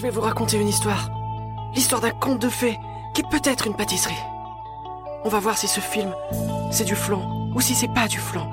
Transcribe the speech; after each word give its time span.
Je 0.00 0.06
vais 0.06 0.10
vous 0.12 0.22
raconter 0.22 0.56
une 0.56 0.68
histoire. 0.68 1.10
L'histoire 1.74 2.00
d'un 2.00 2.08
conte 2.08 2.38
de 2.38 2.48
fées 2.48 2.80
qui 3.12 3.20
est 3.20 3.30
peut-être 3.30 3.66
une 3.66 3.76
pâtisserie. 3.76 4.14
On 5.24 5.28
va 5.28 5.40
voir 5.40 5.58
si 5.58 5.68
ce 5.68 5.80
film, 5.80 6.14
c'est 6.70 6.86
du 6.86 6.94
flan 6.94 7.20
ou 7.54 7.60
si 7.60 7.74
c'est 7.74 7.92
pas 7.92 8.08
du 8.08 8.16
flan. 8.16 8.48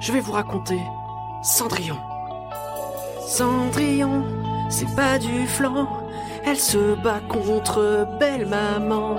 Je 0.00 0.12
vais 0.12 0.20
vous 0.20 0.32
raconter 0.32 0.78
Cendrillon. 1.42 1.96
Cendrillon, 3.26 4.22
c'est 4.68 4.94
pas 4.94 5.18
du 5.18 5.46
flan. 5.46 5.88
Elle 6.44 6.60
se 6.60 6.94
bat 6.94 7.20
contre 7.26 8.06
belle 8.20 8.44
maman. 8.44 9.16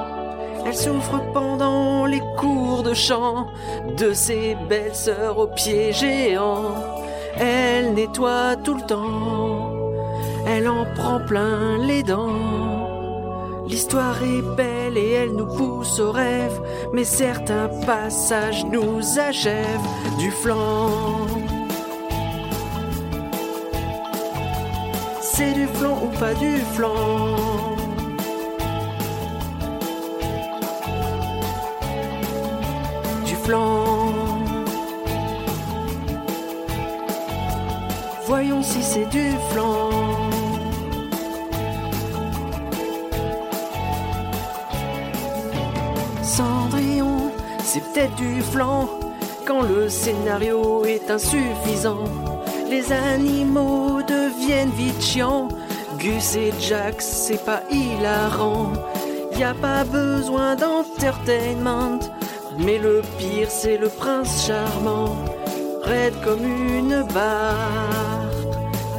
Elle 0.63 0.75
souffre 0.75 1.23
pendant 1.33 2.05
les 2.05 2.21
cours 2.37 2.83
de 2.83 2.93
chant 2.93 3.47
de 3.97 4.13
ses 4.13 4.53
belles 4.69 4.93
sœurs 4.93 5.39
aux 5.39 5.47
pieds 5.47 5.91
géants. 5.91 6.75
Elle 7.39 7.95
nettoie 7.95 8.57
tout 8.57 8.75
le 8.75 8.81
temps. 8.83 9.44
Elle 10.47 10.67
en 10.67 10.85
prend 10.95 11.19
plein 11.19 11.77
les 11.79 12.03
dents. 12.03 12.85
L'histoire 13.67 14.21
est 14.21 14.43
belle 14.55 14.97
et 14.97 15.11
elle 15.11 15.33
nous 15.35 15.47
pousse 15.47 15.99
au 15.99 16.11
rêve, 16.11 16.61
mais 16.93 17.03
certains 17.03 17.67
passages 17.85 18.63
nous 18.65 19.01
achèvent 19.19 19.89
du 20.19 20.29
flanc. 20.29 21.25
C'est 25.19 25.53
du 25.53 25.67
flan 25.67 25.97
ou 26.03 26.17
pas 26.19 26.33
du 26.35 26.57
flan 26.75 27.35
Du 33.25 33.35
flan. 33.35 34.13
Voyons 38.27 38.63
si 38.63 38.81
c'est 38.81 39.09
du 39.09 39.31
flan. 39.51 40.04
C'est 47.75 47.83
peut-être 47.91 48.15
du 48.15 48.41
flan 48.41 48.87
quand 49.45 49.61
le 49.61 49.89
scénario 49.89 50.85
est 50.85 51.11
insuffisant. 51.11 52.05
Les 52.69 52.93
animaux 52.93 54.01
deviennent 54.01 54.71
vite 54.71 55.01
chiants. 55.01 55.49
Gus 55.99 56.37
et 56.37 56.53
Jax, 56.57 57.05
c'est 57.05 57.43
pas 57.43 57.63
hilarant. 57.69 58.71
Y 59.37 59.43
a 59.43 59.53
pas 59.53 59.83
besoin 59.83 60.55
d'entertainment. 60.55 61.99
Mais 62.59 62.77
le 62.77 63.01
pire, 63.17 63.51
c'est 63.51 63.77
le 63.77 63.89
prince 63.89 64.47
charmant. 64.47 65.13
Raide 65.83 66.15
comme 66.23 66.45
une 66.45 67.03
barre. 67.13 68.31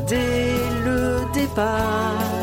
Dès 0.06 0.52
le 0.84 1.20
départ, 1.32 2.35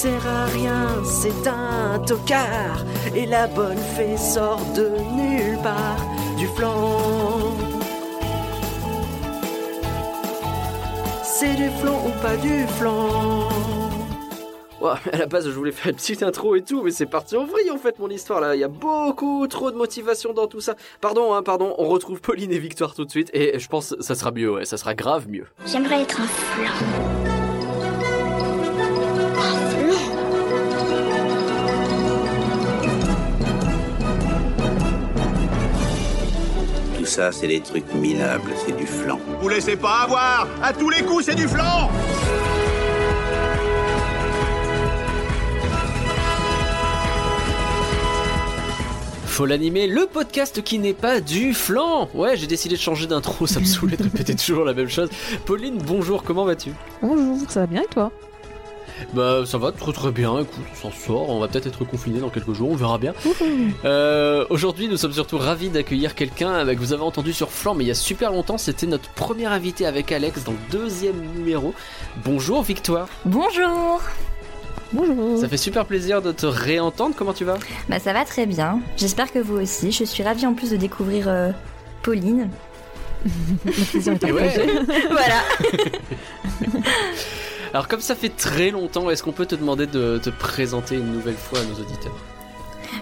sert 0.00 0.26
à 0.26 0.46
rien, 0.46 1.04
c'est 1.04 1.46
un 1.46 1.98
tocard. 1.98 2.86
Et 3.14 3.26
la 3.26 3.46
bonne 3.46 3.76
fée 3.76 4.16
sort 4.16 4.62
de 4.74 4.88
nulle 5.14 5.58
part 5.62 6.00
du 6.38 6.46
flanc. 6.46 7.52
C'est 11.22 11.54
du 11.54 11.68
flan 11.68 12.02
ou 12.06 12.22
pas 12.22 12.34
du 12.38 12.66
flan 12.78 13.46
Ouais, 14.80 15.12
à 15.12 15.18
la 15.18 15.26
base, 15.26 15.44
je 15.44 15.50
voulais 15.50 15.70
faire 15.70 15.90
une 15.90 15.96
petite 15.96 16.22
intro 16.22 16.56
et 16.56 16.62
tout, 16.62 16.82
mais 16.82 16.92
c'est 16.92 17.04
parti 17.04 17.36
en 17.36 17.44
vrille 17.44 17.70
en 17.70 17.76
fait 17.76 17.98
mon 17.98 18.08
histoire 18.08 18.40
là. 18.40 18.56
Il 18.56 18.60
y 18.60 18.64
a 18.64 18.68
beaucoup 18.68 19.46
trop 19.48 19.70
de 19.70 19.76
motivation 19.76 20.32
dans 20.32 20.46
tout 20.46 20.62
ça. 20.62 20.76
Pardon, 21.02 21.34
hein, 21.34 21.42
pardon. 21.42 21.74
On 21.76 21.86
retrouve 21.88 22.22
Pauline 22.22 22.52
et 22.52 22.58
Victoire 22.58 22.94
tout 22.94 23.04
de 23.04 23.10
suite, 23.10 23.28
et 23.34 23.58
je 23.58 23.68
pense 23.68 23.94
que 23.94 24.02
ça 24.02 24.14
sera 24.14 24.30
mieux, 24.30 24.50
ouais, 24.50 24.64
ça 24.64 24.78
sera 24.78 24.94
grave 24.94 25.28
mieux. 25.28 25.44
J'aimerais 25.66 26.00
être 26.00 26.22
un 26.22 26.26
flan. 26.26 27.29
Ça, 37.10 37.32
c'est 37.32 37.48
des 37.48 37.60
trucs 37.60 37.92
minables, 37.92 38.52
c'est 38.64 38.76
du 38.76 38.86
flan. 38.86 39.18
Vous 39.42 39.48
laissez 39.48 39.74
pas 39.74 40.02
avoir 40.04 40.46
À 40.62 40.72
tous 40.72 40.90
les 40.90 41.02
coups, 41.02 41.24
c'est 41.24 41.34
du 41.34 41.48
flan 41.48 41.90
Faut 49.26 49.44
l'animer, 49.44 49.88
le 49.88 50.06
podcast 50.06 50.62
qui 50.62 50.78
n'est 50.78 50.94
pas 50.94 51.20
du 51.20 51.52
flan. 51.52 52.08
Ouais, 52.14 52.36
j'ai 52.36 52.46
décidé 52.46 52.76
de 52.76 52.80
changer 52.80 53.08
d'intro, 53.08 53.46
ça 53.48 53.58
me 53.58 53.64
saoulait 53.64 53.96
de 53.96 54.04
répéter 54.04 54.36
toujours 54.36 54.64
la 54.64 54.74
même 54.74 54.88
chose. 54.88 55.08
Pauline, 55.46 55.78
bonjour, 55.78 56.22
comment 56.22 56.44
vas-tu? 56.44 56.70
Bonjour, 57.02 57.50
ça 57.50 57.60
va 57.60 57.66
bien 57.66 57.82
et 57.82 57.92
toi? 57.92 58.12
Bah 59.14 59.42
ça 59.44 59.58
va 59.58 59.72
très 59.72 59.92
très 59.92 60.10
bien, 60.10 60.38
écoute, 60.38 60.64
on 60.72 60.76
s'en 60.76 60.92
sort, 60.92 61.30
on 61.30 61.40
va 61.40 61.48
peut-être 61.48 61.66
être 61.66 61.84
confiné 61.84 62.20
dans 62.20 62.28
quelques 62.30 62.52
jours, 62.52 62.70
on 62.70 62.76
verra 62.76 62.98
bien. 62.98 63.12
Euh, 63.84 64.44
Aujourd'hui 64.50 64.88
nous 64.88 64.96
sommes 64.96 65.12
surtout 65.12 65.38
ravis 65.38 65.68
d'accueillir 65.68 66.14
quelqu'un 66.14 66.64
que 66.66 66.78
vous 66.78 66.92
avez 66.92 67.02
entendu 67.02 67.32
sur 67.32 67.50
Flan, 67.50 67.74
mais 67.74 67.84
il 67.84 67.88
y 67.88 67.92
a 67.92 67.94
super 67.94 68.30
longtemps, 68.32 68.58
c'était 68.58 68.86
notre 68.86 69.08
premier 69.10 69.46
invité 69.46 69.86
avec 69.86 70.12
Alex 70.12 70.44
dans 70.44 70.52
le 70.52 70.58
deuxième 70.70 71.20
numéro. 71.34 71.74
Bonjour 72.24 72.62
Victoire, 72.62 73.08
Bonjour 73.24 74.00
Bonjour. 74.92 75.38
ça 75.40 75.48
fait 75.48 75.56
super 75.56 75.86
plaisir 75.86 76.20
de 76.22 76.32
te 76.32 76.46
réentendre, 76.46 77.14
comment 77.16 77.32
tu 77.32 77.44
vas? 77.44 77.58
Bah 77.88 77.98
ça 78.00 78.12
va 78.12 78.24
très 78.24 78.46
bien, 78.46 78.80
j'espère 78.96 79.32
que 79.32 79.38
vous 79.38 79.56
aussi. 79.60 79.92
Je 79.92 80.04
suis 80.04 80.22
ravie 80.22 80.46
en 80.46 80.54
plus 80.54 80.70
de 80.70 80.76
découvrir 80.76 81.26
euh, 81.28 81.50
Pauline. 82.02 82.48
Est 83.94 84.06
ouais. 84.08 84.16
partagé. 84.16 84.66
voilà 85.10 85.42
Alors 87.72 87.86
comme 87.86 88.00
ça 88.00 88.14
fait 88.14 88.30
très 88.30 88.70
longtemps, 88.70 89.10
est-ce 89.10 89.22
qu'on 89.22 89.32
peut 89.32 89.46
te 89.46 89.54
demander 89.54 89.86
de 89.86 90.18
te 90.18 90.30
présenter 90.30 90.96
une 90.96 91.12
nouvelle 91.12 91.36
fois 91.36 91.60
à 91.60 91.64
nos 91.64 91.80
auditeurs? 91.80 92.16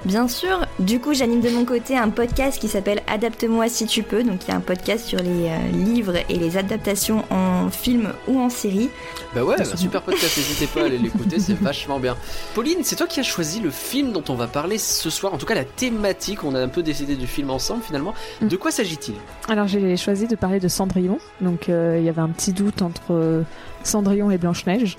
Bien 0.05 0.29
sûr, 0.29 0.67
du 0.79 1.01
coup 1.01 1.15
j'anime 1.15 1.41
de 1.41 1.49
mon 1.49 1.65
côté 1.65 1.97
un 1.97 2.11
podcast 2.11 2.61
qui 2.61 2.69
s'appelle 2.69 3.01
Adapte-moi 3.07 3.71
si 3.71 3.87
tu 3.87 4.03
peux. 4.03 4.23
Donc 4.23 4.45
il 4.45 4.51
y 4.51 4.51
a 4.53 4.57
un 4.57 4.61
podcast 4.61 5.07
sur 5.07 5.19
les 5.21 5.49
euh, 5.49 5.69
livres 5.73 6.17
et 6.29 6.37
les 6.37 6.59
adaptations 6.59 7.25
en 7.31 7.71
film 7.71 8.13
ou 8.27 8.39
en 8.39 8.51
série. 8.51 8.91
Bah 9.35 9.45
ouais, 9.45 9.61
un 9.61 9.77
super 9.77 10.03
podcast, 10.03 10.37
n'hésitez 10.37 10.67
pas 10.67 10.83
à 10.83 10.85
aller 10.85 10.99
l'écouter, 10.99 11.39
c'est 11.39 11.59
vachement 11.59 11.99
bien. 11.99 12.17
Pauline, 12.55 12.79
c'est 12.83 12.97
toi 12.97 13.07
qui 13.07 13.21
as 13.21 13.25
choisi 13.25 13.61
le 13.61 13.71
film 13.71 14.13
dont 14.13 14.25
on 14.29 14.35
va 14.35 14.47
parler 14.47 14.79
ce 14.79 15.11
soir, 15.11 15.35
en 15.35 15.39
tout 15.39 15.47
cas 15.47 15.55
la 15.55 15.65
thématique, 15.65 16.45
on 16.45 16.55
a 16.55 16.61
un 16.61 16.69
peu 16.69 16.83
décidé 16.83 17.17
du 17.17 17.27
film 17.27 17.51
ensemble 17.51 17.83
finalement. 17.83 18.15
Mm. 18.43 18.49
De 18.49 18.57
quoi 18.57 18.71
s'agit-il? 18.71 19.15
Alors 19.49 19.69
j'ai 19.69 19.97
choisi 19.97 20.27
de 20.27 20.37
parler 20.37 20.61
de 20.61 20.69
Cendrillon. 20.69 21.19
Donc 21.41 21.69
euh, 21.69 21.97
il 21.99 22.05
y 22.05 22.09
avait 22.09 22.21
un 22.21 22.29
petit 22.29 22.53
doute 22.53 22.83
entre 22.83 23.13
euh, 23.13 23.43
Cendrillon 23.89 24.31
et 24.31 24.39
Blanche-Neige. 24.39 24.99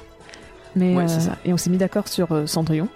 Mais, 0.76 0.96
Ouais, 0.96 1.08
c'est 1.08 1.18
euh, 1.18 1.20
ça. 1.32 1.38
Et 1.46 1.54
on 1.54 1.58
s'est 1.58 1.70
mis 1.70 1.78
d'accord 1.78 2.08
sur 2.08 2.32
euh, 2.32 2.46
Cendrillon. 2.46 2.90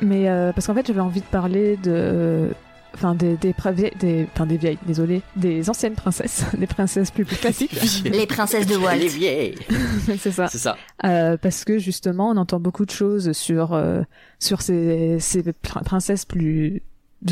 Mais 0.00 0.28
euh, 0.28 0.52
parce 0.52 0.66
qu'en 0.66 0.74
fait 0.74 0.86
j'avais 0.86 1.00
envie 1.00 1.20
de 1.20 1.26
parler 1.26 1.76
de... 1.76 2.48
Enfin, 2.92 3.14
des, 3.14 3.36
des, 3.36 3.52
pré- 3.52 3.72
des, 4.00 4.26
enfin, 4.34 4.46
des 4.46 4.56
vieilles, 4.56 4.78
désolé, 4.84 5.22
des 5.36 5.70
anciennes 5.70 5.94
princesses, 5.94 6.44
des 6.58 6.66
princesses 6.66 7.12
plus, 7.12 7.24
plus 7.24 7.36
classiques. 7.36 8.02
Les 8.04 8.26
princesses 8.26 8.66
de 8.66 8.74
Walt. 8.76 8.96
Les 8.96 9.06
vieilles 9.06 9.54
c'est 10.18 10.32
ça. 10.32 10.48
C'est 10.48 10.58
ça. 10.58 10.76
Euh, 11.04 11.36
parce 11.36 11.64
que 11.64 11.78
justement, 11.78 12.30
on 12.30 12.36
entend 12.36 12.58
beaucoup 12.58 12.84
de 12.84 12.90
choses 12.90 13.30
sur 13.30 13.74
euh, 13.74 14.02
sur 14.40 14.60
ces, 14.60 15.20
ces 15.20 15.42
pr- 15.42 15.84
princesses 15.84 16.24
plus 16.24 16.82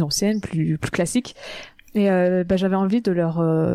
anciennes, 0.00 0.40
plus 0.40 0.78
plus 0.78 0.92
classiques. 0.92 1.34
Et 1.96 2.08
euh, 2.08 2.44
bah, 2.44 2.56
j'avais 2.56 2.76
envie 2.76 3.02
de 3.02 3.10
leur 3.10 3.40
euh, 3.40 3.74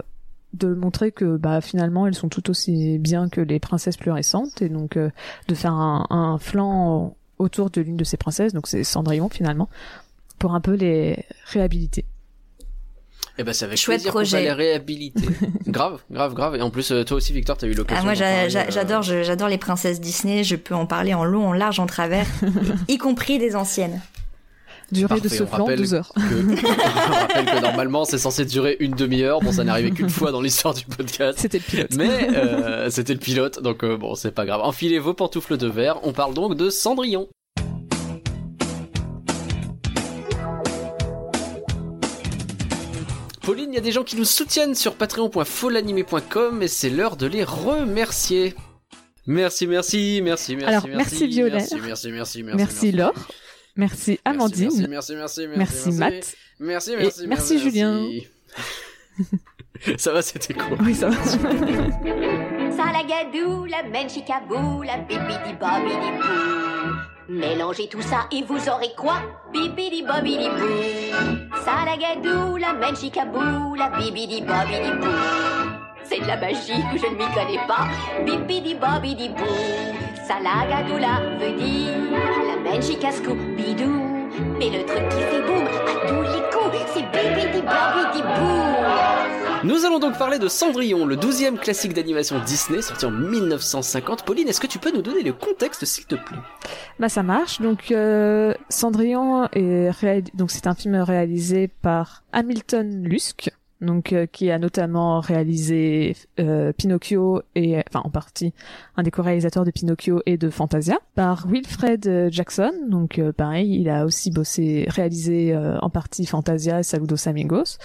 de 0.54 0.74
montrer 0.74 1.12
que 1.12 1.38
bah 1.38 1.62
finalement 1.62 2.06
elles 2.08 2.14
sont 2.16 2.30
tout 2.30 2.50
aussi 2.50 2.98
bien 3.00 3.28
que 3.30 3.42
les 3.42 3.60
princesses 3.60 3.98
plus 3.98 4.12
récentes 4.12 4.62
et 4.62 4.70
donc 4.70 4.98
euh, 4.98 5.10
de 5.48 5.56
faire 5.56 5.74
un, 5.74 6.06
un 6.10 6.38
flanc 6.38 7.16
autour 7.40 7.70
de 7.72 7.82
l'une 7.82 7.98
de 7.98 8.04
ces 8.04 8.18
princesses, 8.18 8.54
donc 8.54 8.68
c'est 8.68 8.84
Cendrillon 8.84 9.30
finalement, 9.30 9.68
pour 10.40 10.54
un 10.54 10.62
peu 10.62 10.74
les 10.74 11.26
réhabiliter. 11.46 12.06
Et 13.40 13.44
bah 13.44 13.52
c'est 13.54 13.66
avec 13.66 13.80
Chouette 13.80 14.04
va 14.04 14.12
projet. 14.12 14.44
les 14.44 14.52
réhabiliter. 14.52 15.26
grave, 15.68 16.02
grave, 16.12 16.36
grave. 16.36 16.56
Et 16.56 16.62
en 16.62 16.70
plus, 16.70 16.92
euh, 16.92 17.04
toi 17.04 17.18
aussi 17.18 17.34
Victor, 17.34 17.58
t'as 17.58 17.66
eu 17.66 17.74
l'occasion 17.74 18.02
Ah, 18.04 18.06
moi 18.06 18.14
j'a- 18.14 18.26
parler, 18.48 18.58
euh, 18.60 18.72
j'adore, 18.72 19.02
j'adore 19.02 19.48
les 19.48 19.58
princesses 19.58 20.00
Disney. 20.00 20.44
Je 20.44 20.56
peux 20.56 20.76
en 20.76 20.86
parler 20.86 21.16
en 21.16 21.24
long, 21.26 21.48
en 21.48 21.54
large, 21.54 21.80
en 21.80 21.88
travers, 21.88 22.28
y 22.88 22.98
compris 23.00 23.40
des 23.40 23.56
anciennes. 23.56 24.00
Durée 24.94 25.20
de 25.22 25.28
ce 25.28 25.44
rappelle 25.44 25.78
12 25.80 25.94
heures. 25.94 26.12
que- 26.16 26.20
on 27.10 27.14
rappelle 27.14 27.46
que 27.46 27.62
normalement 27.62 28.06
c'est 28.06 28.18
censé 28.18 28.46
durer 28.46 28.78
une 28.80 28.94
demi-heure. 28.94 29.40
Bon, 29.42 29.52
ça 29.52 29.64
n'est 29.64 29.72
arrivé 29.72 29.92
qu'une 29.92 30.10
fois 30.10 30.32
dans 30.32 30.42
l'histoire 30.42 30.74
du 30.74 30.86
podcast. 30.86 31.40
C'était 31.40 31.58
le 31.60 31.64
pilote. 31.64 31.96
Mais 31.98 32.30
euh, 32.36 32.90
c'était 32.90 33.14
le 33.14 33.20
pilote, 33.20 33.62
donc 33.62 33.84
euh, 33.84 33.98
bon, 33.98 34.16
c'est 34.16 34.32
pas 34.32 34.46
grave. 34.46 34.62
Enfilez 34.64 35.00
vos 35.00 35.14
pantoufles 35.14 35.58
de 35.58 35.68
verre. 35.68 36.00
On 36.04 36.14
parle 36.14 36.34
donc 36.34 36.56
de 36.56 36.70
Cendrillon. 36.70 37.28
Pauline, 43.42 43.70
il 43.72 43.76
y 43.76 43.78
a 43.78 43.82
des 43.82 43.92
gens 43.92 44.04
qui 44.04 44.16
nous 44.16 44.24
soutiennent 44.26 44.76
sur 44.76 44.96
patreon.folanimé.com 44.96 46.62
et 46.62 46.68
c'est 46.70 46.90
l'heure 46.90 47.18
de 47.18 47.26
les 47.28 47.44
remercier. 47.44 48.56
Merci, 49.28 49.68
merci, 49.68 50.22
merci, 50.24 50.56
merci. 50.56 50.74
Alors, 50.74 50.88
merci, 50.88 51.28
Violaine. 51.28 51.54
Merci, 51.60 51.76
merci, 51.82 52.12
merci, 52.12 52.44
merci. 52.44 52.58
Merci 52.58 52.92
Laure. 52.94 53.14
Merci 53.76 54.20
Amandine. 54.24 54.88
Merci, 54.88 55.16
merci, 55.16 55.16
merci, 55.16 55.48
merci. 55.48 55.58
Merci 55.58 55.92
Matt. 56.00 56.36
Merci, 56.60 56.92
Et 56.92 56.98
merci, 56.98 57.28
merci, 57.28 57.60
Julien. 57.60 58.08
Ça 59.98 60.14
va, 60.14 60.22
c'était 60.22 60.54
cool. 60.54 60.78
Oui, 60.82 60.96
ça 60.96 61.10
va. 61.10 61.16
Salagadou, 62.72 63.66
la 63.66 63.84
menchikabou, 63.84 64.82
la 64.84 64.98
bibidi 65.00 65.54
bobidi 65.60 66.12
bou. 66.20 66.94
Mélangez 67.30 67.88
tout 67.90 68.02
ça 68.02 68.28
et 68.32 68.44
vous 68.44 68.70
aurez 68.70 68.94
quoi? 68.98 69.16
Bibidi 69.52 70.04
bobidi 70.04 70.48
bou. 70.48 71.58
Salagadou, 71.66 72.56
la 72.58 72.74
menchikabou, 72.74 73.76
la 73.76 73.90
bibidi 73.90 74.42
bobidi 74.42 74.92
bou. 75.02 75.08
C'est 76.06 76.22
de 76.22 76.28
la 76.28 76.38
magie 76.38 76.82
que 76.92 76.98
je 77.00 77.08
ne 77.08 77.16
m'y 77.18 77.34
connais 77.34 77.68
pas. 77.68 77.88
Bibidi 78.26 78.76
bobidi 78.76 79.30
bou. 79.30 79.44
Salagadoula 80.28 81.20
veut 81.40 81.58
dire 81.58 81.92
la 82.48 82.72
menchikaskou 82.72 83.36
bidou. 83.58 83.92
Mais 84.58 84.70
le 84.70 84.86
truc 84.86 85.08
qui 85.10 85.18
fait 85.20 85.42
boum 85.46 85.66
à 85.66 86.08
tous 86.08 86.22
les 86.22 86.42
coups, 86.52 86.78
c'est 86.94 87.02
bibidi 87.12 87.62
bobidi 87.62 88.22
bou. 88.22 89.68
Nous 89.68 89.86
allons 89.86 90.00
donc 90.00 90.18
parler 90.18 90.40
de 90.40 90.48
Cendrillon, 90.48 91.06
le 91.06 91.16
12e 91.16 91.58
classique 91.58 91.94
d'animation 91.94 92.40
Disney 92.46 92.82
sorti 92.82 93.06
en 93.06 93.12
1950. 93.12 94.24
Pauline, 94.26 94.48
est-ce 94.50 94.60
que 94.60 94.68
tu 94.68 94.78
peux 94.80 94.92
nous 94.92 95.02
donner 95.02 95.24
le 95.24 95.32
contexte 95.34 95.86
s'il 95.86 96.06
te 96.06 96.16
plaît? 96.16 96.38
Bah 97.00 97.10
ça 97.10 97.24
marche. 97.24 97.62
Donc 97.62 97.92
euh, 97.92 98.54
Cendrillon 98.70 99.48
est 99.54 99.90
réal- 99.92 100.24
donc 100.34 100.52
c'est 100.52 100.68
un 100.68 100.76
film 100.76 100.96
réalisé 100.96 101.70
par 101.82 102.24
Hamilton 102.34 103.04
Lusk, 103.04 103.52
donc 103.84 104.14
euh, 104.14 104.26
qui 104.26 104.50
a 104.50 104.58
notamment 104.58 105.20
réalisé 105.20 106.16
euh, 106.40 106.72
Pinocchio 106.74 107.42
et 107.56 107.78
enfin 107.90 108.02
en 108.04 108.10
partie 108.10 108.54
un 108.98 109.04
des 109.04 109.12
co-réalisateurs 109.12 109.66
de 109.66 109.72
Pinocchio 109.72 110.22
et 110.26 110.38
de 110.38 110.50
Fantasia 110.50 110.98
par 111.16 111.46
Wilfred 111.48 112.08
euh, 112.08 112.30
Jackson. 112.32 112.72
Donc 112.90 113.20
euh, 113.20 113.32
pareil, 113.32 113.80
il 113.80 113.90
a 113.90 114.06
aussi 114.06 114.32
bossé 114.32 114.86
réalisé 114.88 115.54
euh, 115.54 115.78
en 115.82 115.90
partie 115.90 116.26
Fantasia 116.26 116.80
et 116.80 116.84
Saludos 116.84 117.28
Amigos. 117.28 117.78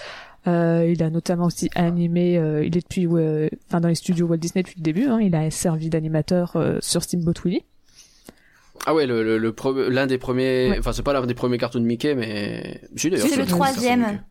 Euh, 0.47 0.89
il 0.89 1.03
a 1.03 1.09
notamment 1.09 1.45
aussi 1.47 1.69
animé, 1.75 2.37
euh, 2.37 2.63
il 2.63 2.77
est 2.77 2.81
depuis, 2.81 3.05
euh, 3.07 3.49
enfin 3.67 3.81
dans 3.81 3.89
les 3.89 3.95
studios 3.95 4.25
Walt 4.25 4.37
Disney 4.37 4.63
depuis 4.63 4.75
le 4.79 4.83
début. 4.83 5.05
Hein, 5.07 5.19
il 5.21 5.35
a 5.35 5.51
servi 5.51 5.89
d'animateur 5.89 6.53
euh, 6.55 6.77
sur 6.81 7.03
Steamboat 7.03 7.33
Willie. 7.43 7.63
Ah 8.85 8.95
ouais, 8.95 9.05
le, 9.05 9.23
le, 9.23 9.37
le 9.37 9.51
pre- 9.51 9.89
l'un 9.89 10.07
des 10.07 10.17
premiers, 10.17 10.69
Ouais. 10.69 10.79
enfin 10.79 10.93
c'est 10.93 11.03
pas 11.03 11.11
l'un 11.11 11.25
des 11.25 11.33
premiers 11.33 11.57
cartoons 11.57 11.81
de 11.81 11.85
Mickey, 11.85 12.15
mais 12.15 12.79
si, 12.95 13.09
d'ailleurs, 13.09 13.27
C'est 13.27 13.35
le 13.35 13.45
troisième. 13.45 14.21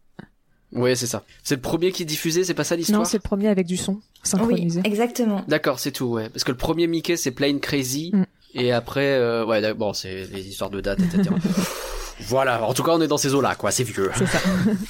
Ouais, 0.73 0.95
c'est 0.97 1.07
ça. 1.07 1.25
C'est 1.43 1.55
le 1.55 1.61
premier 1.63 1.93
qui 1.93 2.03
est 2.03 2.07
diffusé, 2.07 2.45
c'est 2.45 2.53
pas 2.55 2.65
ça 2.65 2.77
l'histoire 2.77 2.99
Non, 3.01 3.05
c'est 3.07 3.17
le 3.17 3.23
premier 3.23 3.49
avec 3.49 3.67
du 3.67 3.77
son 3.77 3.95
Oui, 3.95 4.01
synchronisé. 4.23 4.81
exactement. 4.85 5.43
D'accord, 5.49 5.79
c'est 5.81 5.93
tout, 5.93 6.07
ouais. 6.07 6.29
Parce 6.29 6.45
que 6.45 6.51
le 6.53 6.59
premier 6.59 6.87
Mickey, 6.87 7.17
c'est 7.17 7.31
Plain 7.31 7.59
Crazy. 7.59 8.11
Mm. 8.13 8.25
Et 8.55 8.73
après, 8.73 9.15
euh, 9.15 9.45
ouais, 9.47 9.73
bon, 9.75 9.93
c'est 9.93 10.25
les 10.27 10.47
histoires 10.49 10.71
de 10.71 10.81
date, 10.81 11.01
etc. 11.01 11.31
voilà, 12.21 12.63
en 12.65 12.75
tout 12.75 12.83
cas, 12.83 12.93
on 12.93 13.01
est 13.01 13.07
dans 13.09 13.17
ces 13.19 13.35
eaux-là, 13.35 13.55
quoi, 13.55 13.71
c'est 13.71 13.85
vieux. 13.85 14.11
C'est 14.17 14.27
ça. 14.27 14.39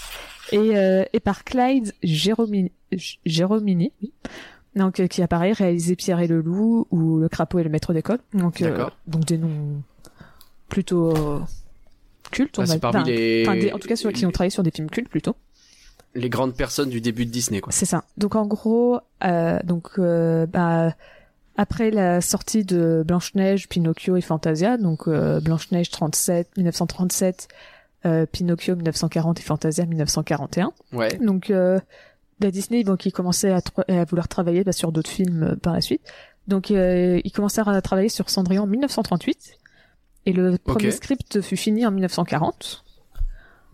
et, 0.53 0.77
euh, 0.77 1.05
et 1.13 1.21
par 1.21 1.45
Clyde 1.45 1.93
Jéromini, 2.03 2.73
J- 2.93 3.19
Jéromini 3.27 3.93
oui. 4.03 4.13
donc, 4.77 4.99
euh, 5.01 5.07
qui 5.07 5.23
apparaît 5.23 5.53
réalisé 5.53 5.95
Pierre 5.97 6.21
et 6.21 6.27
le 6.27 6.41
loup 6.41 6.87
ou 6.91 7.19
Le 7.19 7.29
crapaud 7.29 7.59
et 7.59 7.65
le 7.65 7.71
maître 7.71 7.93
d'école. 7.93 8.19
Donc, 8.35 8.63
euh, 8.63 8.71
D'accord. 8.71 8.97
donc 9.07 9.25
des 9.27 9.39
noms 9.39 9.83
plutôt 10.69 11.15
euh, 11.17 11.41
cultes, 12.31 12.59
on 12.59 12.63
Ah, 12.63 12.67
va 12.67 12.79
parmi 12.79 13.01
enfin, 13.01 13.11
les... 13.11 13.45
enfin, 13.47 13.57
des- 13.59 13.73
en 13.73 13.79
tout 13.79 13.89
cas, 13.89 13.97
ceux 13.97 14.11
qui 14.13 14.25
ont 14.27 14.31
travaillé 14.31 14.51
sur 14.51 14.63
des 14.63 14.71
films 14.71 14.91
cultes 14.91 15.09
plutôt. 15.09 15.37
Les 16.15 16.29
grandes 16.29 16.55
personnes 16.55 16.91
du 16.91 17.01
début 17.01 17.27
de 17.27 17.31
Disney, 17.31 17.61
quoi. 17.61 17.73
C'est 17.73 17.87
ça. 17.87 18.05
Donc 18.17 18.35
en 18.35 18.47
gros, 18.47 19.01
euh, 19.25 19.59
donc 19.65 19.91
euh, 19.99 20.47
bah, 20.47 20.95
après 21.57 21.91
la 21.91 22.21
sortie 22.21 22.65
de 22.65 23.03
Blanche-Neige, 23.07 23.69
Pinocchio 23.69 24.17
et 24.17 24.21
Fantasia, 24.21 24.79
donc 24.79 25.09
euh, 25.09 25.41
Blanche-Neige 25.41 25.91
37, 25.91 26.57
1937, 26.57 27.49
euh, 28.07 28.27
Pinocchio 28.27 28.77
1940 28.77 29.41
et 29.41 29.43
Fantasia 29.43 29.85
1941. 29.85 30.73
Ouais. 30.93 31.17
Donc 31.19 31.51
euh, 31.51 31.81
la 32.41 32.51
Disney, 32.51 32.85
donc 32.85 33.07
ils 33.07 33.13
commençaient 33.13 33.51
à, 33.51 33.61
à 33.89 34.05
vouloir 34.05 34.29
travailler 34.29 34.63
bah, 34.63 34.73
sur 34.73 34.93
d'autres 34.93 35.11
films 35.11 35.43
euh, 35.43 35.57
par 35.57 35.73
la 35.73 35.81
suite. 35.81 36.03
Donc 36.47 36.71
euh, 36.71 37.21
ils 37.25 37.33
commencèrent 37.33 37.69
à 37.69 37.83
travailler 37.83 38.09
sur 38.09 38.31
Cendrillon 38.31 38.63
en 38.63 38.67
1938 38.67 39.59
et 40.27 40.33
le 40.33 40.59
premier 40.59 40.91
script 40.91 41.41
fut 41.41 41.57
fini 41.57 41.85
en 41.87 41.91
1940. 41.91 42.85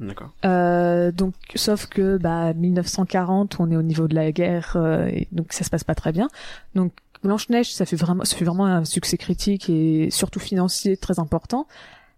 D'accord. 0.00 0.31
Euh, 0.44 1.12
donc, 1.12 1.35
sauf 1.55 1.87
que 1.87 2.17
bah 2.19 2.52
1940, 2.52 3.56
on 3.61 3.70
est 3.70 3.76
au 3.76 3.82
niveau 3.82 4.08
de 4.08 4.14
la 4.14 4.32
guerre, 4.32 4.73
euh, 4.76 5.06
et 5.06 5.29
donc 5.32 5.52
ça 5.52 5.64
se 5.64 5.70
passe 5.70 5.85
pas 5.85 5.94
très 5.94 6.12
bien. 6.12 6.29
Donc 6.75 6.93
Blanche 7.23 7.49
Neige, 7.49 7.73
ça 7.73 7.87
fait 7.87 7.96
vraiment, 7.96 8.25
ça 8.25 8.37
fait 8.37 8.44
vraiment 8.44 8.67
un 8.67 8.85
succès 8.85 9.17
critique 9.17 9.70
et 9.70 10.11
surtout 10.11 10.41
financier 10.41 10.96
très 10.96 11.19
important. 11.20 11.67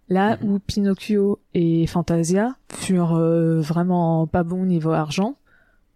Là 0.09 0.37
Mhm. 0.41 0.51
où 0.51 0.59
Pinocchio 0.61 1.39
et 1.55 1.87
Fantasia 1.87 2.55
furent 2.73 3.17
euh, 3.17 3.61
vraiment 3.61 4.27
pas 4.27 4.43
bons 4.45 4.65
niveau 4.65 4.93
argent, 4.93 5.35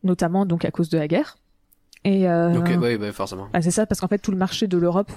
notamment 0.04 0.46
donc 0.46 0.64
à 0.64 0.70
cause 0.70 0.88
de 0.90 0.98
la 0.98 1.08
guerre. 1.08 1.38
Et 2.04 2.28
euh, 2.28 2.58
Ok, 2.58 2.70
ouais, 2.80 2.98
bah, 2.98 3.12
forcément. 3.12 3.48
ah, 3.52 3.62
c'est 3.62 3.70
ça, 3.70 3.86
parce 3.86 4.00
qu'en 4.00 4.08
fait 4.08 4.18
tout 4.18 4.30
le 4.32 4.36
marché 4.36 4.66
de 4.66 4.76
l'Europe 4.78 5.12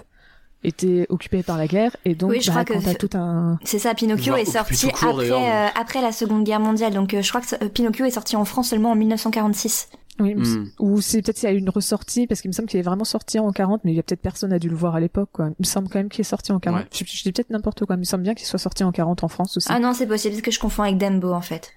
était 0.63 1.06
occupé 1.10 1.44
par 1.44 1.57
la 1.57 1.68
guerre 1.68 1.95
et 2.06 2.15
donc 2.15 2.31
Oui, 2.31 2.42
je 2.42 2.48
bah, 2.48 2.63
crois 2.63 2.65
que 2.65 2.74
quand 2.74 2.81
t'as 2.81 2.92
c'est- 2.92 2.98
tout 3.07 3.18
un 3.18 3.60
C'est 3.63 3.80
ça, 3.80 3.94
Pinocchio 3.94 4.36
est 4.36 4.45
sorti 4.45 4.89
court, 4.92 5.19
après, 5.19 5.30
euh, 5.31 5.68
après 5.80 6.01
la 6.01 6.12
Seconde 6.12 6.44
Guerre 6.44 6.60
mondiale. 6.60 6.94
Donc 6.94 7.13
euh, 7.13 7.21
je 7.21 7.30
crois 7.30 7.42
que 7.42 7.63
euh, 7.63 7.69
Pinocchio 7.69 8.06
est 8.06 8.12
sorti 8.12 8.36
en 8.36 8.45
France 8.45 8.69
seulement 8.69 8.92
en 8.92 8.95
1946. 8.95 9.89
Oui, 10.19 10.36
Hmm. 10.36 10.65
ou 10.80 11.01
c'est 11.01 11.24
peut-être 11.24 11.38
qu'il 11.39 11.50
y 11.50 11.51
a 11.51 11.56
eu 11.56 11.57
une 11.57 11.71
ressortie 11.71 12.27
parce 12.27 12.39
qu'il 12.42 12.50
me 12.50 12.54
semble 12.54 12.68
qu'il 12.69 12.80
est 12.80 12.83
vraiment 12.83 13.04
sorti 13.04 13.39
en 13.39 13.51
40 13.51 13.81
mais 13.83 13.94
il 13.94 13.95
y 13.95 14.00
a 14.00 14.04
peut-être 14.04 14.21
personne 14.21 14.54
a 14.54 14.60
dû 14.60 14.69
le 14.69 14.75
voir 14.75 14.94
à 14.95 15.00
l'époque 15.00 15.30
quoi. 15.33 15.48
Il 15.50 15.56
me 15.62 15.65
semble 15.65 15.89
quand 15.89 15.98
même 15.98 16.10
qu'il 16.10 16.21
est 16.21 16.24
sorti 16.24 16.51
en 16.51 16.60
40. 16.60 16.81
Ouais. 16.81 16.88
Je, 16.94 17.04
je 17.04 17.24
dis 17.24 17.31
peut-être 17.31 17.50
n'importe 17.50 17.83
quoi, 17.86 17.95
mais 17.95 18.01
il 18.01 18.06
me 18.06 18.10
semble 18.10 18.24
bien 18.24 18.36
qu'il 18.36 18.45
soit 18.45 18.60
sorti 18.60 18.83
en 18.83 18.92
40 18.92 19.24
en 19.24 19.27
France 19.27 19.57
aussi. 19.57 19.68
Ah 19.71 19.80
non, 19.80 19.94
c'est 19.95 20.06
possible, 20.06 20.33
parce 20.36 20.44
que 20.44 20.51
je 20.51 20.60
confonds 20.60 20.83
avec 20.83 21.00
Dumbo 21.00 21.31
en 21.33 21.42
fait. 21.42 21.71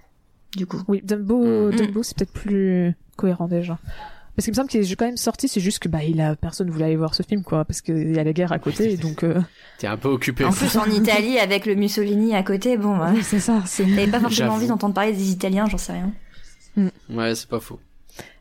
Du 0.54 0.66
coup. 0.66 0.82
Oui, 0.86 1.00
Dumbo, 1.02 1.70
Mhm. 1.72 1.76
Dumbo 1.76 2.02
c'est 2.02 2.14
peut-être 2.16 2.32
plus 2.32 2.94
cohérent 3.16 3.48
déjà. 3.48 3.78
Parce 4.36 4.44
qu'il 4.44 4.52
me 4.52 4.56
semble 4.56 4.68
qu'il 4.68 4.80
est 4.82 4.96
quand 4.96 5.06
même 5.06 5.16
sorti, 5.16 5.48
c'est 5.48 5.60
juste 5.60 5.78
que 5.78 5.88
bah 5.88 6.04
il 6.04 6.20
a 6.20 6.36
personne 6.36 6.68
voulait 6.70 6.84
aller 6.84 6.96
voir 6.96 7.14
ce 7.14 7.22
film 7.22 7.42
quoi 7.42 7.64
parce 7.64 7.80
qu'il 7.80 8.14
y 8.14 8.18
a 8.18 8.22
la 8.24 8.34
guerre 8.34 8.52
à 8.52 8.58
côté 8.58 8.92
et 8.92 8.96
donc 8.98 9.24
euh... 9.24 9.40
T'es 9.78 9.86
un 9.86 9.96
peu 9.96 10.08
occupé. 10.08 10.44
En 10.44 10.52
plus, 10.52 10.76
en 10.76 10.84
Italie, 10.84 11.38
avec 11.38 11.64
le 11.66 11.74
Mussolini 11.74 12.34
à 12.34 12.42
côté, 12.42 12.76
bon, 12.76 12.96
bah, 12.98 13.10
oui, 13.14 13.22
c'est 13.22 13.40
ça, 13.40 13.62
c'est 13.66 13.84
t'avais 13.84 14.06
pas 14.08 14.20
forcément 14.20 14.52
envie 14.54 14.66
d'entendre 14.68 14.94
parler 14.94 15.12
des 15.12 15.30
Italiens, 15.30 15.66
j'en 15.70 15.78
sais 15.78 15.92
rien. 15.94 16.12
Ouais, 17.10 17.34
c'est 17.34 17.48
pas 17.48 17.60
faux. 17.60 17.80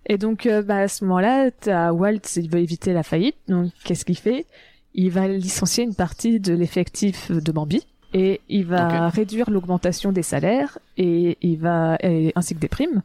Et 0.07 0.17
donc, 0.17 0.45
euh, 0.45 0.61
bah, 0.61 0.79
à 0.79 0.87
ce 0.87 1.03
moment-là, 1.05 1.49
t'as 1.51 1.91
Walt, 1.91 2.19
il 2.35 2.49
veut 2.49 2.59
éviter 2.59 2.93
la 2.93 3.01
faillite. 3.03 3.37
Donc, 3.47 3.71
qu'est-ce 3.85 4.05
qu'il 4.05 4.17
fait? 4.17 4.45
Il 4.93 5.11
va 5.11 5.27
licencier 5.27 5.83
une 5.83 5.95
partie 5.95 6.39
de 6.39 6.53
l'effectif 6.53 7.31
de 7.31 7.51
Bambi 7.51 7.85
et 8.13 8.39
il 8.49 8.65
va 8.65 9.09
réduire 9.09 9.49
l'augmentation 9.49 10.11
des 10.11 10.21
salaires 10.23 10.77
et 10.97 11.37
il 11.41 11.57
va 11.57 11.97
et- 12.01 12.31
ainsi 12.35 12.53
que 12.55 12.59
des 12.59 12.67
primes, 12.69 13.01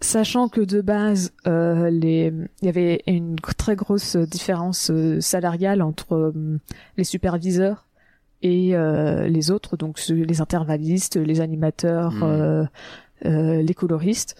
sachant 0.00 0.48
que 0.48 0.60
de 0.60 0.80
base, 0.80 1.32
euh, 1.46 1.88
les 1.90 2.32
il 2.62 2.66
y 2.66 2.68
avait 2.68 3.02
une 3.06 3.36
très 3.36 3.76
grosse 3.76 4.16
différence 4.16 4.90
euh, 4.90 5.20
salariale 5.20 5.82
entre 5.82 6.14
euh, 6.14 6.58
les 6.96 7.04
superviseurs 7.04 7.86
et 8.42 8.76
euh, 8.76 9.26
les 9.28 9.50
autres, 9.50 9.76
donc 9.76 9.98
les 10.08 10.40
intervallistes, 10.40 11.16
les 11.16 11.40
animateurs, 11.40 12.12
Hmm. 12.12 12.22
euh, 12.24 12.64
euh, 13.24 13.62
les 13.62 13.74
coloristes 13.74 14.36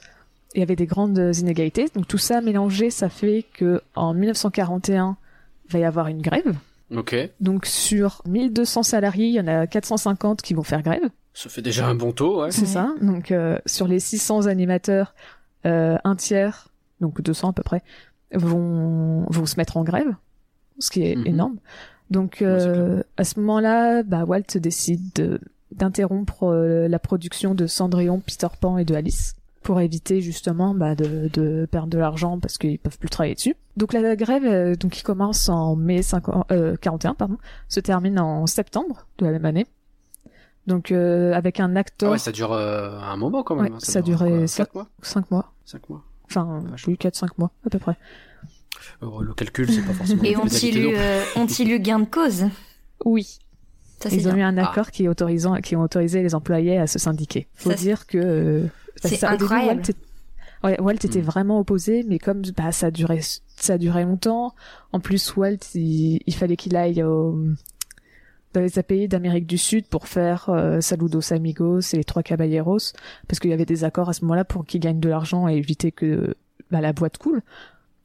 il 0.57 0.61
y 0.61 0.63
avait 0.63 0.77
des 0.77 0.87
grandes 0.87 1.19
inégalités. 1.37 1.87
Donc 1.97 2.07
tout 2.07 2.19
ça 2.19 2.41
mélangé, 2.41 2.89
ça 2.91 3.09
fait 3.09 3.45
que 3.55 3.83
en 3.97 4.15
1941, 4.15 5.17
il 5.67 5.73
va 5.73 5.79
y 5.81 5.85
avoir 5.85 6.07
une 6.07 6.23
grève. 6.23 6.55
Ok. 6.95 7.17
Donc 7.41 7.67
sur 7.67 8.23
1200 8.29 8.85
salariés, 8.85 9.27
il 9.27 9.35
y 9.35 9.41
en 9.41 9.49
a 9.49 9.67
450 9.67 10.43
qui 10.43 10.55
vont 10.55 10.63
faire 10.63 10.83
grève. 10.83 11.03
Ça 11.33 11.49
fait 11.49 11.61
déjà 11.63 11.89
un 11.89 11.97
bon 11.97 12.13
taux, 12.13 12.43
ouais. 12.43 12.53
C'est 12.53 12.61
Ouais. 12.61 12.67
ça. 12.69 12.95
Donc 13.03 13.33
euh, 13.33 13.59
sur 13.67 13.89
les 13.89 13.99
600 13.99 14.47
animateurs, 14.47 15.15
euh, 15.17 15.17
un 15.65 16.17
tiers, 16.17 16.69
donc 17.01 17.21
200 17.23 17.51
à 17.51 17.53
peu 17.53 17.63
près, 17.63 17.83
vont 18.33 19.27
vont 19.31 19.47
se 19.47 19.57
mettre 19.57 19.77
en 19.77 19.85
grève, 19.85 20.15
ce 20.79 20.91
qui 20.91 21.03
est 21.03 21.17
Mhm. 21.17 21.27
énorme. 21.27 21.57
Donc 22.11 22.43
euh, 22.43 23.03
à 23.17 23.25
ce 23.25 23.41
moment-là, 23.41 24.03
bah, 24.03 24.25
Walt 24.25 24.43
décide 24.57 25.13
de- 25.15 25.41
d'interrompre 25.73 26.45
euh, 26.45 26.87
la 26.89 26.99
production 26.99 27.55
de 27.55 27.67
Cendrillon, 27.67 28.21
Peter 28.21 28.47
Pan 28.61 28.79
et 28.79 28.85
de 28.85 28.95
Alice 28.95 29.35
pour 29.63 29.81
éviter 29.81 30.21
justement 30.21 30.75
bah, 30.75 30.95
de, 30.95 31.29
de 31.33 31.67
perdre 31.71 31.89
de 31.89 31.99
l'argent 31.99 32.39
parce 32.39 32.59
qu'ils 32.59 32.79
peuvent 32.79 32.99
plus 32.99 33.09
travailler 33.09 33.35
dessus. 33.35 33.57
Donc 33.79 33.93
la 33.95 34.15
grève, 34.15 34.45
euh, 34.45 34.75
donc 34.77 34.93
qui 34.93 35.03
commence 35.03 35.49
en 35.49 35.75
mai 35.75 36.03
50, 36.03 36.53
euh, 36.53 36.77
41, 36.77 37.15
pardon, 37.15 37.39
se 37.69 37.81
termine 37.81 38.21
en 38.21 38.47
septembre 38.47 39.07
de 39.19 39.25
la 39.27 39.33
même 39.33 39.47
année. 39.47 39.67
Donc 40.67 40.93
euh, 40.93 41.33
avec 41.35 41.61
un 41.61 41.77
Ah 41.77 41.81
acteur 41.81 42.11
ouais, 42.13 42.19
ça 42.19 42.33
dure 42.33 42.53
euh, 42.53 42.99
un 43.01 43.17
moment 43.17 43.43
quand 43.43 43.55
même. 43.57 43.65
Ouais, 43.67 43.71
hein, 43.77 43.79
ça 43.81 44.01
dure, 44.03 44.19
durait 44.19 44.31
quoi, 44.39 44.47
ça- 44.47 44.65
quatre 44.65 44.75
mois. 44.75 44.89
5 45.03 45.31
mois. 45.31 45.53
5 45.67 45.89
mois. 45.91 46.03
Enfin, 46.27 46.63
Vache. 46.71 46.87
oui, 46.89 46.95
4-5 46.99 47.29
mois 47.39 47.51
à 47.67 47.71
peu 47.71 47.79
près. 47.79 47.97
Euh, 49.03 49.07
le 49.21 49.35
calcul, 49.35 49.71
c'est 49.71 49.83
pas 49.85 49.93
forcément. 49.93 50.23
Et 50.25 50.37
ont-ils 50.37 50.79
eu, 50.79 50.95
euh, 50.97 51.23
ont-ils 51.37 51.71
eu 51.71 51.79
gain 51.79 51.99
de 52.01 52.07
cause? 52.07 52.45
Oui. 53.05 53.39
Ça 54.01 54.09
Ils 54.11 54.29
ont 54.29 54.35
eu 54.35 54.43
un 54.43 54.57
accord 54.59 54.91
qui, 54.91 55.05
est 55.05 55.09
autorisant, 55.09 55.55
qui 55.61 55.77
ont 55.77 55.83
autorisé 55.83 56.23
les 56.23 56.35
employés 56.35 56.79
à 56.79 56.87
se 56.87 56.99
syndiquer. 56.99 57.47
Faut 57.55 57.71
Ça, 57.71 57.77
dire 57.77 58.07
que... 58.07 58.19
euh, 58.19 58.61
bah, 59.03 59.09
C'est 59.09 59.17
ça, 59.17 59.31
début, 59.33 59.45
incroyable. 59.45 59.83
Walt, 60.63 60.71
ouais, 60.71 60.81
Walt 60.81 60.93
était 60.95 61.21
Mm. 61.21 61.25
vraiment 61.25 61.59
opposé, 61.61 62.05
mais 62.09 62.19
comme 62.19 62.43
bah, 62.57 62.73
ça 62.73 62.91
durait, 62.91 63.21
ça 63.57 63.79
durait 63.79 64.05
longtemps, 64.05 64.55
en 64.93 65.01
plus 65.01 65.35
Walt, 65.37 65.59
il, 65.75 66.21
il 66.27 66.35
fallait 66.35 66.57
qu'il 66.57 66.77
aille 66.77 67.03
au, 67.03 67.39
dans 68.55 68.61
les 68.61 68.83
pays 68.83 69.09
d'Amérique 69.09 69.47
du 69.47 69.59
Sud 69.59 69.87
pour 69.89 70.09
faire 70.09 70.47
euh, 70.49 70.81
Saludos 70.81 71.33
Amigos 71.33 71.81
et 71.93 71.97
les 71.97 72.05
Trois 72.05 72.23
Caballeros, 72.23 72.79
parce 73.29 73.39
qu'il 73.41 73.51
y 73.51 73.53
avait 73.53 73.67
des 73.67 73.85
accords 73.85 74.09
à 74.09 74.13
ce 74.15 74.23
moment-là 74.25 74.45
pour 74.45 74.65
qu'ils 74.65 74.81
gagnent 74.81 75.01
de 75.01 75.09
l'argent 75.09 75.49
et 75.49 75.57
éviter 75.57 75.93
que 75.93 76.37
bah, 76.71 76.81
la 76.81 76.93
boîte 76.93 77.19
coule. 77.19 77.43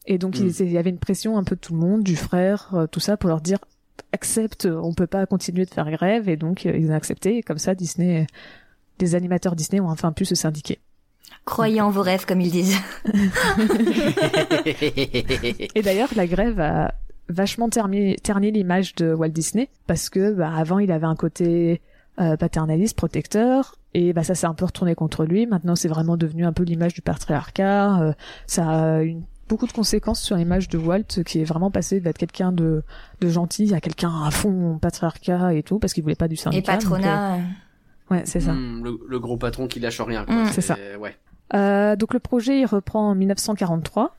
Et 0.07 0.17
donc 0.17 0.39
Mm. 0.39 0.47
il, 0.47 0.61
il 0.61 0.71
y 0.71 0.77
avait 0.77 0.89
une 0.89 0.97
pression 0.99 1.37
un 1.37 1.43
peu 1.43 1.55
de 1.55 1.61
tout 1.61 1.73
le 1.73 1.79
monde, 1.79 2.03
du 2.03 2.15
frère, 2.15 2.71
euh, 2.73 2.87
tout 2.87 2.99
ça, 2.99 3.15
pour 3.15 3.29
leur 3.29 3.41
dire 3.41 3.59
accepte, 4.11 4.65
on 4.65 4.93
peut 4.93 5.07
pas 5.07 5.25
continuer 5.27 5.65
de 5.65 5.69
faire 5.69 5.89
grève, 5.91 6.27
et 6.29 6.35
donc 6.37 6.65
euh, 6.65 6.75
ils 6.75 6.89
ont 6.89 6.95
accepté. 6.95 7.37
Et 7.37 7.43
comme 7.43 7.59
ça, 7.59 7.75
Disney, 7.75 8.25
des 8.97 9.13
animateurs 9.13 9.55
Disney 9.55 9.79
ont 9.79 9.89
enfin 9.89 10.11
pu 10.11 10.25
se 10.25 10.33
syndiquer. 10.35 10.79
Croyez 11.45 11.79
en 11.81 11.91
vos 11.91 12.01
rêves, 12.01 12.25
comme 12.25 12.41
ils 12.41 12.49
disent. 12.51 12.75
Et 15.75 15.81
d'ailleurs, 15.83 16.09
la 16.15 16.27
grève 16.27 16.59
a 16.59 16.93
vachement 17.29 17.69
terni, 17.69 18.15
terni 18.17 18.51
l'image 18.51 18.95
de 18.95 19.13
Walt 19.13 19.29
Disney 19.29 19.69
parce 19.87 20.09
que 20.09 20.33
bah, 20.33 20.51
avant, 20.55 20.79
il 20.79 20.91
avait 20.91 21.05
un 21.05 21.15
côté 21.15 21.81
euh, 22.19 22.35
paternaliste, 22.35 22.97
protecteur, 22.97 23.75
et 23.93 24.11
bah 24.13 24.23
ça 24.23 24.35
s'est 24.35 24.45
un 24.47 24.53
peu 24.53 24.65
retourné 24.65 24.93
contre 24.95 25.23
lui. 25.25 25.47
Maintenant, 25.47 25.75
c'est 25.75 25.87
vraiment 25.87 26.17
devenu 26.17 26.45
un 26.45 26.51
peu 26.53 26.63
l'image 26.63 26.93
du 26.93 27.01
patriarcat. 27.01 28.01
Euh, 28.01 28.13
ça 28.45 28.67
a 28.67 29.01
une, 29.03 29.23
beaucoup 29.47 29.65
de 29.67 29.71
conséquences 29.71 30.21
sur 30.21 30.35
l'image 30.35 30.67
de 30.67 30.77
Walt, 30.77 31.23
qui 31.25 31.39
est 31.41 31.45
vraiment 31.45 31.71
passé 31.71 31.99
d'être 32.01 32.17
quelqu'un 32.17 32.51
de, 32.51 32.83
de 33.21 33.29
gentil 33.29 33.73
à 33.73 33.79
quelqu'un 33.79 34.11
à 34.25 34.31
fond 34.31 34.77
patriarcat 34.79 35.53
et 35.53 35.63
tout, 35.63 35.79
parce 35.79 35.93
qu'il 35.93 36.03
voulait 36.03 36.15
pas 36.15 36.27
du 36.27 36.33
Et 36.35 36.37
syndicat. 36.37 36.73
donc, 36.73 36.81
patronat. 36.81 37.33
euh, 37.35 37.39
ouais, 38.11 38.21
c'est 38.25 38.41
ça. 38.41 38.53
Hmm, 38.53 38.83
le, 38.83 38.99
le 39.07 39.19
gros 39.19 39.37
patron 39.37 39.67
qui 39.67 39.79
lâche 39.79 40.01
rien. 40.01 40.25
Quoi. 40.25 40.35
Mm. 40.35 40.47
C'est 40.51 40.61
ça. 40.61 40.77
Ouais. 40.99 41.15
Euh, 41.55 41.95
donc 41.95 42.13
le 42.13 42.19
projet 42.19 42.59
il 42.59 42.65
reprend 42.65 43.09
en 43.09 43.15
1943, 43.15 44.15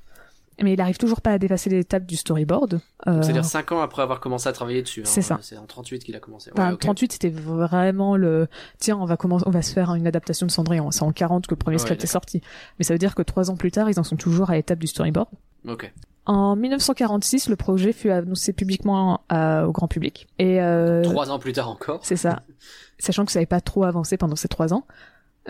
mais 0.62 0.74
il 0.74 0.80
arrive 0.80 0.98
toujours 0.98 1.20
pas 1.20 1.30
à 1.32 1.38
dépasser 1.38 1.70
l'étape 1.70 2.04
du 2.06 2.16
storyboard. 2.16 2.80
Euh, 3.06 3.22
C'est-à-dire 3.22 3.44
5 3.44 3.72
ans 3.72 3.80
après 3.80 4.02
avoir 4.02 4.20
commencé 4.20 4.48
à 4.48 4.52
travailler 4.52 4.82
dessus. 4.82 5.00
hein. 5.00 5.04
C'est 5.06 5.22
ça. 5.22 5.38
C'est 5.42 5.56
en 5.56 5.66
38 5.66 6.04
qu'il 6.04 6.14
a 6.16 6.20
commencé. 6.20 6.50
Enfin, 6.52 6.68
Ouais, 6.68 6.74
ok. 6.74 6.80
38 6.80 7.12
c'était 7.12 7.30
vraiment 7.30 8.16
le 8.16 8.46
tiens 8.78 8.98
on 8.98 9.04
va 9.06 9.16
commencer 9.16 9.44
on 9.46 9.50
va 9.50 9.62
se 9.62 9.72
faire 9.72 9.94
une 9.94 10.06
adaptation 10.06 10.46
de 10.46 10.50
Cendrillon 10.50 10.90
c'est 10.90 11.02
en 11.02 11.12
40 11.12 11.46
que 11.46 11.52
le 11.54 11.56
premier 11.58 11.76
Ouais, 11.76 11.78
script 11.82 12.02
est 12.04 12.06
sorti 12.06 12.40
mais 12.78 12.84
ça 12.84 12.94
veut 12.94 12.98
dire 12.98 13.14
que 13.14 13.22
trois 13.22 13.50
ans 13.50 13.56
plus 13.56 13.70
tard 13.70 13.88
ils 13.90 13.98
en 13.98 14.04
sont 14.04 14.16
toujours 14.16 14.50
à 14.50 14.54
l'étape 14.54 14.78
du 14.78 14.86
storyboard 14.86 15.28
Ok. 15.68 15.92
en 16.26 16.56
1946 16.56 17.48
le 17.48 17.56
projet 17.56 17.92
fut 17.92 18.10
annoncé 18.10 18.52
publiquement 18.52 19.22
à- 19.28 19.66
au 19.66 19.72
grand 19.72 19.88
public 19.88 20.26
et 20.38 20.60
euh, 20.60 21.02
Trois 21.04 21.30
ans 21.30 21.38
plus 21.38 21.52
tard 21.52 21.68
encore. 21.70 22.00
c'est 22.02 22.16
ça 22.16 22.42
sachant 22.98 23.24
que 23.24 23.32
ça 23.32 23.38
n'avait 23.38 23.46
pas 23.46 23.60
trop 23.60 23.84
avancé 23.84 24.16
pendant 24.16 24.36
ces 24.36 24.48
trois 24.48 24.72
ans 24.74 24.86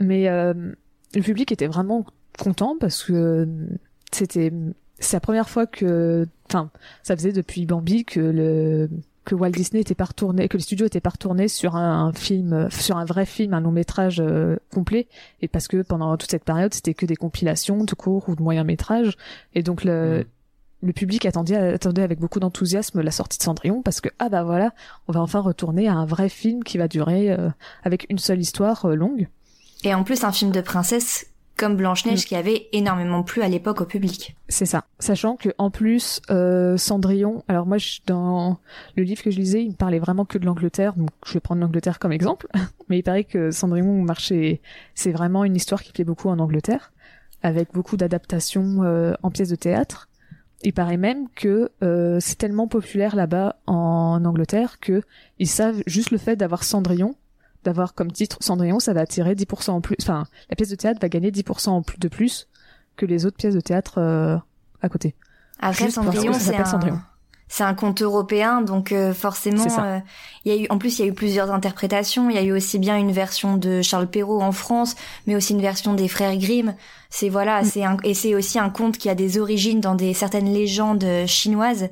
mais 0.00 0.29
euh, 0.29 0.55
le 1.14 1.23
public 1.23 1.50
était 1.52 1.67
vraiment 1.67 2.05
content 2.38 2.76
parce 2.79 3.02
que 3.05 3.12
euh, 3.12 3.47
c'était 4.12 4.52
c'est 5.00 5.16
la 5.16 5.21
première 5.21 5.49
fois 5.49 5.66
que 5.66 6.28
enfin 6.49 6.71
ça 7.02 7.16
faisait 7.16 7.33
depuis 7.33 7.66
Bambi 7.66 8.04
que 8.04 8.21
le 8.21 8.90
que 9.25 9.35
Walt 9.35 9.50
Disney 9.50 9.80
était 9.80 9.95
pas 9.95 10.07
retourné 10.07 10.49
que 10.49 10.57
les 10.57 10.62
studios 10.62 10.87
étaient 10.87 11.00
pas 11.00 11.11
retournés 11.11 11.49
sur 11.49 11.76
un, 11.76 12.07
un 12.07 12.12
film 12.12 12.69
sur 12.71 12.97
un 12.97 13.04
vrai 13.04 13.26
film 13.26 13.54
un 13.54 13.61
long 13.61 13.73
métrage 13.73 14.21
euh, 14.21 14.57
complet. 14.73 15.09
Et 15.42 15.49
parce 15.49 15.69
que 15.69 15.83
pendant 15.83 16.16
toute 16.16 16.30
cette 16.30 16.45
période 16.45 16.73
c'était 16.75 16.95
que 16.95 17.07
des 17.07 17.16
compilations 17.16 17.85
de 17.85 17.95
courts 17.95 18.28
ou 18.28 18.37
de 18.37 18.42
moyens 18.42 18.66
métrages 18.66 19.16
et 19.54 19.62
donc 19.62 19.85
le 19.85 20.25
Mm. 20.83 20.87
le 20.87 20.92
public 20.92 21.26
attendait 21.26 21.57
attendait 21.57 22.02
avec 22.02 22.19
beaucoup 22.19 22.40
d'enthousiasme 22.40 23.00
la 23.00 23.11
sortie 23.11 23.38
de 23.38 23.42
Cendrillon 23.42 23.83
parce 23.83 24.00
que 24.00 24.09
ah 24.19 24.28
bah 24.28 24.45
voilà 24.45 24.73
on 25.09 25.12
va 25.12 25.21
enfin 25.21 25.40
retourner 25.40 25.88
à 25.88 25.95
un 25.95 26.07
vrai 26.07 26.28
film 26.28 26.64
qui 26.64 26.78
va 26.78 26.88
durer 26.88 27.30
euh, 27.30 27.50
avec 27.85 28.07
une 28.09 28.19
seule 28.19 28.40
histoire 28.40 28.87
euh, 28.87 28.95
longue. 28.95 29.28
Et 29.85 29.95
en 29.95 30.04
plus, 30.04 30.25
un 30.25 30.33
film 30.33 30.50
de 30.50 30.61
princesse 30.61 31.30
comme 31.61 31.76
Blanche-Neige 31.76 32.23
Mm. 32.23 32.26
qui 32.26 32.37
avait 32.37 32.69
énormément 32.73 33.23
plu 33.23 33.43
à 33.43 33.49
l'époque 33.49 33.83
au 33.83 33.85
public. 33.85 34.35
C'est 34.49 34.64
ça. 34.64 34.85
Sachant 34.99 35.37
que 35.37 35.50
en 35.59 35.71
plus 35.71 36.23
euh, 36.31 36.79
Cendrillon, 36.79 37.45
alors 37.49 37.67
moi 37.67 37.76
je, 37.76 37.99
dans 38.07 38.59
le 38.97 39.02
livre 39.02 39.23
que 39.23 39.31
je 39.31 39.37
lisais, 39.37 39.62
il 39.62 39.73
me 39.73 39.75
parlait 39.75 39.99
vraiment 39.99 40.25
que 40.25 40.38
de 40.38 40.47
l'Angleterre, 40.47 40.95
donc 40.95 41.11
je 41.26 41.35
vais 41.35 41.40
prendre 41.40 41.61
l'Angleterre 41.61 41.99
comme 41.99 42.12
exemple. 42.12 42.49
Mais 42.88 42.99
il 42.99 43.02
paraît 43.02 43.25
que 43.25 43.50
Cendrillon 43.50 44.02
marchait, 44.02 44.62
c'est 44.95 45.12
vraiment 45.12 45.45
une 45.45 45.55
histoire 45.55 45.83
qui 45.83 45.93
plaît 45.93 46.05
beaucoup 46.05 46.31
en 46.31 46.38
Angleterre, 46.38 46.93
avec 47.43 47.75
beaucoup 47.75 47.99
d'adaptations 47.99 48.83
euh, 48.83 49.12
en 49.23 49.31
pièces 49.31 49.50
de 49.50 49.57
théâtre. 49.57 50.09
Il 50.62 50.73
paraît 50.73 50.97
même 50.97 51.29
que 51.35 51.71
euh, 51.83 52.19
c'est 52.21 52.37
tellement 52.38 52.69
populaire 52.69 53.17
là-bas 53.17 53.57
en 53.67 54.25
Angleterre 54.25 54.79
que 54.81 55.02
ils 55.38 55.47
savent 55.47 55.83
juste 55.87 56.11
le 56.11 56.19
fait 56.19 56.37
d'avoir 56.37 56.64
Cendrillon, 56.64 57.17
d'avoir 57.64 57.95
comme 57.95 58.11
titre 58.11 58.38
Cendrillon, 58.40 58.81
ça 58.81 58.93
va 58.93 59.00
attirer 59.00 59.35
10% 59.35 59.71
en 59.71 59.81
plus. 59.81 59.97
Enfin, 60.00 60.26
la 60.49 60.57
pièce 60.57 60.71
de 60.71 60.76
théâtre 60.76 60.99
va 61.00 61.09
gagner 61.09 61.31
10% 61.31 61.71
en 61.71 61.83
plus 61.83 61.99
de 61.99 62.09
plus 62.09 62.49
que 62.97 63.07
les 63.07 63.26
autres 63.26 63.37
pièces 63.37 63.55
de 63.55 63.61
théâtre 63.61 63.99
euh, 63.99 64.37
à 64.83 64.88
côté. 64.88 65.14
Après, 65.59 65.85
Juste 65.85 65.97
Cendrillon, 65.97 66.33
c'est 66.33 66.40
s'appelle 66.40 66.67
Cendrillon. 66.67 67.00
C'est 67.52 67.64
un 67.64 67.75
conte 67.75 68.00
européen, 68.00 68.61
donc 68.61 68.92
euh, 68.92 69.12
forcément, 69.12 69.66
euh, 69.80 69.99
il 70.45 70.52
y 70.52 70.57
a 70.57 70.62
eu, 70.62 70.66
en 70.71 70.78
plus, 70.78 70.99
il 70.99 71.02
y 71.02 71.04
a 71.04 71.09
eu 71.09 71.12
plusieurs 71.12 71.50
interprétations. 71.50 72.30
Il 72.30 72.37
y 72.37 72.38
a 72.38 72.42
eu 72.42 72.52
aussi 72.52 72.78
bien 72.78 72.97
une 72.97 73.11
version 73.11 73.57
de 73.57 73.83
Charles 73.83 74.07
Perrault 74.07 74.40
en 74.40 74.52
France, 74.52 74.95
mais 75.26 75.35
aussi 75.35 75.54
une 75.54 75.61
version 75.61 75.92
des 75.95 76.07
frères 76.07 76.37
Grimm. 76.37 76.75
C'est 77.11 77.28
voilà, 77.28 77.62
Mm. 77.62 77.64
c'est 77.64 77.85
un, 77.85 77.97
et 78.04 78.14
c'est 78.14 78.37
aussi 78.37 78.61
un 78.61 78.71
conte 78.71 78.99
qui 78.99 79.09
a 79.11 79.16
des 79.16 79.37
origines 79.37 79.80
dans 79.80 79.97
des 79.97 80.14
certaines 80.14 80.52
légendes 80.54 81.04
chinoises. 81.26 81.88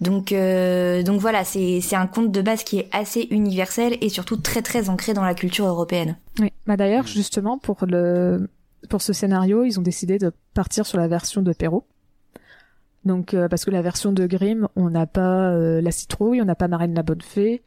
Donc, 0.00 0.30
euh, 0.30 1.02
donc 1.02 1.20
voilà, 1.20 1.42
c'est 1.42 1.80
c'est 1.80 1.96
un 1.96 2.06
conte 2.06 2.30
de 2.30 2.40
base 2.40 2.62
qui 2.62 2.78
est 2.78 2.88
assez 2.92 3.26
universel 3.32 3.98
et 4.00 4.10
surtout 4.10 4.36
très 4.36 4.62
très 4.62 4.88
ancré 4.88 5.12
dans 5.12 5.24
la 5.24 5.34
culture 5.34 5.66
européenne. 5.66 6.16
Oui. 6.38 6.52
Bah 6.68 6.76
d'ailleurs, 6.76 7.08
justement 7.08 7.58
pour 7.58 7.84
le 7.84 8.48
pour 8.88 9.02
ce 9.02 9.12
scénario, 9.12 9.64
ils 9.64 9.80
ont 9.80 9.82
décidé 9.82 10.18
de 10.18 10.32
partir 10.54 10.86
sur 10.86 10.98
la 10.98 11.08
version 11.08 11.42
de 11.42 11.52
Perrault. 11.52 11.84
Donc 13.04 13.34
euh, 13.34 13.48
parce 13.48 13.64
que 13.64 13.70
la 13.70 13.82
version 13.82 14.12
de 14.12 14.26
Grimm, 14.26 14.68
on 14.76 14.90
n'a 14.90 15.06
pas 15.06 15.50
euh, 15.50 15.80
la 15.80 15.90
citrouille, 15.90 16.42
on 16.42 16.44
n'a 16.44 16.54
pas 16.54 16.68
Marraine 16.68 16.94
la 16.94 17.02
bonne 17.02 17.22
fée, 17.22 17.62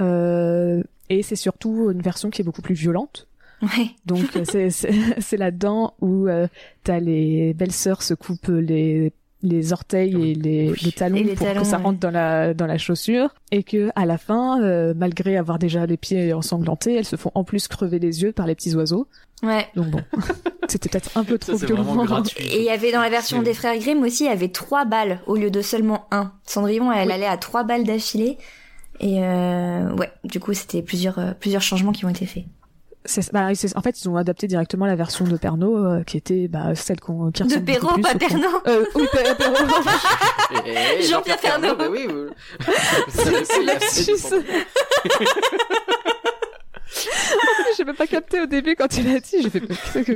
euh, 0.00 0.82
et 1.08 1.22
c'est 1.22 1.36
surtout 1.36 1.90
une 1.90 2.00
version 2.00 2.30
qui 2.30 2.40
est 2.42 2.44
beaucoup 2.44 2.62
plus 2.62 2.74
violente. 2.74 3.26
Ouais. 3.62 3.90
Donc 4.06 4.36
euh, 4.36 4.44
c'est 4.70 5.36
là-dedans 5.36 5.94
où 6.00 6.28
euh, 6.28 6.48
t'as 6.82 6.98
les 6.98 7.52
belles 7.52 7.72
sœurs 7.72 8.02
se 8.02 8.14
coupent 8.14 8.48
les 8.48 9.12
les 9.42 9.72
orteils 9.72 10.14
et 10.30 10.34
les, 10.34 10.72
les 10.82 10.92
talons 10.92 11.16
Et 11.16 11.22
les 11.24 11.34
pour 11.34 11.46
talons, 11.46 11.60
que 11.62 11.66
ça 11.66 11.78
ouais. 11.78 11.82
rentre 11.82 11.98
dans 12.00 12.10
la 12.10 12.52
dans 12.54 12.66
la 12.66 12.76
chaussure 12.78 13.34
et 13.50 13.62
que 13.62 13.90
à 13.96 14.04
la 14.06 14.18
fin 14.18 14.62
euh, 14.62 14.92
malgré 14.96 15.36
avoir 15.36 15.58
déjà 15.58 15.86
les 15.86 15.96
pieds 15.96 16.32
ensanglantés 16.34 16.94
elles 16.94 17.04
se 17.06 17.16
font 17.16 17.30
en 17.34 17.42
plus 17.44 17.66
crever 17.68 17.98
les 17.98 18.22
yeux 18.22 18.32
par 18.32 18.46
les 18.46 18.54
petits 18.54 18.74
oiseaux 18.74 19.06
Ouais. 19.42 19.66
donc 19.74 19.86
bon 19.88 20.00
c'était 20.68 20.90
peut-être 20.90 21.16
un 21.16 21.24
peu 21.24 21.38
trop 21.38 21.56
Ça, 21.56 21.64
violent 21.66 22.04
gratuit. 22.04 22.44
Et 22.46 22.58
il 22.58 22.64
y 22.64 22.68
avait 22.70 22.92
dans 22.92 23.00
la 23.00 23.08
version 23.08 23.40
des 23.42 23.54
frères 23.54 23.78
Grimm 23.78 24.02
aussi, 24.02 24.24
il 24.24 24.26
y 24.26 24.30
avait 24.30 24.48
trois 24.48 24.84
balles 24.84 25.20
au 25.26 25.36
lieu 25.36 25.50
de 25.50 25.62
seulement 25.62 26.06
un. 26.10 26.32
Cendrillon, 26.44 26.92
elle 26.92 27.08
Oui. 27.08 27.14
allait 27.14 27.24
à 27.26 27.38
trois 27.38 27.64
balles 27.64 27.84
d'affilée. 27.84 28.36
Et 29.00 29.24
euh, 29.24 29.90
ouais, 29.96 30.10
du 30.24 30.38
coup, 30.40 30.52
c'était 30.52 30.82
plusieurs 30.82 31.18
euh, 31.18 31.32
plusieurs 31.40 31.62
changements 31.62 31.92
qui 31.92 32.04
ont 32.04 32.10
été 32.10 32.26
faits. 32.26 32.44
C'est- 33.06 33.32
bah, 33.32 33.54
c'est- 33.54 33.74
en 33.76 33.80
fait 33.80 33.98
ils 34.02 34.08
ont 34.08 34.16
adapté 34.16 34.46
directement 34.46 34.84
la 34.84 34.94
version 34.94 35.24
de 35.24 35.36
Pernod 35.38 35.72
euh, 36.00 36.02
qui 36.04 36.18
était 36.18 36.48
bah, 36.48 36.74
celle 36.74 37.00
qu'on 37.00 37.30
qui 37.30 37.42
De 37.44 37.58
Perrault, 37.58 37.94
plus 37.94 38.02
pas 38.02 38.14
au- 38.14 38.18
Pernod. 38.18 38.44
euh, 38.66 38.84
oui 38.94 39.06
Per- 39.10 39.34
Perrault 39.38 39.56
Eh, 40.66 40.74
eh, 40.98 41.02
Jean-Pierre 41.04 41.38
Pernaut. 41.38 41.76
bah 41.76 41.86
oui, 41.90 42.06
vous... 42.06 42.26
C'est 43.08 43.48
pas, 43.48 43.62
lapsus. 43.64 44.12
J'ai 47.76 47.84
même 47.84 47.94
pas 47.96 48.06
capté 48.06 48.40
au 48.40 48.46
début 48.46 48.74
quand 48.76 48.94
il 48.98 49.08
a 49.16 49.20
dit. 49.20 49.42
J'ai 49.42 49.48
fait 49.50 49.60
qu'est-ce 49.60 49.98
que 50.00 50.12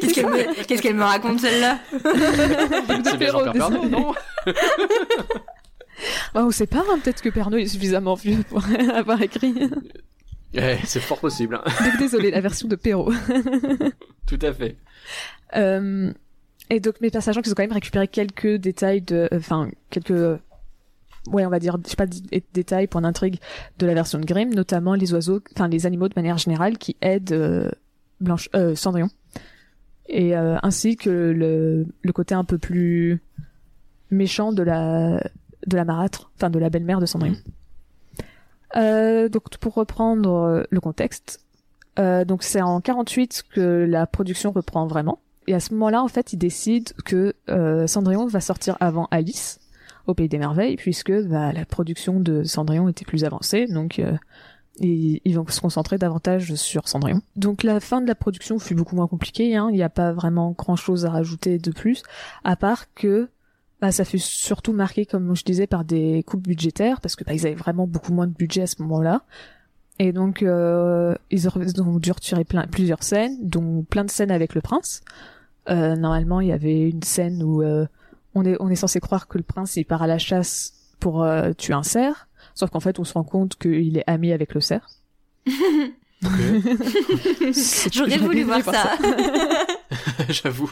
Qu'est-ce 0.00 0.12
qu'elle 0.14 0.26
me, 0.26 0.64
qu'est-ce 0.64 0.82
qu'elle 0.82 0.96
me 0.96 1.04
raconte 1.04 1.40
celle-là? 1.40 1.78
C'est 1.92 2.86
bien 2.86 3.16
Perrault, 3.16 3.44
Jean-Pierre 3.46 3.52
Pernaut, 3.70 3.84
désolé. 3.84 3.90
non? 3.90 4.14
Ah, 6.34 6.44
on 6.44 6.50
sait 6.50 6.66
pas, 6.66 6.78
hein, 6.90 6.98
peut-être 7.02 7.22
que 7.22 7.28
Pernod 7.28 7.60
est 7.60 7.66
suffisamment 7.66 8.14
vieux 8.14 8.38
pour 8.48 8.60
avoir 8.94 9.22
écrit. 9.22 9.54
C'est 10.84 11.00
fort 11.00 11.20
possible, 11.20 11.54
hein. 11.54 11.62
Donc 11.84 11.98
désolé, 11.98 12.30
la 12.30 12.40
version 12.40 12.68
de 12.68 12.76
Perrault. 12.76 13.12
tout 14.26 14.38
à 14.42 14.52
fait. 14.52 14.76
Euh, 15.56 16.12
et 16.70 16.80
donc, 16.80 16.96
mais 17.00 17.10
sachant 17.10 17.40
qu'ils 17.42 17.52
ont 17.52 17.54
quand 17.54 17.62
même 17.62 17.72
récupéré 17.72 18.08
quelques 18.08 18.54
détails 18.56 19.02
de, 19.02 19.28
enfin, 19.32 19.70
quelques, 19.90 20.40
ouais, 21.26 21.46
on 21.46 21.50
va 21.50 21.58
dire, 21.58 21.76
je 21.84 21.90
sais 21.90 21.96
pas, 21.96 22.06
détails 22.52 22.86
pour 22.86 23.00
l'intrigue 23.00 23.38
de 23.78 23.86
la 23.86 23.94
version 23.94 24.18
de 24.18 24.24
Grimm, 24.24 24.54
notamment 24.54 24.94
les 24.94 25.12
oiseaux, 25.12 25.40
enfin, 25.54 25.68
les 25.68 25.86
animaux 25.86 26.08
de 26.08 26.14
manière 26.16 26.38
générale 26.38 26.78
qui 26.78 26.96
aident 27.00 27.32
euh, 27.32 27.70
Blanche, 28.20 28.48
euh, 28.54 28.74
Cendrillon. 28.74 29.10
Et 30.08 30.36
euh, 30.36 30.56
ainsi 30.62 30.96
que 30.96 31.10
le, 31.10 31.86
le 32.02 32.12
côté 32.12 32.34
un 32.34 32.44
peu 32.44 32.58
plus 32.58 33.20
méchant 34.10 34.52
de 34.52 34.62
la, 34.62 35.22
de 35.66 35.76
la 35.76 35.84
marâtre, 35.84 36.30
enfin, 36.36 36.50
de 36.50 36.58
la 36.58 36.70
belle-mère 36.70 37.00
de 37.00 37.06
Cendrillon. 37.06 37.36
Euh, 38.76 39.28
donc, 39.28 39.56
pour 39.58 39.74
reprendre 39.74 40.30
euh, 40.30 40.62
le 40.70 40.80
contexte, 40.80 41.40
euh, 41.98 42.24
donc 42.24 42.42
c'est 42.42 42.62
en 42.62 42.80
48 42.80 43.44
que 43.54 43.86
la 43.88 44.06
production 44.06 44.52
reprend 44.52 44.86
vraiment. 44.86 45.18
Et 45.46 45.54
à 45.54 45.60
ce 45.60 45.74
moment-là, 45.74 46.02
en 46.02 46.08
fait, 46.08 46.32
ils 46.32 46.38
décident 46.38 46.92
que 47.04 47.34
euh, 47.50 47.86
Cendrillon 47.86 48.26
va 48.26 48.40
sortir 48.40 48.76
avant 48.80 49.08
Alice 49.10 49.60
au 50.06 50.14
Pays 50.14 50.28
des 50.28 50.38
Merveilles, 50.38 50.76
puisque 50.76 51.12
bah, 51.12 51.52
la 51.52 51.64
production 51.64 52.20
de 52.20 52.42
Cendrillon 52.44 52.88
était 52.88 53.04
plus 53.04 53.24
avancée, 53.24 53.66
donc 53.66 53.98
euh, 53.98 54.16
ils, 54.80 55.20
vont 55.34 55.46
se 55.46 55.60
concentrer 55.60 55.98
davantage 55.98 56.54
sur 56.54 56.88
Cendrillon. 56.88 57.20
Donc 57.36 57.62
la 57.62 57.78
fin 57.78 58.00
de 58.00 58.08
la 58.08 58.14
production 58.14 58.58
fut 58.58 58.74
beaucoup 58.74 58.96
moins 58.96 59.06
compliquée, 59.06 59.56
hein, 59.56 59.68
il 59.70 59.76
n'y 59.76 59.82
a 59.82 59.88
pas 59.88 60.12
vraiment 60.12 60.52
grand-chose 60.52 61.06
à 61.06 61.10
rajouter 61.10 61.58
de 61.58 61.70
plus, 61.70 62.02
à 62.42 62.56
part 62.56 62.92
que 62.94 63.28
bah, 63.82 63.92
ça 63.92 64.06
fut 64.06 64.18
surtout 64.18 64.72
marqué, 64.72 65.04
comme 65.04 65.36
je 65.36 65.44
disais, 65.44 65.66
par 65.66 65.84
des 65.84 66.22
coupes 66.22 66.46
budgétaires, 66.46 67.00
parce 67.00 67.16
que 67.16 67.24
bah, 67.24 67.34
ils 67.34 67.46
avaient 67.46 67.54
vraiment 67.54 67.86
beaucoup 67.86 68.14
moins 68.14 68.26
de 68.26 68.32
budget 68.32 68.62
à 68.62 68.66
ce 68.66 68.80
moment-là. 68.80 69.22
Et 69.98 70.12
donc, 70.12 70.42
euh, 70.42 71.14
ils 71.30 71.48
ont 71.48 71.98
dû 71.98 72.12
retirer 72.12 72.44
plein, 72.44 72.66
plusieurs 72.66 73.02
scènes, 73.02 73.36
dont 73.42 73.82
plein 73.82 74.04
de 74.04 74.10
scènes 74.10 74.30
avec 74.30 74.54
le 74.54 74.60
prince. 74.60 75.02
Euh, 75.68 75.96
normalement, 75.96 76.40
il 76.40 76.48
y 76.48 76.52
avait 76.52 76.88
une 76.88 77.02
scène 77.02 77.42
où 77.42 77.62
euh, 77.62 77.86
on 78.34 78.44
est 78.44 78.56
on 78.60 78.68
est 78.68 78.76
censé 78.76 79.00
croire 79.00 79.28
que 79.28 79.38
le 79.38 79.44
prince 79.44 79.76
il 79.76 79.84
part 79.84 80.02
à 80.02 80.06
la 80.06 80.18
chasse 80.18 80.74
pour 80.98 81.22
euh, 81.22 81.52
tuer 81.52 81.74
un 81.74 81.82
cerf, 81.82 82.28
sauf 82.54 82.70
qu'en 82.70 82.80
fait 82.80 82.98
on 82.98 83.04
se 83.04 83.12
rend 83.12 83.24
compte 83.24 83.56
qu'il 83.56 83.98
est 83.98 84.04
ami 84.06 84.32
avec 84.32 84.54
le 84.54 84.60
cerf. 84.60 84.88
J'aurais 87.92 88.18
voulu 88.18 88.42
voir 88.44 88.62
ça. 88.62 88.96
J'avoue. 90.28 90.70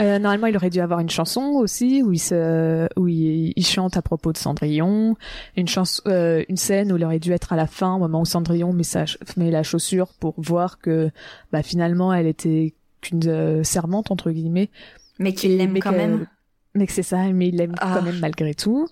Euh, 0.00 0.18
normalement, 0.18 0.46
il 0.46 0.56
aurait 0.56 0.70
dû 0.70 0.80
avoir 0.80 1.00
une 1.00 1.10
chanson 1.10 1.42
aussi 1.42 2.02
où 2.02 2.12
il 2.12 2.18
se, 2.18 2.88
où 2.98 3.06
il, 3.08 3.52
il 3.54 3.66
chante 3.66 3.96
à 3.96 4.02
propos 4.02 4.32
de 4.32 4.38
Cendrillon, 4.38 5.16
une 5.56 5.68
chanson, 5.68 6.02
euh, 6.06 6.42
une 6.48 6.56
scène 6.56 6.92
où 6.92 6.96
il 6.96 7.04
aurait 7.04 7.18
dû 7.18 7.32
être 7.32 7.52
à 7.52 7.56
la 7.56 7.66
fin, 7.66 7.94
au 7.94 7.98
moment 7.98 8.22
où 8.22 8.24
Cendrillon 8.24 8.72
met 8.72 8.82
sa, 8.82 9.04
met 9.36 9.50
la 9.50 9.62
chaussure 9.62 10.08
pour 10.18 10.34
voir 10.38 10.78
que, 10.78 11.10
bah, 11.52 11.62
finalement, 11.62 12.12
elle 12.12 12.26
était 12.26 12.74
qu'une 13.00 13.20
euh, 13.28 13.62
servante 13.64 14.10
entre 14.10 14.30
guillemets, 14.30 14.70
Mais 15.18 15.32
qu'il 15.34 15.56
l'aime 15.56 15.78
quand 15.78 15.92
même. 15.92 16.26
mais 16.74 16.86
que 16.86 16.92
c'est 16.92 17.02
ça, 17.02 17.22
mais 17.32 17.48
il 17.48 17.56
l'aime 17.56 17.74
Ah. 17.80 17.94
quand 17.96 18.02
même 18.02 18.18
malgré 18.20 18.54
tout. 18.54 18.88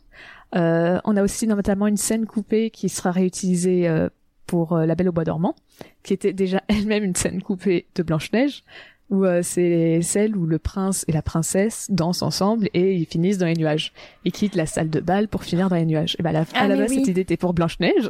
Euh, 0.55 1.01
on 1.05 1.17
a 1.17 1.23
aussi 1.23 1.49
notamment 1.49 1.89
une 1.89 1.97
scène 1.97 2.27
coupée 2.27 2.71
qui 2.71 2.89
sera 2.89 3.11
réutilisée 3.11 3.89
euh, 3.89 4.09
pour 4.55 4.73
euh, 4.75 4.87
La 4.87 4.95
Belle 4.95 5.09
au 5.09 5.13
Bois 5.13 5.25
dormant, 5.25 5.57
qui 6.05 6.13
était 6.13 6.33
déjà 6.33 6.63
elle-même 6.69 7.03
une 7.03 7.17
scène 7.17 7.43
coupée 7.43 7.87
de 7.97 8.05
Blanche-Neige, 8.05 8.63
où 9.11 9.25
euh, 9.25 9.41
c'est 9.43 10.01
celle 10.01 10.37
où 10.37 10.47
le 10.47 10.61
prince 10.61 11.05
et 11.09 11.13
la 11.13 11.23
princesse 11.23 11.89
dansent 11.91 12.23
ensemble 12.23 12.69
et 12.73 12.95
ils 12.95 13.05
finissent 13.05 13.39
dans 13.39 13.47
les 13.47 13.55
nuages. 13.57 13.93
Ils 14.25 14.31
quittent 14.31 14.55
la 14.55 14.67
salle 14.67 14.91
de 14.91 15.01
bal 15.01 15.27
pour 15.27 15.43
finir 15.43 15.69
dans 15.69 15.75
les 15.77 15.87
nuages. 15.87 16.15
Et 16.21 16.23
ben 16.23 16.31
à 16.31 16.33
la, 16.35 16.45
Ah, 16.55 16.61
à 16.61 16.69
la 16.69 16.77
mais 16.77 16.83
base, 16.83 16.91
oui. 16.91 16.97
cette 17.01 17.09
idée 17.09 17.23
était 17.23 17.37
pour 17.37 17.53
Blanche-Neige. 17.53 18.09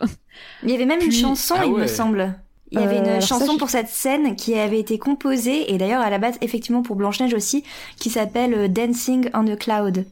Il 0.62 0.70
y 0.70 0.74
avait 0.74 0.84
même 0.84 1.00
une 1.00 1.12
chanson, 1.12 1.54
Ah 1.58 1.64
il 1.64 1.72
me 1.72 1.86
semble. 1.86 2.34
Il 2.72 2.78
y 2.78 2.82
avait 2.82 2.96
Euh, 2.98 3.14
une 3.16 3.20
ça, 3.22 3.26
chanson 3.38 3.56
pour 3.56 3.70
cette 3.70 3.88
scène 3.88 4.36
qui 4.36 4.54
avait 4.54 4.80
été 4.80 4.98
composée, 4.98 5.72
et 5.72 5.78
d'ailleurs 5.78 6.02
à 6.02 6.10
la 6.10 6.18
base 6.18 6.36
effectivement 6.42 6.82
pour 6.82 6.96
Blanche-Neige 6.96 7.32
aussi, 7.32 7.64
qui 7.96 8.10
s'appelle 8.10 8.52
euh, 8.52 8.68
Dancing 8.68 9.30
on 9.32 9.46
a 9.46 9.56
Cloud. 9.56 10.04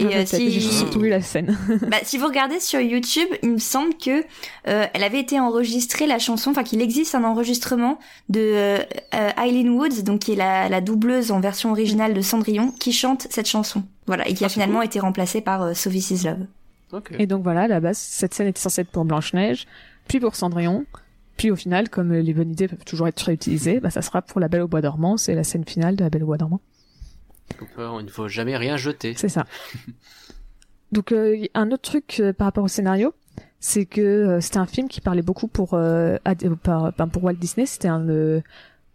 Et 0.00 0.06
Ah, 0.14 0.18
euh, 0.18 0.26
si... 0.26 0.50
J'ai 0.50 0.60
surtout 0.60 1.00
vu 1.00 1.08
la 1.08 1.20
scène. 1.20 1.56
Bah, 1.88 1.98
si 2.02 2.18
vous 2.18 2.26
regardez 2.26 2.58
sur 2.60 2.80
YouTube, 2.80 3.28
il 3.42 3.50
me 3.50 3.58
semble 3.58 3.94
que 3.94 4.20
euh, 4.68 4.86
elle 4.92 5.02
avait 5.04 5.20
été 5.20 5.38
enregistrée 5.38 6.06
la 6.06 6.18
chanson, 6.18 6.50
enfin 6.50 6.62
qu'il 6.64 6.80
existe 6.82 7.14
un 7.14 7.24
enregistrement 7.24 7.98
de 8.28 8.40
euh, 8.40 8.78
euh, 9.14 9.30
Eileen 9.42 9.70
Woods, 9.70 10.02
donc 10.02 10.20
qui 10.20 10.32
est 10.32 10.36
la, 10.36 10.68
la 10.68 10.80
doubleuse 10.80 11.30
en 11.32 11.40
version 11.40 11.70
originale 11.70 12.14
de 12.14 12.20
Cendrillon, 12.20 12.72
qui 12.72 12.92
chante 12.92 13.26
cette 13.30 13.46
chanson. 13.48 13.82
Voilà, 14.06 14.26
et 14.28 14.34
qui 14.34 14.42
a 14.44 14.46
Ah, 14.46 14.50
finalement 14.50 14.78
cool. 14.78 14.86
été 14.86 15.00
remplacée 15.00 15.40
par 15.40 15.62
euh, 15.62 15.74
So 15.74 15.90
This 15.90 16.10
Is 16.10 16.24
Love. 16.26 16.46
Ok. 16.92 17.12
Et 17.18 17.26
donc 17.26 17.42
voilà, 17.44 17.62
à 17.62 17.68
la 17.68 17.78
base, 17.80 17.98
cette 17.98 18.34
scène 18.34 18.48
était 18.48 18.60
censée 18.60 18.80
être 18.80 18.90
pour 18.90 19.04
Blanche-Neige, 19.04 19.66
puis 20.08 20.18
pour 20.18 20.34
Cendrillon, 20.34 20.86
puis 21.36 21.50
au 21.50 21.56
final, 21.56 21.88
comme 21.88 22.12
les 22.12 22.34
bonnes 22.34 22.50
idées 22.50 22.68
peuvent 22.68 22.84
toujours 22.84 23.06
être 23.08 23.20
réutilisées, 23.20 23.80
bah, 23.80 23.90
ça 23.90 24.02
sera 24.02 24.22
pour 24.22 24.40
La 24.40 24.48
Belle 24.48 24.62
au 24.62 24.68
Bois 24.68 24.80
dormant, 24.80 25.16
c'est 25.16 25.34
la 25.34 25.44
scène 25.44 25.64
finale 25.64 25.94
de 25.96 26.02
La 26.04 26.10
Belle 26.10 26.24
au 26.24 26.26
Bois 26.26 26.36
dormant. 26.36 26.60
Donc, 27.58 27.68
euh, 27.78 28.02
ne 28.02 28.08
faut 28.08 28.28
jamais 28.28 28.56
rien 28.56 28.76
jeter. 28.76 29.14
C'est 29.16 29.28
ça. 29.28 29.44
Donc 30.92 31.12
euh, 31.12 31.46
un 31.54 31.70
autre 31.70 31.82
truc 31.82 32.18
euh, 32.20 32.32
par 32.32 32.46
rapport 32.46 32.64
au 32.64 32.68
scénario, 32.68 33.14
c'est 33.60 33.86
que 33.86 34.00
euh, 34.00 34.40
c'était 34.40 34.58
un 34.58 34.66
film 34.66 34.88
qui 34.88 35.00
parlait 35.00 35.22
beaucoup 35.22 35.46
pour 35.46 35.74
euh, 35.74 36.16
à- 36.24 36.32
euh, 36.44 36.56
par- 36.56 36.92
ben, 36.92 37.06
pour 37.06 37.22
Walt 37.24 37.34
Disney, 37.34 37.66
c'était 37.66 37.88
un 37.88 38.08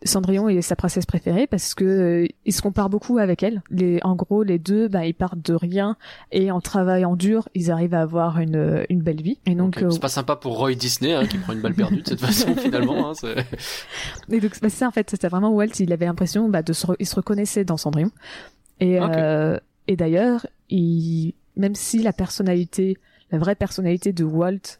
Cendrillon 0.03 0.49
et 0.49 0.61
sa 0.61 0.75
princesse 0.75 1.05
préférée 1.05 1.47
parce 1.47 1.73
que 1.73 1.83
euh, 1.85 2.27
il 2.45 2.53
se 2.53 2.61
compare 2.61 2.89
beaucoup 2.89 3.17
avec 3.17 3.41
elle. 3.41 3.63
Les, 3.71 3.99
en 4.03 4.15
gros, 4.15 4.43
les 4.43 4.59
deux, 4.59 4.87
bah, 4.87 5.05
ils 5.05 5.13
partent 5.15 5.39
de 5.43 5.53
rien 5.55 5.97
et 6.31 6.51
en 6.51 6.61
travaillant 6.61 7.15
dur, 7.15 7.47
ils 7.55 7.71
arrivent 7.71 7.93
à 7.95 8.01
avoir 8.01 8.39
une, 8.39 8.55
euh, 8.55 8.83
une 8.89 9.01
belle 9.01 9.21
vie. 9.21 9.39
Et 9.47 9.55
donc, 9.55 9.77
Ok. 9.77 9.83
euh, 9.83 9.89
C'est 9.89 9.99
pas 10.01 10.09
sympa 10.09 10.35
pour 10.35 10.57
Roy 10.59 10.75
Disney 10.75 11.13
hein, 11.13 11.25
qui 11.25 11.37
prend 11.37 11.53
une 11.53 11.61
balle 11.61 11.73
perdue 11.73 12.01
de 12.01 12.07
cette 12.07 12.19
façon 12.21 12.55
finalement. 12.57 13.09
Hein, 13.09 13.13
c'est- 13.15 13.45
Et 14.31 14.39
donc, 14.39 14.59
bah, 14.61 14.69
ça, 14.69 14.87
en 14.87 14.91
fait, 14.91 15.09
c'était 15.09 15.29
vraiment 15.29 15.49
Walt, 15.51 15.79
il 15.79 15.91
avait 15.93 16.05
l'impression 16.05 16.49
bah, 16.49 16.61
de 16.61 16.73
se, 16.73 16.85
re- 16.87 16.95
il 16.99 17.07
se 17.07 17.15
reconnaissait 17.15 17.63
dans 17.65 17.77
Cendrillon. 17.77 18.11
Et, 18.79 18.99
euh, 18.99 19.57
et 19.87 19.95
d'ailleurs, 19.95 20.45
il, 20.69 21.33
même 21.55 21.73
si 21.75 22.03
la 22.03 22.11
personnalité, 22.13 22.97
la 23.31 23.37
vraie 23.39 23.55
personnalité 23.55 24.13
de 24.13 24.23
Walt 24.23 24.79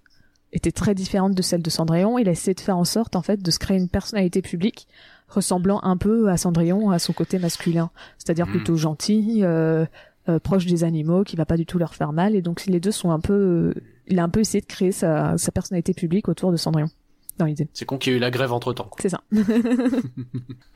était 0.58 0.72
très 0.72 0.96
différente 0.96 1.34
de 1.34 1.42
celle 1.42 1.62
de 1.62 1.70
Cendrillon, 1.70 2.18
il 2.18 2.28
a 2.30 2.32
essayé 2.32 2.54
de 2.54 2.60
faire 2.60 2.78
en 2.78 2.86
sorte, 2.86 3.16
en 3.16 3.22
fait, 3.22 3.42
de 3.42 3.52
se 3.52 3.60
créer 3.60 3.78
une 3.78 3.90
personnalité 3.90 4.42
publique 4.42 4.88
ressemblant 5.28 5.80
un 5.84 5.98
peu 5.98 6.30
à 6.30 6.38
Cendrillon, 6.38 6.92
à 6.92 7.00
son 7.00 7.14
côté 7.14 7.40
masculin. 7.40 7.90
C'est-à-dire 8.18 8.46
Hmm. 8.48 8.52
plutôt 8.52 8.78
gentil, 8.78 9.40
euh, 9.44 9.86
euh, 10.30 10.40
proche 10.40 10.66
des 10.66 10.84
animaux, 10.84 11.24
qui 11.24 11.36
va 11.36 11.46
pas 11.46 11.58
du 11.58 11.66
tout 11.66 11.78
leur 11.80 11.96
faire 11.96 12.14
mal. 12.14 12.36
Et 12.36 12.42
donc, 12.42 12.66
les 12.68 12.80
deux 12.80 12.92
sont 12.92 13.12
un 13.12 13.20
peu, 13.20 13.34
euh, 13.34 13.74
il 14.08 14.20
a 14.20 14.24
un 14.24 14.30
peu 14.30 14.40
essayé 14.40 14.62
de 14.62 14.66
créer 14.66 14.92
sa, 14.92 15.38
sa 15.38 15.52
personnalité 15.52 15.94
publique 15.94 16.30
autour 16.30 16.52
de 16.52 16.58
Cendrillon, 16.58 16.90
dans 17.38 17.46
l'idée. 17.46 17.68
C'est 17.74 17.86
con 17.86 17.98
qu'il 17.98 18.14
y 18.14 18.16
ait 18.16 18.18
eu 18.18 18.22
la 18.22 18.32
grève 18.32 18.54
entre 18.54 18.72
temps. 18.74 18.90
C'est 19.00 19.10
ça. 19.10 19.22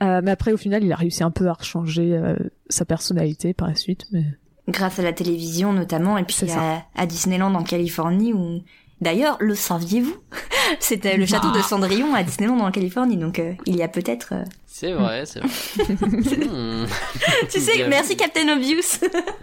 Euh, 0.02 0.22
mais 0.24 0.32
après, 0.32 0.54
au 0.54 0.58
final, 0.58 0.82
il 0.84 0.92
a 0.94 0.96
réussi 0.96 1.24
un 1.24 1.32
peu 1.32 1.48
à 1.50 1.54
rechanger 1.54 2.16
euh, 2.16 2.36
sa 2.70 2.86
personnalité 2.86 3.54
par 3.54 3.68
la 3.68 3.76
suite. 3.76 4.06
Mais 4.14 4.24
Grâce 4.70 4.98
à 4.98 5.02
la 5.02 5.12
télévision 5.12 5.74
notamment, 5.74 6.18
et 6.18 6.24
puis 6.24 6.50
à, 6.52 6.86
à 6.96 7.06
Disneyland 7.06 7.54
en 7.54 7.64
Californie 7.64 8.34
où... 8.34 8.62
D'ailleurs, 9.02 9.38
le 9.40 9.56
saviez-vous? 9.56 10.16
C'était 10.80 11.18
le 11.18 11.26
château 11.26 11.52
de 11.52 11.60
Cendrillon 11.62 12.14
à 12.14 12.24
Disneyland 12.24 12.60
en 12.60 12.72
Californie, 12.72 13.18
donc 13.18 13.40
euh, 13.40 13.54
il 13.66 13.76
y 13.76 13.82
a 13.84 13.88
peut-être... 13.88 14.34
euh, 14.34 14.44
C'est 14.68 14.92
vrai, 14.94 15.26
c'est 15.26 15.40
vrai. 15.40 15.50
Hmm. 16.50 16.86
Tu 17.50 17.60
sais, 17.60 17.76
Bien 17.78 17.88
merci 17.88 18.12
vu. 18.12 18.18
Captain 18.18 18.48
Obvious 18.56 19.00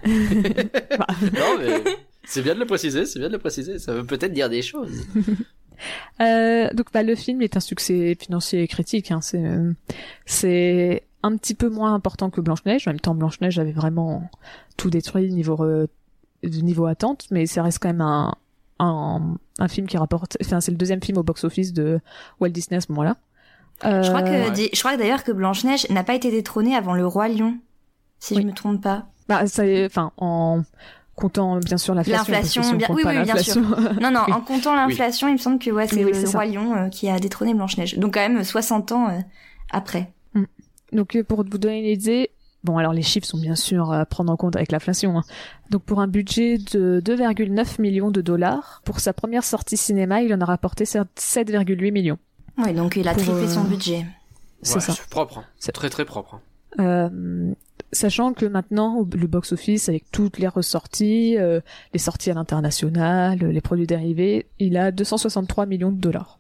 Non 0.07 1.59
mais 1.59 1.83
c'est 2.25 2.43
bien 2.43 2.55
de 2.55 2.61
le 2.61 2.67
préciser, 2.67 3.07
c'est 3.07 3.19
bien 3.19 3.29
de 3.29 3.35
le 3.35 3.39
préciser. 3.39 3.79
Ça 3.79 3.93
veut 3.93 4.05
peut-être 4.05 4.33
dire 4.33 4.49
des 4.49 4.63
choses. 4.63 5.05
euh, 6.21 6.69
donc, 6.73 6.87
bah, 6.93 7.03
le 7.03 7.15
film 7.15 7.41
est 7.43 7.57
un 7.57 7.61
succès 7.61 8.17
financier 8.21 8.63
et 8.63 8.69
critique. 8.69 9.11
Hein. 9.13 9.21
C'est, 9.23 9.45
euh, 9.45 9.73
c'est 10.25 11.05
un 11.23 11.37
petit 11.37 11.55
peu 11.55 11.69
moins 11.69 11.95
important 11.95 12.31
que 12.31 12.41
Blanche 12.41 12.65
Neige. 12.67 12.87
En 12.89 12.91
même 12.91 13.01
temps, 13.01 13.15
Blanche 13.15 13.41
Neige 13.41 13.59
avait 13.59 13.73
vraiment 13.73 14.29
tout 14.77 14.91
détruit 14.91 15.31
niveau 15.33 15.55
re- 15.57 15.87
niveau 16.45 16.87
attente, 16.87 17.27
mais 17.31 17.47
ça 17.47 17.63
reste 17.63 17.79
quand 17.81 17.89
même 17.89 18.01
un 18.01 18.35
un, 18.79 19.37
un 19.59 19.69
film 19.69 19.87
qui 19.87 19.97
rapporte. 19.97 20.37
Enfin, 20.45 20.61
c'est 20.61 20.71
le 20.71 20.77
deuxième 20.77 21.03
film 21.03 21.19
au 21.19 21.23
box-office 21.23 21.73
de 21.73 22.01
Walt 22.41 22.51
Disney 22.51 22.77
à 22.79 22.81
ce 22.81 22.87
moment-là. 22.93 23.17
Euh, 23.85 24.03
Je 24.03 24.09
crois 24.09 24.23
que, 24.23 24.29
ouais. 24.31 24.51
di- 24.53 24.71
je 24.73 24.79
crois 24.81 24.95
que 24.95 24.99
d'ailleurs 24.99 25.23
que 25.25 25.33
Blanche-Neige 25.33 25.89
n'a 25.91 26.03
pas 26.05 26.15
été 26.15 26.31
détrônée 26.31 26.75
avant 26.77 26.95
le 26.95 27.07
Roi 27.07 27.29
Lion, 27.29 27.57
si 28.19 28.35
Oui. 28.35 28.43
je 28.43 28.47
me 28.47 28.53
trompe 28.53 28.83
pas. 28.83 29.07
bah, 29.29 29.47
ça, 29.47 29.67
est- 29.67 29.85
enfin, 29.87 30.13
en 30.19 30.63
comptant 31.15 31.59
bien 31.59 31.77
sûr 31.79 31.95
l'inflation. 31.95 32.33
L'inflation, 32.33 32.63
bien- 32.75 32.87
oui, 32.91 33.03
oui, 33.05 33.11
bien 33.13 33.25
l'inflation- 33.25 33.63
Non, 34.01 34.11
non, 34.11 34.21
Oui. 34.27 34.33
en 34.33 34.41
comptant 34.41 34.75
l'inflation, 34.75 35.29
il 35.29 35.33
me 35.33 35.39
semble 35.39 35.59
que 35.59 35.71
ouais, 35.71 35.87
c'est 35.89 36.05
Oui, 36.05 36.13
oui, 36.15 36.23
le. 36.23 36.29
Roi 36.29 36.47
Lion 36.47 36.75
euh, 36.77 36.89
qui 36.89 37.09
a 37.09 37.19
détrôné 37.19 37.53
Blanche-Neige. 37.55 37.99
Donc 37.99 38.15
quand 38.15 38.21
même 38.21 38.43
60 38.45 38.93
ans 38.93 39.09
euh, 39.09 39.19
après. 39.71 40.13
Donc 40.93 41.17
euh, 41.17 41.25
pour 41.25 41.39
vous 41.45 41.59
donner 41.59 41.81
une 41.81 41.87
idée, 41.87 42.31
bon 42.67 42.77
alors 42.79 42.93
les 42.93 43.03
chiffres 43.03 43.27
sont 43.27 43.39
bien 43.39 43.55
sûr 43.57 43.93
à 43.93 44.05
prendre 44.05 44.31
en 44.33 44.37
compte 44.37 44.57
avec 44.57 44.71
l'inflation. 44.73 45.17
hein. 45.19 45.23
Donc 45.71 45.83
pour 45.85 46.01
un 46.01 46.07
budget 46.09 46.59
de 46.59 47.01
2,9 47.03 47.81
millions 47.81 48.11
de 48.11 48.21
dollars, 48.21 48.83
pour 48.85 49.01
sa 49.01 49.13
première 49.15 49.45
sortie 49.45 49.77
cinéma, 49.79 50.21
il 50.23 50.35
en 50.35 50.41
a 50.41 50.45
rapporté 50.45 50.85
7,8 50.85 51.91
millions. 51.93 52.19
Ouais, 52.59 52.73
donc 52.75 52.97
il 52.97 53.07
a 53.09 53.15
Pour, 53.15 53.23
triplé 53.23 53.49
son 53.49 53.65
euh, 53.65 53.69
budget. 53.69 54.05
C'est 54.63 54.75
Ouais, 54.77 54.81
ça. 54.81 54.93
C'est 54.93 55.07
propre. 55.09 55.39
hein. 55.39 55.45
C'est- 55.59 55.73
Très 55.73 55.89
très 55.91 56.05
propre. 56.05 56.35
hein. 56.35 56.41
Euh, 56.79 57.55
sachant 57.93 58.33
que 58.35 58.45
maintenant 58.45 59.07
le 59.15 59.27
box-office 59.27 59.89
avec 59.89 60.11
toutes 60.13 60.39
les 60.39 60.49
ressorties, 60.49 61.37
euh, 61.39 61.61
les 61.95 61.99
sorties 61.99 62.31
à 62.31 62.35
l'international, 62.35 63.43
euh, 63.43 63.53
les 63.53 63.61
produits 63.63 63.87
dérivés, 63.87 64.47
il 64.59 64.77
a 64.77 64.91
263 64.93 65.65
millions 65.67 65.93
de 65.93 66.01
dollars. 66.01 66.39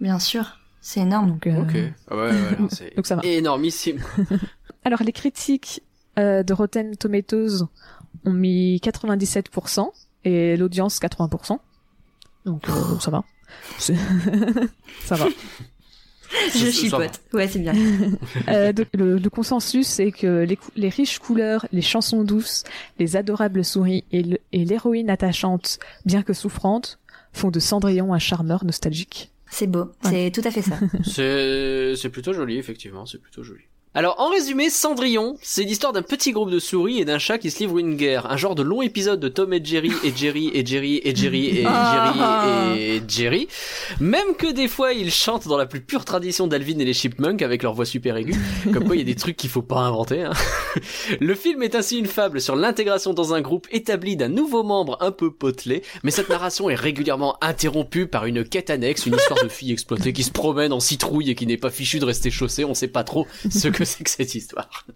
Bien 0.00 0.18
sûr, 0.18 0.58
c'est 0.80 1.00
énorme. 1.00 1.28
Donc, 1.30 1.46
euh, 1.46 1.62
Ok. 1.62 1.76
Ah 2.10 2.16
ouais, 2.16 2.22
ouais, 2.30 2.56
non, 2.58 2.68
c'est 2.70 2.94
Donc 2.96 3.06
ça 3.06 3.16
va. 3.16 3.22
énormissime. 3.24 4.00
Alors 4.84 5.02
les 5.02 5.12
critiques 5.12 5.82
euh, 6.18 6.42
de 6.42 6.52
Rotten 6.52 6.96
Tomatoes 6.96 7.66
ont 8.24 8.32
mis 8.32 8.76
97% 8.82 9.88
et 10.24 10.56
l'audience 10.56 11.00
80%. 11.00 11.58
Donc 12.44 12.68
euh, 12.68 12.72
ça 13.00 13.10
va. 13.10 13.24
C'est- 13.78 13.94
ça 15.04 15.16
va. 15.16 15.26
Je 16.54 16.70
chipote. 16.70 17.22
Ouais, 17.32 17.48
c'est 17.48 17.58
bien. 17.58 17.72
Euh, 18.48 18.72
donc, 18.74 18.88
le, 18.92 19.16
le 19.16 19.30
consensus 19.30 19.86
c'est 19.86 20.12
que 20.12 20.44
les, 20.44 20.58
les 20.76 20.88
riches 20.90 21.18
couleurs, 21.20 21.66
les 21.72 21.80
chansons 21.80 22.22
douces, 22.22 22.64
les 22.98 23.16
adorables 23.16 23.64
souris 23.64 24.04
et 24.12 24.38
l'héroïne 24.52 25.08
attachante, 25.08 25.78
bien 26.04 26.22
que 26.22 26.34
souffrante, 26.34 26.98
font 27.32 27.50
de 27.50 27.58
Cendrillon 27.60 28.12
un 28.12 28.18
charmeur 28.18 28.64
nostalgique. 28.66 29.30
C'est 29.50 29.66
beau. 29.66 29.90
C'est 30.02 30.30
tout 30.30 30.42
à 30.44 30.50
fait 30.50 30.60
ça. 30.60 30.78
C'est 31.04 31.94
c'est 31.96 32.10
plutôt 32.10 32.34
joli, 32.34 32.58
effectivement, 32.58 33.06
c'est 33.06 33.18
plutôt 33.18 33.42
joli. 33.42 33.62
Alors, 33.98 34.14
en 34.20 34.28
résumé, 34.30 34.70
Cendrillon, 34.70 35.36
c'est 35.42 35.64
l'histoire 35.64 35.92
d'un 35.92 36.02
petit 36.02 36.30
groupe 36.30 36.52
de 36.52 36.60
souris 36.60 37.00
et 37.00 37.04
d'un 37.04 37.18
chat 37.18 37.36
qui 37.36 37.50
se 37.50 37.58
livrent 37.58 37.80
une 37.80 37.96
guerre. 37.96 38.30
Un 38.30 38.36
genre 38.36 38.54
de 38.54 38.62
long 38.62 38.80
épisode 38.80 39.18
de 39.18 39.26
Tom 39.26 39.52
et 39.52 39.60
Jerry 39.64 39.90
et 40.04 40.12
Jerry 40.14 40.52
et 40.54 40.64
Jerry 40.64 41.00
et 41.02 41.16
Jerry 41.16 41.46
et 41.46 41.64
Ah. 41.66 42.12
Jerry 42.14 42.80
et 42.80 43.02
Jerry. 43.08 43.48
Même 43.98 44.36
que 44.38 44.52
des 44.52 44.68
fois, 44.68 44.92
ils 44.92 45.10
chantent 45.10 45.48
dans 45.48 45.56
la 45.56 45.66
plus 45.66 45.80
pure 45.80 46.04
tradition 46.04 46.46
d'Alvin 46.46 46.78
et 46.78 46.84
les 46.84 46.94
Chipmunks 46.94 47.42
avec 47.42 47.64
leur 47.64 47.74
voix 47.74 47.84
super 47.84 48.16
aiguë. 48.16 48.36
Comme 48.72 48.84
quoi, 48.84 48.94
il 48.94 49.00
y 49.00 49.02
a 49.02 49.04
des 49.04 49.16
trucs 49.16 49.36
qu'il 49.36 49.50
faut 49.50 49.62
pas 49.62 49.80
inventer. 49.80 50.22
hein. 50.22 50.32
Le 51.20 51.34
film 51.34 51.64
est 51.64 51.74
ainsi 51.74 51.98
une 51.98 52.06
fable 52.06 52.40
sur 52.40 52.54
l'intégration 52.54 53.14
dans 53.14 53.34
un 53.34 53.40
groupe 53.40 53.66
établi 53.72 54.14
d'un 54.16 54.28
nouveau 54.28 54.62
membre 54.62 54.96
un 55.00 55.10
peu 55.10 55.32
potelé, 55.32 55.82
mais 56.04 56.12
cette 56.12 56.28
narration 56.28 56.70
est 56.70 56.76
régulièrement 56.76 57.36
interrompue 57.40 58.06
par 58.06 58.26
une 58.26 58.44
quête 58.44 58.70
annexe, 58.70 59.06
une 59.06 59.16
histoire 59.16 59.42
de 59.42 59.48
fille 59.48 59.72
exploitée 59.72 60.12
qui 60.12 60.22
se 60.22 60.30
promène 60.30 60.72
en 60.72 60.78
citrouille 60.78 61.30
et 61.30 61.34
qui 61.34 61.48
n'est 61.48 61.56
pas 61.56 61.70
fichue 61.70 61.98
de 61.98 62.04
rester 62.04 62.30
chaussée, 62.30 62.64
on 62.64 62.74
sait 62.74 62.86
pas 62.86 63.02
trop 63.02 63.26
ce 63.50 63.66
que 63.66 63.87
c'est 63.88 64.04
que 64.04 64.10
cette 64.10 64.34
histoire 64.34 64.86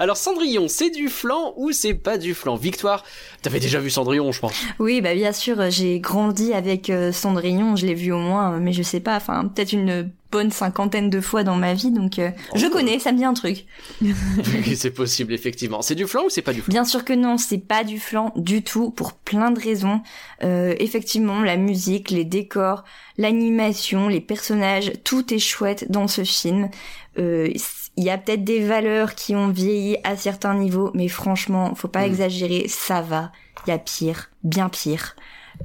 alors 0.00 0.16
Cendrillon, 0.16 0.68
c'est 0.68 0.90
du 0.90 1.08
flan 1.08 1.52
ou 1.56 1.72
c'est 1.72 1.94
pas 1.94 2.16
du 2.18 2.34
flan? 2.34 2.56
Victoire, 2.56 3.04
t'avais 3.42 3.60
déjà 3.60 3.78
vu 3.78 3.90
Cendrillon, 3.90 4.32
je 4.32 4.40
pense. 4.40 4.54
Oui, 4.78 5.00
bah 5.00 5.14
bien 5.14 5.32
sûr, 5.32 5.70
j'ai 5.70 6.00
grandi 6.00 6.52
avec 6.52 6.90
euh, 6.90 7.12
Cendrillon, 7.12 7.76
je 7.76 7.86
l'ai 7.86 7.94
vu 7.94 8.12
au 8.12 8.18
moins, 8.18 8.58
mais 8.58 8.72
je 8.72 8.82
sais 8.82 9.00
pas, 9.00 9.16
enfin 9.16 9.46
peut-être 9.46 9.72
une 9.72 10.10
bonne 10.34 10.50
cinquantaine 10.50 11.10
de 11.10 11.20
fois 11.20 11.44
dans 11.44 11.54
ma 11.54 11.74
vie, 11.74 11.92
donc 11.92 12.18
euh, 12.18 12.30
je 12.56 12.66
connais, 12.66 12.98
ça 12.98 13.12
me 13.12 13.18
dit 13.18 13.24
un 13.24 13.34
truc. 13.34 13.66
c'est 14.74 14.90
possible, 14.90 15.32
effectivement. 15.32 15.80
C'est 15.80 15.94
du 15.94 16.06
flan 16.06 16.24
ou 16.24 16.30
c'est 16.30 16.42
pas 16.42 16.52
du 16.52 16.60
flan? 16.60 16.72
Bien 16.72 16.84
sûr 16.84 17.04
que 17.04 17.12
non, 17.12 17.38
c'est 17.38 17.58
pas 17.58 17.84
du 17.84 18.00
flan 18.00 18.32
du 18.34 18.62
tout, 18.62 18.90
pour 18.90 19.12
plein 19.12 19.52
de 19.52 19.60
raisons. 19.60 20.00
Euh, 20.42 20.74
effectivement, 20.80 21.40
la 21.42 21.56
musique, 21.56 22.10
les 22.10 22.24
décors, 22.24 22.82
l'animation, 23.16 24.08
les 24.08 24.20
personnages, 24.20 24.92
tout 25.04 25.32
est 25.32 25.38
chouette 25.38 25.86
dans 25.88 26.08
ce 26.08 26.24
film. 26.24 26.68
Euh, 27.16 27.48
Il 27.96 28.04
y 28.04 28.10
a 28.10 28.18
peut-être 28.18 28.42
des 28.44 28.64
valeurs 28.66 29.14
qui 29.14 29.36
ont 29.36 29.48
vieilli 29.48 29.98
à 30.04 30.16
certains 30.16 30.54
niveaux, 30.54 30.90
mais 30.94 31.08
franchement, 31.08 31.74
faut 31.74 31.88
pas 31.88 32.02
Mm. 32.02 32.10
exagérer, 32.10 32.66
ça 32.68 33.00
va. 33.00 33.30
Il 33.66 33.70
y 33.70 33.72
a 33.72 33.78
pire, 33.78 34.30
bien 34.42 34.68
pire. 34.68 35.14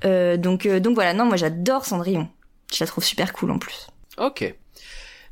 Euh, 0.05 0.37
donc, 0.37 0.65
euh, 0.65 0.79
donc 0.79 0.93
voilà, 0.95 1.13
non, 1.13 1.25
moi 1.25 1.35
j'adore 1.37 1.85
Cendrillon. 1.85 2.27
Je 2.73 2.83
la 2.83 2.87
trouve 2.87 3.03
super 3.03 3.33
cool 3.33 3.49
en 3.51 3.57
plus. 3.57 3.87
Ok. 4.17 4.53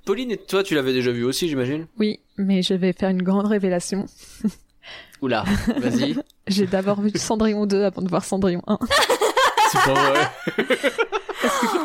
Pauline, 0.06 0.32
et 0.32 0.38
toi, 0.38 0.64
tu 0.64 0.74
l'avais 0.74 0.94
déjà 0.94 1.12
vu 1.12 1.24
aussi, 1.24 1.48
j'imagine? 1.50 1.86
Oui, 2.00 2.20
mais 2.38 2.62
je 2.64 2.74
vais 2.74 2.94
faire 2.94 3.10
une 3.10 3.22
grande 3.22 3.46
révélation. 3.46 4.06
Oula, 5.22 5.44
vas-y. 5.78 6.16
J'ai 6.48 6.66
d'abord 6.66 7.02
vu 7.02 7.12
Cendrillon 7.16 7.66
2 7.66 7.84
avant 7.84 8.02
de 8.02 8.08
voir 8.10 8.24
Cendrillon 8.24 8.62
1. 8.68 8.80
c'est 9.72 9.78
pas 9.80 9.94
vrai. 9.94 10.28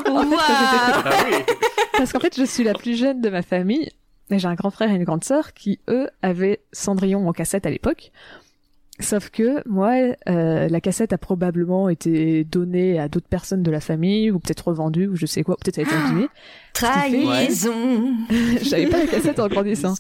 En 0.08 0.22
fait, 0.30 0.36
Ah 0.38 1.24
oui. 1.30 1.36
Parce 1.96 2.12
qu'en 2.12 2.20
fait, 2.20 2.36
je 2.36 2.44
suis 2.44 2.64
la 2.64 2.74
plus 2.74 2.96
jeune 2.96 3.20
de 3.20 3.28
ma 3.28 3.42
famille. 3.42 3.90
J'ai 4.38 4.48
un 4.48 4.54
grand 4.54 4.70
frère 4.70 4.90
et 4.90 4.94
une 4.94 5.04
grande 5.04 5.24
sœur 5.24 5.52
qui, 5.54 5.80
eux, 5.88 6.08
avaient 6.22 6.60
Cendrillon 6.72 7.28
en 7.28 7.32
cassette 7.32 7.66
à 7.66 7.70
l'époque. 7.70 8.12
Sauf 9.00 9.30
que 9.30 9.66
moi, 9.68 9.94
euh, 10.28 10.68
la 10.68 10.80
cassette 10.80 11.12
a 11.12 11.18
probablement 11.18 11.88
été 11.88 12.44
donnée 12.44 12.98
à 12.98 13.08
d'autres 13.08 13.26
personnes 13.26 13.62
de 13.62 13.70
la 13.70 13.80
famille, 13.80 14.30
ou 14.30 14.38
peut-être 14.38 14.68
revendue, 14.68 15.08
ou 15.08 15.16
je 15.16 15.26
sais 15.26 15.42
quoi, 15.42 15.56
peut-être 15.56 15.78
a 15.78 15.82
été 15.82 15.94
abîmée. 15.94 16.28
Trahison. 16.74 18.14
J'avais 18.62 18.86
pas 18.86 18.98
la 18.98 19.06
cassette 19.06 19.40
en 19.40 19.48
grandissant. 19.48 19.94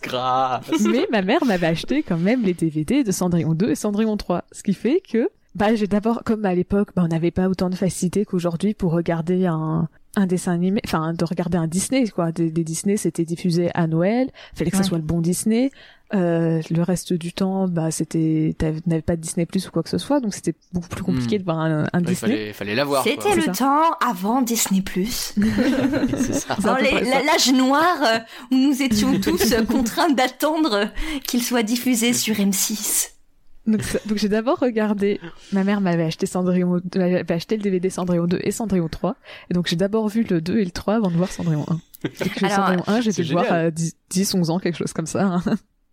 Mais 0.90 1.06
ma 1.10 1.22
mère 1.22 1.44
m'avait 1.44 1.66
acheté 1.66 2.02
quand 2.02 2.18
même 2.18 2.42
les 2.42 2.54
DVD 2.54 3.02
de 3.02 3.10
Cendrillon 3.12 3.54
2 3.54 3.70
et 3.70 3.74
Cendrillon 3.74 4.16
3. 4.16 4.44
Ce 4.52 4.62
qui 4.62 4.74
fait 4.74 5.00
que, 5.00 5.30
bah, 5.54 5.74
j'ai 5.74 5.86
d'abord, 5.86 6.22
comme 6.24 6.44
à 6.44 6.54
l'époque, 6.54 6.90
bah, 6.94 7.02
on 7.04 7.08
n'avait 7.08 7.30
pas 7.30 7.48
autant 7.48 7.70
de 7.70 7.74
facilité 7.74 8.24
qu'aujourd'hui 8.24 8.74
pour 8.74 8.92
regarder 8.92 9.46
un, 9.46 9.88
un 10.16 10.26
dessin 10.26 10.52
animé, 10.52 10.80
enfin, 10.84 11.14
de 11.14 11.24
regarder 11.24 11.56
un 11.58 11.66
Disney, 11.66 12.06
quoi. 12.08 12.32
Des, 12.32 12.50
des 12.50 12.64
Disney, 12.64 12.96
c'était 12.96 13.24
diffusé 13.24 13.70
à 13.74 13.86
Noël. 13.86 14.30
Fallait 14.54 14.70
que 14.70 14.76
Ouais. 14.76 14.82
ça 14.82 14.88
soit 14.88 14.98
le 14.98 15.04
bon 15.04 15.20
Disney. 15.20 15.70
Euh, 16.14 16.60
le 16.70 16.82
reste 16.82 17.14
du 17.14 17.32
temps, 17.32 17.66
bah, 17.68 17.90
c'était, 17.90 18.54
t'avais 18.58 18.80
n'avais 18.84 19.00
pas 19.00 19.16
de 19.16 19.22
Disney 19.22 19.46
Plus 19.46 19.66
ou 19.66 19.70
quoi 19.70 19.82
que 19.82 19.88
ce 19.88 19.96
soit, 19.96 20.20
donc 20.20 20.34
c'était 20.34 20.54
beaucoup 20.74 20.88
plus 20.88 21.02
compliqué 21.02 21.36
Hmm. 21.36 21.38
de 21.40 21.44
voir 21.44 21.58
un, 21.60 21.84
un 21.90 22.00
Il 22.00 22.04
Disney. 22.04 22.14
fallait, 22.16 22.52
fallait 22.52 22.74
l'avoir. 22.74 23.02
C'était 23.02 23.34
le 23.34 23.40
ça. 23.40 23.52
temps 23.52 23.90
avant 24.06 24.42
Disney+. 24.42 24.82
Plus. 24.82 25.32
Dans 26.62 26.74
l'âge 26.76 27.52
noir 27.54 27.96
euh, 28.04 28.18
où 28.50 28.56
nous 28.56 28.82
étions 28.82 29.18
tous 29.20 29.54
contraints 29.70 30.10
d'attendre 30.10 30.88
qu'il 31.26 31.42
soit 31.42 31.62
diffusé 31.62 32.12
sur 32.12 32.34
M6. 32.36 33.08
Donc, 33.66 33.82
ça- 33.82 33.98
donc 34.06 34.18
j'ai 34.18 34.28
d'abord 34.28 34.58
regardé. 34.58 35.20
Ma 35.52 35.62
mère 35.64 35.80
m'avait 35.80 36.02
acheté 36.04 36.26
Cendrillon, 36.26 36.80
m'avait 36.96 37.30
acheté 37.32 37.56
le 37.56 37.62
DVD 37.62 37.90
Cendrillon 37.90 38.26
2 38.26 38.40
et 38.42 38.50
Cendrillon 38.50 38.88
3. 38.88 39.14
Et 39.50 39.54
donc 39.54 39.66
j'ai 39.68 39.76
d'abord 39.76 40.08
vu 40.08 40.24
le 40.24 40.40
2 40.40 40.58
et 40.58 40.64
le 40.64 40.70
3 40.72 40.94
avant 40.96 41.10
de 41.10 41.16
voir 41.16 41.30
Cendrillon 41.30 41.64
1. 41.68 41.80
Et 42.04 42.08
puis 42.08 42.46
Alors, 42.46 42.56
Cendrillon 42.56 42.82
1, 42.88 43.00
j'ai 43.02 43.12
dû 43.12 43.22
le 43.22 43.30
voir 43.30 43.52
à 43.52 43.70
10, 43.70 43.96
10, 44.10 44.34
11 44.34 44.50
ans, 44.50 44.58
quelque 44.58 44.76
chose 44.78 44.92
comme 44.92 45.06
ça. 45.06 45.24
hein. 45.24 45.42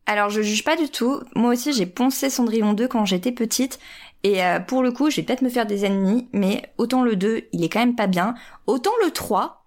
Alors 0.07 0.31
je 0.31 0.41
juge 0.41 0.63
pas 0.63 0.75
du 0.75 0.89
tout. 0.89 1.21
Moi 1.35 1.53
aussi 1.53 1.71
j'ai 1.71 1.85
poncé 1.85 2.31
Cendrillon 2.31 2.73
2 2.73 2.87
quand 2.87 3.05
j'étais 3.05 3.31
petite. 3.31 3.77
Et 4.23 4.43
euh, 4.43 4.59
pour 4.59 4.81
le 4.83 4.91
coup, 4.91 5.09
je 5.11 5.17
vais 5.17 5.23
peut-être 5.23 5.43
me 5.43 5.49
faire 5.49 5.65
des 5.67 5.85
ennemis, 5.85 6.27
mais 6.33 6.63
autant 6.77 7.03
le 7.03 7.15
2, 7.15 7.43
il 7.53 7.63
est 7.63 7.69
quand 7.69 7.79
même 7.79 7.95
pas 7.95 8.07
bien. 8.07 8.33
Autant 8.67 8.91
le 9.05 9.11
3, 9.11 9.63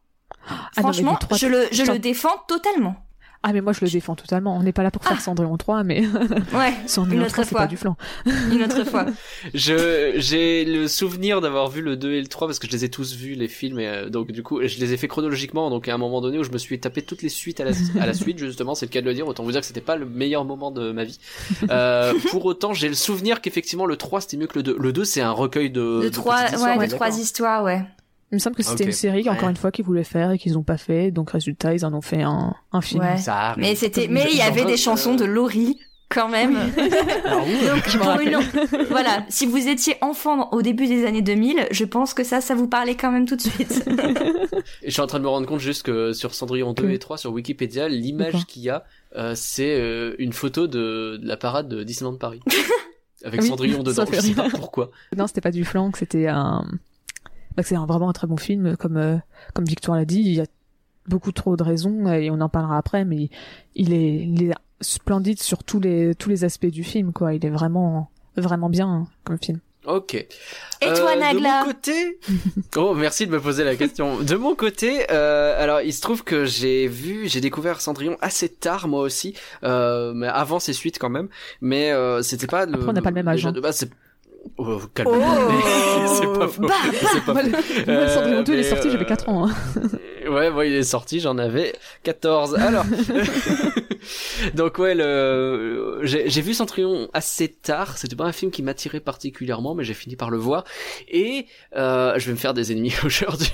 Ah 0.49 0.53
non, 0.77 0.83
franchement, 0.83 1.13
le 1.13 1.19
3, 1.19 1.37
je, 1.39 1.47
le, 1.47 1.67
je 1.73 1.81
putain. 1.83 1.93
le 1.95 1.99
défends 2.01 2.37
totalement. 2.49 2.97
Ah 3.45 3.53
mais 3.53 3.61
moi 3.61 3.73
je 3.73 3.85
le 3.85 3.91
défends 3.91 4.15
totalement. 4.15 4.57
On 4.57 4.63
n'est 4.63 4.73
pas 4.73 4.83
là 4.85 4.91
pour 4.91 5.03
faire 5.05 5.21
Cendrillon 5.21 5.57
3, 5.57 5.83
mais 5.83 6.01
Ouais, 6.55 6.75
Cendrillon 6.87 7.21
Une 7.21 7.27
autre 7.27 7.33
3 7.33 7.45
c'est 7.45 7.51
fois. 7.51 7.61
pas 7.63 7.67
du 7.67 7.77
flan. 7.77 7.97
une 8.53 8.63
autre 8.63 8.85
fois. 8.85 9.07
Je 9.55 10.13
j'ai 10.17 10.65
le 10.65 10.87
souvenir 10.89 11.41
d'avoir 11.41 11.69
vu 11.69 11.83
le 11.83 11.97
2 11.97 12.13
et 12.13 12.21
le 12.21 12.27
3 12.29 12.47
parce 12.49 12.59
que 12.59 12.67
je 12.69 12.73
les 12.73 12.85
ai 12.85 12.89
tous 12.91 13.15
vus 13.17 13.35
les 13.35 13.49
films 13.49 13.81
et 13.81 13.89
euh, 13.89 14.09
donc 14.09 14.31
du 14.31 14.43
coup 14.43 14.61
je 14.63 14.79
les 14.79 14.93
ai 14.93 14.97
fait 14.97 15.09
chronologiquement 15.09 15.71
donc 15.71 15.89
à 15.89 15.95
un 15.95 15.99
moment 15.99 16.21
donné 16.21 16.39
où 16.39 16.45
je 16.45 16.51
me 16.51 16.59
suis 16.59 16.79
tapé 16.79 17.03
toutes 17.03 17.23
les 17.23 17.29
suites 17.29 17.61
à 17.61 17.65
la, 17.65 17.73
à 18.01 18.07
la 18.07 18.15
suite 18.15 18.39
justement 18.39 18.75
c'est 18.75 18.87
le 18.87 18.91
cas 18.91 19.01
de 19.01 19.07
le 19.07 19.15
dire 19.15 19.27
autant 19.27 19.43
vous 19.43 19.53
dire 19.53 19.61
que 19.61 19.67
c'était 19.67 19.81
pas 19.81 19.97
le 19.97 20.07
meilleur 20.07 20.45
moment 20.45 20.71
de 20.71 20.93
ma 20.93 21.05
vie. 21.05 21.19
Euh, 21.71 22.15
pour 22.31 22.45
autant 22.45 22.73
j'ai 22.73 22.89
le 22.89 22.95
souvenir 22.95 23.41
qu'effectivement 23.41 23.87
le 23.87 23.97
3 23.97 24.21
c'était 24.23 24.37
mieux 24.37 24.47
que 24.47 24.59
le 24.59 24.63
2. 24.63 24.77
Le 24.79 24.93
2 24.93 25.05
c'est 25.05 25.21
un 25.21 25.33
recueil 25.33 25.71
de 25.71 26.03
De 26.05 26.09
trois, 26.09 26.37
petites 26.37 26.55
histoires, 26.55 26.77
ouais, 26.79 26.85
est 26.85 26.89
de 26.89 26.93
trois 26.95 27.07
d'accord 27.09 27.21
histoires, 27.21 27.65
ouais. 27.65 27.83
Il 28.33 28.37
me 28.37 28.39
semble 28.41 28.57
que 28.57 28.63
c'était 28.63 28.85
une 28.85 28.93
série 28.93 29.29
encore 29.29 29.45
Ouais. 29.45 29.51
une 29.51 29.57
fois 29.57 29.71
qu'ils 29.71 29.85
voulaient 29.85 30.05
faire 30.05 30.31
et 30.31 30.39
qu'ils 30.39 30.57
ont 30.59 30.63
pas 30.63 30.79
fait. 30.79 31.11
Donc 31.11 31.31
résultat 31.31 31.75
ils 31.75 31.85
en 31.85 31.93
ont 31.93 32.01
fait 32.01 32.23
un, 32.23 32.55
un 32.73 32.81
film. 32.81 33.03
Ouais. 33.03 33.19
Ça 33.19 33.37
arrive. 33.51 33.63
Mais 33.63 33.75
c'était, 33.75 34.09
mais 34.09 34.27
il 34.31 34.37
y 34.39 34.43
avait 34.43 34.65
des 34.65 34.77
chansons 34.79 35.15
de 35.15 35.25
Laurie 35.25 35.79
quand 36.09 36.29
même. 36.29 36.57
Alors, 37.25 37.47
oui. 37.47 37.67
Donc 37.67 37.89
Je 37.89 37.99
pour 37.99 38.21
une, 38.21 38.87
voilà, 38.91 39.25
si 39.31 39.47
vous 39.47 39.67
étiez 39.69 39.97
enfant 40.03 40.51
au 40.53 40.61
début 40.63 40.87
des 40.87 41.07
années 41.07 41.23
2000, 41.23 41.69
je 41.71 41.85
pense 41.85 42.13
que 42.15 42.23
ça, 42.25 42.41
ça 42.43 42.55
vous 42.55 42.69
parlait 42.69 42.97
quand 42.97 43.11
même 43.11 43.27
tout 43.27 43.37
de 43.37 43.41
suite. 43.41 43.85
Et 44.83 44.87
je 44.89 44.91
suis 44.91 45.01
en 45.01 45.07
train 45.07 45.19
de 45.19 45.25
me 45.25 45.29
rendre 45.29 45.47
compte 45.47 45.61
juste 45.61 45.83
que 45.85 46.13
sur 46.13 46.35
Cendrillon 46.35 46.73
2 46.75 46.83
Que- 46.83 46.89
et 46.91 46.99
3 46.99 47.17
sur 47.19 47.33
Wikipédia, 47.33 47.89
l'image 47.89 48.45
qu'il 48.47 48.63
y 48.63 48.69
a, 48.71 48.85
euh, 49.17 49.33
c'est 49.35 49.75
euh, 49.79 50.15
une 50.19 50.33
photo 50.35 50.67
de, 50.67 51.19
de 51.21 51.27
la 51.27 51.37
parade 51.39 51.69
de 51.69 51.83
Disneyland 51.83 52.17
Paris. 52.17 52.41
Avec 53.25 53.41
oui, 53.43 53.47
Cendrillon 53.49 53.83
dedans. 53.83 54.05
Je 54.13 54.21
sais 54.21 54.33
pas 54.35 54.49
pourquoi. 54.51 54.91
Non, 55.17 55.27
c'était 55.29 55.41
pas 55.41 55.51
du 55.53 55.65
flan, 55.65 55.91
que 55.93 55.99
c'était 55.99 56.27
un. 56.29 56.65
Bah, 57.57 57.63
que 57.63 57.69
c'est 57.69 57.77
un- 57.77 57.87
vraiment 57.87 58.09
un 58.09 58.13
très 58.13 58.27
bon 58.27 58.37
film, 58.37 58.77
comme 58.77 58.97
euh, 58.97 59.17
comme 59.55 59.65
Victoire 59.65 59.97
l'a 59.99 60.05
dit. 60.05 60.21
Il 60.21 60.35
y 60.35 60.41
a 60.41 60.47
beaucoup 61.09 61.33
trop 61.33 61.57
de 61.57 61.63
raisons 61.63 62.13
et 62.13 62.31
on 62.31 62.41
en 62.41 62.49
parlera 62.49 62.79
après, 62.79 63.05
mais 63.05 63.29
il 63.75 63.93
est, 63.93 64.25
il 64.25 64.45
est 64.51 64.55
splendide 64.81 65.41
sur 65.43 65.65
tous 65.65 65.81
les 65.81 66.15
tous 66.15 66.29
les 66.29 66.45
aspects 66.45 66.67
du 66.67 66.85
film, 66.85 67.13
quoi. 67.13 67.35
Il 67.35 67.45
est 67.45 67.51
vraiment 67.51 68.11
vraiment 68.37 68.69
bien 68.71 68.89
hein, 68.89 69.07
comme 69.25 69.39
film. 69.39 69.59
Ok. 69.85 70.15
Et 70.15 70.27
toi, 70.81 71.11
Euh, 71.17 71.19
Nagla 71.19 71.63
De 71.63 71.67
mon 71.67 71.73
côté, 71.73 72.19
oh 72.77 72.95
merci 72.95 73.27
de 73.27 73.33
me 73.33 73.41
poser 73.41 73.65
la 73.65 73.75
question. 73.75 74.21
De 74.23 74.37
mon 74.37 74.55
côté, 74.55 75.07
euh, 75.11 75.61
alors 75.61 75.81
il 75.81 75.93
se 75.93 76.01
trouve 76.01 76.23
que 76.23 76.45
j'ai 76.45 76.87
vu, 76.87 77.27
j'ai 77.29 77.41
découvert 77.41 77.81
Cendrillon 77.81 78.17
assez 78.21 78.49
tard 78.49 78.87
moi 78.87 79.01
aussi, 79.03 79.35
euh, 79.65 80.13
mais 80.15 80.29
avant 80.29 80.61
ses 80.61 80.73
suites 80.73 81.01
quand 81.01 81.11
même. 81.11 81.29
Mais 81.61 81.91
euh, 81.91 82.23
c'était 82.23 82.47
pas 82.47 82.65
le. 82.65 82.75
Après, 82.75 82.91
on 82.91 82.93
n'a 82.93 83.03
pas 83.03 83.11
le 83.11 83.15
même 83.17 83.27
âge, 83.27 83.39
déjà 83.39 83.49
hein. 83.49 83.53
de 83.53 83.61
base, 83.61 83.89
Oh, 84.59 84.79
Oh 84.81 84.81
calme 84.95 85.11
c'est 86.07 86.39
pas 86.39 86.49
faux. 86.49 86.63
Bah, 86.63 86.75
C'est 87.13 87.25
pas 87.25 87.33
Moi, 87.33 87.43
faux. 87.43 87.49
le, 87.87 87.93
moi, 87.93 88.03
le 88.05 88.09
Cendrillon 88.09 88.43
2, 88.43 88.53
il 88.53 88.59
est 88.59 88.63
mais, 88.63 88.69
sorti, 88.69 88.89
euh, 88.89 88.91
j'avais 88.93 89.05
4 89.07 89.29
ans. 89.29 89.49
hein. 89.49 89.55
Ouais, 90.29 90.51
ouais, 90.51 90.69
il 90.71 90.75
est 90.77 90.83
sorti, 90.83 91.21
j'en 91.21 91.37
avais 91.39 91.75
14. 92.05 92.55
Alors, 92.57 92.85
donc 94.55 94.79
ouais, 94.79 94.95
le... 94.95 96.01
j'ai 96.03 96.41
vu 96.41 96.55
Cendrillon 96.55 97.09
assez 97.13 97.49
tard. 97.49 97.97
C'était 97.99 98.17
pas 98.17 98.25
un 98.25 98.33
film 98.33 98.51
qui 98.51 98.63
m'attirait 98.63 99.01
particulièrement, 99.01 99.75
mais 99.75 99.85
j'ai 99.85 99.95
fini 99.95 100.17
par 100.17 100.31
le 100.31 100.39
voir. 100.39 100.65
Et 101.09 101.47
euh, 101.77 102.19
je 102.19 102.27
vais 102.27 102.33
me 102.33 102.37
faire 102.39 102.55
des 102.55 102.73
ennemis 102.73 102.95
aujourd'hui. 103.05 103.51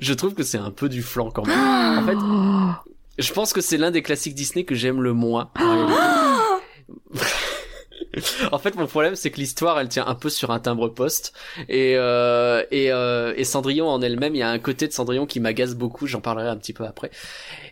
je 0.00 0.14
trouve 0.14 0.34
que 0.34 0.42
c'est 0.42 0.58
un 0.58 0.70
peu 0.70 0.88
du 0.88 1.02
flanc 1.02 1.30
quand 1.30 1.46
même. 1.46 1.58
en 1.98 2.06
fait, 2.06 2.16
Oh, 2.18 2.90
je 3.18 3.32
pense 3.32 3.52
que 3.52 3.60
c'est 3.60 3.76
l'un 3.76 3.90
des 3.90 4.02
classiques 4.02 4.34
Disney 4.34 4.64
que 4.64 4.74
j'aime 4.74 5.02
le 5.02 5.12
moins. 5.12 5.50
en 8.52 8.58
fait, 8.58 8.74
mon 8.76 8.86
problème, 8.86 9.14
c'est 9.16 9.30
que 9.30 9.38
l'histoire, 9.38 9.78
elle 9.78 9.88
tient 9.88 10.06
un 10.06 10.14
peu 10.14 10.28
sur 10.28 10.50
un 10.50 10.58
timbre-poste. 10.58 11.32
Et, 11.68 11.94
euh, 11.96 12.62
et, 12.70 12.92
euh, 12.92 13.34
et 13.36 13.44
Cendrillon 13.44 13.88
en 13.88 14.00
elle-même, 14.00 14.34
il 14.34 14.38
y 14.38 14.42
a 14.42 14.50
un 14.50 14.58
côté 14.58 14.88
de 14.88 14.92
Cendrillon 14.92 15.26
qui 15.26 15.40
m'agace 15.40 15.74
beaucoup, 15.74 16.06
j'en 16.06 16.20
parlerai 16.20 16.48
un 16.48 16.56
petit 16.56 16.72
peu 16.72 16.84
après. 16.84 17.10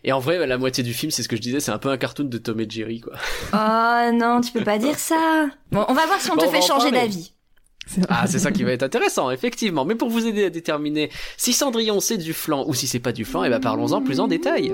Et 0.05 0.13
en 0.13 0.19
vrai, 0.19 0.47
la 0.47 0.59
moitié 0.59 0.85
du 0.85 0.95
film, 0.95 1.11
c'est 1.11 1.23
ce 1.23 1.29
que 1.29 1.37
je 1.37 1.41
disais, 1.41 1.61
c'est 1.61 1.73
un 1.73 1.79
peu 1.79 1.89
un 1.89 1.97
cartoon 1.97 2.25
de 2.25 2.39
Tom 2.39 2.61
et 2.61 2.69
Jerry, 2.69 3.01
quoi. 3.01 3.15
Oh 3.53 4.13
non, 4.13 4.41
tu 4.41 4.53
peux 4.53 4.65
pas 4.65 4.79
dire 4.79 4.99
ça. 4.99 5.47
Bon, 5.71 5.85
on 5.89 5.95
va 5.95 6.07
voir 6.07 6.21
si 6.21 6.31
on 6.31 6.35
Bon, 6.35 6.43
te 6.43 6.49
on 6.49 6.51
fait 6.51 6.63
changer 6.63 6.91
d'avis. 6.91 7.33
Ah, 8.09 8.27
c'est 8.27 8.39
ça 8.39 8.51
qui 8.51 8.65
va 8.65 8.73
être 8.73 8.83
intéressant, 8.83 9.31
effectivement. 9.31 9.85
Mais 9.85 9.95
pour 9.95 10.09
vous 10.09 10.27
aider 10.27 10.45
à 10.45 10.51
déterminer 10.51 11.11
si 11.37 11.53
Cendrillon 11.53 12.01
c'est 12.01 12.17
du 12.17 12.33
flan 12.33 12.65
ou 12.67 12.75
si 12.75 12.87
c'est 12.87 12.99
pas 12.99 13.13
du 13.13 13.25
flan, 13.25 13.45
eh 13.45 13.51
ben 13.51 13.61
parlons-en 13.61 14.03
plus 14.03 14.21
en 14.21 14.27
détail. 14.27 14.73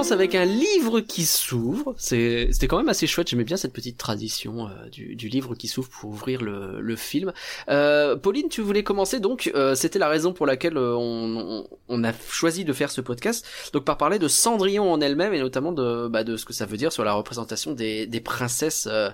Commencent 0.00 0.12
avec 0.12 0.34
un 0.34 0.46
livre 0.46 1.00
qui 1.00 1.24
s'ouvre. 1.24 1.94
C'était 1.98 2.66
quand 2.66 2.78
même 2.78 2.88
assez 2.88 3.06
chouette. 3.06 3.28
J'aimais 3.28 3.44
bien 3.44 3.58
cette 3.58 3.74
petite 3.74 3.98
tradition 3.98 4.66
euh, 4.66 4.88
du, 4.90 5.14
du 5.14 5.28
livre 5.28 5.54
qui 5.54 5.68
s'ouvre 5.68 5.90
pour 5.90 6.08
ouvrir 6.10 6.40
le, 6.40 6.80
le 6.80 6.96
film. 6.96 7.32
Euh, 7.68 8.16
Pauline, 8.16 8.48
tu 8.48 8.62
voulais 8.62 8.82
commencer 8.82 9.20
donc. 9.20 9.50
euh, 9.54 9.74
C'était 9.74 9.98
la 9.98 10.08
raison 10.08 10.32
pour 10.32 10.46
laquelle 10.46 10.78
euh, 10.78 10.94
on, 10.96 11.36
on, 11.60 11.66
on 11.88 12.04
a 12.04 12.12
choisi 12.30 12.64
de 12.64 12.72
faire 12.72 12.90
ce 12.90 13.02
podcast. 13.02 13.44
Donc 13.74 13.84
par 13.84 13.98
parler 13.98 14.18
de 14.18 14.26
Cendrillon 14.26 14.90
en 14.90 15.00
elle-même 15.02 15.34
et 15.34 15.38
notamment 15.40 15.72
de, 15.72 16.08
bah, 16.08 16.24
de 16.24 16.38
ce 16.38 16.46
que 16.46 16.54
ça 16.54 16.64
veut 16.64 16.78
dire 16.78 16.92
sur 16.92 17.04
la 17.04 17.12
représentation 17.12 17.72
des, 17.72 18.06
des 18.06 18.20
princesses, 18.20 18.88
euh, 18.90 19.10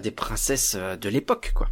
des 0.00 0.10
princesses 0.10 0.76
de 0.76 1.08
l'époque, 1.08 1.52
quoi. 1.54 1.68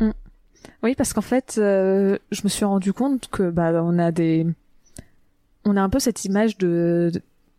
Oui, 0.85 0.95
parce 0.95 1.13
qu'en 1.13 1.23
fait, 1.23 1.57
euh, 1.59 2.19
je 2.31 2.43
me 2.45 2.49
suis 2.49 2.65
rendu 2.65 2.93
compte 2.93 3.29
que 3.31 3.51
bah 3.51 3.73
on 3.83 3.99
a 3.99 4.13
des, 4.13 4.47
on 5.65 5.77
a 5.77 5.83
un 5.83 5.89
peu 5.91 5.99
cette 5.99 6.25
image 6.25 6.57
de- 6.59 7.11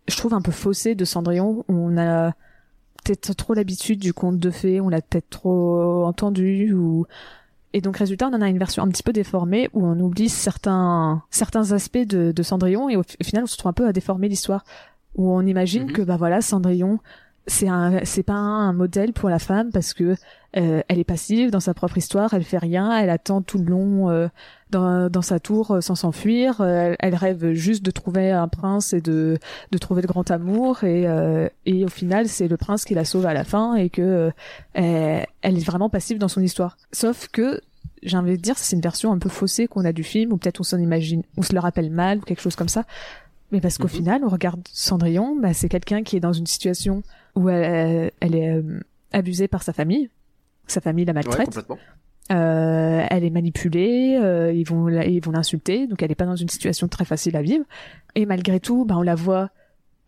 je 0.07 0.15
trouve 0.17 0.33
un 0.33 0.41
peu 0.41 0.51
faussée 0.51 0.95
de 0.95 1.05
Cendrillon. 1.05 1.63
Où 1.67 1.73
on 1.73 1.97
a 1.97 2.31
peut-être 3.03 3.33
trop 3.35 3.53
l'habitude 3.53 3.99
du 3.99 4.13
conte 4.13 4.39
de 4.39 4.49
fées, 4.51 4.81
on 4.81 4.89
l'a 4.89 5.01
peut-être 5.01 5.29
trop 5.29 6.05
entendu 6.05 6.73
ou 6.73 7.05
et 7.73 7.81
donc 7.81 7.97
résultat, 7.97 8.29
on 8.31 8.33
en 8.33 8.41
a 8.41 8.47
une 8.47 8.57
version 8.57 8.83
un 8.83 8.87
petit 8.87 9.03
peu 9.03 9.11
déformée 9.11 9.69
où 9.73 9.85
on 9.85 9.99
oublie 9.99 10.29
certains 10.29 11.21
certains 11.29 11.71
aspects 11.73 11.97
de, 12.07 12.31
de 12.31 12.43
Cendrillon 12.43 12.87
et 12.89 12.95
au, 12.95 13.03
fi- 13.03 13.17
au 13.19 13.23
final 13.25 13.43
on 13.43 13.47
se 13.47 13.57
trouve 13.57 13.69
un 13.69 13.73
peu 13.73 13.85
à 13.85 13.91
déformer 13.93 14.29
l'histoire 14.29 14.63
où 15.15 15.29
on 15.29 15.41
imagine 15.45 15.83
Mhm. 15.87 15.91
que 15.91 16.01
bah 16.01 16.15
voilà 16.17 16.39
Cendrillon 16.41 16.99
c'est 17.47 17.67
un 17.67 17.99
c'est 18.05 18.23
pas 18.23 18.33
un 18.33 18.71
modèle 18.73 19.11
pour 19.13 19.29
la 19.29 19.39
femme 19.39 19.71
parce 19.71 19.93
que 19.93 20.15
euh, 20.57 20.81
elle 20.87 20.99
est 20.99 21.03
passive 21.03 21.51
dans 21.51 21.59
sa 21.59 21.73
propre 21.75 21.97
histoire, 21.97 22.33
elle 22.33 22.43
fait 22.45 22.57
rien, 22.57 22.97
elle 22.97 23.09
attend 23.09 23.41
tout 23.41 23.57
le 23.59 23.65
long 23.65 24.09
euh, 24.09 24.29
dans, 24.75 25.09
dans 25.09 25.21
sa 25.21 25.39
tour 25.39 25.71
euh, 25.71 25.81
sans 25.81 25.95
s'enfuir, 25.95 26.61
euh, 26.61 26.89
elle, 26.89 26.95
elle 26.99 27.15
rêve 27.15 27.53
juste 27.53 27.83
de 27.83 27.91
trouver 27.91 28.31
un 28.31 28.47
prince 28.47 28.93
et 28.93 29.01
de, 29.01 29.37
de 29.71 29.77
trouver 29.77 30.01
le 30.01 30.07
grand 30.07 30.29
amour 30.31 30.83
et, 30.83 31.07
euh, 31.07 31.47
et 31.65 31.85
au 31.85 31.89
final 31.89 32.27
c'est 32.27 32.47
le 32.47 32.57
prince 32.57 32.85
qui 32.85 32.93
la 32.93 33.05
sauve 33.05 33.25
à 33.25 33.33
la 33.33 33.43
fin 33.43 33.75
et 33.75 33.89
que 33.89 34.01
euh, 34.01 34.31
elle, 34.73 35.25
elle 35.41 35.57
est 35.57 35.65
vraiment 35.65 35.89
passive 35.89 36.17
dans 36.17 36.27
son 36.27 36.41
histoire. 36.41 36.77
Sauf 36.91 37.27
que 37.29 37.61
j'ai 38.03 38.17
envie 38.17 38.37
de 38.37 38.41
dire 38.41 38.57
c'est 38.57 38.75
une 38.75 38.81
version 38.81 39.11
un 39.11 39.17
peu 39.19 39.29
faussée 39.29 39.67
qu'on 39.67 39.85
a 39.85 39.93
du 39.93 40.03
film 40.03 40.31
ou 40.33 40.37
peut-être 40.37 40.59
on 40.59 40.63
s'en 40.63 40.77
imagine, 40.77 41.23
on 41.37 41.41
se 41.41 41.53
le 41.53 41.59
rappelle 41.59 41.89
mal 41.91 42.19
ou 42.19 42.21
quelque 42.21 42.41
chose 42.41 42.55
comme 42.55 42.69
ça. 42.69 42.83
Mais 43.51 43.61
parce 43.61 43.77
qu'au 43.77 43.85
Mhm. 43.87 43.89
final, 43.99 44.21
on 44.25 44.29
regarde 44.29 44.61
Cendrillon, 44.73 45.37
bah, 45.39 45.53
c'est 45.53 45.69
quelqu'un 45.69 46.03
qui 46.03 46.17
est 46.17 46.19
dans 46.19 46.33
une 46.33 46.47
situation 46.47 47.03
où 47.35 47.47
elle, 47.49 48.11
elle 48.19 48.35
est 48.35 48.49
euh, 48.57 48.79
abusée 49.13 49.47
par 49.47 49.61
sa 49.63 49.71
famille, 49.71 50.09
sa 50.67 50.81
famille 50.81 51.05
la 51.05 51.13
maltraite. 51.13 51.47
Euh, 52.31 53.05
elle 53.09 53.23
est 53.23 53.29
manipulée, 53.29 54.17
euh, 54.19 54.51
ils 54.51 54.65
vont 54.67 54.87
la- 54.87 55.05
ils 55.05 55.23
vont 55.23 55.31
l'insulter, 55.31 55.85
donc 55.85 56.01
elle 56.01 56.11
est 56.11 56.15
pas 56.15 56.25
dans 56.25 56.35
une 56.35 56.49
situation 56.49 56.87
très 56.87 57.05
facile 57.05 57.35
à 57.35 57.43
vivre. 57.43 57.65
Et 58.15 58.25
malgré 58.25 58.59
tout, 58.59 58.83
bah 58.83 58.95
on 58.97 59.03
la 59.03 59.13
voit 59.13 59.51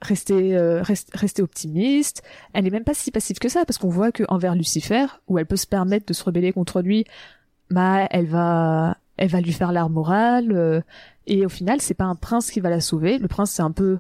rester 0.02 0.58
euh, 0.58 0.82
rest- 0.82 1.12
rester 1.16 1.44
optimiste. 1.44 2.24
Elle 2.54 2.66
est 2.66 2.72
même 2.72 2.84
pas 2.84 2.96
si 2.96 3.12
passive 3.12 3.38
que 3.38 3.50
ça 3.50 3.66
parce 3.66 3.78
qu'on 3.78 3.90
voit 3.90 4.12
que 4.12 4.24
envers 4.30 4.56
Lucifer, 4.56 5.06
où 5.28 5.38
elle 5.38 5.46
peut 5.46 5.56
se 5.58 5.68
permettre 5.68 6.08
de 6.08 6.14
se 6.14 6.24
rebeller 6.24 6.52
contre 6.54 6.82
lui, 6.82 7.06
bah 7.70 8.08
elle 8.10 8.26
va 8.26 8.98
elle 9.18 9.30
va 9.30 9.42
lui 9.42 9.54
faire 9.54 9.72
l'art 9.72 9.90
moral 9.90 10.52
euh, 10.52 10.82
et 11.28 11.46
au 11.46 11.50
final 11.50 11.82
c'est 11.82 11.94
pas 11.96 12.06
un 12.06 12.16
prince 12.16 12.50
qui 12.50 12.62
va 12.62 12.70
la 12.72 12.80
sauver. 12.82 13.20
Le 13.20 13.28
prince 13.28 13.52
c'est 13.52 13.64
un 13.64 13.72
peu 13.72 14.00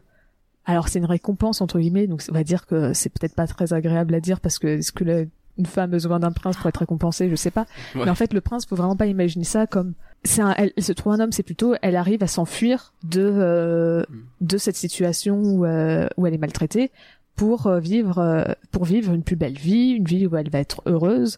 alors 0.66 0.88
c'est 0.88 1.00
une 1.00 1.06
récompense 1.06 1.62
entre 1.62 1.80
guillemets, 1.80 2.08
donc 2.08 2.24
on 2.30 2.34
va 2.34 2.44
dire 2.44 2.66
que 2.66 2.94
c'est 2.94 3.10
peut-être 3.10 3.36
pas 3.36 3.46
très 3.48 3.74
agréable 3.74 4.16
à 4.16 4.20
dire 4.20 4.40
parce 4.40 4.58
que 4.60 4.68
est-ce 4.80 4.92
que 4.92 5.28
une 5.58 5.66
femme 5.66 5.86
a 5.86 5.88
besoin 5.88 6.20
d'un 6.20 6.32
prince 6.32 6.58
pour 6.58 6.68
être 6.68 6.78
récompensée, 6.78 7.30
je 7.30 7.36
sais 7.36 7.52
pas. 7.52 7.66
Ouais. 7.96 8.06
Mais 8.06 8.10
en 8.12 8.16
fait, 8.16 8.34
le 8.34 8.42
prince, 8.42 8.66
faut 8.66 8.76
vraiment 8.76 8.96
pas 8.96 9.08
imaginer 9.08 9.46
ça 9.46 9.68
comme 9.68 9.94
c'est 10.24 10.42
un, 10.42 10.54
elle, 10.58 10.74
elle 10.76 10.84
se 10.84 10.94
trouve 10.94 11.14
un 11.14 11.20
homme, 11.20 11.32
c'est 11.32 11.44
plutôt 11.44 11.76
elle 11.82 11.96
arrive 11.96 12.24
à 12.24 12.28
s'enfuir 12.28 12.94
de 13.04 13.22
euh, 13.22 14.02
Mm. 14.10 14.16
de 14.42 14.58
cette 14.58 14.76
situation 14.76 15.40
où 15.42 15.66
euh, 15.66 16.08
où 16.18 16.26
elle 16.28 16.34
est 16.34 16.40
maltraitée 16.40 16.92
pour 17.36 17.68
euh, 17.68 17.80
vivre 17.80 18.18
euh, 18.20 18.44
pour 18.72 18.86
vivre 18.86 19.14
une 19.14 19.24
plus 19.24 19.36
belle 19.36 19.58
vie, 19.58 19.92
une 19.92 20.06
vie 20.06 20.26
où 20.28 20.36
elle 20.36 20.50
va 20.50 20.60
être 20.60 20.82
heureuse 20.86 21.36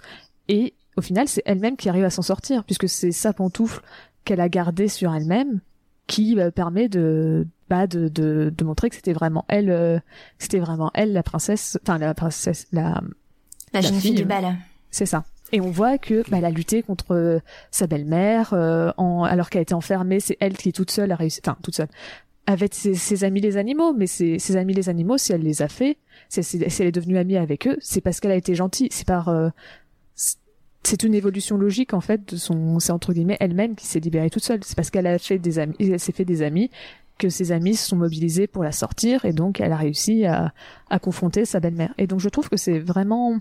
et 0.47 0.73
au 0.97 1.01
final, 1.01 1.27
c'est 1.27 1.43
elle-même 1.45 1.77
qui 1.77 1.88
arrive 1.88 2.03
à 2.03 2.10
s'en 2.10 2.21
sortir 2.21 2.63
puisque 2.63 2.89
c'est 2.89 3.12
sa 3.12 3.32
pantoufle 3.34 3.82
qu'elle 4.25 4.41
a 4.41 4.49
gardée 4.49 4.88
sur 4.89 5.13
elle-même 5.13 5.62
qui 6.08 6.39
euh, 6.39 6.49
permet 6.51 6.89
de 6.89 7.47
bah 7.69 7.86
de, 7.86 8.08
de 8.08 8.51
de 8.55 8.63
montrer 8.63 8.89
que 8.89 8.95
c'était 8.95 9.13
vraiment 9.13 9.45
elle 9.47 9.69
euh, 9.69 9.99
c'était 10.39 10.60
vraiment 10.60 10.89
elle 10.93 11.13
la 11.13 11.21
princesse 11.23 11.77
enfin 11.84 11.97
la 11.99 12.13
princesse 12.15 12.67
la 12.71 13.01
La 13.73 13.82
jeune 13.82 13.93
fille 13.93 14.01
fille, 14.01 14.13
du 14.15 14.25
bal. 14.25 14.55
c'est 14.91 15.05
ça. 15.05 15.23
Et 15.51 15.62
on 15.62 15.71
voit 15.71 15.97
que 15.97 16.23
bah, 16.29 16.38
elle 16.38 16.45
a 16.45 16.51
lutté 16.51 16.84
contre 16.84 17.15
euh, 17.15 17.39
sa 17.71 17.88
belle-mère, 17.88 18.53
euh, 18.53 18.91
en, 18.97 19.23
alors 19.23 19.49
qu'elle 19.49 19.63
était 19.63 19.73
enfermée, 19.73 20.19
c'est 20.19 20.38
elle 20.39 20.55
qui 20.55 20.71
toute 20.73 20.91
seule 20.91 21.12
a 21.12 21.15
réussi, 21.15 21.41
enfin 21.43 21.58
toute 21.63 21.75
seule, 21.75 21.88
avec 22.45 22.73
ses, 22.75 22.93
ses 22.93 23.23
amis 23.23 23.41
les 23.41 23.58
animaux, 23.58 23.93
mais 23.93 24.05
ses, 24.08 24.38
ses 24.39 24.58
amis 24.58 24.73
les 24.73 24.89
animaux, 24.89 25.17
si 25.17 25.32
elle 25.34 25.41
les 25.41 25.62
a 25.63 25.67
fait, 25.67 25.97
si, 26.29 26.43
si- 26.43 26.63
elle 26.82 26.88
est 26.88 26.91
devenue 26.91 27.17
amie 27.17 27.36
avec 27.38 27.67
eux, 27.67 27.77
c'est 27.82 28.01
parce 28.01 28.19
qu'elle 28.19 28.32
a 28.32 28.36
été 28.36 28.53
gentille, 28.53 28.89
c'est 28.91 29.08
par, 29.08 29.29
euh, 29.29 29.49
c'est- 30.15 30.38
c'est 30.84 31.01
une 31.03 31.13
évolution 31.15 31.58
logique 31.58 31.93
en 31.95 32.01
fait 32.01 32.32
de 32.32 32.38
son, 32.38 32.79
c'est 32.79 32.91
entre 32.91 33.12
guillemets 33.13 33.38
elle-même 33.39 33.75
qui 33.75 33.86
s'est 33.88 33.99
libérée 33.99 34.29
toute 34.29 34.43
seule, 34.43 34.60
c'est 34.63 34.75
parce 34.75 34.91
qu'elle 34.91 35.08
a 35.08 35.17
fait 35.17 35.39
des 35.39 35.58
amis, 35.60 35.75
elle 35.79 35.99
s'est 35.99 36.12
fait 36.13 36.25
des 36.25 36.41
amis 36.43 36.69
que 37.17 37.27
ses 37.29 37.51
amis 37.51 37.75
se 37.75 37.89
sont 37.89 37.97
mobilisés 37.97 38.45
pour 38.47 38.63
la 38.63 38.71
sortir 38.71 39.25
et 39.25 39.34
donc 39.34 39.60
elle 39.60 39.73
a 39.73 39.77
réussi 39.77 40.25
à, 40.25 40.53
à 40.89 40.99
confronter 40.99 41.43
sa 41.43 41.60
belle-mère. 41.60 41.93
Et 41.97 42.08
donc 42.08 42.19
je 42.21 42.29
trouve 42.29 42.49
que 42.49 42.55
c'est 42.55 42.79
vraiment 42.79 43.39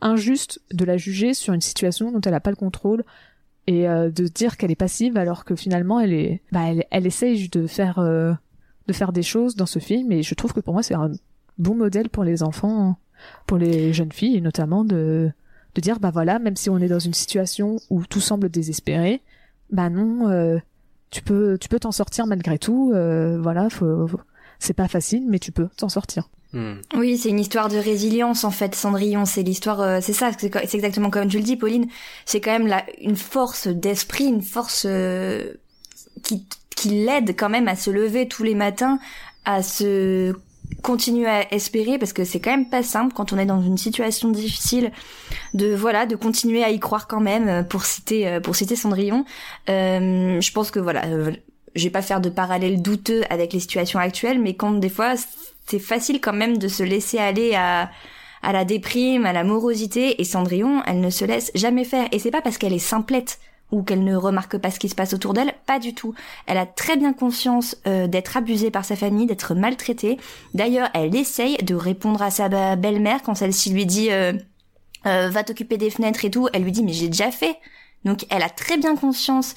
injuste 0.00 0.60
de 0.72 0.84
la 0.84 0.96
juger 0.96 1.34
sur 1.34 1.54
une 1.54 1.60
situation 1.60 2.10
dont 2.12 2.20
elle 2.20 2.32
n'a 2.32 2.40
pas 2.40 2.50
le 2.50 2.56
contrôle 2.56 3.04
et 3.66 3.88
euh, 3.88 4.10
de 4.10 4.26
dire 4.26 4.56
qu'elle 4.56 4.70
est 4.70 4.74
passive 4.76 5.16
alors 5.16 5.44
que 5.44 5.56
finalement 5.56 5.98
elle 6.00 6.12
est 6.12 6.42
bah 6.52 6.64
elle, 6.68 6.84
elle 6.90 7.06
essaye 7.06 7.48
de 7.48 7.66
faire 7.66 7.98
euh, 7.98 8.32
de 8.86 8.92
faire 8.92 9.12
des 9.12 9.22
choses 9.22 9.56
dans 9.56 9.66
ce 9.66 9.78
film 9.78 10.12
et 10.12 10.22
je 10.22 10.34
trouve 10.34 10.52
que 10.52 10.60
pour 10.60 10.74
moi 10.74 10.82
c'est 10.82 10.94
un 10.94 11.10
bon 11.58 11.74
modèle 11.74 12.10
pour 12.10 12.24
les 12.24 12.42
enfants 12.42 12.98
pour 13.46 13.56
les 13.56 13.92
jeunes 13.94 14.12
filles 14.12 14.40
notamment 14.42 14.84
de 14.84 15.30
de 15.74 15.80
dire 15.80 15.98
bah 15.98 16.10
voilà 16.10 16.38
même 16.38 16.56
si 16.56 16.68
on 16.68 16.78
est 16.78 16.88
dans 16.88 16.98
une 16.98 17.14
situation 17.14 17.76
où 17.88 18.04
tout 18.04 18.20
semble 18.20 18.50
désespéré 18.50 19.22
bah 19.70 19.88
non 19.88 20.28
euh, 20.28 20.58
tu 21.10 21.22
peux 21.22 21.56
tu 21.58 21.68
peux 21.70 21.80
t'en 21.80 21.92
sortir 21.92 22.26
malgré 22.26 22.58
tout 22.58 22.92
euh, 22.94 23.38
voilà 23.40 23.70
faut, 23.70 24.06
faut- 24.06 24.20
c'est 24.58 24.74
pas 24.74 24.88
facile 24.88 25.24
mais 25.28 25.38
tu 25.38 25.52
peux 25.52 25.68
t'en 25.76 25.88
sortir 25.88 26.28
Hmm. 26.54 26.74
Oui, 26.94 27.18
c'est 27.18 27.30
une 27.30 27.40
histoire 27.40 27.68
de 27.68 27.76
résilience 27.76 28.44
en 28.44 28.52
fait, 28.52 28.74
Cendrillon. 28.74 29.24
C'est 29.24 29.42
l'histoire, 29.42 29.80
euh, 29.80 29.98
c'est 30.00 30.12
ça, 30.12 30.30
c'est 30.38 30.74
exactement 30.74 31.10
comme 31.10 31.28
tu 31.28 31.38
le 31.38 31.42
dis, 31.42 31.56
Pauline. 31.56 31.86
C'est 32.24 32.40
quand 32.40 32.58
même 32.58 32.72
une 33.00 33.16
force 33.16 33.66
d'esprit, 33.66 34.26
une 34.26 34.42
force 34.42 34.86
euh, 34.88 35.52
qui, 36.22 36.46
qui 36.76 36.88
l'aide 36.90 37.34
quand 37.36 37.50
même 37.50 37.66
à 37.66 37.74
se 37.74 37.90
lever 37.90 38.28
tous 38.28 38.44
les 38.44 38.54
matins, 38.54 39.00
à 39.44 39.64
se 39.64 40.32
continuer 40.82 41.26
à 41.26 41.52
espérer 41.52 41.98
parce 41.98 42.12
que 42.12 42.24
c'est 42.24 42.40
quand 42.40 42.50
même 42.50 42.68
pas 42.68 42.82
simple 42.82 43.14
quand 43.14 43.32
on 43.32 43.38
est 43.38 43.46
dans 43.46 43.60
une 43.60 43.78
situation 43.78 44.30
difficile 44.30 44.92
de 45.54 45.74
voilà 45.74 46.06
de 46.06 46.16
continuer 46.16 46.64
à 46.64 46.70
y 46.70 46.78
croire 46.78 47.06
quand 47.06 47.20
même 47.20 47.48
euh, 47.48 47.62
pour 47.62 47.84
citer 47.84 48.28
euh, 48.28 48.40
pour 48.40 48.56
citer 48.56 48.76
Cendrillon 48.76 49.24
Euh, 49.68 50.40
je 50.40 50.52
pense 50.52 50.70
que 50.70 50.78
voilà 50.78 51.06
euh, 51.06 51.32
je 51.74 51.84
vais 51.84 51.90
pas 51.90 52.02
faire 52.02 52.20
de 52.20 52.28
parallèle 52.28 52.82
douteux 52.82 53.22
avec 53.30 53.52
les 53.52 53.60
situations 53.60 53.98
actuelles 53.98 54.40
mais 54.40 54.54
quand 54.54 54.72
des 54.72 54.88
fois 54.88 55.14
c'est 55.66 55.78
facile 55.78 56.20
quand 56.20 56.32
même 56.32 56.58
de 56.58 56.68
se 56.68 56.82
laisser 56.82 57.18
aller 57.18 57.54
à 58.44 58.52
la 58.52 58.64
déprime, 58.64 59.26
à 59.26 59.32
la 59.32 59.42
morosité, 59.42 60.20
et 60.20 60.24
Cendrillon, 60.24 60.82
elle 60.86 61.00
ne 61.00 61.10
se 61.10 61.24
laisse 61.24 61.50
jamais 61.54 61.84
faire. 61.84 62.06
Et 62.12 62.18
c'est 62.18 62.30
pas 62.30 62.42
parce 62.42 62.58
qu'elle 62.58 62.74
est 62.74 62.78
simplette 62.78 63.38
ou 63.72 63.82
qu'elle 63.82 64.04
ne 64.04 64.14
remarque 64.14 64.58
pas 64.58 64.70
ce 64.70 64.78
qui 64.78 64.88
se 64.88 64.94
passe 64.94 65.14
autour 65.14 65.32
d'elle, 65.32 65.54
pas 65.66 65.78
du 65.78 65.94
tout. 65.94 66.14
Elle 66.46 66.58
a 66.58 66.66
très 66.66 66.96
bien 66.96 67.12
conscience 67.12 67.76
euh, 67.86 68.06
d'être 68.06 68.36
abusée 68.36 68.70
par 68.70 68.84
sa 68.84 68.94
famille, 68.94 69.26
d'être 69.26 69.54
maltraitée. 69.54 70.18
D'ailleurs, 70.52 70.90
elle 70.94 71.16
essaye 71.16 71.56
de 71.56 71.74
répondre 71.74 72.22
à 72.22 72.30
sa 72.30 72.76
belle-mère 72.76 73.22
quand 73.22 73.34
celle-ci 73.34 73.70
lui 73.70 73.86
dit 73.86 74.12
euh, 74.12 74.32
euh, 75.06 75.28
va 75.30 75.42
t'occuper 75.42 75.76
des 75.76 75.90
fenêtres 75.90 76.24
et 76.24 76.30
tout. 76.30 76.48
Elle 76.52 76.62
lui 76.62 76.72
dit 76.72 76.84
mais 76.84 76.92
j'ai 76.92 77.08
déjà 77.08 77.30
fait. 77.30 77.56
Donc 78.04 78.26
elle 78.28 78.42
a 78.42 78.50
très 78.50 78.76
bien 78.76 78.96
conscience 78.96 79.54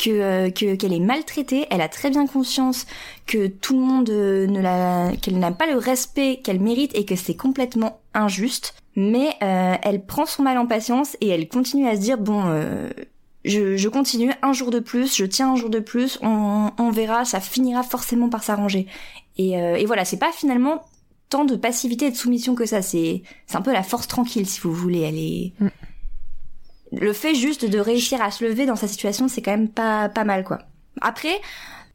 que 0.00 0.10
euh, 0.10 0.50
que 0.50 0.74
qu'elle 0.74 0.92
est 0.92 1.00
maltraitée, 1.00 1.66
elle 1.70 1.80
a 1.80 1.88
très 1.88 2.10
bien 2.10 2.26
conscience 2.26 2.86
que 3.26 3.46
tout 3.46 3.74
le 3.74 3.84
monde 3.84 4.10
euh, 4.10 4.46
ne 4.46 4.60
la 4.60 5.12
qu'elle 5.20 5.38
n'a 5.38 5.52
pas 5.52 5.66
le 5.66 5.76
respect 5.76 6.40
qu'elle 6.42 6.60
mérite 6.60 6.92
et 6.94 7.04
que 7.04 7.16
c'est 7.16 7.36
complètement 7.36 8.00
injuste, 8.14 8.74
mais 8.96 9.36
euh, 9.42 9.74
elle 9.82 10.04
prend 10.04 10.26
son 10.26 10.42
mal 10.42 10.58
en 10.58 10.66
patience 10.66 11.16
et 11.20 11.28
elle 11.28 11.48
continue 11.48 11.86
à 11.86 11.96
se 11.96 12.00
dire 12.00 12.18
bon 12.18 12.44
euh, 12.46 12.88
je, 13.44 13.76
je 13.76 13.88
continue 13.88 14.32
un 14.42 14.52
jour 14.52 14.70
de 14.70 14.80
plus, 14.80 15.16
je 15.16 15.24
tiens 15.24 15.52
un 15.52 15.56
jour 15.56 15.70
de 15.70 15.80
plus, 15.80 16.18
on, 16.22 16.70
on 16.78 16.90
verra, 16.90 17.24
ça 17.24 17.40
finira 17.40 17.82
forcément 17.82 18.28
par 18.28 18.42
s'arranger. 18.42 18.86
Et, 19.38 19.58
euh, 19.58 19.76
et 19.76 19.86
voilà, 19.86 20.04
c'est 20.04 20.18
pas 20.18 20.32
finalement 20.32 20.82
tant 21.30 21.44
de 21.44 21.56
passivité 21.56 22.06
et 22.06 22.10
de 22.10 22.16
soumission 22.16 22.54
que 22.54 22.66
ça, 22.66 22.82
c'est 22.82 23.22
c'est 23.46 23.56
un 23.56 23.62
peu 23.62 23.72
la 23.72 23.82
force 23.82 24.08
tranquille 24.08 24.46
si 24.46 24.60
vous 24.60 24.72
voulez, 24.72 25.00
elle 25.00 25.18
est 25.18 25.52
Mm. 25.60 25.68
Le 26.92 27.12
fait 27.12 27.34
juste 27.34 27.64
de 27.64 27.78
réussir 27.78 28.22
à 28.22 28.30
se 28.30 28.44
lever 28.44 28.66
dans 28.66 28.76
sa 28.76 28.88
situation, 28.88 29.28
c'est 29.28 29.42
quand 29.42 29.52
même 29.52 29.68
pas 29.68 30.08
pas 30.08 30.24
mal 30.24 30.44
quoi. 30.44 30.58
Après 31.00 31.40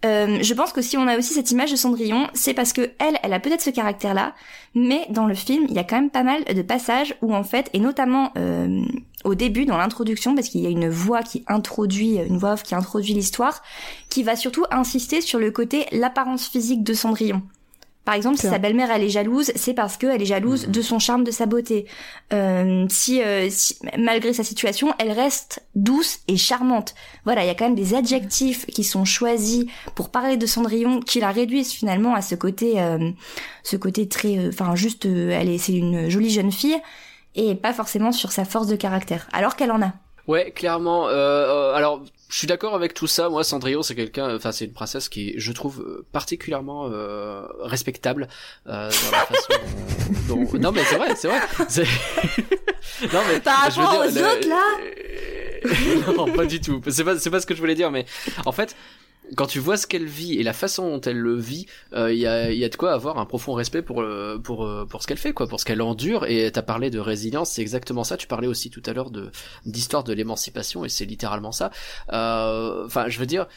euh, 0.06 0.38
je 0.42 0.54
pense 0.54 0.72
que 0.72 0.82
si 0.82 0.98
on 0.98 1.08
a 1.08 1.18
aussi 1.18 1.34
cette 1.34 1.50
image 1.52 1.72
de 1.72 1.76
Cendrillon, 1.76 2.28
c'est 2.34 2.54
parce 2.54 2.74
que 2.74 2.92
elle, 3.00 3.18
elle 3.24 3.34
a 3.34 3.40
peut-être 3.40 3.62
ce 3.62 3.72
caractère-là, 3.72 4.36
mais 4.76 5.06
dans 5.10 5.26
le 5.26 5.34
film, 5.34 5.66
il 5.68 5.74
y 5.74 5.80
a 5.80 5.84
quand 5.84 5.96
même 5.96 6.12
pas 6.12 6.22
mal 6.22 6.44
de 6.44 6.62
passages 6.62 7.16
où 7.22 7.34
en 7.34 7.44
fait, 7.44 7.70
et 7.74 7.80
notamment 7.80 8.32
euh, 8.38 8.82
au 9.24 9.34
début 9.34 9.66
dans 9.66 9.78
l'introduction, 9.78 10.36
parce 10.36 10.50
qu'il 10.50 10.62
y 10.62 10.68
a 10.68 10.70
une 10.70 10.90
voix 10.90 11.24
qui 11.24 11.44
introduit, 11.48 12.18
une 12.18 12.38
voix 12.38 12.54
off 12.54 12.64
qui 12.64 12.76
introduit 12.76 13.14
l'histoire, 13.14 13.64
qui 14.10 14.22
va 14.22 14.36
surtout 14.36 14.66
insister 14.70 15.22
sur 15.22 15.40
le 15.40 15.50
côté 15.50 15.86
l'apparence 15.92 16.48
physique 16.48 16.84
de 16.84 16.94
Cendrillon. 16.94 17.42
Par 18.06 18.14
exemple, 18.14 18.38
si 18.38 18.48
sa 18.48 18.60
belle-mère 18.60 18.92
elle 18.92 19.04
est 19.04 19.10
jalouse, 19.10 19.52
c'est 19.56 19.74
parce 19.74 19.98
qu'elle 19.98 20.22
est 20.22 20.26
jalouse 20.26 20.68
de 20.68 20.82
son 20.82 21.00
charme, 21.00 21.24
de 21.24 21.32
sa 21.32 21.48
beauté. 21.48 21.86
Euh, 22.34 22.86
si, 22.90 23.22
euh, 23.22 23.48
si- 23.50 23.78
malgré 23.98 24.32
sa 24.32 24.44
situation, 24.44 24.94
elle 25.00 25.12
reste 25.12 25.64
douce 25.74 26.20
et 26.28 26.38
charmante. 26.38 26.94
Voilà, 27.26 27.44
il 27.44 27.48
y 27.48 27.50
a 27.50 27.56
quand 27.56 27.66
même 27.66 27.76
des 27.76 27.96
adjectifs 27.96 28.68
qui 28.68 28.84
sont 28.84 29.06
choisis 29.06 29.66
pour 29.96 30.10
parler 30.10 30.38
de 30.38 30.46
Cendrillon, 30.46 31.00
qui 31.00 31.20
la 31.20 31.32
réduisent 31.32 31.72
finalement 31.72 32.14
à 32.14 32.22
ce 32.22 32.36
côté, 32.36 32.80
euh, 32.80 33.10
ce 33.64 33.76
côté 33.76 34.08
très, 34.08 34.38
euh, 34.38 34.50
enfin 34.50 34.76
juste, 34.76 35.06
euh, 35.08 35.32
elle 35.32 35.50
est, 35.50 35.58
c'est 35.58 35.74
une 35.74 36.08
jolie 36.10 36.30
jeune 36.30 36.52
fille 36.52 36.78
et 37.34 37.56
pas 37.56 37.74
forcément 37.74 38.12
sur 38.12 38.32
sa 38.32 38.46
force 38.46 38.68
de 38.68 38.76
caractère, 38.76 39.28
alors 39.34 39.56
qu'elle 39.56 39.72
en 39.72 39.82
a. 39.82 39.94
Ouais, 40.28 40.52
clairement. 40.52 41.08
Euh, 41.08 41.12
euh, 41.14 41.74
alors, 41.76 42.04
je 42.30 42.38
suis 42.38 42.48
d'accord 42.48 42.74
avec 42.74 42.94
tout 42.94 43.06
ça. 43.08 43.30
Moi, 43.30 43.44
Cendrillon, 43.44 43.84
c'est 43.84 43.94
quelqu'un, 43.96 44.36
enfin, 44.36 44.52
c'est 44.52 44.66
une 44.66 44.74
princesse 44.74 45.08
qui, 45.10 45.34
je 45.38 45.52
trouve, 45.52 45.82
euh, 45.82 46.06
particulièrement 46.12 46.90
euh, 46.92 47.46
respectable 47.62 48.28
euh, 48.68 48.90
dans 48.90 49.12
la 49.12 49.26
façon 49.26 49.54
dont, 50.28 50.48
Non, 50.60 50.72
mais 50.72 50.84
c'est 50.84 50.98
vrai, 50.98 51.16
c'est 51.16 51.28
vrai. 51.28 51.40
C'est- 51.70 51.84
non, 53.14 53.20
mais 53.28 53.40
Par 53.40 53.70
je 53.70 53.80
veux 53.80 53.86
rapport 53.86 54.08
dire, 54.08 54.22
aux 54.24 54.26
le- 54.26 54.38
autres, 54.38 54.50
là 54.50 56.14
non, 56.18 56.32
pas 56.32 56.46
du 56.46 56.60
tout. 56.62 56.82
C'est 56.90 57.04
pas, 57.04 57.18
c'est 57.20 57.30
pas 57.30 57.40
ce 57.40 57.46
que 57.46 57.56
je 57.56 57.60
voulais 57.60 57.76
dire, 57.76 57.92
mais 57.92 58.06
en 58.46 58.52
fait. 58.52 58.76
Quand 59.36 59.48
tu 59.48 59.60
vois 59.60 59.78
ce 59.78 59.88
qu'elle 59.88 60.06
vit 60.06 60.36
et 60.36 60.44
la 60.44 60.54
façon 60.54 60.90
dont 60.90 61.02
elle 61.02 61.18
le 61.18 61.36
vit, 61.36 61.66
euh, 61.94 62.14
il 62.14 62.20
y, 62.20 62.28
a, 62.28 62.52
y 62.52 62.64
a 62.64 62.70
de 62.70 62.76
quoi 62.76 62.94
avoir 62.94 63.18
un 63.18 63.26
profond 63.26 63.54
respect 63.54 63.82
pour 63.82 64.02
euh, 64.02 64.38
pour 64.38 64.66
euh, 64.66 64.86
pour 64.86 65.02
ce 65.02 65.08
qu'elle 65.08 65.18
fait, 65.18 65.34
quoi, 65.34 65.48
pour 65.48 65.60
ce 65.60 65.66
qu'elle 65.66 65.82
endure. 65.82 66.26
Et 66.26 66.52
t'as 66.52 66.62
parlé 66.62 66.90
de 66.90 67.00
résilience, 67.00 67.50
c'est 67.52 67.62
exactement 67.62 68.04
ça. 68.04 68.18
Tu 68.18 68.28
parlais 68.28 68.48
aussi 68.48 68.70
tout 68.70 68.84
à 68.86 68.94
l'heure 68.94 69.10
de 69.12 69.32
d'histoire 69.66 70.04
de 70.04 70.14
l'émancipation, 70.14 70.86
et 70.86 70.90
c'est 70.90 71.06
littéralement 71.06 71.52
ça. 71.52 71.72
Euh, 72.14 72.86
Enfin, 72.86 73.10
je 73.10 73.20
veux 73.20 73.26
dire, 73.26 73.48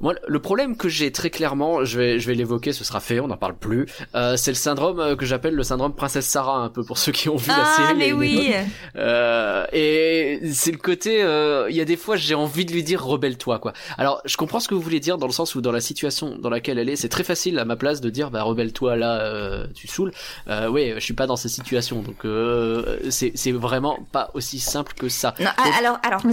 moi, 0.00 0.14
le 0.26 0.38
problème 0.40 0.76
que 0.76 0.88
j'ai 0.88 1.12
très 1.12 1.28
clairement, 1.28 1.84
je 1.84 1.98
vais, 1.98 2.18
je 2.18 2.26
vais 2.26 2.34
l'évoquer, 2.34 2.72
ce 2.72 2.84
sera 2.84 3.00
fait, 3.00 3.20
on 3.20 3.26
n'en 3.26 3.36
parle 3.36 3.54
plus. 3.56 3.86
Euh, 4.14 4.36
c'est 4.36 4.50
le 4.50 4.54
syndrome 4.56 4.98
euh, 4.98 5.14
que 5.16 5.26
j'appelle 5.26 5.54
le 5.54 5.62
syndrome 5.62 5.94
princesse 5.94 6.26
Sarah, 6.26 6.56
un 6.58 6.70
peu 6.70 6.82
pour 6.84 6.96
ceux 6.96 7.12
qui 7.12 7.28
ont 7.28 7.36
vu 7.36 7.48
la 7.48 7.56
Ah, 7.66 7.76
série. 7.76 7.88
il 7.88 7.90
y 7.90 7.92
a 7.92 7.94
mais 7.96 8.08
une 8.08 8.14
oui. 8.18 8.52
Euh, 8.96 9.66
et 9.72 10.40
c'est 10.52 10.72
le 10.72 10.78
côté, 10.78 11.22
euh, 11.22 11.66
il 11.70 11.76
y 11.76 11.80
a 11.80 11.84
des 11.84 11.96
fois 11.96 12.16
j'ai 12.16 12.34
envie 12.34 12.64
de 12.64 12.72
lui 12.72 12.82
dire 12.82 13.04
rebelle-toi 13.04 13.58
quoi. 13.58 13.72
Alors 13.98 14.22
je 14.24 14.36
comprends 14.36 14.60
ce 14.60 14.68
que 14.68 14.74
vous 14.74 14.80
voulez 14.80 15.00
dire 15.00 15.18
dans 15.18 15.26
le 15.26 15.32
sens 15.32 15.54
où 15.54 15.60
dans 15.60 15.72
la 15.72 15.80
situation 15.80 16.36
dans 16.38 16.50
laquelle 16.50 16.78
elle 16.78 16.88
est, 16.88 16.96
c'est 16.96 17.08
très 17.08 17.24
facile 17.24 17.58
à 17.58 17.64
ma 17.64 17.76
place 17.76 18.00
de 18.00 18.08
dire 18.10 18.30
bah 18.30 18.42
rebelle-toi 18.42 18.96
là, 18.96 19.20
euh, 19.20 19.66
tu 19.74 19.86
saoules. 19.86 20.12
Euh, 20.48 20.68
oui, 20.68 20.92
je 20.94 21.00
suis 21.00 21.14
pas 21.14 21.26
dans 21.26 21.36
cette 21.36 21.50
situation 21.52 22.00
donc 22.00 22.24
euh, 22.24 22.98
c'est 23.10 23.32
c'est 23.34 23.52
vraiment 23.52 23.98
pas 24.12 24.30
aussi 24.34 24.60
simple 24.60 24.94
que 24.94 25.08
ça. 25.08 25.34
Non, 25.40 25.50
alors, 25.78 25.98
alors, 26.02 26.22
que- 26.22 26.28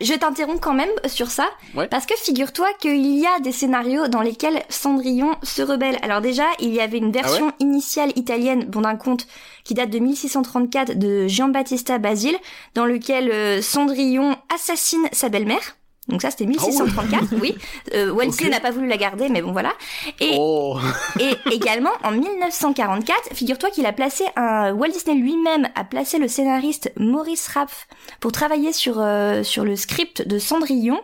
je 0.00 0.14
t'interromps 0.18 0.60
quand 0.60 0.74
même 0.74 0.90
sur 1.06 1.28
ça, 1.28 1.48
Ouais. 1.74 1.88
parce 1.88 2.06
que 2.06 2.14
figure-toi 2.16 2.68
qu'il 2.96 3.18
y 3.18 3.26
a 3.26 3.40
des 3.40 3.52
scénarios 3.52 4.08
dans 4.08 4.22
lesquels 4.22 4.62
Cendrillon 4.68 5.34
se 5.42 5.62
rebelle. 5.62 5.98
Alors 6.02 6.20
déjà, 6.20 6.44
il 6.60 6.72
y 6.74 6.80
avait 6.80 6.98
une 6.98 7.12
version 7.12 7.52
initiale 7.60 8.12
italienne, 8.16 8.64
bon 8.64 8.82
d'un 8.82 8.96
conte, 8.96 9.26
qui 9.64 9.74
date 9.74 9.90
de 9.90 9.98
1634 9.98 10.98
de 10.98 11.26
Giambattista 11.26 11.98
Basile, 11.98 12.36
dans 12.74 12.86
lequel 12.86 13.30
euh, 13.30 13.62
Cendrillon 13.62 14.36
assassine 14.54 15.06
sa 15.12 15.28
belle-mère. 15.28 15.76
Donc 16.08 16.22
ça, 16.22 16.30
c'était 16.30 16.46
1634, 16.46 17.34
oui. 17.40 17.56
Euh, 17.92 18.12
Walt 18.12 18.26
Disney 18.26 18.46
Ok. 18.48 18.54
n'a 18.54 18.60
pas 18.60 18.70
voulu 18.70 18.86
la 18.86 18.96
garder, 18.96 19.28
mais 19.28 19.42
bon 19.42 19.50
voilà. 19.50 19.72
Et, 20.20 20.36
Oh. 20.38 20.78
et 21.20 21.32
également, 21.52 21.90
en 22.04 22.12
1944, 22.12 23.34
figure-toi 23.34 23.70
qu'il 23.70 23.86
a 23.86 23.92
placé 23.92 24.24
un 24.36 24.72
Walt 24.72 24.90
Disney 24.92 25.16
lui-même 25.16 25.68
a 25.74 25.82
placé 25.82 26.18
le 26.18 26.28
scénariste 26.28 26.92
Maurice 26.96 27.48
Rapf 27.48 27.88
pour 28.20 28.30
travailler 28.30 28.72
sur 28.72 29.00
euh, 29.00 29.42
sur 29.42 29.64
le 29.64 29.74
script 29.74 30.26
de 30.26 30.38
Cendrillon. 30.38 31.00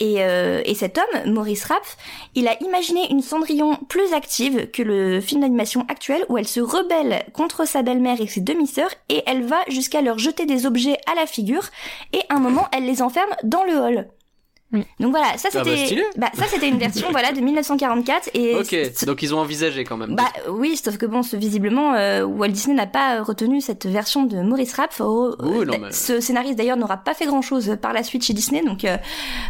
Et, 0.00 0.16
euh, 0.18 0.60
et 0.64 0.74
cet 0.74 0.98
homme, 0.98 1.32
Maurice 1.32 1.64
Rapf, 1.64 1.96
il 2.34 2.48
a 2.48 2.60
imaginé 2.62 3.10
une 3.10 3.22
Cendrillon 3.22 3.76
plus 3.88 4.12
active 4.12 4.70
que 4.70 4.82
le 4.82 5.20
film 5.20 5.42
d'animation 5.42 5.86
actuel 5.88 6.24
où 6.28 6.36
elle 6.36 6.48
se 6.48 6.60
rebelle 6.60 7.24
contre 7.32 7.66
sa 7.66 7.82
belle-mère 7.82 8.20
et 8.20 8.26
ses 8.26 8.40
demi-sœurs 8.40 8.90
et 9.08 9.22
elle 9.26 9.44
va 9.44 9.58
jusqu'à 9.68 10.02
leur 10.02 10.18
jeter 10.18 10.46
des 10.46 10.66
objets 10.66 10.98
à 11.10 11.14
la 11.14 11.26
figure 11.26 11.64
et 12.12 12.20
un 12.28 12.40
moment 12.40 12.66
elle 12.72 12.86
les 12.86 13.02
enferme 13.02 13.34
dans 13.44 13.62
le 13.64 13.76
hall. 13.76 14.08
Donc 15.00 15.10
voilà, 15.10 15.36
ça 15.38 15.48
Ah 15.54 15.62
bah, 15.64 15.70
c'était 15.76 16.02
bah, 16.16 16.30
ça 16.34 16.44
c'était 16.46 16.68
une 16.68 16.78
version 16.78 17.08
voilà 17.10 17.32
de 17.32 17.40
1944 17.40 18.30
et 18.34 18.54
Ok, 18.56 19.04
donc 19.06 19.22
ils 19.22 19.34
ont 19.34 19.38
envisagé 19.38 19.84
quand 19.84 19.96
même. 19.96 20.14
bah 20.16 20.28
oui, 20.50 20.76
sauf 20.76 20.96
que 20.96 21.06
bon, 21.06 21.22
ce- 21.22 21.36
visiblement, 21.36 21.94
euh, 21.94 22.24
Walt 22.24 22.48
Disney 22.48 22.74
n'a 22.74 22.86
pas 22.86 23.16
euh, 23.16 23.22
retenu 23.22 23.60
cette 23.60 23.86
version 23.86 24.24
de 24.24 24.40
Maurice 24.42 24.74
Rapf. 24.74 25.00
Oh, 25.00 25.34
Oui, 25.40 25.58
euh, 25.60 25.64
non, 25.64 25.78
mais- 25.80 25.92
Ce 25.92 26.20
scénariste 26.20 26.56
d'ailleurs 26.56 26.76
n'aura 26.76 26.96
pas 26.98 27.14
fait 27.14 27.26
grand-chose 27.26 27.76
par 27.80 27.92
la 27.92 28.02
suite 28.02 28.24
chez 28.24 28.32
Disney, 28.32 28.62
donc 28.64 28.84
euh, 28.84 28.96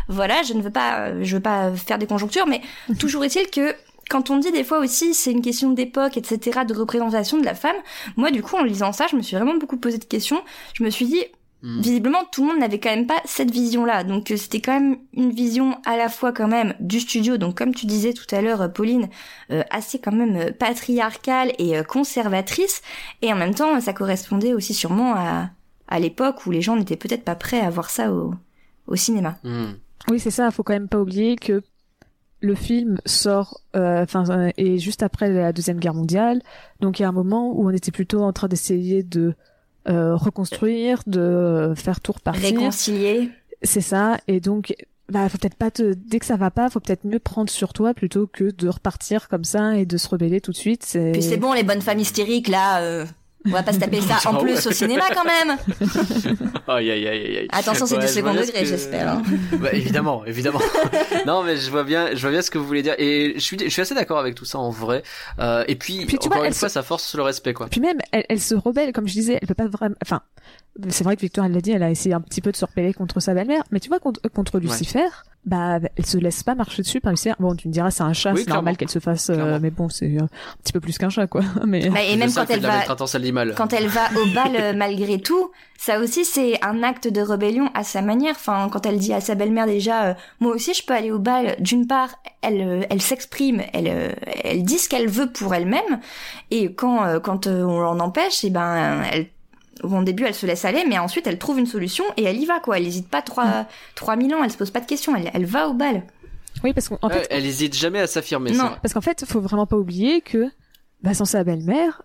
voilà, 0.09 0.43
je 0.43 0.55
ne 0.55 0.63
veux 0.63 0.71
pas, 0.71 0.99
euh, 1.09 1.21
je 1.23 1.37
veux 1.37 1.43
pas 1.43 1.71
faire 1.75 1.99
des 1.99 2.07
conjonctures, 2.07 2.47
mais 2.47 2.61
toujours 2.99 3.25
est-il 3.25 3.49
que 3.51 3.75
quand 4.11 4.29
on 4.31 4.37
dit 4.37 4.53
des 4.53 4.65
fois 4.65 4.81
aussi 4.81 5.15
c'est 5.15 5.33
une 5.33 5.41
question 5.41 5.71
d'époque, 5.71 6.17
etc., 6.19 6.61
de 6.69 6.75
représentation 6.75 7.39
de 7.39 7.45
la 7.45 7.55
femme, 7.55 7.77
moi 8.17 8.31
du 8.31 8.43
coup 8.43 8.57
en 8.57 8.63
lisant 8.63 8.93
ça, 8.93 9.07
je 9.11 9.17
me 9.17 9.23
suis 9.23 9.35
vraiment 9.37 9.55
beaucoup 9.57 9.79
posé 9.79 9.97
de 9.99 10.05
questions. 10.05 10.43
Je 10.75 10.85
me 10.85 10.91
suis 10.91 11.07
dit, 11.07 11.23
Hmm. 11.67 11.81
visiblement 11.81 12.19
tout 12.31 12.43
le 12.43 12.49
monde 12.49 12.61
n'avait 12.61 12.79
quand 12.79 12.91
même 12.91 13.07
pas 13.07 13.23
cette 13.25 13.51
vision-là. 13.51 14.05
Donc 14.05 14.31
euh, 14.31 14.37
c'était 14.37 14.61
quand 14.61 14.79
même 14.79 14.99
une 15.15 15.31
vision 15.31 15.79
à 15.87 15.97
la 15.97 16.11
fois 16.11 16.31
quand 16.31 16.47
même 16.47 16.75
du 16.79 17.01
studio, 17.01 17.39
donc 17.39 17.57
comme 17.57 17.75
tu 17.75 17.87
disais 17.87 18.13
tout 18.13 18.27
à 18.33 18.43
l'heure, 18.43 18.61
euh, 18.61 18.69
Pauline, 18.69 19.09
euh, 19.51 19.63
assez 19.71 19.99
quand 19.99 20.13
même 20.13 20.37
euh, 20.37 20.53
patriarcale 20.53 21.53
et 21.59 21.79
euh, 21.79 21.83
conservatrice, 21.83 22.83
et 23.23 23.33
en 23.33 23.37
même 23.37 23.55
temps 23.55 23.81
ça 23.81 23.95
correspondait 23.95 24.53
aussi 24.53 24.75
sûrement 24.75 25.15
à, 25.17 25.49
à 25.89 25.99
l'époque 25.99 26.45
où 26.45 26.51
les 26.51 26.61
gens 26.61 26.77
n'étaient 26.77 26.99
peut-être 26.99 27.25
pas 27.25 27.35
prêts 27.35 27.61
à 27.61 27.71
voir 27.71 27.89
ça 27.89 28.13
au, 28.13 28.35
au 28.87 28.97
cinéma. 28.97 29.39
Hmm. 29.43 29.73
Oui, 30.11 30.21
c'est 30.21 30.31
ça. 30.31 30.51
Faut 30.51 30.63
quand 30.63 30.75
même 30.75 30.89
pas 30.89 31.01
oublier 31.01 31.37
que 31.37 31.63
le 32.41 32.55
film 32.55 32.99
sort, 33.07 33.63
euh, 33.75 34.03
enfin, 34.03 34.29
euh, 34.29 34.51
et 34.59 34.79
juste 34.79 35.03
après 35.03 35.31
la 35.31 35.55
deuxième 35.55 35.81
guerre 35.81 35.95
mondiale. 35.95 36.43
Donc 36.81 36.99
il 36.99 37.03
y 37.03 37.05
a 37.07 37.09
un 37.09 37.13
moment 37.13 37.51
où 37.53 37.67
on 37.67 37.71
était 37.71 37.91
plutôt 37.91 38.21
en 38.23 38.35
train 38.35 38.49
d'essayer 38.49 39.03
de 39.03 39.35
euh, 39.89 40.17
reconstruire, 40.17 41.03
de 41.07 41.75
faire 41.77 42.01
tout 42.01 42.13
repartir. 42.13 42.59
Réconcilier. 42.59 43.31
C'est 43.63 43.81
ça. 43.81 44.19
Et 44.29 44.41
donc, 44.41 44.75
bah, 45.11 45.29
faut 45.29 45.39
peut-être 45.39 45.57
pas 45.57 45.71
te, 45.71 45.95
dès 45.95 46.19
que 46.19 46.27
ça 46.27 46.37
va 46.37 46.51
pas, 46.51 46.71
faut 46.71 46.81
peut-être 46.81 47.05
mieux 47.05 47.19
prendre 47.19 47.51
sur 47.51 47.73
toi 47.73 47.93
plutôt 47.95 48.27
que 48.27 48.51
de 48.51 48.69
repartir 48.69 49.29
comme 49.29 49.45
ça 49.45 49.77
et 49.77 49.85
de 49.85 49.97
se 49.97 50.09
rebeller 50.09 50.41
tout 50.41 50.53
de 50.53 50.57
suite. 50.57 50.99
Puis 51.13 51.23
c'est 51.23 51.37
bon 51.37 51.53
les 51.53 51.63
bonnes 51.63 51.83
femmes 51.83 51.99
hystériques 51.99 52.49
là. 52.49 52.81
euh, 52.81 53.05
on 53.47 53.51
va 53.51 53.63
pas 53.63 53.73
se 53.73 53.79
taper 53.79 54.01
ça 54.01 54.15
en 54.31 54.37
Ah 54.37 54.39
plus 54.41 54.55
ouais. 54.55 54.67
au 54.67 54.71
cinéma 54.73 55.05
quand 55.15 55.25
même. 55.25 55.57
Aïe 56.69 56.91
aïe 56.91 57.07
aïe 57.07 57.27
aïe, 57.27 57.37
aïe. 57.39 57.49
Attention, 57.53 57.87
c'est 57.87 57.97
Ouais, 57.97 58.07
du 58.07 58.09
second 58.13 58.33
degré, 58.33 58.61
que- 58.61 58.65
j'espère. 58.65 59.09
hein. 59.15 59.23
Bah, 59.61 59.73
évidemment, 59.73 60.25
évidemment. 60.25 60.61
non, 61.27 61.43
mais 61.43 61.57
je 61.57 61.71
vois 61.71 61.85
bien, 61.85 62.15
je 62.15 62.21
vois 62.21 62.31
bien 62.31 62.43
ce 62.43 62.51
que 62.51 62.59
vous 62.59 62.67
voulez 62.67 62.83
dire, 62.83 62.95
et 62.99 63.33
je 63.37 63.41
suis, 63.41 63.59
je 63.59 63.69
suis 63.69 63.83
assez 63.83 63.95
d'accord 63.95 64.19
avec 64.19 64.35
tout 64.35 64.45
ça 64.45 64.59
en 64.59 64.71
vrai. 64.71 65.03
Euh, 65.41 65.65
et 65.69 65.77
puis, 65.77 66.07
Puis 66.07 66.19
tu 66.19 66.27
encore 66.29 66.39
vois, 66.39 66.47
une 66.47 66.53
elle 66.53 66.59
fois, 66.59 66.69
se- 66.69 66.75
ça 66.75 66.83
force 66.83 67.15
le 67.15 67.23
respect, 67.23 67.55
quoi. 67.55 67.67
Puis 67.69 67.81
même, 67.81 67.99
elle, 68.13 68.25
elle 68.29 68.41
se 68.41 68.55
rebelle, 68.55 68.93
comme 68.93 69.07
je 69.09 69.13
disais, 69.13 69.39
elle 69.41 69.47
peut 69.49 69.55
pas 69.55 69.69
vraiment. 69.69 69.95
Enfin, 70.03 70.21
c'est 70.89 71.05
vrai 71.05 71.17
que 71.17 71.21
Victoire, 71.21 71.47
elle 71.47 71.53
l'a 71.53 71.61
dit, 71.61 71.71
elle 71.73 71.83
a 71.83 71.91
essayé 71.91 72.15
un 72.15 72.21
petit 72.21 72.41
peu 72.41 72.51
de 72.51 72.57
se 72.57 72.65
rebeller 72.65 72.93
contre 72.95 73.21
sa 73.21 73.35
belle-mère, 73.35 73.63
mais 73.71 73.81
tu 73.81 73.89
vois, 73.89 73.99
contre, 74.01 74.21
contre 74.29 74.59
Lucifer, 74.59 75.07
bah, 75.47 75.79
elle 75.97 76.07
se 76.07 76.17
laisse 76.19 76.43
pas 76.43 76.55
marcher 76.55 76.83
dessus 76.83 77.01
par 77.01 77.13
Lucifer. 77.13 77.35
Bon, 77.39 77.55
tu 77.55 77.69
me 77.69 77.73
diras, 77.73 77.91
c'est 77.91 78.03
un 78.03 78.13
chat, 78.13 78.33
Oui, 78.33 78.43
c'est 78.45 78.51
normal 78.51 78.77
qu'elle 78.77 78.89
se 78.89 78.99
fasse, 78.99 79.31
euh, 79.31 79.59
mais 79.61 79.71
bon, 79.71 79.89
c'est 79.89 80.17
euh, 80.17 80.23
un 80.23 80.29
petit 80.63 80.73
peu 80.73 80.81
plus 80.81 80.97
qu'un 80.99 81.11
chat, 81.11 81.27
quoi. 81.27 81.43
Mais 81.67 81.89
Bah, 81.91 82.03
et 82.03 82.17
même 82.17 82.33
quand 82.33 82.47
elle 82.49 82.61
de 82.61 82.67
la 82.67 82.85
va 82.87 82.95
quand 83.55 83.73
elle 83.73 83.87
va 83.89 84.03
au 84.21 84.27
bal 84.35 84.57
euh, 84.61 84.73
malgré 84.75 85.21
tout, 85.21 85.51
ça 85.79 86.01
aussi 86.01 86.25
c'est 86.25 86.63
un 86.65 86.83
acte 86.83 87.09
de 87.09 87.21
rébellion 87.21 87.71
à 87.75 87.85
sa 87.85 88.01
manière. 88.01 88.35
Enfin, 88.37 88.69
quand 88.73 88.87
elle 88.87 88.99
dit 88.99 89.13
à 89.13 89.21
sa 89.21 89.35
belle-mère 89.35 89.67
déjà, 89.67 90.05
euh, 90.05 90.15
moi 90.41 90.55
aussi 90.55 90.73
je 90.75 90.85
peux 90.85 90.95
aller 90.95 91.11
au 91.11 91.19
bal. 91.19 91.57
D'une 91.61 91.87
part, 91.87 92.17
elle 92.43 92.61
euh, 92.61 92.83
elle 92.91 93.03
s'exprime, 93.03 93.63
elle 93.73 93.89
euh, 93.89 94.13
elle 94.45 94.63
dit 94.63 94.79
ce 94.79 94.89
qu'elle 94.89 95.09
veut 95.09 95.31
pour 95.31 95.55
elle-même, 95.55 96.01
et 96.51 96.73
quand 96.75 97.05
euh, 97.05 97.21
quand 97.21 97.47
euh, 97.47 97.63
on 97.65 97.81
l'en 97.81 98.01
empêche, 98.01 98.45
et 98.45 98.51
ben 98.51 99.03
elle 99.13 99.27
Au 99.83 100.03
début, 100.03 100.25
elle 100.25 100.35
se 100.35 100.47
laisse 100.47 100.65
aller, 100.65 100.85
mais 100.89 100.99
ensuite, 100.99 101.27
elle 101.27 101.39
trouve 101.39 101.59
une 101.59 101.67
solution 101.67 102.05
et 102.17 102.25
elle 102.25 102.37
y 102.37 102.47
va, 102.47 102.61
quoi. 102.61 102.79
Elle 102.79 102.87
hésite 102.87 103.09
pas 103.09 103.23
trois, 103.23 103.67
trois 103.95 104.17
mille 104.17 104.35
ans, 104.35 104.43
elle 104.45 104.51
se 104.51 104.57
pose 104.57 104.71
pas 104.71 104.81
de 104.81 104.87
questions, 104.87 105.15
elle, 105.17 105.31
elle 105.35 105.47
va 105.47 105.69
au 105.69 105.75
bal. 105.75 106.03
Oui, 106.63 106.73
parce 106.73 106.89
qu'en 106.89 107.09
fait, 107.09 107.27
elle 107.31 107.45
hésite 107.45 107.75
jamais 107.75 108.01
à 108.01 108.07
s'affirmer. 108.07 108.53
Non. 108.53 108.71
parce 108.81 108.95
qu'en 108.95 109.01
fait, 109.01 109.25
faut 109.27 109.41
vraiment 109.41 109.67
pas 109.67 109.77
oublier 109.77 110.21
que, 110.21 110.49
bah, 111.03 111.15
sans 111.15 111.25
sa 111.25 111.45
belle-mère, 111.45 112.03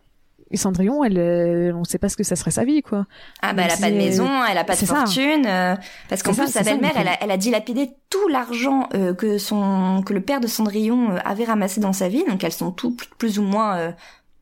Cendrillon, 0.58 1.04
elle, 1.04 1.18
euh, 1.18 1.72
on 1.76 1.84
sait 1.84 2.00
pas 2.00 2.10
ce 2.10 2.18
que 2.18 2.24
ça 2.24 2.36
serait 2.36 2.52
sa 2.52 2.64
vie, 2.64 2.82
quoi. 2.82 3.06
Ah 3.42 3.54
bah 3.54 3.64
elle 3.66 3.72
a 3.72 3.78
pas 3.78 3.92
de 3.92 3.96
maison, 3.96 4.28
elle 4.50 4.58
a 4.58 4.64
pas 4.64 4.74
de 4.74 4.80
c'est 4.80 4.88
ça. 4.88 4.96
fortune, 4.96 5.46
euh, 5.46 5.76
parce 6.10 6.24
qu'en 6.24 6.34
plus 6.34 6.48
sa 6.48 6.64
belle-mère, 6.64 6.94
elle 6.96 7.08
a, 7.08 7.18
elle 7.22 7.32
a 7.32 7.38
dilapidé 7.38 7.92
tout 8.10 8.28
l'argent 8.28 8.90
euh, 8.96 9.14
que 9.14 9.38
son 9.38 10.02
que 10.04 10.14
le 10.14 10.22
père 10.22 10.40
de 10.40 10.48
Cendrillon 10.48 11.12
euh, 11.12 11.18
avait 11.24 11.44
ramassé 11.44 11.80
dans 11.80 11.94
sa 11.94 12.10
vie, 12.10 12.24
donc 12.28 12.44
elles 12.44 12.52
sont 12.52 12.72
tout 12.72 12.96
plus, 12.96 13.08
plus 13.18 13.40
ou 13.40 13.44
moins 13.44 13.78
euh, 13.78 13.92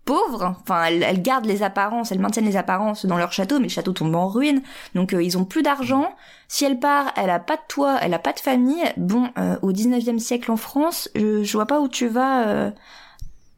pauvres. 0.08 0.56
Enfin, 0.64 0.86
elles, 0.86 1.22
gardent 1.22 1.46
les 1.46 1.62
apparences, 1.62 2.12
elles 2.12 2.20
maintiennent 2.20 2.46
les 2.46 2.58
apparences 2.58 3.06
dans 3.06 3.18
leur 3.18 3.34
château, 3.34 3.58
mais 3.58 3.66
le 3.66 3.70
château 3.70 3.92
tombe 3.92 4.16
en 4.16 4.30
ruine, 4.30 4.64
donc 4.96 5.14
euh, 5.14 5.22
ils 5.22 5.38
ont 5.38 5.46
plus 5.46 5.62
d'argent. 5.62 6.16
Si 6.48 6.64
elle 6.66 6.80
part, 6.80 7.12
elle 7.18 7.30
a 7.30 7.40
pas 7.40 7.58
de 7.58 7.62
toit, 7.68 8.00
elle 8.02 8.14
a 8.14 8.20
pas 8.20 8.34
de 8.34 8.40
famille. 8.40 8.84
Bon, 8.96 9.30
euh, 9.38 9.58
au 9.62 9.72
19e 9.74 10.18
siècle 10.18 10.50
en 10.52 10.58
France, 10.58 11.10
je, 11.14 11.44
je 11.44 11.54
vois 11.54 11.68
pas 11.68 11.82
où 11.82 11.90
tu 11.90 12.08
vas 12.08 12.48
euh, 12.48 12.72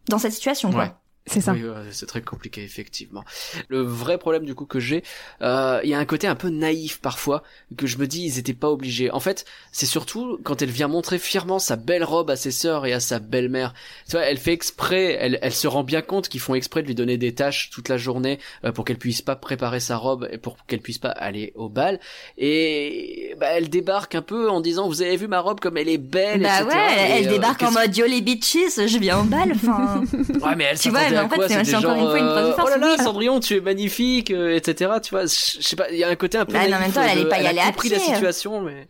dans 0.09 0.17
cette 0.17 0.33
situation. 0.33 0.71
Quoi. 0.71 0.99
C'est 1.29 1.41
ça. 1.41 1.53
Oui, 1.53 1.63
c'est 1.91 2.05
très 2.07 2.21
compliqué 2.21 2.63
effectivement. 2.63 3.23
Le 3.67 3.81
vrai 3.81 4.17
problème 4.17 4.45
du 4.45 4.55
coup 4.55 4.65
que 4.65 4.79
j'ai, 4.79 5.03
euh, 5.41 5.79
il 5.83 5.89
y 5.89 5.93
a 5.93 5.99
un 5.99 6.05
côté 6.05 6.27
un 6.27 6.35
peu 6.35 6.49
naïf 6.49 6.99
parfois 6.99 7.43
que 7.77 7.87
je 7.87 7.97
me 7.97 8.07
dis 8.07 8.23
ils 8.23 8.39
étaient 8.39 8.53
pas 8.53 8.69
obligés. 8.69 9.11
En 9.11 9.19
fait, 9.19 9.45
c'est 9.71 9.85
surtout 9.85 10.39
quand 10.43 10.61
elle 10.61 10.71
vient 10.71 10.87
montrer 10.87 11.19
fièrement 11.19 11.59
sa 11.59 11.75
belle 11.75 12.03
robe 12.03 12.29
à 12.29 12.35
ses 12.35 12.51
sœurs 12.51 12.85
et 12.85 12.93
à 12.93 12.99
sa 12.99 13.19
belle-mère. 13.19 13.73
Tu 14.07 14.13
vois, 14.13 14.25
elle 14.25 14.37
fait 14.37 14.53
exprès, 14.53 15.17
elle, 15.19 15.39
elle 15.41 15.53
se 15.53 15.67
rend 15.67 15.83
bien 15.83 16.01
compte 16.01 16.29
qu'ils 16.29 16.39
font 16.41 16.55
exprès 16.55 16.81
de 16.81 16.87
lui 16.87 16.95
donner 16.95 17.17
des 17.17 17.33
tâches 17.33 17.69
toute 17.69 17.89
la 17.89 17.97
journée 17.97 18.39
euh, 18.65 18.71
pour 18.71 18.85
qu'elle 18.85 18.97
puisse 18.97 19.21
pas 19.21 19.35
préparer 19.35 19.79
sa 19.79 19.97
robe 19.97 20.27
et 20.31 20.37
pour 20.37 20.57
qu'elle 20.65 20.81
puisse 20.81 20.97
pas 20.97 21.09
aller 21.09 21.53
au 21.55 21.69
bal. 21.69 21.99
Et 22.37 23.35
bah, 23.39 23.47
elle 23.51 23.69
débarque 23.69 24.15
un 24.15 24.21
peu 24.21 24.49
en 24.49 24.61
disant 24.61 24.87
vous 24.87 25.01
avez 25.01 25.15
vu 25.15 25.27
ma 25.27 25.39
robe 25.39 25.59
comme 25.59 25.77
elle 25.77 25.89
est 25.89 25.97
belle. 25.97 26.41
Bah 26.41 26.61
etc. 26.61 26.75
ouais, 26.75 26.83
elle, 26.97 27.11
Et, 27.11 27.19
elle 27.19 27.27
euh, 27.27 27.31
débarque 27.31 27.63
en 27.63 27.71
mode 27.71 27.95
yo 27.95 28.05
les 28.05 28.21
bitches, 28.21 28.57
je 28.87 28.97
viens 28.97 29.19
au 29.19 29.23
bal. 29.23 29.51
Enfin, 29.55 30.01
Ouais, 30.41 30.55
mais 30.55 30.65
elle 30.65 30.79
Tu 30.79 30.89
vois, 30.89 31.01
s'attendait 31.01 31.18
mais 31.19 31.25
en 31.25 31.29
fait, 31.29 31.35
quoi 31.35 31.47
c'est- 31.47 31.75
encore 31.75 31.95
genre, 31.95 31.95
une 32.03 32.09
fois 32.09 32.19
une 32.19 32.25
preuve 32.25 32.45
de 32.45 32.49
euh, 32.49 32.53
force. 32.53 32.67
Oh 32.67 32.79
là 32.79 32.87
là, 32.87 32.95
Oui. 32.97 33.03
Cendrillon, 33.03 33.39
tu 33.39 33.55
es 33.57 33.61
magnifique, 33.61 34.31
euh, 34.31 34.55
etc. 34.55 34.91
Tu 35.03 35.11
vois, 35.11 35.23
je 35.23 35.27
sais 35.61 35.75
pas, 35.75 35.89
il 35.91 35.97
y 35.97 36.03
a 36.03 36.09
un 36.09 36.15
côté 36.15 36.37
un 36.37 36.45
peu 36.45 36.53
Bah, 36.53 36.59
en 36.65 36.79
même 36.79 36.91
temps, 36.91 37.01
elle 37.03 37.17
allait 37.19 37.29
pas 37.29 37.41
y 37.41 37.47
aller 37.47 37.59
à 37.59 37.67
compris 37.67 37.89
pied. 37.89 37.97
la 37.97 38.03
situation, 38.03 38.61
mais... 38.61 38.87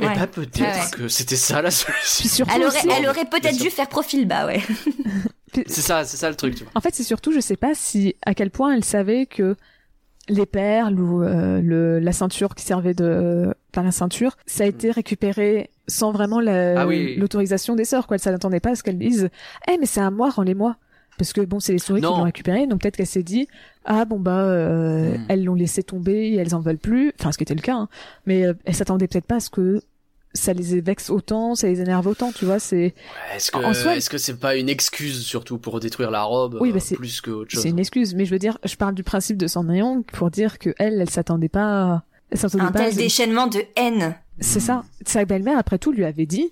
Et 0.00 0.06
Ouais. 0.06 0.14
bah 0.16 0.26
peut-être 0.26 0.60
Ouais, 0.60 0.66
ouais. 0.66 0.90
que 0.92 1.08
c'était 1.08 1.36
ça 1.36 1.62
la 1.62 1.70
solution. 1.70 2.44
elle 2.52 2.64
aurait, 2.64 2.80
elle 2.98 3.06
aurait 3.08 3.24
peut-être 3.26 3.56
dû 3.56 3.70
faire 3.70 3.88
profil 3.88 4.26
bas, 4.26 4.46
ouais. 4.46 4.60
C'est 5.68 5.82
ça, 5.82 6.04
c'est 6.04 6.16
ça 6.16 6.28
le 6.28 6.34
truc, 6.34 6.56
tu 6.56 6.64
vois. 6.64 6.72
En 6.74 6.80
fait, 6.80 6.92
c'est 6.96 7.04
surtout, 7.04 7.30
je 7.30 7.38
sais 7.38 7.56
pas 7.56 7.74
si 7.76 8.16
à 8.26 8.34
quel 8.34 8.50
point 8.50 8.74
elle 8.74 8.82
savait 8.82 9.24
que 9.26 9.54
les 10.28 10.46
perles 10.46 10.98
ou 10.98 11.22
euh, 11.22 11.60
le, 11.62 12.00
la 12.00 12.10
ceinture 12.10 12.56
qui 12.56 12.64
servait 12.64 12.92
de, 12.94 13.54
enfin 13.72 13.84
la 13.84 13.92
ceinture, 13.92 14.36
ça 14.46 14.64
a 14.64 14.66
été 14.66 14.90
récupéré 14.90 15.70
sans 15.86 16.10
vraiment 16.10 16.40
la- 16.40 16.80
Ah 16.80 16.86
oui. 16.88 17.14
l'autorisation 17.14 17.76
des 17.76 17.84
sœurs. 17.84 18.08
Quoi, 18.08 18.16
elle 18.16 18.20
s'attendait 18.22 18.58
pas 18.58 18.70
à 18.70 18.74
ce 18.74 18.82
qu'elles 18.82 18.98
disent, 18.98 19.28
eh 19.70 19.78
mais 19.78 19.86
c'est 19.86 20.00
à 20.00 20.10
moi, 20.10 20.30
rends-les-moi. 20.30 20.74
Parce 21.18 21.32
que 21.32 21.40
bon, 21.42 21.60
c'est 21.60 21.72
les 21.72 21.78
souris 21.78 22.00
qui 22.00 22.06
l'ont 22.06 22.22
récupéré, 22.22 22.66
donc 22.66 22.80
peut-être 22.80 22.96
qu'elle 22.96 23.06
s'est 23.06 23.22
dit, 23.22 23.46
ah 23.84 24.04
bon 24.04 24.18
bah, 24.18 24.38
euh, 24.44 25.16
Hmm. 25.16 25.24
elles 25.28 25.44
l'ont 25.44 25.54
laissé 25.54 25.82
tomber, 25.82 26.28
et 26.28 26.36
elles 26.36 26.54
en 26.54 26.60
veulent 26.60 26.78
plus. 26.78 27.12
Enfin, 27.20 27.30
ce 27.32 27.38
qui 27.38 27.44
était 27.44 27.54
le 27.54 27.60
cas. 27.62 27.76
hein. 27.76 27.88
Mais 28.26 28.44
euh, 28.46 28.54
elle 28.64 28.74
s'attendait 28.74 29.06
peut-être 29.06 29.26
pas 29.26 29.36
à 29.36 29.40
ce 29.40 29.50
que 29.50 29.82
ça 30.36 30.52
les 30.52 30.80
vexe 30.80 31.10
autant, 31.10 31.54
ça 31.54 31.68
les 31.68 31.80
énerve 31.80 32.08
autant, 32.08 32.32
tu 32.32 32.44
vois. 32.44 32.58
C'est 32.58 32.76
Ouais, 32.86 33.36
Est-ce 33.36 33.52
que 33.52 33.58
En 33.58 33.72
soi- 33.72 33.96
est-ce 33.96 34.10
que 34.10 34.18
c'est 34.18 34.34
pas 34.40 34.56
une 34.56 34.68
excuse 34.68 35.20
surtout 35.24 35.58
pour 35.58 35.78
détruire 35.78 36.10
la 36.10 36.24
robe 36.24 36.58
Oui, 36.60 36.70
euh, 36.70 36.72
bah, 36.72 36.80
c'est- 36.80 36.96
plus 36.96 37.20
que 37.20 37.30
autre 37.30 37.50
chose 37.52 37.62
C'est 37.62 37.68
une 37.68 37.78
excuse, 37.78 38.14
mais 38.16 38.24
je 38.24 38.30
veux 38.32 38.40
dire, 38.40 38.58
je 38.64 38.74
parle 38.74 38.94
du 38.96 39.04
principe 39.04 39.36
de 39.36 39.46
Cendrillon 39.46 40.02
pour 40.02 40.30
dire 40.32 40.58
que 40.58 40.74
elle, 40.78 41.00
elle 41.00 41.10
s'attendait 41.10 41.48
pas, 41.48 42.02
elle 42.30 42.38
s'attendait 42.38 42.64
Un 42.64 42.72
pas. 42.72 42.80
à- 42.80 42.86
tel 42.88 42.96
déchaînement 42.96 43.46
de 43.46 43.60
haine. 43.76 44.16
C'est 44.40 44.58
ça. 44.58 44.82
Sa 45.06 45.24
belle-mère, 45.24 45.56
après 45.58 45.78
tout, 45.78 45.92
lui 45.92 46.04
avait 46.04 46.26
dit, 46.26 46.50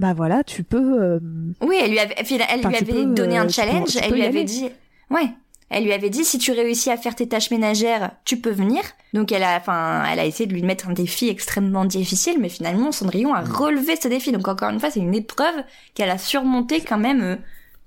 bah 0.00 0.12
voilà, 0.14 0.44
tu 0.44 0.62
peux. 0.62 1.02
euh, 1.02 1.18
Oui, 1.62 1.76
elle 1.82 1.90
lui 1.90 1.98
avait, 1.98 2.14
elle 2.18 2.24
Enfin, 2.60 2.68
lui 2.68 2.76
avait 2.76 2.84
peux, 2.92 3.04
donné 3.06 3.38
euh, 3.38 3.42
un 3.42 3.46
tu 3.46 3.54
challenge. 3.54 3.84
peux- 3.94 3.98
tu 4.00 4.04
elle 4.04 4.12
lui 4.12 4.22
avait 4.22 4.38
aller. 4.38 4.44
dit, 4.44 4.68
ouais. 5.10 5.28
Elle 5.68 5.82
lui 5.84 5.92
avait 5.92 6.10
dit 6.10 6.24
si 6.24 6.38
tu 6.38 6.52
réussis 6.52 6.90
à 6.92 6.96
faire 6.96 7.16
tes 7.16 7.26
tâches 7.28 7.50
ménagères, 7.50 8.12
tu 8.24 8.36
peux 8.40 8.50
venir. 8.52 8.82
Donc 9.14 9.32
elle 9.32 9.42
a, 9.42 9.56
enfin, 9.56 10.04
elle 10.08 10.20
a 10.20 10.24
essayé 10.24 10.46
de 10.46 10.52
lui 10.54 10.62
mettre 10.62 10.88
un 10.88 10.92
défi 10.92 11.28
extrêmement 11.28 11.84
difficile, 11.84 12.36
mais 12.38 12.48
finalement 12.48 12.92
Cendrillon 12.92 13.34
a 13.34 13.40
relevé 13.40 13.96
ce 14.00 14.06
défi. 14.06 14.30
Donc 14.30 14.46
encore 14.46 14.70
une 14.70 14.78
fois, 14.78 14.90
c'est 14.92 15.00
une 15.00 15.14
épreuve 15.14 15.56
qu'elle 15.94 16.10
a 16.10 16.18
surmontée 16.18 16.82
quand 16.82 16.98
même 16.98 17.20
euh, 17.20 17.36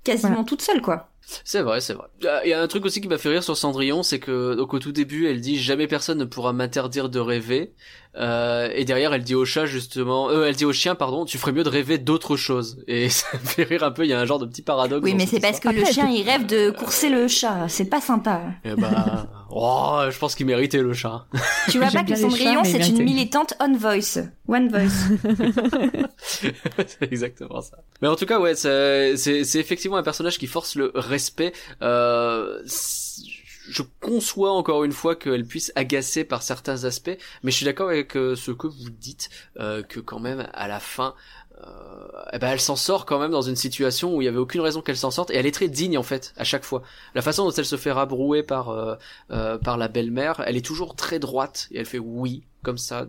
quasiment 0.04 0.30
Voilà. 0.32 0.44
toute 0.46 0.62
seule, 0.62 0.82
quoi. 0.82 1.06
C'est 1.46 1.62
vrai, 1.62 1.80
c'est 1.80 1.94
vrai. 1.94 2.08
Ah, 2.28 2.42
Il 2.44 2.50
y 2.50 2.54
a 2.54 2.62
un 2.62 2.68
truc 2.68 2.84
aussi 2.86 3.00
qui 3.02 3.08
m'a 3.08 3.18
fait 3.20 3.30
rire 3.30 3.44
sur 3.44 3.56
Cendrillon, 3.56 4.04
c'est 4.04 4.20
que 4.20 4.56
donc 4.56 4.74
au 4.74 4.80
tout 4.80 4.92
début, 4.92 5.28
elle 5.28 5.40
dit 5.40 5.58
jamais 5.58 5.88
personne 5.88 6.18
ne 6.18 6.26
pourra 6.26 6.52
m'interdire 6.52 7.08
de 7.08 7.20
rêver. 7.20 7.72
Euh, 8.16 8.70
et 8.74 8.86
derrière, 8.86 9.14
elle 9.14 9.24
dit 9.24 9.36
au 9.36 9.46
chat 9.46 9.66
justement, 9.66 10.30
euh, 10.30 10.46
elle 10.46 10.56
dit 10.56 10.66
au 10.66 10.74
chien 10.74 10.96
pardon, 10.96 11.26
tu 11.26 11.38
ferais 11.38 11.52
mieux 11.52 11.64
de 11.64 11.70
rêver 11.70 11.98
d'autres 11.98 12.38
choses. 12.38 12.84
Et 12.88 13.10
ça 13.10 13.28
me 13.34 13.48
fait 13.48 13.64
rire 13.64 13.84
un 13.84 13.92
peu. 13.92 14.04
Il 14.04 14.10
y 14.10 14.14
a 14.14 14.20
un 14.20 14.26
genre 14.26 14.40
de 14.40 14.46
petit 14.46 14.62
paradoxe. 14.62 15.04
Oui, 15.04 15.14
mais 15.16 15.26
c'est 15.26 15.40
parce 15.40 15.60
que 15.60 15.70
le 15.70 15.86
chien 15.86 16.10
il 16.10 16.24
rêve 16.24 16.46
de 16.46 16.72
courser 16.72 17.10
le 17.10 17.28
chat. 17.28 17.68
C'est 17.68 17.86
pas 17.86 18.02
sympa. 18.02 18.42
Eh 18.66 18.74
bah, 18.76 19.28
oh, 19.52 20.02
je 20.10 20.18
pense 20.18 20.36
qu'il 20.36 20.48
méritait 20.48 20.82
le 20.82 20.94
chat. 20.94 21.26
Tu 21.70 21.78
vois 21.78 21.88
pas 21.92 22.04
que 22.04 22.16
Cendrillon 22.16 22.64
c'est 22.64 22.88
une 22.88 23.04
militante 23.04 23.54
on 23.60 23.76
voice, 23.78 24.20
one 24.48 24.70
voice. 24.70 25.10
c'est 26.18 26.56
exactement 27.02 27.62
ça. 27.62 27.78
Mais 28.02 28.08
en 28.08 28.16
tout 28.16 28.26
cas, 28.26 28.40
ouais, 28.40 28.56
c'est 28.56 29.56
effectivement 29.56 29.98
un 29.98 30.04
personnage 30.04 30.40
qui 30.40 30.48
force 30.48 30.76
le 30.76 30.92
respect. 30.96 31.54
Euh, 31.82 32.60
je 33.70 33.84
conçois 34.02 34.52
encore 34.52 34.84
une 34.84 34.92
fois 34.92 35.16
qu'elle 35.16 35.46
puisse 35.46 35.72
agacer 35.76 36.24
par 36.24 36.42
certains 36.42 36.84
aspects, 36.84 37.18
mais 37.44 37.52
je 37.52 37.56
suis 37.56 37.66
d'accord 37.66 37.90
avec 37.90 38.18
euh, 38.18 38.36
ce 38.36 38.52
que 38.52 38.68
vous 38.68 38.90
dites, 38.90 39.30
euh, 39.60 39.84
que 39.84 40.00
quand 40.00 40.20
même 40.20 40.48
à 40.54 40.68
la 40.68 40.80
fin, 40.80 41.14
euh, 41.62 42.08
eh 42.34 42.40
ben 42.40 42.50
elle 42.50 42.60
s'en 42.60 42.76
sort 42.76 43.06
quand 43.06 43.20
même 43.20 43.32
dans 43.32 43.42
une 43.42 43.56
situation 43.56 44.16
où 44.16 44.22
il 44.22 44.26
y 44.26 44.28
avait 44.28 44.38
aucune 44.38 44.62
raison 44.62 44.82
qu'elle 44.82 44.98
s'en 44.98 45.12
sorte 45.12 45.30
et 45.30 45.36
elle 45.36 45.46
est 45.46 45.52
très 45.52 45.68
digne 45.68 45.98
en 45.98 46.04
fait 46.04 46.34
à 46.38 46.44
chaque 46.44 46.64
fois. 46.64 46.84
La 47.16 47.22
façon 47.22 47.46
dont 47.46 47.52
elle 47.52 47.66
se 47.66 47.76
fait 47.76 47.92
rabrouer 47.92 48.44
par 48.44 48.70
euh, 48.70 49.58
par 49.58 49.78
la 49.78 49.88
belle-mère, 49.88 50.42
elle 50.46 50.58
est 50.58 50.66
toujours 50.66 50.96
très 50.96 51.20
droite 51.20 51.68
et 51.72 51.80
elle 51.80 51.86
fait 51.86 52.00
oui 52.00 52.44
comme 52.64 52.78
ça, 52.78 53.08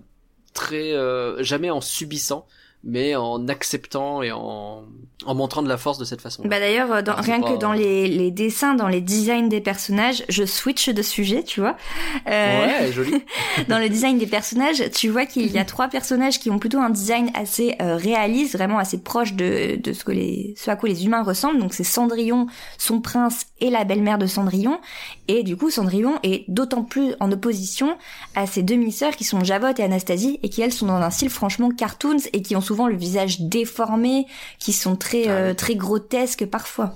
très 0.53 0.95
jamais 1.43 1.71
en 1.71 1.81
subissant 1.81 2.47
mais 2.83 3.14
en 3.16 3.47
acceptant 3.49 4.22
et 4.22 4.33
en, 4.33 4.85
en 5.26 5.35
montrant 5.35 5.62
de 5.62 5.68
la 5.68 5.76
force 5.76 5.99
de 5.99 6.05
cette 6.05 6.20
façon. 6.22 6.43
Bah 6.47 6.59
d'ailleurs, 6.61 6.91
euh, 6.93 7.03
rien 7.18 7.41
pas- 7.41 7.53
que 7.53 7.59
dans 7.59 7.72
les, 7.72 8.09
les 8.09 8.31
dessins, 8.31 8.74
dans 8.74 8.89
les 8.89 9.01
designs 9.03 9.49
des 9.49 9.61
personnages, 9.61 10.24
je 10.31 10.45
switch 10.45 10.89
de 10.89 11.03
sujet, 11.03 11.43
tu 11.43 11.61
vois. 11.61 11.76
Euh, 12.28 12.66
Ouais, 12.87 12.93
joli. 12.93 13.22
dans 13.68 13.78
le 13.78 13.89
design 13.89 14.18
des 14.18 14.26
personnages, 14.26 14.83
tu 14.93 15.09
vois 15.09 15.26
qu'il 15.26 15.47
y 15.53 15.59
a 15.59 15.64
trois 15.64 15.89
personnages 15.89 16.39
qui 16.39 16.51
ont 16.51 16.59
plutôt 16.59 16.78
un 16.78 16.91
design 16.91 17.31
assez 17.35 17.76
euh, 17.83 17.97
réaliste, 17.97 18.55
vraiment 18.55 18.78
assez 18.78 19.03
proche 19.03 19.35
de, 19.35 19.76
de 19.76 19.93
ce 19.93 20.05
que 20.05 20.12
les, 20.12 20.55
ce 20.57 20.70
à 20.70 20.76
quoi 20.76 20.89
les 20.89 21.05
humains 21.05 21.22
ressemblent. 21.22 21.59
Donc 21.61 21.74
c'est 21.74 21.85
Cendrillon, 21.85 22.47
son 22.78 23.01
prince 23.01 23.47
et 23.61 23.68
la 23.70 23.85
belle-mère 23.85 24.16
de 24.18 24.26
Cendrillon. 24.26 24.81
Et 25.28 25.43
du 25.43 25.57
coup, 25.57 25.70
Cendrillon 25.70 26.18
est 26.22 26.45
d'autant 26.49 26.83
plus 26.83 27.14
en 27.20 27.31
opposition 27.31 27.97
à 28.35 28.47
ses 28.47 28.62
demi-sœurs 28.62 29.16
qui 29.16 29.24
sont 29.24 29.45
Javotte 29.45 29.78
et 29.81 29.83
Anastasie 29.85 30.41
et 30.43 30.49
qui 30.49 30.62
elles 30.62 30.72
sont 30.72 30.87
dans 30.87 30.95
un 30.97 31.11
style 31.11 31.31
franchement 31.31 31.68
cartoons 31.70 32.16
et 32.33 32.41
qui 32.43 32.57
ont 32.57 32.61
souvent 32.71 32.87
le 32.87 32.95
visage 32.97 33.41
déformé, 33.41 34.27
qui 34.61 34.73
sont 34.73 34.95
très 34.95 35.27
Ah 35.27 35.33
euh, 35.33 35.49
oui. 35.51 35.57
très 35.57 35.75
grotesques 35.75 36.47
parfois. 36.47 36.95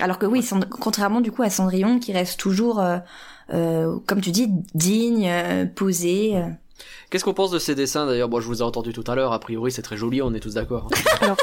Alors 0.00 0.18
que 0.18 0.24
oui, 0.24 0.42
Cend- 0.42 0.66
contrairement 0.70 1.20
du 1.20 1.30
coup 1.30 1.42
à 1.42 1.50
Cendrillon 1.50 1.98
qui 1.98 2.12
reste 2.14 2.40
toujours, 2.40 2.80
euh, 2.80 2.96
euh, 3.52 3.98
comme 4.06 4.22
tu 4.22 4.30
dis, 4.30 4.48
digne, 4.74 5.28
euh, 5.28 5.66
posé. 5.66 6.36
euh. 6.38 6.48
Qu'est-ce 7.10 7.22
qu'on 7.24 7.34
pense 7.34 7.50
de 7.50 7.58
ces 7.58 7.74
dessins 7.74 8.06
d'ailleurs? 8.06 8.30
Bon, 8.30 8.40
je 8.40 8.46
vous 8.46 8.60
ai 8.60 8.62
entendu 8.62 8.94
tout 8.94 9.04
à 9.06 9.14
l'heure. 9.14 9.32
A 9.34 9.38
priori, 9.40 9.70
c'est 9.70 9.82
très 9.82 9.98
joli. 9.98 10.22
On 10.22 10.32
est 10.32 10.40
tous 10.40 10.54
d'accord. 10.54 10.88
hein. 11.20 11.36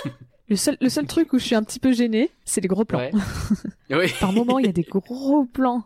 Le 0.49 0.55
seul, 0.55 0.76
le 0.82 0.89
seul 0.89 1.05
truc 1.05 1.32
où 1.34 1.38
je 1.39 1.45
suis 1.45 1.55
un 1.55 1.62
petit 1.64 1.80
peu 1.80 1.93
gênée, 1.93 2.32
c'est 2.43 2.62
les 2.62 2.68
gros 2.68 2.84
plans. 2.84 2.97
Ouais. 2.99 3.12
oui. 3.91 4.12
Par 4.20 4.34
moment, 4.34 4.57
il 4.57 4.66
y 4.66 4.70
a 4.70 4.74
des 4.74 4.84
gros 4.89 5.45
plans 5.45 5.84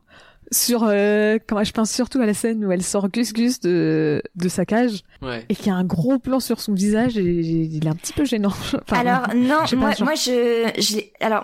sur, 0.52 0.84
euh, 0.84 1.38
quand 1.48 1.64
je 1.64 1.72
pense 1.72 1.92
surtout 1.92 2.20
à 2.22 2.26
la 2.26 2.34
scène 2.34 2.64
où 2.66 2.72
elle 2.72 2.84
sort 2.84 3.10
Gus 3.10 3.34
Gus 3.34 3.60
de, 3.60 4.22
de 4.36 4.50
sa 4.50 4.66
cage 4.66 5.02
Ouais. 5.22 5.46
et 5.50 5.56
qu'il 5.56 5.68
y 5.68 5.70
a 5.70 5.76
un 5.76 5.84
gros 5.84 6.20
plan 6.20 6.40
sur 6.40 6.60
son 6.60 6.74
visage 6.74 7.18
et 7.18 7.24
il 7.24 7.86
est 7.86 7.90
un 7.90 7.96
petit 7.96 8.14
peu 8.14 8.26
gênant. 8.26 8.50
Enfin, 8.88 9.00
alors 9.00 9.28
non, 9.36 9.60
moi, 9.78 9.92
genre- 9.92 10.04
moi 10.06 10.16
je, 10.16 10.72
je 10.80 10.96
l'ai- 10.98 11.14
alors 11.20 11.44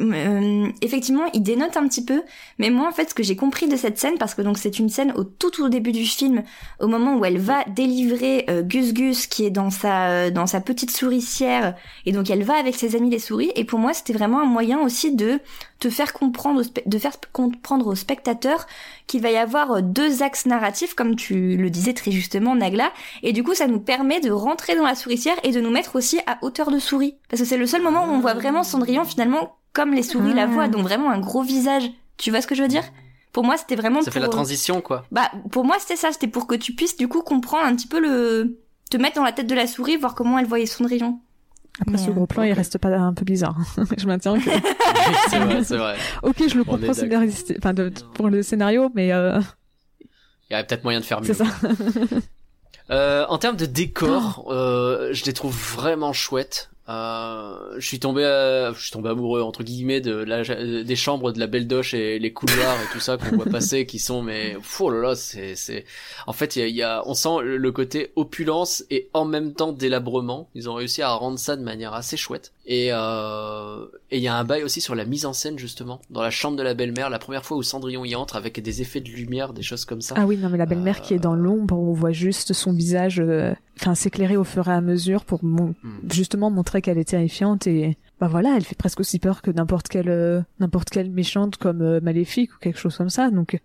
euh, 0.00 0.68
effectivement, 0.80 1.24
il 1.34 1.42
dénote 1.42 1.76
un 1.76 1.86
petit 1.86 2.04
peu, 2.04 2.22
mais 2.58 2.70
moi 2.70 2.88
en 2.88 2.92
fait 2.92 3.10
ce 3.10 3.14
que 3.14 3.22
j'ai 3.22 3.36
compris 3.36 3.68
de 3.68 3.76
cette 3.76 3.98
scène, 3.98 4.18
parce 4.18 4.34
que 4.34 4.42
donc 4.42 4.58
c'est 4.58 4.78
une 4.78 4.88
scène 4.88 5.12
au 5.16 5.24
tout 5.24 5.50
tout 5.50 5.68
début 5.68 5.92
du 5.92 6.04
film, 6.04 6.42
au 6.80 6.86
moment 6.86 7.16
où 7.16 7.24
elle 7.24 7.38
va 7.38 7.64
délivrer 7.64 8.44
euh, 8.48 8.62
Gus 8.62 8.92
Gus 8.92 9.26
qui 9.26 9.44
est 9.44 9.50
dans 9.50 9.70
sa 9.70 10.08
euh, 10.08 10.30
dans 10.30 10.46
sa 10.46 10.60
petite 10.60 10.90
souricière, 10.90 11.74
et 12.06 12.12
donc 12.12 12.30
elle 12.30 12.42
va 12.42 12.54
avec 12.54 12.74
ses 12.74 12.96
amis 12.96 13.10
les 13.10 13.18
souris, 13.18 13.52
et 13.54 13.64
pour 13.64 13.78
moi 13.78 13.92
c'était 13.92 14.12
vraiment 14.12 14.40
un 14.40 14.46
moyen 14.46 14.80
aussi 14.80 15.14
de 15.14 15.38
te 15.78 15.90
faire 15.90 16.12
comprendre, 16.12 16.62
de 16.84 16.98
faire 16.98 17.14
comprendre 17.32 17.86
au 17.86 17.94
spectateur 17.94 18.66
qu'il 19.06 19.22
va 19.22 19.30
y 19.30 19.36
avoir 19.36 19.82
deux 19.82 20.22
axes 20.22 20.46
narratifs, 20.46 20.94
comme 20.94 21.16
tu 21.16 21.56
le 21.56 21.70
disais 21.70 21.94
très 21.94 22.10
justement 22.10 22.54
Nagla, 22.54 22.92
et 23.22 23.32
du 23.32 23.42
coup 23.42 23.54
ça 23.54 23.66
nous 23.66 23.80
permet 23.80 24.20
de 24.20 24.30
rentrer 24.30 24.76
dans 24.76 24.86
la 24.86 24.94
souricière 24.94 25.36
et 25.42 25.52
de 25.52 25.60
nous 25.60 25.70
mettre 25.70 25.96
aussi 25.96 26.20
à 26.26 26.38
hauteur 26.42 26.70
de 26.70 26.78
souris, 26.78 27.16
parce 27.28 27.42
que 27.42 27.48
c'est 27.48 27.56
le 27.56 27.66
seul 27.66 27.82
moment 27.82 28.04
où 28.04 28.10
on 28.10 28.20
voit 28.20 28.34
vraiment 28.34 28.62
Cendrillon 28.62 29.04
finalement 29.04 29.59
comme 29.72 29.92
les 29.94 30.02
souris 30.02 30.34
la 30.34 30.42
Ah. 30.42 30.46
voient, 30.46 30.68
donc 30.68 30.82
vraiment 30.82 31.10
un 31.10 31.18
gros 31.20 31.42
visage. 31.42 31.84
Tu 32.16 32.30
vois 32.30 32.40
ce 32.40 32.46
que 32.46 32.54
je 32.54 32.62
veux 32.62 32.68
dire? 32.68 32.84
Pour 33.32 33.44
moi, 33.44 33.56
c'était 33.56 33.76
vraiment 33.76 34.02
Ça 34.02 34.10
fait 34.10 34.18
la 34.20 34.28
transition, 34.28 34.80
quoi. 34.80 35.04
Bah, 35.12 35.30
pour 35.52 35.64
moi, 35.64 35.76
c'était 35.78 35.96
ça. 35.96 36.10
C'était 36.12 36.26
pour 36.28 36.46
que 36.46 36.54
tu 36.56 36.74
puisses, 36.74 36.96
du 36.96 37.06
coup, 37.08 37.22
comprendre 37.22 37.64
un 37.64 37.74
petit 37.76 37.86
peu 37.86 38.00
le... 38.00 38.58
te 38.90 38.96
mettre 38.96 39.16
dans 39.16 39.24
la 39.24 39.32
tête 39.32 39.46
de 39.46 39.54
la 39.54 39.66
souris, 39.68 39.96
voir 39.96 40.14
comment 40.16 40.38
elle 40.38 40.46
voyait 40.46 40.66
Cendrillon. 40.66 41.20
Après, 41.80 41.92
Mais, 41.92 41.98
ce 41.98 42.10
gros 42.10 42.26
plan, 42.26 42.42
ok. 42.42 42.48
il 42.48 42.52
reste 42.52 42.76
pas 42.78 42.88
un 42.88 43.14
peu 43.14 43.24
bizarre. 43.24 43.56
je 43.96 44.06
maintiens 44.06 44.38
que. 44.38 44.50
C'est 45.30 45.38
vrai, 45.38 45.62
c'est 45.64 45.76
vrai. 45.76 45.96
ok, 46.24 46.36
je 46.48 46.54
le 46.56 46.62
On 46.62 46.64
comprends 46.64 46.78
d'accord. 46.78 46.94
scénaristique- 46.96 47.56
enfin, 47.58 47.72
de- 47.72 47.92
pour 48.14 48.28
le 48.28 48.42
scénario, 48.42 48.90
mais 48.94 49.12
euh, 49.12 49.40
Il 50.50 50.54
y 50.54 50.56
a 50.56 50.64
peut-être 50.64 50.82
moyen 50.82 50.98
de 51.00 51.04
faire 51.04 51.20
mieux. 51.20 51.28
c'est 51.28 51.34
ça. 51.34 51.44
Euh, 52.90 53.24
en 53.28 53.38
termes 53.38 53.56
de 53.56 53.66
décor, 53.66 54.48
euh, 54.50 55.10
je 55.12 55.24
les 55.24 55.32
trouve 55.32 55.54
vraiment 55.56 56.12
chouettes. 56.12 56.69
Euh, 56.90 57.76
je 57.78 57.86
suis 57.86 58.00
tombé, 58.00 58.24
euh, 58.24 58.74
je 58.74 58.80
suis 58.80 58.90
tombé 58.90 59.10
amoureux 59.10 59.42
entre 59.42 59.62
guillemets 59.62 60.00
de 60.00 60.12
la, 60.12 60.42
des 60.42 60.96
chambres 60.96 61.30
de 61.30 61.38
la 61.38 61.46
Belle 61.46 61.68
Doche 61.68 61.94
et 61.94 62.18
les 62.18 62.32
couloirs 62.32 62.76
et 62.82 62.92
tout 62.92 62.98
ça 62.98 63.16
qu'on 63.16 63.36
voit 63.36 63.44
passer, 63.46 63.86
qui 63.86 64.00
sont 64.00 64.22
mais 64.22 64.56
oh 64.80 64.90
là 64.90 65.00
là, 65.00 65.14
c'est 65.14 65.54
c'est. 65.54 65.84
En 66.26 66.32
fait, 66.32 66.56
il 66.56 66.74
y 66.74 66.82
a, 66.82 67.02
on 67.06 67.14
sent 67.14 67.42
le 67.44 67.72
côté 67.72 68.10
opulence 68.16 68.84
et 68.90 69.08
en 69.12 69.24
même 69.24 69.52
temps 69.52 69.72
délabrement. 69.72 70.48
Ils 70.56 70.68
ont 70.68 70.74
réussi 70.74 71.00
à 71.02 71.12
rendre 71.12 71.38
ça 71.38 71.54
de 71.54 71.62
manière 71.62 71.94
assez 71.94 72.16
chouette. 72.16 72.52
Et 72.72 72.90
euh, 72.92 73.84
et 74.12 74.18
il 74.18 74.22
y 74.22 74.28
a 74.28 74.36
un 74.36 74.44
bail 74.44 74.62
aussi 74.62 74.80
sur 74.80 74.94
la 74.94 75.04
mise 75.04 75.26
en 75.26 75.32
scène 75.32 75.58
justement 75.58 76.00
dans 76.08 76.22
la 76.22 76.30
chambre 76.30 76.56
de 76.56 76.62
la 76.62 76.72
belle-mère, 76.74 77.10
la 77.10 77.18
première 77.18 77.44
fois 77.44 77.56
où 77.56 77.64
Cendrillon 77.64 78.04
y 78.04 78.14
entre 78.14 78.36
avec 78.36 78.62
des 78.62 78.80
effets 78.80 79.00
de 79.00 79.08
lumière, 79.10 79.52
des 79.52 79.62
choses 79.62 79.84
comme 79.84 80.00
ça. 80.00 80.14
Ah 80.16 80.24
oui, 80.24 80.36
non, 80.36 80.48
mais 80.50 80.56
la 80.56 80.66
belle-mère 80.66 81.00
qui 81.00 81.12
est 81.14 81.18
dans 81.18 81.34
l'ombre, 81.34 81.76
on 81.76 81.92
voit 81.92 82.12
juste 82.12 82.52
son 82.52 82.72
visage, 82.72 83.18
euh, 83.18 83.52
enfin, 83.80 83.96
s'éclairer 83.96 84.36
au 84.36 84.44
fur 84.44 84.68
et 84.68 84.72
à 84.72 84.80
mesure 84.80 85.24
pour 85.24 85.42
mon- 85.44 85.74
Hmm. 85.82 85.98
justement 86.12 86.48
montrer 86.50 86.80
qu'elle 86.80 86.98
est 86.98 87.08
terrifiante 87.08 87.66
et, 87.66 87.96
bah 88.20 88.28
voilà, 88.28 88.54
elle 88.56 88.62
fait 88.64 88.76
presque 88.76 89.00
aussi 89.00 89.18
peur 89.18 89.42
que 89.42 89.50
n'importe 89.50 89.88
quelle, 89.88 90.08
euh, 90.08 90.40
n'importe 90.60 90.90
quelle 90.90 91.10
méchante 91.10 91.56
comme 91.56 91.82
euh, 91.82 92.00
Maléfique 92.00 92.54
ou 92.54 92.58
quelque 92.60 92.78
chose 92.78 92.96
comme 92.96 93.10
ça. 93.10 93.30
Donc, 93.30 93.58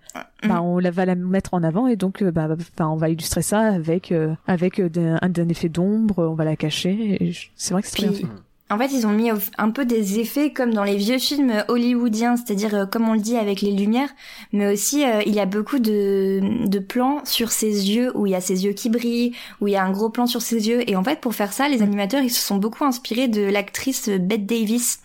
bah, 0.48 0.62
on 0.64 0.80
la 0.80 0.90
va 0.90 1.06
la 1.06 1.14
mettre 1.14 1.54
en 1.54 1.62
avant 1.62 1.86
et 1.86 1.96
donc, 1.96 2.24
euh, 2.24 2.32
bah, 2.32 2.48
bah, 2.78 2.90
on 2.90 2.96
va 2.96 3.10
illustrer 3.10 3.44
ça 3.44 3.60
avec, 3.60 4.12
euh, 4.12 4.34
avec 4.48 4.80
euh, 4.80 4.90
d'un 4.90 5.50
effet 5.50 5.70
d'ombre, 5.70 6.24
on 6.28 6.34
va 6.34 6.44
la 6.46 6.56
cacher. 6.56 7.18
je- 7.32 7.48
c'est 7.56 7.74
vrai 7.74 7.84
que 7.84 7.88
c'est 7.88 7.98
très 7.98 8.08
bien 8.08 8.18
fait. 8.18 8.34
En 8.76 8.78
fait, 8.78 8.94
ils 8.94 9.08
ont 9.08 9.12
mis 9.12 9.32
un 9.58 9.72
peu 9.72 9.86
des 9.86 10.20
effets 10.20 10.52
comme 10.52 10.74
dans 10.74 10.84
les 10.84 10.98
vieux 10.98 11.18
films 11.18 11.64
hollywoodiens, 11.68 12.36
c'est-à-dire 12.38 12.76
euh, 12.76 12.86
comme 12.86 13.08
on 13.10 13.14
le 13.14 13.20
dit 13.20 13.38
avec 13.38 13.62
les 13.62 13.72
lumières, 13.72 14.10
mais 14.52 14.72
aussi 14.72 15.04
euh, 15.04 15.22
il 15.26 15.34
y 15.34 15.40
a 15.40 15.46
beaucoup 15.46 15.80
de, 15.80 16.68
de 16.68 16.80
plans 16.80 17.22
sur 17.26 17.52
ses 17.52 17.90
yeux 17.90 18.12
où 18.16 18.28
il 18.28 18.32
y 18.32 18.36
a 18.36 18.42
ses 18.42 18.66
yeux 18.66 18.74
qui 18.74 18.90
brillent, 18.90 19.34
où 19.62 19.68
il 19.68 19.72
y 19.72 19.78
a 19.78 19.84
un 19.84 19.92
gros 19.92 20.10
plan 20.10 20.28
sur 20.28 20.42
ses 20.42 20.68
yeux. 20.68 20.90
Et 20.90 20.96
en 20.96 21.04
fait, 21.04 21.20
pour 21.22 21.34
faire 21.34 21.54
ça, 21.54 21.68
les 21.68 21.82
animateurs 21.82 22.22
ils 22.22 22.30
se 22.30 22.46
sont 22.46 22.58
beaucoup 22.58 22.84
inspirés 22.84 23.28
de 23.28 23.42
l'actrice 23.42 24.10
Bette 24.10 24.46
Davis. 24.46 25.00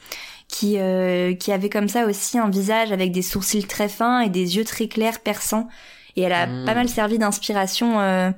Qui, 0.53 0.79
euh, 0.79 1.33
qui 1.35 1.53
avait 1.53 1.69
comme 1.69 1.87
ça 1.87 2.07
aussi 2.07 2.37
un 2.37 2.51
visage 2.51 2.91
avec 2.91 3.13
des 3.13 3.23
sourcils 3.23 3.69
très 3.69 3.89
fins 3.89 4.19
et 4.19 4.29
des 4.29 4.57
yeux 4.57 4.65
très 4.65 4.89
clairs 4.89 5.21
perçants 5.21 5.69
et 6.17 6.23
elle 6.23 6.33
a 6.33 6.47
Mm. 6.47 6.65
pas 6.65 6.75
mal 6.75 6.89
servi 6.89 7.19
d'inspiration 7.19 8.01
euh, 8.01 8.31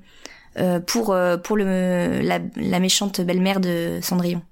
euh, 0.59 0.81
pour 0.81 1.13
euh, 1.13 1.37
pour 1.37 1.57
le 1.57 2.21
la, 2.23 2.39
la 2.57 2.81
méchante 2.81 3.21
belle-mère 3.21 3.61
de 3.61 3.99
Cendrillon. 4.03 4.43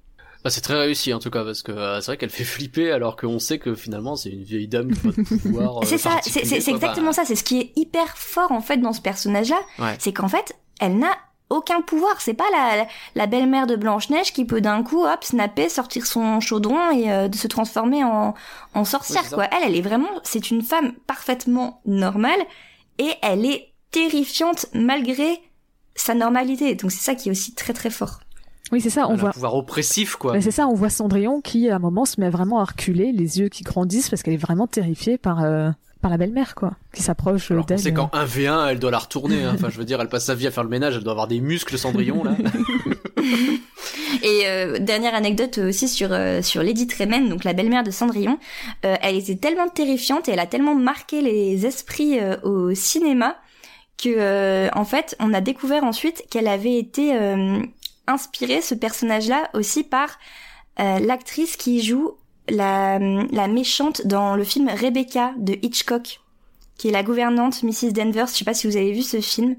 Bah, 0.42 0.48
c'est 0.50 0.60
très 0.62 0.78
réussi 0.78 1.12
en 1.12 1.18
tout 1.18 1.30
cas 1.30 1.44
parce 1.44 1.62
que 1.62 1.70
euh, 1.72 2.00
c'est 2.00 2.06
vrai 2.06 2.16
qu'elle 2.16 2.30
fait 2.30 2.44
flipper 2.44 2.90
alors 2.92 3.16
qu'on 3.16 3.38
sait 3.38 3.58
que 3.58 3.74
finalement 3.74 4.16
c'est 4.16 4.30
une 4.30 4.42
vieille 4.42 4.68
dame 4.68 4.90
qui 4.92 5.06
a 5.06 5.12
pas 5.12 5.22
de 5.22 5.38
pouvoir. 5.38 5.78
euh, 5.78 5.80
C'est 5.84 5.98
ça, 5.98 6.18
c'est 6.22 6.40
quoi. 6.64 6.72
exactement 6.74 7.12
ça. 7.12 7.24
C'est 7.26 7.34
ce 7.36 7.44
qui 7.44 7.60
est 7.60 7.72
hyper 7.76 8.16
fort 8.16 8.50
en 8.52 8.60
fait 8.62 8.78
dans 8.78 8.92
ce 8.94 9.02
personnage-là, 9.02 9.60
Ouais. 9.78 9.96
c'est 9.98 10.12
qu'en 10.14 10.28
fait, 10.28 10.54
elle 10.80 10.96
n'a 10.98 11.14
aucun 11.50 11.82
pouvoir. 11.82 12.20
C'est 12.20 12.32
pas 12.34 12.44
la, 12.52 12.86
la 13.16 13.26
belle-mère 13.26 13.66
de 13.66 13.76
Blanche 13.76 14.08
Neige 14.08 14.32
qui 14.32 14.44
peut 14.46 14.60
d'un 14.60 14.82
coup, 14.82 15.04
hop, 15.04 15.24
snapper, 15.24 15.68
sortir 15.68 16.06
son 16.06 16.40
chaudron 16.40 16.90
et 16.92 17.10
euh, 17.12 17.28
de 17.28 17.36
se 17.36 17.46
transformer 17.48 18.02
en, 18.04 18.34
en 18.72 18.84
sorcière. 18.84 19.22
Oui, 19.24 19.34
quoi. 19.34 19.44
Elle, 19.46 19.64
elle 19.70 19.76
est 19.76 19.82
vraiment, 19.82 20.08
c'est 20.22 20.50
une 20.50 20.62
femme 20.62 20.92
parfaitement 21.06 21.82
normale 21.86 22.38
et 22.98 23.10
elle 23.22 23.44
est 23.44 23.72
terrifiante 23.90 24.66
malgré 24.72 25.40
sa 25.96 26.14
normalité. 26.14 26.76
Donc 26.76 26.92
c'est 26.92 27.02
ça 27.02 27.14
qui 27.14 27.28
est 27.28 27.32
aussi 27.32 27.54
très 27.54 27.72
très 27.72 27.90
fort. 27.90 28.20
Oui, 28.72 28.80
c'est 28.80 28.90
ça, 28.90 29.06
on 29.08 29.14
a 29.14 29.16
voit. 29.16 29.28
un 29.30 29.32
pouvoir 29.32 29.54
oppressif 29.56 30.16
quoi. 30.16 30.32
Bah, 30.34 30.40
c'est 30.40 30.50
ça, 30.50 30.66
on 30.68 30.74
voit 30.74 30.90
Cendrillon 30.90 31.40
qui, 31.40 31.68
à 31.68 31.76
un 31.76 31.78
moment, 31.78 32.04
se 32.04 32.20
met 32.20 32.30
vraiment 32.30 32.60
à 32.60 32.64
reculer, 32.64 33.12
les 33.12 33.38
yeux 33.40 33.48
qui 33.48 33.62
grandissent 33.64 34.08
parce 34.10 34.22
qu'elle 34.22 34.34
est 34.34 34.36
vraiment 34.36 34.66
terrifiée 34.66 35.18
par, 35.18 35.42
euh, 35.42 35.70
par 36.00 36.10
la 36.10 36.16
belle-mère, 36.16 36.54
quoi, 36.54 36.72
qui 36.94 37.02
s'approche 37.02 37.50
euh, 37.50 37.60
d'elle. 37.66 37.78
sait 37.80 37.92
qu'en 37.92 38.06
1v1 38.12 38.68
elle 38.70 38.78
doit 38.78 38.90
la 38.90 38.98
retourner. 38.98 39.42
hein. 39.44 39.52
Enfin 39.54 39.68
je 39.70 39.76
veux 39.78 39.84
dire 39.84 40.00
elle 40.00 40.08
passe 40.08 40.24
sa 40.26 40.34
vie 40.34 40.46
à 40.46 40.50
faire 40.50 40.62
le 40.64 40.70
ménage, 40.70 40.96
elle 40.96 41.02
doit 41.02 41.12
avoir 41.12 41.26
des 41.28 41.40
muscles 41.40 41.76
Cendrillon 41.78 42.22
là. 42.24 42.32
Et 44.22 44.42
euh, 44.46 44.78
dernière 44.78 45.14
anecdote 45.14 45.58
aussi 45.58 45.88
sur 45.88 46.08
euh, 46.12 46.42
sur 46.42 46.62
Lady 46.62 46.86
Tremaine, 46.86 47.28
donc 47.28 47.44
la 47.44 47.52
belle-mère 47.52 47.84
de 47.84 47.90
Cendrillon, 47.90 48.38
euh, 48.84 48.96
elle 49.02 49.16
était 49.16 49.36
tellement 49.36 49.68
terrifiante 49.68 50.28
et 50.28 50.32
elle 50.32 50.40
a 50.40 50.46
tellement 50.46 50.74
marqué 50.74 51.22
les 51.22 51.64
esprits 51.66 52.18
euh, 52.20 52.36
au 52.42 52.74
cinéma 52.74 53.36
que 54.02 54.08
euh, 54.08 54.68
en 54.74 54.84
fait 54.84 55.16
on 55.20 55.32
a 55.32 55.40
découvert 55.40 55.84
ensuite 55.84 56.24
qu'elle 56.30 56.48
avait 56.48 56.76
été 56.78 57.12
inspirée 58.06 58.60
ce 58.60 58.74
personnage-là 58.74 59.50
aussi 59.54 59.84
par 59.84 60.18
euh, 60.78 60.98
l'actrice 60.98 61.56
qui 61.56 61.82
joue 61.82 62.12
la 62.48 62.98
la 62.98 63.48
méchante 63.48 64.06
dans 64.06 64.34
le 64.34 64.44
film 64.44 64.68
Rebecca 64.68 65.32
de 65.38 65.56
Hitchcock, 65.62 66.20
qui 66.76 66.88
est 66.88 66.92
la 66.92 67.02
gouvernante 67.02 67.62
Mrs 67.62 67.92
Danvers. 67.92 68.28
Je 68.28 68.32
sais 68.32 68.44
pas 68.44 68.54
si 68.54 68.66
vous 68.66 68.76
avez 68.76 68.92
vu 68.92 69.02
ce 69.02 69.20
film. 69.20 69.56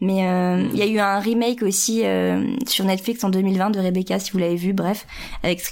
Mais 0.00 0.26
euh, 0.26 0.68
il 0.72 0.78
y 0.78 0.82
a 0.82 0.86
eu 0.86 0.98
un 0.98 1.18
remake 1.18 1.62
aussi 1.62 2.04
euh, 2.04 2.56
sur 2.66 2.84
Netflix 2.84 3.22
en 3.24 3.30
2020 3.30 3.70
de 3.70 3.80
Rebecca, 3.80 4.18
si 4.18 4.32
vous 4.32 4.38
l'avez 4.38 4.56
vu, 4.56 4.72
bref, 4.72 5.06
avec 5.42 5.62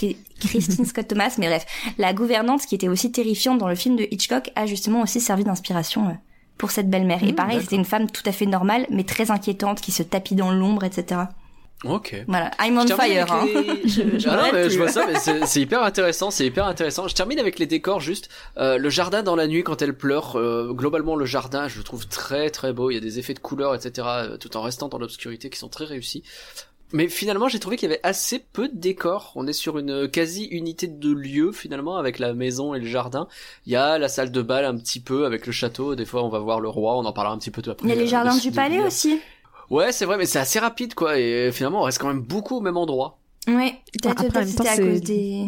Christine 0.40 0.84
Scott 0.86 1.08
Thomas. 1.08 1.34
Mais 1.38 1.48
bref, 1.48 1.66
la 1.98 2.12
gouvernante 2.12 2.64
qui 2.64 2.74
était 2.74 2.88
aussi 2.88 3.12
terrifiante 3.12 3.58
dans 3.58 3.68
le 3.68 3.74
film 3.74 3.96
de 3.96 4.06
Hitchcock 4.10 4.50
a 4.54 4.66
justement 4.66 5.02
aussi 5.02 5.20
servi 5.20 5.44
d'inspiration 5.44 6.08
euh, 6.08 6.12
pour 6.56 6.70
cette 6.70 6.88
belle-mère. 6.88 7.22
Et 7.22 7.32
Mmh, 7.32 7.34
pareil, 7.34 7.60
c'était 7.60 7.76
une 7.76 7.84
femme 7.84 8.10
tout 8.10 8.22
à 8.24 8.32
fait 8.32 8.46
normale, 8.46 8.86
mais 8.90 9.04
très 9.04 9.30
inquiétante, 9.30 9.80
qui 9.80 9.92
se 9.92 10.02
tapit 10.02 10.34
dans 10.34 10.52
l'ombre, 10.52 10.84
etc. 10.84 11.22
ok. 11.84 12.24
Voilà, 12.28 12.50
I'm 12.60 12.78
on 12.78 12.86
fire. 12.86 13.32
Hein. 13.32 13.44
les- 13.46 13.88
Je- 13.88 14.18
je 14.18 14.28
Ah 14.28 14.36
non, 14.36 14.50
mais 14.52 14.70
je 14.70 14.76
vois 14.78 14.88
ça, 14.88 15.06
mais 15.06 15.18
c'est 15.46 15.60
hyper 15.60 15.82
intéressant, 15.82 16.30
c'est 16.30 16.46
hyper 16.46 16.66
intéressant. 16.66 17.08
Je 17.08 17.14
termine 17.14 17.38
avec 17.38 17.58
les 17.58 17.66
décors 17.66 18.00
juste. 18.00 18.28
Euh, 18.56 18.78
le 18.78 18.90
jardin 18.90 19.22
dans 19.22 19.36
la 19.36 19.46
nuit 19.46 19.64
quand 19.64 19.82
elle 19.82 19.94
pleure, 19.96 20.36
euh, 20.38 20.72
globalement 20.72 21.16
le 21.16 21.24
jardin, 21.26 21.68
je 21.68 21.78
le 21.78 21.84
trouve 21.84 22.06
très 22.06 22.50
très 22.50 22.72
beau. 22.72 22.90
Il 22.90 22.94
y 22.94 22.98
a 22.98 23.00
des 23.00 23.18
effets 23.18 23.34
de 23.34 23.40
couleurs, 23.40 23.74
etc. 23.74 24.06
euh, 24.10 24.36
tout 24.36 24.56
en 24.56 24.62
restant 24.62 24.88
dans 24.88 24.98
l'obscurité 24.98 25.50
qui 25.50 25.58
sont 25.58 25.68
très 25.68 25.84
réussis. 25.84 26.22
Mais 26.94 27.08
finalement, 27.08 27.48
j'ai 27.48 27.58
trouvé 27.58 27.76
qu'il 27.78 27.88
y 27.88 27.92
avait 27.92 28.02
assez 28.02 28.38
peu 28.38 28.68
de 28.68 28.76
décors. 28.76 29.32
On 29.34 29.46
est 29.46 29.54
sur 29.54 29.78
une 29.78 30.08
quasi-unité 30.10 30.86
de 30.88 31.10
lieu 31.10 31.50
finalement 31.50 31.96
avec 31.96 32.18
la 32.18 32.34
maison 32.34 32.74
et 32.74 32.80
le 32.80 32.86
jardin. 32.86 33.28
Il 33.64 33.72
y 33.72 33.76
a 33.76 33.96
la 33.96 34.08
salle 34.08 34.30
de 34.30 34.42
bal 34.42 34.66
un 34.66 34.76
petit 34.76 35.00
peu 35.00 35.24
avec 35.24 35.46
le 35.46 35.52
château. 35.52 35.94
Des 35.94 36.04
fois, 36.04 36.22
on 36.22 36.28
va 36.28 36.38
voir 36.38 36.60
le 36.60 36.68
roi. 36.68 36.98
On 36.98 37.04
en 37.06 37.12
parlera 37.14 37.34
un 37.34 37.38
petit 37.38 37.50
peu 37.50 37.62
tout 37.62 37.70
après. 37.70 37.86
Il 37.86 37.88
y 37.88 37.92
a 37.92 37.94
les 37.96 38.02
euh, 38.02 38.06
jardins 38.08 38.36
du 38.36 38.52
palais 38.52 38.80
aussi. 38.80 39.18
Ouais, 39.72 39.90
c'est 39.90 40.04
vrai, 40.04 40.16
mais 40.18 40.26
c'est 40.26 40.38
assez 40.38 40.58
rapide 40.58 40.94
quoi. 40.94 41.18
Et 41.18 41.50
finalement, 41.52 41.80
on 41.80 41.84
reste 41.84 41.98
quand 41.98 42.08
même 42.08 42.20
beaucoup 42.22 42.56
au 42.56 42.60
même 42.60 42.76
endroit. 42.76 43.18
Ouais, 43.48 43.74
peut-être 44.00 44.32
même 44.34 44.46
c'était 44.46 44.68
à 44.68 44.76
cause 44.76 45.00
des... 45.00 45.46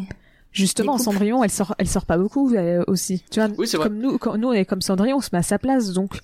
Justement, 0.51 0.97
Des. 0.97 1.03
Cendrillon, 1.03 1.43
elle 1.45 1.51
sort, 1.51 1.75
elle 1.79 1.89
sort 1.89 2.07
pas 2.07 2.17
beaucoup 2.17 2.55
euh, 2.55 2.83
aussi. 2.87 3.25
Tu 3.31 3.41
vois, 3.41 3.49
Oui, 3.59 3.67
c'est 3.69 3.77
vrai. 3.77 3.89
comme 3.89 3.99
nous, 3.99 4.19
quand 4.19 4.37
nous 4.39 4.49
on 4.49 4.53
est 4.53 4.65
comme 4.65 4.81
Cendrillon, 4.83 5.17
on 5.17 5.21
se 5.21 5.31
met 5.33 5.39
à 5.39 5.43
sa 5.43 5.59
place, 5.59 5.93
donc 5.93 6.19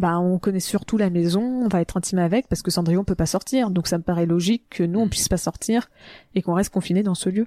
bah 0.00 0.18
on 0.18 0.38
connaît 0.38 0.60
surtout 0.60 0.96
la 0.96 1.08
maison, 1.10 1.40
on 1.64 1.68
va 1.68 1.80
être 1.80 1.96
intime 1.96 2.18
avec 2.18 2.48
parce 2.48 2.62
que 2.62 2.70
Cendrillon 2.70 3.04
peut 3.04 3.14
pas 3.14 3.26
sortir, 3.26 3.70
donc 3.70 3.86
ça 3.86 3.96
me 3.98 4.02
paraît 4.02 4.26
logique 4.26 4.64
que 4.70 4.82
nous 4.82 4.98
on 5.00 5.06
Mm. 5.06 5.10
puisse 5.10 5.28
pas 5.28 5.36
sortir 5.36 5.88
et 6.34 6.42
qu'on 6.42 6.54
reste 6.54 6.72
confiné 6.72 7.02
dans 7.02 7.14
ce 7.14 7.28
lieu. 7.28 7.46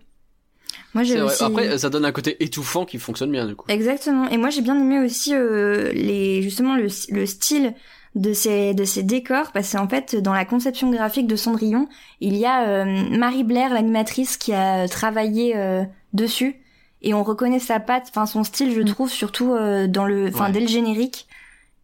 Moi, 0.94 1.04
j'ai 1.04 1.22
aussi... 1.22 1.44
Après, 1.44 1.78
ça 1.78 1.90
donne 1.90 2.06
un 2.06 2.12
côté 2.12 2.42
étouffant 2.44 2.86
qui 2.86 2.98
fonctionne 3.00 3.32
bien 3.32 3.46
du 3.46 3.56
coup. 3.56 3.66
Exactement. 3.70 4.28
Et 4.30 4.38
moi, 4.38 4.50
j'ai 4.50 4.62
bien 4.62 4.80
aimé 4.80 5.00
aussi 5.04 5.34
euh, 5.36 5.92
les 5.94 6.42
justement 6.42 6.76
le, 6.76 6.88
le 7.10 7.26
style 7.26 7.74
de 8.16 8.32
ces 8.34 8.74
de 8.76 8.86
ces 8.86 9.02
décors 9.04 9.52
parce 9.54 9.72
qu'en 9.74 9.88
fait, 9.88 10.16
dans 10.16 10.34
la 10.34 10.46
conception 10.46 10.92
graphique 10.92 11.28
de 11.28 11.36
Cendrillon, 11.36 11.88
il 12.22 12.36
y 12.38 12.46
a 12.46 12.68
euh, 12.68 12.86
Marie 13.18 13.44
Blair, 13.44 13.74
l'animatrice, 13.74 14.38
qui 14.38 14.54
a 14.54 14.88
travaillé 14.88 15.56
euh, 15.58 15.84
dessus 16.14 16.56
et 17.02 17.14
on 17.14 17.24
reconnaît 17.24 17.60
sa 17.60 17.80
patte, 17.80 18.06
enfin 18.10 18.26
son 18.26 18.44
style, 18.44 18.72
je 18.74 18.82
Mm. 18.82 18.86
trouve 18.86 19.10
surtout 19.10 19.54
euh, 19.54 19.88
dans 19.88 20.06
le, 20.06 20.28
enfin 20.30 20.46
Ouais. 20.46 20.52
dès 20.52 20.60
le 20.62 20.68
générique, 20.68 21.28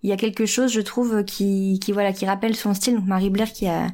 il 0.04 0.10
y 0.10 0.14
a 0.14 0.18
quelque 0.18 0.46
chose, 0.46 0.72
je 0.72 0.82
trouve, 0.82 1.24
qui 1.26 1.80
qui 1.82 1.92
voilà, 1.92 2.14
qui 2.14 2.26
rappelle 2.26 2.56
son 2.56 2.74
style. 2.74 2.96
Donc 2.96 3.06
Marie 3.08 3.30
Blair 3.32 3.52
qui 3.52 3.68
a 3.68 3.88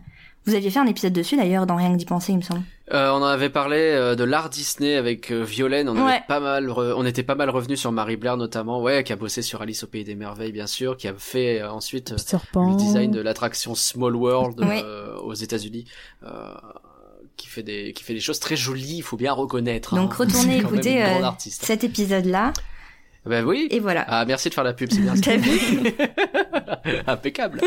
vous 0.45 0.55
aviez 0.55 0.69
fait 0.69 0.79
un 0.79 0.85
épisode 0.85 1.13
dessus 1.13 1.35
d'ailleurs 1.37 1.65
dans 1.65 1.75
Rien 1.75 1.91
que 1.91 1.97
d'y 1.97 2.05
penser, 2.05 2.31
il 2.33 2.37
me 2.37 2.41
semble. 2.41 2.61
Euh, 2.93 3.09
on 3.09 3.15
en 3.15 3.23
avait 3.23 3.49
parlé 3.49 3.77
euh, 3.77 4.13
de 4.15 4.23
l'art 4.23 4.49
Disney 4.49 4.95
avec 4.95 5.31
euh, 5.31 5.43
Violaine. 5.43 5.89
On 5.89 5.95
Ouais. 5.95 6.11
avait 6.13 6.23
pas 6.27 6.39
mal, 6.39 6.67
re- 6.67 6.93
on 6.95 7.03
était 7.05 7.23
pas 7.23 7.33
mal 7.35 7.49
revenu 7.49 7.75
sur 7.75 7.91
Marie 7.91 8.15
Blair 8.15 8.37
notamment, 8.37 8.79
ouais, 8.81 9.03
qui 9.03 9.11
a 9.11 9.15
bossé 9.15 9.41
sur 9.41 9.61
Alice 9.63 9.83
au 9.83 9.87
pays 9.87 10.03
des 10.03 10.13
merveilles 10.15 10.51
bien 10.51 10.67
sûr, 10.67 10.95
qui 10.97 11.07
a 11.07 11.13
fait 11.17 11.61
euh, 11.61 11.71
ensuite 11.71 12.11
euh, 12.11 12.37
le 12.55 12.75
design 12.77 13.09
de 13.11 13.21
l'attraction 13.21 13.73
Small 13.73 14.15
World 14.15 14.59
Ouais. 14.59 14.81
euh, 14.85 15.15
aux 15.17 15.33
États-Unis. 15.33 15.85
Euh, 16.23 16.53
qui 17.37 17.47
fait 17.47 17.63
des 17.63 17.91
qui 17.91 18.03
fait 18.03 18.13
des 18.13 18.21
choses 18.21 18.39
très 18.39 18.55
jolies, 18.55 18.97
il 18.97 19.01
faut 19.03 19.17
bien 19.17 19.33
reconnaître. 19.33 19.93
Donc 19.95 20.11
hein. 20.13 20.15
retournez 20.19 20.61
quand 20.61 20.69
même 20.71 20.79
écouter 20.79 21.03
euh, 21.03 21.29
cet 21.39 21.83
épisode-là 21.83 22.53
Ben 23.25 23.43
oui. 23.45 23.67
et 23.71 23.79
voilà. 23.79 24.05
Ah 24.07 24.25
merci 24.25 24.49
de 24.49 24.53
faire 24.53 24.63
la 24.63 24.73
pub, 24.73 24.89
c'est 24.91 25.01
bien. 25.01 25.13
T'as 25.21 25.37
vu 25.37 25.59
Impeccable. 27.07 27.61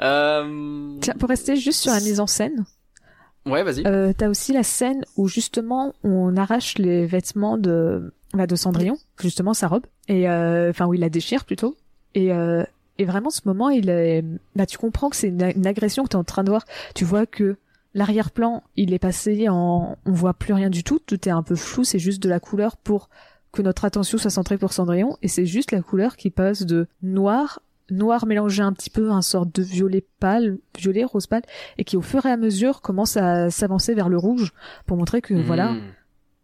euh... 0.00 0.96
Tiens, 1.00 1.14
pour 1.18 1.28
rester 1.28 1.56
juste 1.56 1.80
sur 1.82 1.92
la 1.92 2.00
mise 2.00 2.20
en 2.20 2.26
scène, 2.26 2.64
Ouais, 3.46 3.62
vas-y. 3.62 3.86
euh, 3.86 4.12
t'as 4.16 4.28
aussi 4.28 4.52
la 4.52 4.62
scène 4.62 5.04
où 5.16 5.28
justement 5.28 5.94
on 6.02 6.36
arrache 6.36 6.76
les 6.78 7.06
vêtements 7.06 7.56
de 7.56 8.12
bah, 8.34 8.46
de 8.46 8.56
Cendrillon, 8.56 8.98
justement 9.20 9.54
sa 9.54 9.68
robe, 9.68 9.86
et 10.08 10.28
euh, 10.28 10.70
enfin 10.70 10.86
où 10.86 10.94
il 10.94 11.00
la 11.00 11.08
déchire 11.08 11.44
plutôt. 11.46 11.76
Et, 12.14 12.32
euh, 12.32 12.62
et 12.98 13.04
vraiment, 13.06 13.30
ce 13.30 13.40
moment, 13.46 13.70
il 13.70 13.88
est, 13.88 14.22
bah, 14.56 14.66
tu 14.66 14.76
comprends 14.76 15.08
que 15.08 15.16
c'est 15.16 15.28
une, 15.28 15.52
une 15.56 15.66
agression 15.66 16.02
que 16.04 16.08
tu 16.10 16.16
es 16.16 16.20
en 16.20 16.24
train 16.24 16.44
de 16.44 16.50
voir. 16.50 16.64
Tu 16.94 17.04
vois 17.06 17.24
que 17.26 17.56
l'arrière-plan, 17.94 18.62
il 18.76 18.92
est 18.92 18.98
passé 18.98 19.48
en, 19.48 19.96
on 20.04 20.12
voit 20.12 20.34
plus 20.34 20.52
rien 20.52 20.68
du 20.68 20.84
tout. 20.84 20.98
Tout 20.98 21.26
est 21.28 21.32
un 21.32 21.42
peu 21.42 21.54
flou. 21.56 21.84
C'est 21.84 21.98
juste 21.98 22.22
de 22.22 22.28
la 22.28 22.40
couleur 22.40 22.76
pour 22.76 23.08
que 23.52 23.62
notre 23.62 23.84
attention 23.84 24.18
soit 24.18 24.30
centrée 24.30 24.58
pour 24.58 24.72
Cendrillon. 24.72 25.16
Et 25.22 25.28
c'est 25.28 25.46
juste 25.46 25.72
la 25.72 25.80
couleur 25.82 26.16
qui 26.16 26.30
passe 26.30 26.64
de 26.66 26.86
noir, 27.02 27.60
noir 27.90 28.26
mélangé 28.26 28.62
un 28.62 28.72
petit 28.72 28.90
peu 28.90 29.10
à 29.10 29.14
un 29.14 29.22
sorte 29.22 29.54
de 29.54 29.62
violet 29.62 30.04
pâle, 30.20 30.58
violet, 30.78 31.04
rose 31.04 31.26
pâle, 31.26 31.42
et 31.78 31.84
qui 31.84 31.96
au 31.96 32.02
fur 32.02 32.26
et 32.26 32.30
à 32.30 32.36
mesure 32.36 32.80
commence 32.82 33.16
à 33.16 33.50
s'avancer 33.50 33.94
vers 33.94 34.08
le 34.08 34.18
rouge 34.18 34.52
pour 34.86 34.96
montrer 34.96 35.20
que 35.22 35.34
voilà, 35.34 35.72
Hmm. 35.72 35.80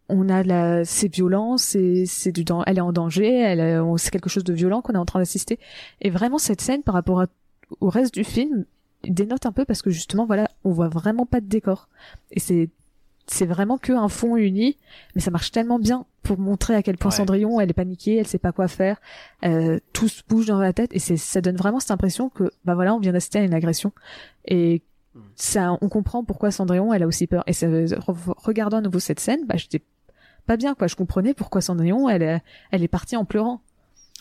on 0.09 0.29
a 0.29 0.43
la, 0.43 0.85
c'est 0.85 1.13
violent, 1.13 1.57
c'est, 1.57 2.05
c'est 2.05 2.31
du, 2.31 2.43
elle 2.65 2.77
est 2.77 2.81
en 2.81 2.91
danger, 2.93 3.33
elle, 3.39 3.79
on- 3.81 3.97
c'est 3.97 4.09
quelque 4.11 4.29
chose 4.29 4.43
de 4.43 4.53
violent 4.53 4.81
qu'on 4.81 4.93
est 4.93 4.97
en 4.97 5.05
train 5.05 5.19
d'assister. 5.19 5.59
Et 6.01 6.09
vraiment, 6.09 6.37
cette 6.39 6.61
scène, 6.61 6.81
par 6.83 6.93
rapport 6.95 7.21
à- 7.21 7.27
au 7.81 7.89
reste 7.89 8.13
du 8.13 8.23
film, 8.23 8.65
dénote 9.03 9.45
un 9.45 9.51
peu 9.51 9.65
parce 9.65 9.81
que 9.83 9.89
justement, 9.91 10.25
voilà, 10.25 10.49
on 10.63 10.71
voit 10.71 10.89
vraiment 10.89 11.25
pas 11.27 11.41
de 11.41 11.45
décor. 11.47 11.89
Et 12.31 12.39
c'est, 12.39 12.69
c'est 13.27 13.45
vraiment 13.45 13.77
que 13.77 13.91
un 13.93 14.09
fond 14.09 14.35
uni, 14.37 14.77
mais 15.15 15.21
ça 15.21 15.31
marche 15.31 15.51
tellement 15.51 15.79
bien 15.79 16.05
pour 16.23 16.37
montrer 16.39 16.75
à 16.75 16.81
quel 16.83 16.97
point 16.97 17.11
Ouais. 17.11 17.17
Cendrillon, 17.17 17.59
elle 17.59 17.69
est 17.69 17.73
paniquée, 17.73 18.17
elle 18.17 18.27
sait 18.27 18.37
pas 18.39 18.51
quoi 18.51 18.67
faire, 18.67 18.97
euh, 19.45 19.79
tout 19.93 20.07
se 20.07 20.21
bouge 20.27 20.45
dans 20.47 20.59
la 20.59 20.73
tête, 20.73 20.89
et 20.93 20.99
c'est, 20.99 21.17
ça 21.17 21.41
donne 21.41 21.55
vraiment 21.55 21.79
cette 21.79 21.91
impression 21.91 22.29
que, 22.29 22.51
bah 22.65 22.75
voilà, 22.75 22.93
on 22.95 22.99
vient 22.99 23.13
d'assister 23.13 23.39
à 23.39 23.43
une 23.43 23.53
agression. 23.53 23.91
Et 24.45 24.81
Mm. 25.15 25.19
ça, 25.35 25.77
on 25.81 25.87
comprend 25.89 26.23
pourquoi 26.25 26.51
Cendrillon, 26.51 26.93
elle 26.93 27.03
a 27.03 27.07
aussi 27.07 27.25
peur. 27.25 27.43
Et 27.47 27.53
ça, 27.53 27.67
re- 27.67 28.33
regardant 28.37 28.77
à 28.77 28.81
nouveau 28.81 28.99
cette 28.99 29.19
scène, 29.21 29.45
bah, 29.47 29.55
j'étais 29.55 29.81
pas 30.45 30.57
bien, 30.57 30.75
quoi. 30.75 30.87
Je 30.87 30.95
comprenais 30.95 31.33
pourquoi 31.33 31.61
Cendrillon, 31.61 32.09
elle, 32.09 32.21
est- 32.21 32.41
elle 32.71 32.83
est 32.83 32.87
partie 32.89 33.15
en 33.15 33.23
pleurant. 33.23 33.61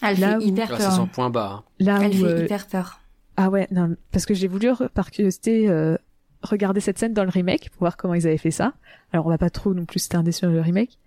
Elle 0.03 0.21
Là 0.21 0.39
fait 0.39 0.45
où- 0.45 0.49
hyper 0.49 0.69
Ah, 0.73 0.77
c'est 0.79 0.83
peur. 0.85 0.93
son 0.93 1.07
point 1.07 1.31
bas. 1.31 1.51
hein. 1.53 1.65
Là 1.81 1.99
Elle 2.03 2.11
où, 2.13 2.25
fait 2.25 2.25
euh, 2.25 2.45
hyper 2.45 2.67
peur. 2.69 3.01
ah 3.37 3.51
ouais, 3.51 3.67
non, 3.73 3.97
parce 4.13 4.25
que 4.27 4.35
j'ai 4.35 4.47
voulu, 4.49 4.69
par 4.95 5.11
curiosité, 5.11 5.69
euh, 5.69 5.97
regarder 6.45 6.81
cette 6.81 6.99
scène 6.99 7.13
dans 7.13 7.25
le 7.25 7.31
remake 7.31 7.71
pour 7.71 7.81
voir 7.81 7.97
comment 7.97 8.15
ils 8.15 8.27
avaient 8.27 8.39
fait 8.39 8.51
ça. 8.51 8.73
Alors, 9.13 9.27
on 9.27 9.31
va 9.31 9.39
pas 9.39 9.51
trop 9.51 9.75
non 9.75 9.85
plus 9.85 10.01
se 10.01 10.09
tarder 10.09 10.33
sur 10.33 10.49
le 10.49 10.61
remake. 10.61 10.99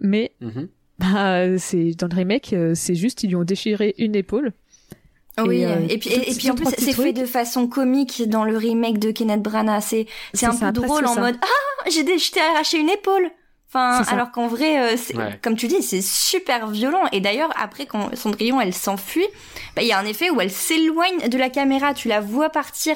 Mais, 0.00 0.32
Mhm. 0.40 0.68
bah, 0.98 1.58
c'est, 1.58 1.92
dans 1.92 2.08
le 2.08 2.16
remake, 2.16 2.52
euh, 2.52 2.72
c'est 2.74 2.94
juste, 2.94 3.22
ils 3.22 3.28
lui 3.28 3.36
ont 3.36 3.44
déchiré 3.44 3.94
une 3.98 4.14
épaule. 4.16 4.52
Oui, 5.38 5.58
Et, 5.62 5.66
euh, 5.66 5.80
et 5.88 5.98
puis, 5.98 6.10
tout- 6.10 6.20
et, 6.20 6.30
et 6.30 6.34
puis 6.36 6.50
en 6.50 6.54
plus, 6.54 6.66
c'est 6.78 6.92
fait 6.92 7.12
de 7.12 7.26
façon 7.26 7.66
comique 7.66 8.22
dans 8.28 8.44
le 8.44 8.56
remake 8.56 8.98
de 9.00 9.10
Kenneth 9.10 9.42
Branagh. 9.42 9.82
C'est, 9.82 10.06
c'est 10.32 10.40
C'est 10.40 10.46
un 10.46 10.52
ça, 10.52 10.66
peu 10.72 10.80
drôle 10.80 11.04
en 11.06 11.14
ça. 11.14 11.20
mode 11.20 11.36
Ah, 11.42 11.88
j'ai 11.90 12.04
dé- 12.04 12.18
je 12.18 12.30
t'ai 12.30 12.40
arraché 12.40 12.78
une 12.78 12.88
épaule. 12.90 13.30
Enfin, 13.68 14.04
alors 14.04 14.30
qu'en 14.30 14.46
vrai, 14.46 14.78
euh, 14.80 14.96
c'est- 14.96 15.16
Ouais. 15.16 15.36
comme 15.42 15.56
tu 15.56 15.66
dis, 15.66 15.82
c'est 15.82 16.00
super 16.02 16.68
violent. 16.68 17.02
Et 17.10 17.20
d'ailleurs, 17.20 17.50
après, 17.60 17.86
quand 17.86 18.14
Cendrillon, 18.14 18.60
elle 18.60 18.72
s'enfuit, 18.72 19.26
bah, 19.74 19.82
il 19.82 19.88
y 19.88 19.92
a 19.92 19.98
un 19.98 20.04
effet 20.04 20.30
où 20.30 20.40
elle 20.40 20.52
s'éloigne 20.52 21.28
de 21.28 21.36
la 21.36 21.50
caméra. 21.50 21.92
Tu 21.94 22.06
la 22.06 22.20
vois 22.20 22.50
partir 22.50 22.94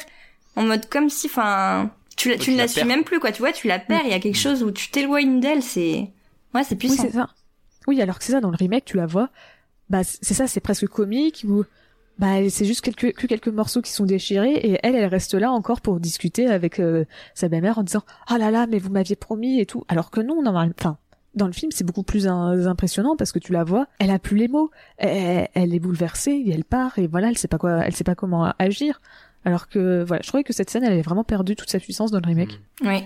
en 0.58 0.62
mode 0.64 0.88
comme 0.88 1.08
si, 1.08 1.26
enfin, 1.26 1.90
tu, 2.16 2.28
la, 2.28 2.34
Ouais, 2.34 2.38
tu 2.38 2.44
tu 2.46 2.50
ne 2.52 2.56
la 2.56 2.62
la 2.64 2.68
suis 2.68 2.84
même 2.84 3.04
plus, 3.04 3.20
quoi. 3.20 3.32
Tu 3.32 3.40
vois, 3.42 3.52
tu 3.52 3.68
la 3.68 3.78
perds. 3.78 4.02
Il 4.04 4.10
y 4.10 4.14
a 4.14 4.20
quelque 4.20 4.36
chose 4.38 4.62
où 4.62 4.70
tu 4.70 4.90
t'éloignes 4.90 5.40
d'elle. 5.40 5.62
C'est, 5.62 6.10
ouais, 6.54 6.64
c'est 6.64 6.74
Oui, 6.74 6.76
puissant. 6.78 7.02
c'est 7.02 7.12
ça. 7.12 7.28
Oui, 7.86 8.00
alors 8.02 8.18
que 8.18 8.24
c'est 8.24 8.32
ça, 8.32 8.40
dans 8.40 8.50
le 8.50 8.56
remake, 8.56 8.84
tu 8.84 8.96
la 8.96 9.06
vois, 9.06 9.30
bah, 9.88 10.02
c'est 10.04 10.34
ça, 10.34 10.46
c'est 10.46 10.60
presque 10.60 10.86
comique, 10.88 11.44
où, 11.48 11.64
bah, 12.18 12.48
c'est 12.50 12.64
juste 12.66 12.82
quelques, 12.82 13.14
que 13.14 13.26
quelques 13.26 13.48
morceaux 13.48 13.80
qui 13.80 13.92
sont 13.92 14.04
déchirés, 14.04 14.52
et 14.52 14.78
elle, 14.82 14.94
elle 14.94 15.06
reste 15.06 15.32
là 15.34 15.50
encore 15.50 15.80
pour 15.80 15.98
discuter 16.00 16.46
avec 16.48 16.80
euh, 16.80 17.04
sa 17.34 17.48
belle-mère 17.48 17.78
en 17.78 17.82
disant, 17.84 18.02
ah 18.26 18.36
là 18.36 18.50
là, 18.50 18.66
mais 18.66 18.78
vous 18.78 18.90
m'aviez 18.90 19.16
promis 19.16 19.60
et 19.60 19.64
tout. 19.66 19.84
Alors 19.88 20.10
que 20.10 20.20
non, 20.20 20.42
normalement, 20.42 20.74
enfin, 20.78 20.98
dans 21.34 21.46
le 21.46 21.52
film, 21.52 21.70
c'est 21.72 21.84
beaucoup 21.84 22.02
plus 22.02 22.26
un- 22.26 22.66
impressionnant 22.66 23.14
parce 23.16 23.32
que 23.32 23.38
tu 23.38 23.52
la 23.52 23.64
vois, 23.64 23.86
elle 24.00 24.10
a 24.10 24.18
plus 24.18 24.36
les 24.36 24.48
mots, 24.48 24.70
elle, 24.98 25.48
elle 25.54 25.72
est 25.74 25.78
bouleversée, 25.78 26.32
et 26.32 26.50
elle 26.50 26.64
part, 26.64 26.98
et 26.98 27.06
voilà, 27.06 27.28
elle 27.28 27.38
sait 27.38 27.48
pas 27.48 27.58
quoi, 27.58 27.86
elle 27.86 27.94
sait 27.94 28.04
pas 28.04 28.16
comment 28.16 28.52
agir. 28.58 29.00
Alors 29.48 29.66
que, 29.66 30.04
voilà, 30.06 30.20
je 30.22 30.28
trouvais 30.28 30.44
que 30.44 30.52
cette 30.52 30.68
scène, 30.68 30.84
elle 30.84 30.92
avait 30.92 31.00
vraiment 31.00 31.24
perdu 31.24 31.56
toute 31.56 31.70
sa 31.70 31.80
puissance 31.80 32.10
dans 32.10 32.20
le 32.20 32.26
remake. 32.26 32.60
Oui. 32.82 33.02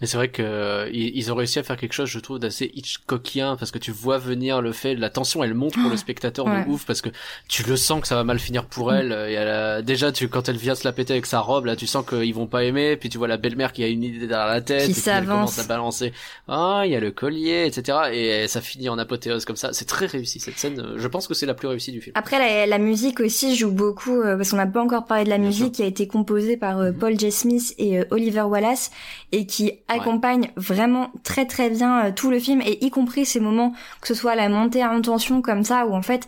Mais 0.00 0.06
c'est 0.06 0.16
vrai 0.16 0.28
que 0.28 0.42
euh, 0.42 0.88
ils 0.92 1.30
ont 1.30 1.34
réussi 1.34 1.58
à 1.58 1.62
faire 1.62 1.76
quelque 1.76 1.92
chose, 1.92 2.08
je 2.08 2.18
trouve, 2.18 2.38
d'assez 2.38 2.70
Hitchcockien 2.74 3.56
parce 3.56 3.70
que 3.70 3.78
tu 3.78 3.90
vois 3.90 4.18
venir 4.18 4.62
le 4.62 4.72
fait, 4.72 4.94
la 4.94 5.10
tension, 5.10 5.44
elle 5.44 5.54
monte 5.54 5.74
pour 5.74 5.90
le 5.90 5.96
spectateur 5.96 6.46
Ouais. 6.46 6.64
de 6.64 6.68
ouf 6.70 6.86
parce 6.86 7.00
que 7.02 7.10
tu 7.48 7.62
le 7.64 7.76
sens 7.76 8.00
que 8.00 8.08
ça 8.08 8.14
va 8.14 8.24
mal 8.24 8.38
finir 8.38 8.64
pour 8.66 8.92
elle. 8.92 9.12
Et 9.28 9.34
elle 9.34 9.48
a- 9.48 9.82
déjà, 9.82 10.10
tu 10.12 10.28
quand 10.28 10.48
elle 10.48 10.56
vient 10.56 10.74
se 10.74 10.84
la 10.84 10.92
péter 10.92 11.12
avec 11.12 11.26
sa 11.26 11.40
robe, 11.40 11.66
là, 11.66 11.76
tu 11.76 11.86
sens 11.86 12.04
qu'ils 12.06 12.34
vont 12.34 12.46
pas 12.46 12.64
aimer. 12.64 12.96
Puis 12.96 13.08
tu 13.10 13.18
vois 13.18 13.28
la 13.28 13.36
belle-mère 13.36 13.72
qui 13.72 13.84
a 13.84 13.88
une 13.88 14.02
idée 14.02 14.26
derrière 14.26 14.46
la 14.48 14.60
tête, 14.62 14.84
Qui 14.86 14.92
et 14.92 14.94
puis 14.94 15.10
elle 15.10 15.26
commence 15.26 15.58
à 15.58 15.64
balancer. 15.64 16.12
Ah, 16.48 16.82
il 16.86 16.92
y 16.92 16.96
a 16.96 17.00
le 17.00 17.10
collier, 17.10 17.66
etc. 17.66 17.98
Et 18.12 18.48
ça 18.48 18.60
finit 18.60 18.88
en 18.88 18.98
apothéose 18.98 19.44
comme 19.44 19.56
ça. 19.56 19.72
C'est 19.72 19.84
très 19.86 20.06
réussi 20.06 20.40
cette 20.40 20.58
scène. 20.58 20.80
euh, 20.80 20.94
Je 20.96 21.08
pense 21.08 21.26
que 21.28 21.34
c'est 21.34 21.46
la 21.46 21.54
plus 21.54 21.68
réussie 21.68 21.92
du 21.92 22.00
film. 22.00 22.12
Après, 22.16 22.38
la, 22.38 22.66
la 22.66 22.78
musique 22.78 23.20
aussi 23.20 23.54
joue 23.56 23.70
beaucoup, 23.72 24.20
euh, 24.22 24.36
parce 24.36 24.50
qu'on 24.50 24.56
n'a 24.56 24.66
pas 24.66 24.82
encore 24.82 25.06
parlé 25.06 25.24
de 25.24 25.30
la 25.30 25.36
Bien 25.38 25.46
musique 25.48 25.66
sûr. 25.66 25.72
qui 25.76 25.82
a 25.82 25.86
été 25.86 26.06
composée 26.06 26.56
par 26.56 26.78
euh, 26.78 26.90
Mhm. 26.90 26.98
Paul 26.98 27.18
J. 27.20 27.30
Smith 27.30 27.74
et 27.78 27.98
euh, 27.98 28.04
Oliver 28.10 28.42
Wallace, 28.42 28.90
et 29.32 29.46
qui 29.46 29.72
accompagne 29.90 30.50
vraiment 30.56 31.10
très 31.24 31.44
très 31.44 31.68
bien 31.68 32.06
euh, 32.06 32.12
tout 32.14 32.30
le 32.30 32.38
film, 32.38 32.62
et 32.62 32.84
y 32.84 32.90
compris 32.90 33.26
ces 33.26 33.40
moments, 33.40 33.74
que 34.00 34.08
ce 34.08 34.14
soit 34.14 34.34
la 34.34 34.48
montée 34.48 34.84
en 34.84 35.00
tension 35.02 35.42
comme 35.42 35.64
ça, 35.64 35.86
où 35.86 35.94
en 35.94 36.02
fait, 36.02 36.26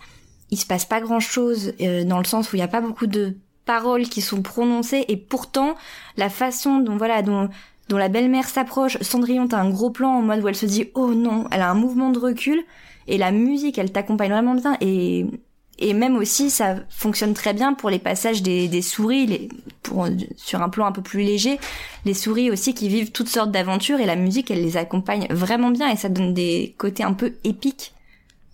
il 0.50 0.58
se 0.58 0.66
passe 0.66 0.84
pas 0.84 1.00
grand 1.00 1.20
chose, 1.20 1.72
dans 2.06 2.18
le 2.18 2.24
sens 2.24 2.52
où 2.52 2.56
il 2.56 2.58
y 2.58 2.62
a 2.62 2.68
pas 2.68 2.82
beaucoup 2.82 3.06
de 3.06 3.36
paroles 3.64 4.02
qui 4.02 4.20
sont 4.20 4.42
prononcées, 4.42 5.04
et 5.08 5.16
pourtant, 5.16 5.76
la 6.16 6.28
façon 6.28 6.80
dont, 6.80 6.96
voilà, 6.96 7.22
dont, 7.22 7.48
dont 7.88 7.96
la 7.96 8.08
belle-mère 8.08 8.48
s'approche, 8.48 8.98
Cendrillon, 9.00 9.48
t'as 9.48 9.60
un 9.60 9.70
gros 9.70 9.90
plan 9.90 10.10
en 10.10 10.22
mode 10.22 10.42
où 10.42 10.48
elle 10.48 10.56
se 10.56 10.66
dit, 10.66 10.90
oh 10.94 11.14
non, 11.14 11.46
elle 11.50 11.62
a 11.62 11.70
un 11.70 11.74
mouvement 11.74 12.10
de 12.10 12.18
recul, 12.18 12.62
et 13.06 13.16
la 13.16 13.30
musique, 13.30 13.78
elle 13.78 13.92
t'accompagne 13.92 14.30
vraiment 14.30 14.54
bien, 14.54 14.76
et 14.80 15.26
et 15.82 15.94
même 15.94 16.16
aussi, 16.16 16.48
ça 16.48 16.76
fonctionne 16.88 17.34
très 17.34 17.54
bien 17.54 17.74
pour 17.74 17.90
les 17.90 17.98
passages 17.98 18.40
des, 18.40 18.82
souris, 18.82 19.48
pour, 19.82 20.06
sur 20.36 20.62
un 20.62 20.68
plan 20.68 20.86
un 20.86 20.92
peu 20.92 21.02
plus 21.02 21.22
léger. 21.22 21.58
Les 22.04 22.14
souris 22.14 22.52
aussi 22.52 22.72
qui 22.72 22.88
vivent 22.88 23.10
toutes 23.10 23.28
sortes 23.28 23.50
d'aventures 23.50 23.98
et 23.98 24.06
la 24.06 24.14
musique, 24.14 24.52
elle 24.52 24.62
les 24.62 24.76
accompagne 24.76 25.26
vraiment 25.28 25.70
bien 25.70 25.90
et 25.90 25.96
ça 25.96 26.08
donne 26.08 26.34
des 26.34 26.76
côtés 26.78 27.02
un 27.02 27.14
peu 27.14 27.34
épiques. 27.42 27.94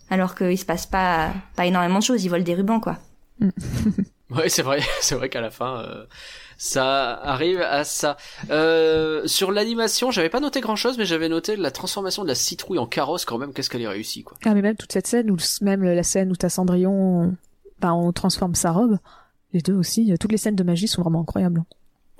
Alors 0.08 0.34
qu'il 0.34 0.58
se 0.58 0.64
passe 0.64 0.86
pas, 0.86 1.30
pas 1.54 1.66
énormément 1.66 1.98
de 1.98 2.04
choses, 2.04 2.24
ils 2.24 2.30
volent 2.30 2.44
des 2.44 2.54
rubans, 2.54 2.80
quoi. 2.80 2.96
Ouais, 4.30 4.48
c'est 4.48 4.62
vrai, 4.62 4.80
c'est 5.00 5.14
vrai 5.14 5.28
qu'à 5.28 5.40
la 5.40 5.50
fin, 5.50 5.80
euh, 5.82 6.04
ça 6.58 7.14
arrive 7.14 7.60
à 7.62 7.84
ça. 7.84 8.16
Euh, 8.50 9.26
sur 9.26 9.52
l'animation, 9.52 10.10
j'avais 10.10 10.28
pas 10.28 10.40
noté 10.40 10.60
grand 10.60 10.76
chose, 10.76 10.98
mais 10.98 11.06
j'avais 11.06 11.28
noté 11.28 11.56
la 11.56 11.70
transformation 11.70 12.22
de 12.24 12.28
la 12.28 12.34
citrouille 12.34 12.78
en 12.78 12.86
carrosse 12.86 13.24
quand 13.24 13.38
même. 13.38 13.52
Qu'est-ce 13.52 13.70
qu'elle 13.70 13.82
est 13.82 13.88
réussie, 13.88 14.24
quoi. 14.24 14.36
Ah, 14.44 14.54
mais 14.54 14.62
même 14.62 14.76
toute 14.76 14.92
cette 14.92 15.06
scène, 15.06 15.30
ou 15.30 15.36
même 15.62 15.82
la 15.82 16.02
scène 16.02 16.30
où 16.30 16.36
t'as 16.36 16.48
Cendrillon, 16.50 16.92
on, 16.92 17.34
bah, 17.80 17.94
on 17.94 18.12
transforme 18.12 18.54
sa 18.54 18.70
robe. 18.72 18.98
Les 19.54 19.60
deux 19.62 19.74
aussi, 19.74 20.12
euh, 20.12 20.16
toutes 20.20 20.32
les 20.32 20.38
scènes 20.38 20.56
de 20.56 20.62
magie 20.64 20.88
sont 20.88 21.00
vraiment 21.02 21.22
incroyables. 21.22 21.64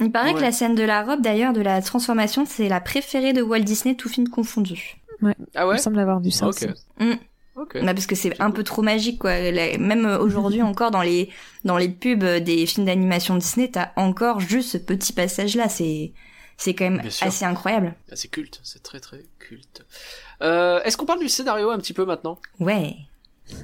Il 0.01 0.11
paraît 0.13 0.29
Ouais. 0.31 0.37
que 0.37 0.41
la 0.43 0.53
scène 0.53 0.75
de 0.77 0.85
la 0.85 1.03
robe, 1.03 1.21
d'ailleurs, 1.21 1.53
de 1.53 1.61
la 1.61 1.83
transformation, 1.83 2.47
c'est 2.47 2.69
la 2.69 2.81
préférée 2.81 3.33
de 3.35 3.43
Walt 3.43 3.61
Disney, 3.61 3.97
tout 3.97 4.09
film 4.09 4.29
confondu. 4.29 4.97
Ah 5.23 5.33
Il 5.57 5.65
ouais. 5.67 5.73
me 5.75 5.79
semble 5.79 5.99
avoir 5.99 6.21
vu 6.21 6.31
ça 6.31 6.47
Ok. 6.47 6.55
aussi. 6.55 6.67
Mm. 7.01 7.15
Ok. 7.61 7.79
Bah, 7.85 7.93
parce 7.95 8.07
que 8.07 8.15
c'est 8.15 8.39
un 8.41 8.51
peu 8.51 8.63
trop 8.63 8.83
magique 8.83 9.19
quoi. 9.19 9.33
Même 9.79 10.07
aujourd'hui 10.21 10.63
encore 10.63 10.91
dans 10.91 11.03
les 11.03 11.31
dans 11.65 11.77
les 11.77 11.89
pubs 11.89 12.25
des 12.25 12.67
films 12.67 12.87
d'animation 12.87 13.37
Disney, 13.37 13.69
t'as 13.69 13.91
encore 13.97 14.41
juste 14.41 14.71
ce 14.71 14.79
petit 14.79 15.13
passage 15.13 15.57
là. 15.57 15.69
C'est 15.69 16.13
c'est 16.57 16.75
quand 16.75 16.85
même 16.91 17.03
assez 17.21 17.45
incroyable. 17.45 17.95
Ah, 18.11 18.17
C'est 18.17 18.29
culte, 18.29 18.61
c'est 18.63 18.83
très 18.83 19.01
très 19.01 19.25
culte. 19.39 19.85
Euh, 20.43 20.81
Est-ce 20.83 20.97
qu'on 20.97 21.07
parle 21.07 21.21
du 21.21 21.29
scénario 21.29 21.71
un 21.71 21.79
petit 21.79 21.93
peu 21.93 22.05
maintenant? 22.05 22.39
Ouais. 22.61 22.97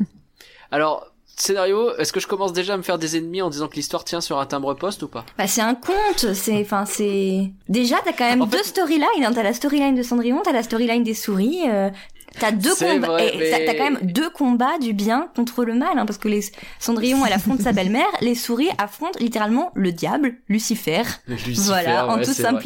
Alors, 0.70 1.07
scénario, 1.36 1.97
est-ce 1.97 2.12
que 2.12 2.20
je 2.20 2.26
commence 2.26 2.53
déjà 2.53 2.74
à 2.74 2.76
me 2.76 2.82
faire 2.82 2.99
des 2.99 3.16
ennemis 3.16 3.42
en 3.42 3.51
disant 3.51 3.68
que 3.68 3.74
l'histoire 3.76 4.05
tient 4.05 4.20
sur 4.20 4.38
un 4.38 4.47
timbre-poste 4.47 5.03
ou 5.03 5.09
pas? 5.09 5.24
Bah 5.36 5.47
c'est 5.47 5.61
un 5.61 5.74
conte. 5.74 6.32
C'est 6.34 6.61
enfin 6.62 6.84
c'est 6.86 7.51
déjà 7.68 7.97
t'as 8.05 8.12
quand 8.12 8.28
même 8.28 8.42
En 8.42 8.47
fait- 8.47 8.57
deux 8.59 8.62
storylines. 8.62 9.07
T'as 9.34 9.42
la 9.42 9.53
storyline 9.53 9.95
de 9.97 10.03
Cendrillon, 10.03 10.40
t'as 10.45 10.53
la 10.53 10.62
storyline 10.62 11.03
des 11.03 11.14
souris. 11.14 11.62
euh, 11.68 11.90
T'as 12.39 12.51
deux 12.53 12.75
combats. 12.95 13.09
mais- 13.39 13.51
t'as- 13.66 13.75
quand 13.75 13.85
même 13.85 13.99
deux 14.03 14.31
combats 14.31 14.79
du 14.81 14.93
bien 14.93 15.29
contre 15.37 15.64
le 15.64 15.75
mal, 15.75 15.99
hein, 15.99 16.07
parce 16.07 16.18
que 16.18 16.29
les 16.29 16.41
Cendrillon 16.81 17.25
elle 17.25 17.33
affronte 17.33 17.61
sa 17.62 17.72
belle-mère, 17.72 18.07
les 18.20 18.35
souris 18.35 18.70
affrontent 18.79 19.18
littéralement 19.20 19.70
le 19.75 19.93
diable, 19.93 20.35
Lucifer. 20.49 21.03
Lucifer, 21.29 21.53
voilà, 21.66 22.07
en 22.09 22.16
toute 22.25 22.35
vrai. 22.51 22.62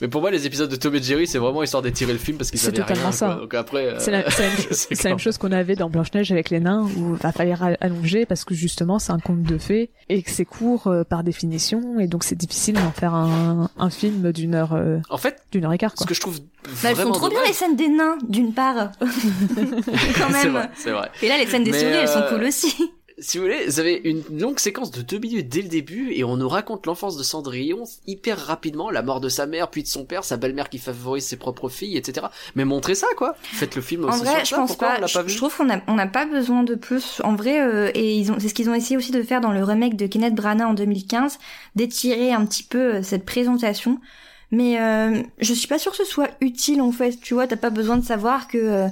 Mais 0.00 0.08
pour 0.08 0.20
moi, 0.20 0.30
les 0.30 0.46
épisodes 0.46 0.70
de 0.70 0.76
Tom 0.76 0.94
et 0.94 1.02
Jerry, 1.02 1.26
c'est 1.26 1.38
vraiment 1.38 1.62
histoire 1.62 1.82
d'étirer 1.82 2.12
le 2.12 2.18
film 2.18 2.36
parce 2.38 2.50
qu'ils 2.50 2.58
C'est 2.60 2.68
avaient 2.68 2.78
totalement 2.78 3.02
rien. 3.04 3.12
ça. 3.12 3.26
quoi. 3.26 3.34
Donc 3.36 3.54
après, 3.54 3.86
euh, 3.86 3.98
C'est 3.98 4.10
la, 4.10 4.30
c'est 4.30 4.42
la 4.44 4.48
même, 4.48 4.58
c'est 4.70 4.74
c'est 4.74 4.90
la 4.94 4.96
clair. 5.00 5.10
même 5.12 5.18
chose 5.18 5.38
qu'on 5.38 5.52
avait 5.52 5.76
dans 5.76 5.90
Blanche-Neige 5.90 6.32
avec 6.32 6.50
les 6.50 6.60
nains, 6.60 6.88
où 6.96 7.16
il 7.22 7.32
fallait 7.32 7.54
allonger 7.80 8.26
parce 8.26 8.44
que 8.44 8.54
justement 8.54 8.98
c'est 8.98 9.12
un 9.12 9.18
conte 9.18 9.42
de 9.42 9.58
fées 9.58 9.90
et 10.08 10.22
que 10.22 10.30
c'est 10.30 10.44
court 10.44 10.86
euh, 10.86 11.04
par 11.04 11.22
définition 11.24 11.98
et 12.00 12.06
donc 12.06 12.24
c'est 12.24 12.34
difficile 12.36 12.74
d'en 12.74 12.90
faire 12.92 13.14
un, 13.14 13.70
un 13.78 13.90
film 13.90 14.32
d'une 14.32 14.54
heure, 14.54 14.72
euh, 14.74 14.98
En 15.10 15.18
fait, 15.18 15.42
d'une 15.52 15.64
heure 15.64 15.72
et 15.72 15.78
quart 15.78 15.92
ce 15.92 15.96
quoi. 15.98 16.06
que 16.06 16.14
je 16.14 16.20
trouve 16.20 16.40
Bah, 16.82 16.90
elles 16.90 16.96
font 16.96 17.12
trop 17.12 17.28
bien 17.28 17.40
les 17.46 17.52
scènes 17.52 17.76
des 17.76 17.88
nains, 17.88 18.16
d'une 18.28 18.52
part. 18.54 18.90
Quand 19.00 19.06
c'est 19.56 20.44
même. 20.44 20.52
vrai, 20.52 20.70
c'est 20.76 20.90
vrai. 20.92 21.10
Et 21.22 21.28
là, 21.28 21.38
les 21.38 21.46
scènes 21.46 21.64
des 21.64 21.70
Mais, 21.72 21.78
souris, 21.80 21.92
elles 21.92 22.08
sont 22.08 22.18
euh, 22.20 22.30
cool 22.30 22.44
aussi. 22.44 22.74
Si 23.18 23.38
vous 23.38 23.44
voulez, 23.44 23.66
vous 23.66 23.78
avez 23.80 24.00
une 24.04 24.22
longue 24.40 24.58
séquence 24.58 24.90
de 24.90 25.00
deux 25.02 25.18
minutes 25.18 25.48
dès 25.48 25.62
le 25.62 25.68
début 25.68 26.12
et 26.12 26.24
on 26.24 26.36
nous 26.36 26.48
raconte 26.48 26.86
l'enfance 26.86 27.16
de 27.16 27.22
Cendrillon 27.22 27.84
hyper 28.06 28.38
rapidement, 28.38 28.90
la 28.90 29.02
mort 29.02 29.20
de 29.20 29.28
sa 29.28 29.46
mère, 29.46 29.70
puis 29.70 29.82
de 29.82 29.88
son 29.88 30.04
père, 30.04 30.24
sa 30.24 30.36
belle-mère 30.36 30.68
qui 30.68 30.78
favorise 30.78 31.24
ses 31.24 31.36
propres 31.36 31.68
filles, 31.68 31.96
etc. 31.96 32.26
Mais 32.56 32.64
montrez 32.64 32.94
ça, 32.94 33.06
quoi. 33.16 33.36
Faites 33.42 33.76
le 33.76 33.82
film 33.82 34.04
En 34.04 34.08
aussi 34.08 34.20
vrai, 34.24 34.32
sur 34.36 34.44
je 34.44 34.48
ça. 34.50 34.56
pense 34.56 34.68
Pourquoi 34.70 34.88
pas. 34.96 35.06
Je, 35.06 35.14
pas 35.14 35.22
vu 35.22 35.30
je 35.30 35.36
trouve 35.36 35.56
qu'on 35.56 35.68
on 35.86 35.94
n'a 35.94 36.06
pas 36.06 36.26
besoin 36.26 36.64
de 36.64 36.74
plus. 36.74 37.20
En 37.24 37.36
vrai, 37.36 37.60
euh, 37.60 37.90
et 37.94 38.16
ils 38.16 38.32
ont, 38.32 38.36
c'est 38.40 38.48
ce 38.48 38.54
qu'ils 38.54 38.68
ont 38.68 38.74
essayé 38.74 38.96
aussi 38.96 39.12
de 39.12 39.22
faire 39.22 39.40
dans 39.40 39.52
le 39.52 39.62
remake 39.62 39.96
de 39.96 40.06
Kenneth 40.06 40.34
Branagh 40.34 40.66
en 40.66 40.74
2015, 40.74 41.38
d'étirer 41.76 42.32
un 42.32 42.44
petit 42.46 42.64
peu 42.64 42.96
euh, 42.96 43.02
cette 43.02 43.24
présentation. 43.24 44.00
Mais 44.50 44.80
euh, 44.80 45.22
je 45.38 45.52
suis 45.54 45.66
pas 45.66 45.78
sûre 45.78 45.92
que 45.92 45.98
ce 45.98 46.04
soit 46.04 46.30
utile 46.40 46.80
en 46.80 46.92
fait. 46.92 47.18
Tu 47.20 47.34
vois, 47.34 47.46
t'as 47.46 47.56
pas 47.56 47.70
besoin 47.70 47.96
de 47.96 48.04
savoir 48.04 48.48
que. 48.48 48.58
euh, 48.58 48.88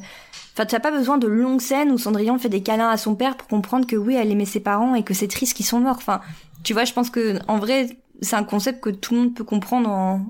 Enfin, 0.54 0.66
t'as 0.66 0.80
pas 0.80 0.90
besoin 0.90 1.16
de 1.18 1.26
longues 1.26 1.60
scènes 1.62 1.90
où 1.92 1.98
Cendrillon 1.98 2.38
fait 2.38 2.48
des 2.50 2.62
câlins 2.62 2.90
à 2.90 2.96
son 2.96 3.14
père 3.14 3.36
pour 3.36 3.48
comprendre 3.48 3.86
que 3.86 3.96
oui, 3.96 4.14
elle 4.16 4.30
aimait 4.30 4.44
ses 4.44 4.60
parents 4.60 4.94
et 4.94 5.02
que 5.02 5.14
c'est 5.14 5.28
triste 5.28 5.56
qu'ils 5.56 5.64
sont 5.66 5.80
morts. 5.80 5.96
Enfin, 5.96 6.20
tu 6.62 6.72
vois, 6.74 6.84
je 6.84 6.92
pense 6.92 7.08
que 7.10 7.38
en 7.48 7.58
vrai, 7.58 7.96
c'est 8.20 8.36
un 8.36 8.44
concept 8.44 8.80
que 8.82 8.90
tout 8.90 9.14
le 9.14 9.20
monde 9.20 9.34
peut 9.34 9.44
comprendre 9.44 9.88
en, 9.88 10.20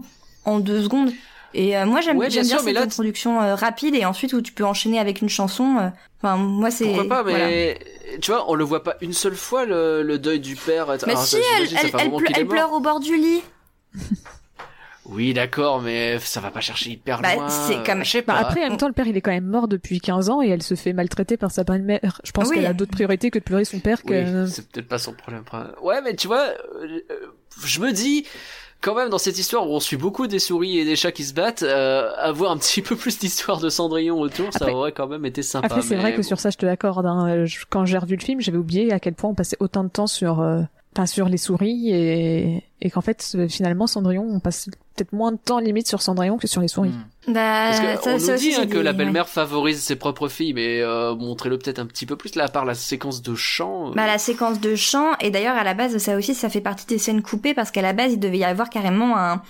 en 0.44 0.60
deux 0.60 0.82
secondes. 0.84 1.10
Et 1.54 1.76
euh, 1.76 1.84
moi, 1.84 2.00
j'aime 2.00 2.16
Ouais, 2.16 2.28
bien 2.28 2.42
bien, 2.42 2.58
cette 2.58 2.72
là, 2.72 2.82
introduction 2.82 3.42
euh, 3.42 3.54
rapide 3.54 3.94
et 3.94 4.04
ensuite 4.06 4.32
où 4.32 4.40
tu 4.40 4.52
peux 4.52 4.64
enchaîner 4.64 4.98
avec 4.98 5.20
une 5.20 5.28
chanson. 5.28 5.76
euh. 5.80 5.88
Enfin, 6.22 6.36
moi, 6.36 6.70
c'est. 6.70 6.84
Pourquoi 6.86 7.08
pas, 7.08 7.22
voilà. 7.24 7.46
mais 7.46 7.78
tu 8.22 8.30
vois, 8.30 8.48
on 8.50 8.54
le 8.54 8.64
voit 8.64 8.82
pas 8.84 8.96
une 9.02 9.12
seule 9.12 9.34
fois 9.34 9.66
le, 9.66 10.02
le 10.02 10.18
deuil 10.18 10.40
du 10.40 10.56
père. 10.56 10.86
Mais 10.86 11.12
Alors, 11.12 11.24
si, 11.24 11.36
ça, 11.36 11.42
elle, 11.98 12.10
ple- 12.10 12.46
pleure 12.46 12.72
au 12.72 12.80
bord 12.80 13.00
du 13.00 13.16
lit. 13.16 13.42
Oui, 15.06 15.34
d'accord, 15.34 15.82
mais 15.82 16.18
ça 16.20 16.40
va 16.40 16.50
pas 16.50 16.60
chercher 16.60 16.90
hyper 16.90 17.20
Bah, 17.20 17.34
loin. 17.34 17.48
c'est 17.48 17.82
comme- 17.84 18.04
Je 18.04 18.10
sais 18.10 18.22
Bah 18.22 18.34
pas. 18.34 18.40
après, 18.40 18.64
en 18.64 18.68
même 18.68 18.76
temps, 18.76 18.86
le 18.86 18.92
père, 18.92 19.06
il 19.08 19.16
est 19.16 19.20
quand 19.20 19.32
même 19.32 19.46
mort 19.46 19.66
depuis 19.66 20.00
15 20.00 20.30
ans 20.30 20.42
et 20.42 20.48
elle 20.48 20.62
se 20.62 20.74
fait 20.76 20.92
maltraiter 20.92 21.36
par 21.36 21.50
sa 21.50 21.64
belle-mère. 21.64 22.20
Je 22.24 22.30
pense 22.30 22.48
Oui. 22.50 22.54
qu'elle 22.56 22.66
a 22.66 22.72
d'autres 22.72 22.92
priorités 22.92 23.30
que 23.30 23.38
de 23.40 23.44
pleurer 23.44 23.64
son 23.64 23.80
père 23.80 24.02
que... 24.04 24.44
Oui, 24.44 24.50
c'est 24.50 24.68
peut-être 24.68 24.86
pas 24.88 24.98
son 24.98 25.12
problème. 25.12 25.42
Ouais, 25.82 26.00
mais 26.02 26.14
tu 26.14 26.28
vois, 26.28 26.46
euh, 26.82 27.00
je 27.66 27.80
me 27.80 27.90
dis 27.92 28.24
quand 28.80 28.94
même 28.94 29.08
dans 29.10 29.18
cette 29.18 29.38
histoire 29.38 29.68
où 29.68 29.74
on 29.74 29.80
suit 29.80 29.96
beaucoup 29.96 30.26
des 30.28 30.38
souris 30.38 30.78
et 30.78 30.84
des 30.84 30.96
chats 30.96 31.12
qui 31.12 31.24
se 31.24 31.34
battent, 31.34 31.62
euh, 31.64 32.10
avoir 32.18 32.52
un 32.52 32.56
petit 32.58 32.82
peu 32.82 32.94
plus 32.96 33.18
d'histoire 33.18 33.58
de 33.60 33.68
Cendrillon 33.70 34.20
autour, 34.20 34.52
ça 34.52 34.72
aurait 34.72 34.92
quand 34.92 35.08
même 35.08 35.24
été 35.24 35.42
sympa. 35.42 35.66
Après, 35.66 35.82
c'est 35.82 35.96
vrai 35.96 36.14
que 36.14 36.22
sur 36.22 36.38
ça, 36.38 36.50
je 36.50 36.56
te 36.58 36.66
l'accorde. 36.66 37.06
Hein. 37.06 37.44
Quand 37.70 37.84
j'ai 37.86 37.98
revu 37.98 38.14
le 38.16 38.22
film, 38.22 38.40
j'avais 38.40 38.58
oublié 38.58 38.92
à 38.92 39.00
quel 39.00 39.14
point 39.14 39.30
on 39.30 39.34
passait 39.34 39.56
autant 39.60 39.82
de 39.84 39.88
temps 39.88 40.06
sur, 40.06 40.40
euh, 40.40 40.62
enfin, 40.94 41.06
sur 41.06 41.28
les 41.28 41.38
souris 41.38 41.90
et, 41.90 42.64
et 42.80 42.90
qu'en 42.90 43.00
fait, 43.00 43.32
euh, 43.34 43.48
finalement, 43.48 43.86
Cendrillon, 43.86 44.26
on 44.30 44.40
passe 44.40 44.66
peut-être 44.94 45.12
moins 45.12 45.32
de 45.32 45.38
temps 45.38 45.58
limite 45.58 45.88
sur 45.88 46.02
Cendrillon 46.02 46.36
que 46.36 46.46
sur 46.46 46.60
les 46.60 46.68
souris. 46.68 46.90
Hmm. 46.90 47.32
Bah, 47.32 47.68
Parce 47.70 47.80
que 47.80 47.86
ça, 48.04 48.14
on 48.14 48.18
ça 48.18 48.32
nous 48.34 48.38
dit 48.38 48.54
hein, 48.54 48.66
que 48.66 48.76
des- 48.78 48.82
la 48.82 48.90
ouais. 48.90 48.96
belle-mère 48.96 49.28
favorise 49.28 49.80
ses 49.80 49.96
propres 49.96 50.28
filles, 50.28 50.52
mais 50.54 50.80
euh, 50.82 51.14
montrez-le 51.14 51.56
peut-être 51.58 51.78
un 51.78 51.86
petit 51.86 52.04
peu 52.04 52.16
plus 52.16 52.34
là, 52.34 52.44
à 52.44 52.48
part 52.48 52.64
la 52.64 52.74
séquence 52.74 53.22
de 53.22 53.34
chant. 53.34 53.90
euh, 53.90 53.94
Bah, 53.94 54.06
la 54.06 54.18
séquence 54.18 54.60
de 54.60 54.74
chant, 54.74 55.12
et 55.20 55.30
d'ailleurs, 55.30 55.56
à 55.56 55.64
la 55.64 55.74
base, 55.74 55.96
ça 55.98 56.16
aussi, 56.16 56.34
ça 56.34 56.48
fait 56.50 56.60
partie 56.60 56.86
des 56.86 56.98
scènes 56.98 57.22
coupées, 57.22 57.54
parce 57.54 57.70
qu'à 57.70 57.82
la 57.82 57.92
base, 57.94 58.12
il 58.12 58.18
devait 58.20 58.38
y 58.38 58.44
avoir 58.44 58.68
carrément 58.70 59.16
un, 59.16 59.40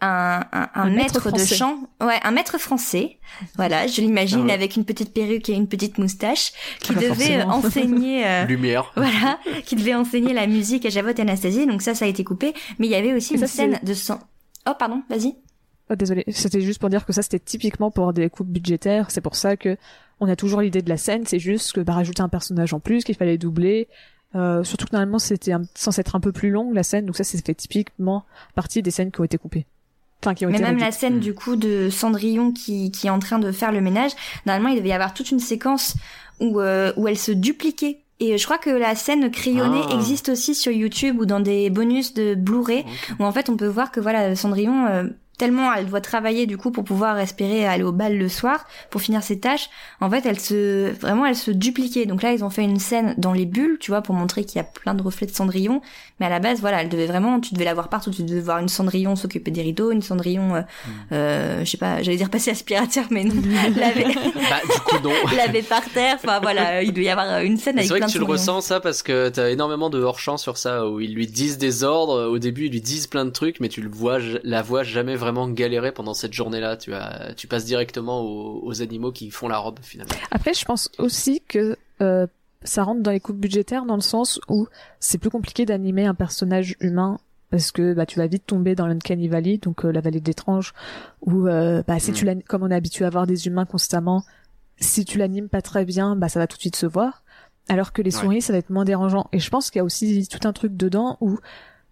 un, 0.00 0.44
un, 0.52 0.68
un 0.74 0.90
maître 0.90 1.24
maître, 1.24 1.32
de 1.32 1.38
chant. 1.44 1.78
Ouais, 2.02 2.18
un 2.22 2.30
maître 2.30 2.58
français. 2.58 3.18
Voilà, 3.56 3.86
je 3.86 4.00
l'imagine 4.02 4.40
Ah 4.42 4.46
ouais. 4.46 4.52
avec 4.52 4.76
une 4.76 4.84
petite 4.84 5.12
perruque 5.14 5.48
et 5.48 5.54
une 5.54 5.68
petite 5.68 5.98
moustache, 5.98 6.52
qui 6.80 6.92
Ah 6.92 6.94
bah, 6.94 7.00
devait 7.00 7.36
euh, 7.36 7.42
forcément. 7.42 7.54
enseigner, 7.56 8.26
euh, 8.26 8.44
Lumière. 8.46 8.92
voilà, 8.96 9.38
qui 9.64 9.74
devait 9.76 9.94
enseigner 9.94 10.34
la 10.34 10.46
musique 10.46 10.84
à 10.86 10.90
Javotte 10.90 11.18
et 11.18 11.22
Anastasie, 11.22 11.66
donc 11.66 11.80
ça, 11.82 11.94
ça 11.94 12.04
a 12.04 12.08
été 12.08 12.24
coupé. 12.24 12.52
Mais 12.78 12.86
il 12.86 12.90
y 12.90 12.94
avait 12.94 13.14
aussi 13.14 13.34
Et 13.34 13.36
une 13.36 13.40
ça, 13.40 13.46
scène 13.46 13.80
de 13.82 13.94
sang. 13.94 14.20
Oh, 14.68 14.72
pardon, 14.78 15.02
vas-y. 15.08 15.34
Oh, 15.90 15.94
désolé, 15.94 16.24
c'était 16.28 16.60
juste 16.60 16.80
pour 16.80 16.90
dire 16.90 17.06
que 17.06 17.12
ça, 17.12 17.22
c'était 17.22 17.38
typiquement 17.38 17.90
pour 17.90 18.12
des 18.12 18.28
coupes 18.28 18.48
budgétaires. 18.48 19.10
C'est 19.10 19.20
pour 19.20 19.36
ça 19.36 19.56
que 19.56 19.76
on 20.20 20.28
a 20.28 20.34
toujours 20.36 20.60
l'idée 20.60 20.82
de 20.82 20.88
la 20.88 20.96
scène. 20.96 21.24
C'est 21.26 21.38
juste 21.38 21.72
que 21.72 21.80
bah, 21.80 21.92
rajouter 21.92 22.22
un 22.22 22.28
personnage 22.28 22.74
en 22.74 22.80
plus 22.80 23.04
qu'il 23.04 23.14
fallait 23.14 23.38
doubler. 23.38 23.86
Euh, 24.34 24.64
surtout 24.64 24.86
que 24.86 24.92
normalement, 24.92 25.18
c'était 25.20 25.52
un- 25.52 25.62
censé 25.74 26.00
être 26.00 26.16
un 26.16 26.20
peu 26.20 26.32
plus 26.32 26.50
long 26.50 26.72
la 26.72 26.82
scène. 26.82 27.06
Donc 27.06 27.16
ça, 27.16 27.22
c'est 27.24 27.44
fait 27.46 27.54
typiquement 27.54 28.24
partie 28.56 28.82
des 28.82 28.90
scènes 28.90 29.12
qui 29.12 29.20
ont 29.20 29.24
été 29.24 29.38
coupées. 29.38 29.66
Enfin, 30.22 30.34
qui 30.34 30.46
ont 30.46 30.50
Mais 30.50 30.56
été 30.56 30.64
même 30.64 30.78
la 30.78 30.92
scène 30.92 31.20
du 31.20 31.34
coup 31.34 31.56
de 31.56 31.88
Cendrillon 31.90 32.50
qui, 32.52 32.90
qui 32.90 33.06
est 33.06 33.10
en 33.10 33.18
train 33.18 33.38
de 33.38 33.52
faire 33.52 33.70
le 33.70 33.80
ménage, 33.80 34.12
normalement 34.44 34.70
il 34.70 34.76
devait 34.78 34.88
y 34.88 34.92
avoir 34.92 35.14
toute 35.14 35.30
une 35.30 35.38
séquence 35.40 35.94
où, 36.40 36.60
euh, 36.60 36.92
où 36.96 37.06
elle 37.06 37.18
se 37.18 37.32
dupliquait. 37.32 38.00
Et 38.18 38.38
je 38.38 38.44
crois 38.44 38.56
que 38.58 38.70
la 38.70 38.94
scène 38.94 39.30
crayonnée 39.30 39.82
Ah. 39.90 39.94
existe 39.94 40.30
aussi 40.30 40.54
sur 40.54 40.72
YouTube 40.72 41.20
ou 41.20 41.26
dans 41.26 41.38
des 41.40 41.68
bonus 41.68 42.14
de 42.14 42.34
Blu-ray 42.34 42.84
où 43.20 43.24
en 43.24 43.30
fait 43.30 43.50
on 43.50 43.56
peut 43.56 43.66
voir 43.66 43.90
que 43.92 44.00
voilà 44.00 44.34
Cendrillon 44.34 44.86
euh, 44.86 45.04
tellement 45.38 45.72
elle 45.72 45.86
doit 45.86 46.00
travailler 46.00 46.46
du 46.46 46.56
coup 46.56 46.70
pour 46.70 46.84
pouvoir 46.84 47.18
espérer 47.18 47.66
aller 47.66 47.82
au 47.82 47.92
bal 47.92 48.16
le 48.16 48.28
soir 48.28 48.64
pour 48.90 49.00
finir 49.02 49.22
ses 49.22 49.38
tâches 49.38 49.68
en 50.00 50.08
fait 50.10 50.24
elle 50.26 50.40
se 50.40 50.90
vraiment 50.92 51.26
elle 51.26 51.36
se 51.36 51.50
dupliquait. 51.50 52.06
Donc 52.06 52.22
là 52.22 52.32
ils 52.32 52.44
ont 52.44 52.50
fait 52.50 52.62
une 52.64 52.78
scène 52.78 53.14
dans 53.18 53.32
les 53.32 53.46
bulles 53.46 53.76
tu 53.80 53.90
vois 53.90 54.02
pour 54.02 54.14
montrer 54.14 54.44
qu'il 54.44 54.56
y 54.56 54.60
a 54.60 54.64
plein 54.64 54.94
de 54.94 55.02
reflets 55.02 55.26
de 55.26 55.32
Cendrillon. 55.34 55.80
Mais 56.20 56.26
à 56.26 56.28
la 56.30 56.40
base 56.40 56.60
voilà 56.60 56.82
elle 56.82 56.88
devait 56.88 57.06
vraiment 57.06 57.40
tu 57.40 57.54
devais 57.54 57.64
la 57.64 57.74
voir 57.74 57.88
partout. 57.88 58.10
Tu 58.10 58.22
devais 58.22 58.40
voir 58.40 58.58
une 58.58 58.68
Cendrillon 58.68 59.14
s'occuper 59.16 59.50
des 59.50 59.62
rideaux 59.62 59.90
une 59.92 60.02
Cendrillon 60.02 60.54
euh, 60.56 60.62
euh, 61.12 61.60
je 61.64 61.70
sais 61.70 61.76
pas 61.76 62.02
j'allais 62.02 62.16
dire 62.16 62.30
passer 62.30 62.50
aspirateur 62.50 63.04
mais 63.10 63.24
non. 63.24 63.34
Laver, 63.76 64.04
Bah, 64.34 64.60
du 64.64 64.80
coup, 64.80 64.96
non. 65.02 65.12
laver 65.36 65.62
par 65.62 65.84
terre. 65.84 66.16
Enfin 66.22 66.40
voilà 66.40 66.82
il 66.82 66.92
devait 66.92 67.06
y 67.06 67.08
avoir 67.10 67.40
une 67.40 67.58
scène 67.58 67.76
avec 67.76 67.84
C'est 67.88 67.90
vrai 67.90 67.98
plein 67.98 68.06
que 68.06 68.12
tu 68.12 68.18
le 68.18 68.24
ressens 68.24 68.62
ça 68.62 68.80
parce 68.80 69.02
que 69.02 69.28
t'as 69.28 69.50
énormément 69.50 69.90
de 69.90 70.00
hors-champ 70.00 70.36
sur 70.38 70.56
ça 70.56 70.88
où 70.88 71.00
ils 71.00 71.14
lui 71.14 71.26
disent 71.26 71.58
des 71.58 71.84
ordres. 71.84 72.26
Au 72.28 72.38
début, 72.38 72.66
ils 72.66 72.72
lui 72.72 72.80
disent 72.80 73.06
plein 73.06 73.24
de 73.24 73.30
trucs, 73.30 73.60
mais 73.60 73.68
tu 73.68 73.82
le 73.82 73.90
vois, 73.90 74.18
la 74.44 74.62
vois 74.62 74.82
jamais 74.82 75.14
vraiment 75.16 75.25
galérer 75.48 75.92
pendant 75.92 76.14
cette 76.14 76.32
journée-là. 76.32 76.76
Tu 76.76 76.94
as, 76.94 77.32
tu 77.36 77.46
passes 77.46 77.64
directement 77.64 78.20
aux, 78.22 78.60
aux 78.64 78.82
animaux 78.82 79.12
qui 79.12 79.30
font 79.30 79.48
la 79.48 79.58
robe 79.58 79.78
finalement. 79.82 80.12
Après, 80.30 80.54
je 80.54 80.64
pense 80.64 80.90
aussi 80.98 81.42
que 81.46 81.76
euh, 82.00 82.26
ça 82.62 82.82
rentre 82.84 83.02
dans 83.02 83.10
les 83.10 83.20
coupes 83.20 83.38
budgétaires 83.38 83.84
dans 83.84 83.94
le 83.96 84.00
sens 84.02 84.40
où 84.48 84.66
c'est 85.00 85.18
plus 85.18 85.30
compliqué 85.30 85.64
d'animer 85.66 86.06
un 86.06 86.14
personnage 86.14 86.74
humain 86.80 87.18
parce 87.50 87.70
que 87.70 87.94
bah 87.94 88.06
tu 88.06 88.18
vas 88.18 88.26
vite 88.26 88.44
tomber 88.44 88.74
dans 88.74 88.86
l'Uncanny 88.88 89.28
Valley, 89.28 89.58
donc 89.58 89.84
euh, 89.84 89.92
la 89.92 90.00
vallée 90.00 90.20
d'étrange, 90.20 90.74
où 91.22 91.46
euh, 91.46 91.82
bah 91.86 92.00
si 92.00 92.10
Mm. 92.10 92.14
tu 92.14 92.24
l'an- 92.24 92.40
comme 92.48 92.62
on 92.64 92.70
est 92.70 92.74
habitué 92.74 93.04
à 93.04 93.10
voir 93.10 93.26
des 93.28 93.46
humains 93.46 93.64
constamment, 93.66 94.24
si 94.78 95.04
tu 95.04 95.16
l'animes 95.18 95.48
pas 95.48 95.62
très 95.62 95.84
bien, 95.84 96.16
bah 96.16 96.28
ça 96.28 96.40
va 96.40 96.46
tout 96.48 96.56
de 96.56 96.60
suite 96.60 96.76
se 96.76 96.86
voir. 96.86 97.22
Alors 97.68 97.92
que 97.92 98.02
les 98.02 98.14
Ouais. 98.16 98.20
souris, 98.22 98.42
ça 98.42 98.52
va 98.52 98.58
être 98.58 98.70
moins 98.70 98.84
dérangeant. 98.84 99.28
Et 99.32 99.38
je 99.38 99.48
pense 99.48 99.70
qu'il 99.70 99.78
y 99.78 99.80
a 99.80 99.84
aussi 99.84 100.26
tout 100.28 100.46
un 100.46 100.52
truc 100.52 100.76
dedans 100.76 101.16
où 101.20 101.38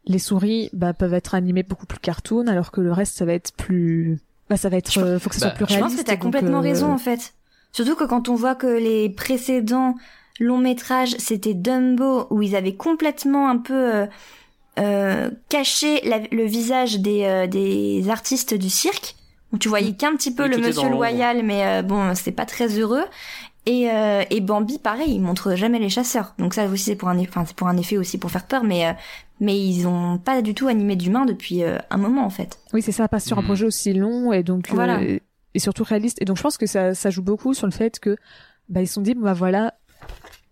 les 0.07 0.19
souris 0.19 0.71
bah, 0.73 0.93
peuvent 0.93 1.15
être 1.15 1.35
animées 1.35 1.63
beaucoup 1.63 1.87
plus 1.87 1.99
cartoon, 1.99 2.47
alors 2.47 2.71
que 2.71 2.81
le 2.81 2.93
reste, 2.93 3.17
ça 3.17 3.25
va 3.25 3.33
être 3.33 3.53
plus... 3.57 4.21
Bah, 4.51 4.57
ça 4.57 4.69
va 4.69 4.77
être... 4.77 4.91
Je- 4.93 5.01
euh, 5.01 5.19
faut 5.19 5.31
que 5.31 5.37
ça 5.37 5.47
bah, 5.47 5.51
soit 5.51 5.57
plus 5.57 5.65
Je 5.73 5.79
réaliste. 5.79 5.97
pense 5.97 6.05
que 6.05 6.11
t'as 6.11 6.17
complètement 6.17 6.59
euh, 6.59 6.61
raison 6.61 6.93
en 6.93 6.99
fait. 6.99 7.35
Surtout 7.73 7.97
que 7.97 8.05
quand 8.05 8.29
on 8.29 8.35
voit 8.35 8.55
que 8.55 8.67
les 8.67 9.09
précédents 9.09 9.95
longs 10.41 10.59
métrages 10.59 11.17
c'était 11.19 11.55
Dumbo 11.55 12.27
où 12.31 12.43
ils 12.43 12.55
avaient 12.57 12.75
complètement 12.77 13.49
un 13.49 13.57
peu 13.59 13.95
euh, 13.95 14.07
euh, 14.79 15.31
caché 15.49 16.01
la- 16.05 16.19
le 16.31 16.45
visage 16.45 16.99
des, 17.01 17.25
euh, 17.25 17.47
des 17.47 18.09
artistes 18.11 18.55
du 18.55 18.71
cirque. 18.71 19.17
Où 19.53 19.59
tu 19.59 19.69
voyais 19.69 19.93
qu'un 19.93 20.17
petit 20.17 20.35
peu 20.35 20.49
le 20.49 20.59
monsieur 20.59 20.89
loyal, 20.91 21.45
mais 21.45 21.65
euh, 21.65 21.83
bon, 21.83 22.13
c'était 22.17 22.33
pas 22.33 22.45
très 22.45 22.67
heureux. 22.81 23.05
Et, 23.67 23.91
euh, 23.91 24.23
et 24.31 24.41
Bambi, 24.41 24.79
pareil, 24.79 25.15
il 25.15 25.21
montre 25.23 25.55
jamais 25.55 25.79
les 25.79 25.89
chasseurs. 25.89 26.35
Donc 26.39 26.53
ça 26.55 26.67
aussi, 26.67 26.85
c'est 26.85 26.97
pour 26.97 27.09
un, 27.09 27.19
enfin, 27.21 27.45
c'est 27.47 27.57
pour 27.57 27.67
un 27.69 27.77
effet 27.79 27.97
aussi 27.97 28.19
pour 28.19 28.31
faire 28.31 28.45
peur, 28.47 28.63
mais 28.63 28.87
euh, 28.87 28.93
mais 29.41 29.59
ils 29.59 29.87
ont 29.87 30.19
pas 30.19 30.43
du 30.43 30.55
tout 30.55 30.69
animé 30.69 30.97
d'humains 30.97 31.25
depuis 31.25 31.63
euh, 31.63 31.79
un 31.91 31.97
moment 31.97 32.25
en 32.27 32.31
fait. 32.31 32.59
Oui, 32.75 32.83
c'est 32.83 32.93
ça, 32.93 33.09
pas 33.09 33.21
sur 33.21 33.39
un 33.39 33.43
Hmm. 33.43 33.47
projet 33.47 33.65
aussi 33.67 33.93
long 33.95 34.33
et 34.33 34.43
donc 34.43 34.69
euh, 34.71 34.75
Voilà. 34.75 35.01
et 35.03 35.59
surtout 35.59 35.85
réaliste. 35.85 36.21
Et 36.21 36.25
donc 36.27 36.37
je 36.37 36.43
pense 36.43 36.59
que 36.59 36.67
ça, 36.67 36.95
ça 36.95 37.09
joue 37.11 37.23
beaucoup 37.23 37.55
sur 37.55 37.67
le 37.67 37.73
fait 37.73 37.99
que 37.99 38.17
bah 38.69 38.83
ils 38.83 38.87
se 38.87 38.95
sont 38.95 39.01
dit 39.01 39.15
bah 39.15 39.33
voilà 39.35 39.75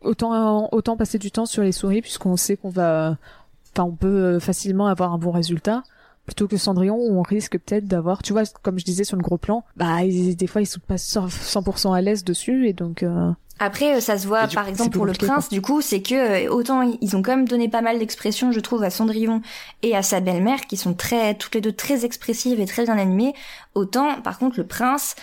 autant 0.00 0.68
autant 0.72 0.96
passer 0.96 1.18
du 1.18 1.30
temps 1.30 1.46
sur 1.46 1.62
les 1.62 1.72
souris 1.72 2.02
puisqu'on 2.02 2.36
sait 2.36 2.56
qu'on 2.56 2.70
va 2.70 3.16
enfin 3.74 3.88
on 3.88 3.94
peut 3.94 4.38
facilement 4.38 4.86
avoir 4.86 5.12
un 5.12 5.18
bon 5.18 5.30
résultat 5.30 5.82
plutôt 6.26 6.46
que 6.48 6.56
Cendrillon 6.56 6.96
où 6.96 7.18
on 7.18 7.22
risque 7.22 7.58
peut-être 7.58 7.86
d'avoir 7.86 8.22
tu 8.22 8.32
vois 8.32 8.42
comme 8.62 8.78
je 8.78 8.84
disais 8.84 9.04
sur 9.04 9.16
le 9.16 9.22
gros 9.22 9.38
plan 9.38 9.64
bah 9.76 10.02
ils- 10.04 10.36
des 10.36 10.46
fois 10.46 10.60
ils 10.60 10.66
sont 10.66 10.80
pas 10.86 10.96
100% 10.96 11.92
à 11.92 12.00
l'aise 12.00 12.22
dessus 12.24 12.68
et 12.68 12.72
donc 12.72 13.02
euh, 13.02 13.30
Après, 13.58 13.96
euh, 13.96 14.00
ça 14.00 14.16
se 14.18 14.26
voit 14.26 14.46
par 14.48 14.64
coup, 14.64 14.70
exemple 14.70 14.96
pour 14.96 15.06
le 15.06 15.12
prince, 15.12 15.48
du 15.48 15.60
coup, 15.60 15.80
c'est 15.82 16.00
que 16.02 16.46
euh, 16.46 16.50
autant 16.52 16.82
ils 17.00 17.16
ont 17.16 17.22
quand 17.22 17.36
même 17.36 17.46
donné 17.48 17.68
pas 17.68 17.80
mal 17.82 17.98
d'expressions, 17.98 18.50
je 18.50 18.60
trouve, 18.60 18.82
à 18.82 18.90
Cendrillon 18.90 19.40
et 19.82 19.94
à 19.96 20.02
sa 20.02 20.20
belle-mère, 20.20 20.62
qui 20.68 20.76
sont 20.76 20.94
très, 20.94 21.34
toutes 21.34 21.54
les 21.54 21.60
deux 21.60 21.72
très 21.72 22.04
expressives 22.04 22.58
et 22.60 22.66
très 22.66 22.84
bien 22.84 22.98
animées. 22.98 23.34
Autant, 23.74 24.20
par 24.22 24.38
contre, 24.38 24.58
le 24.58 24.66
prince, 24.66 25.14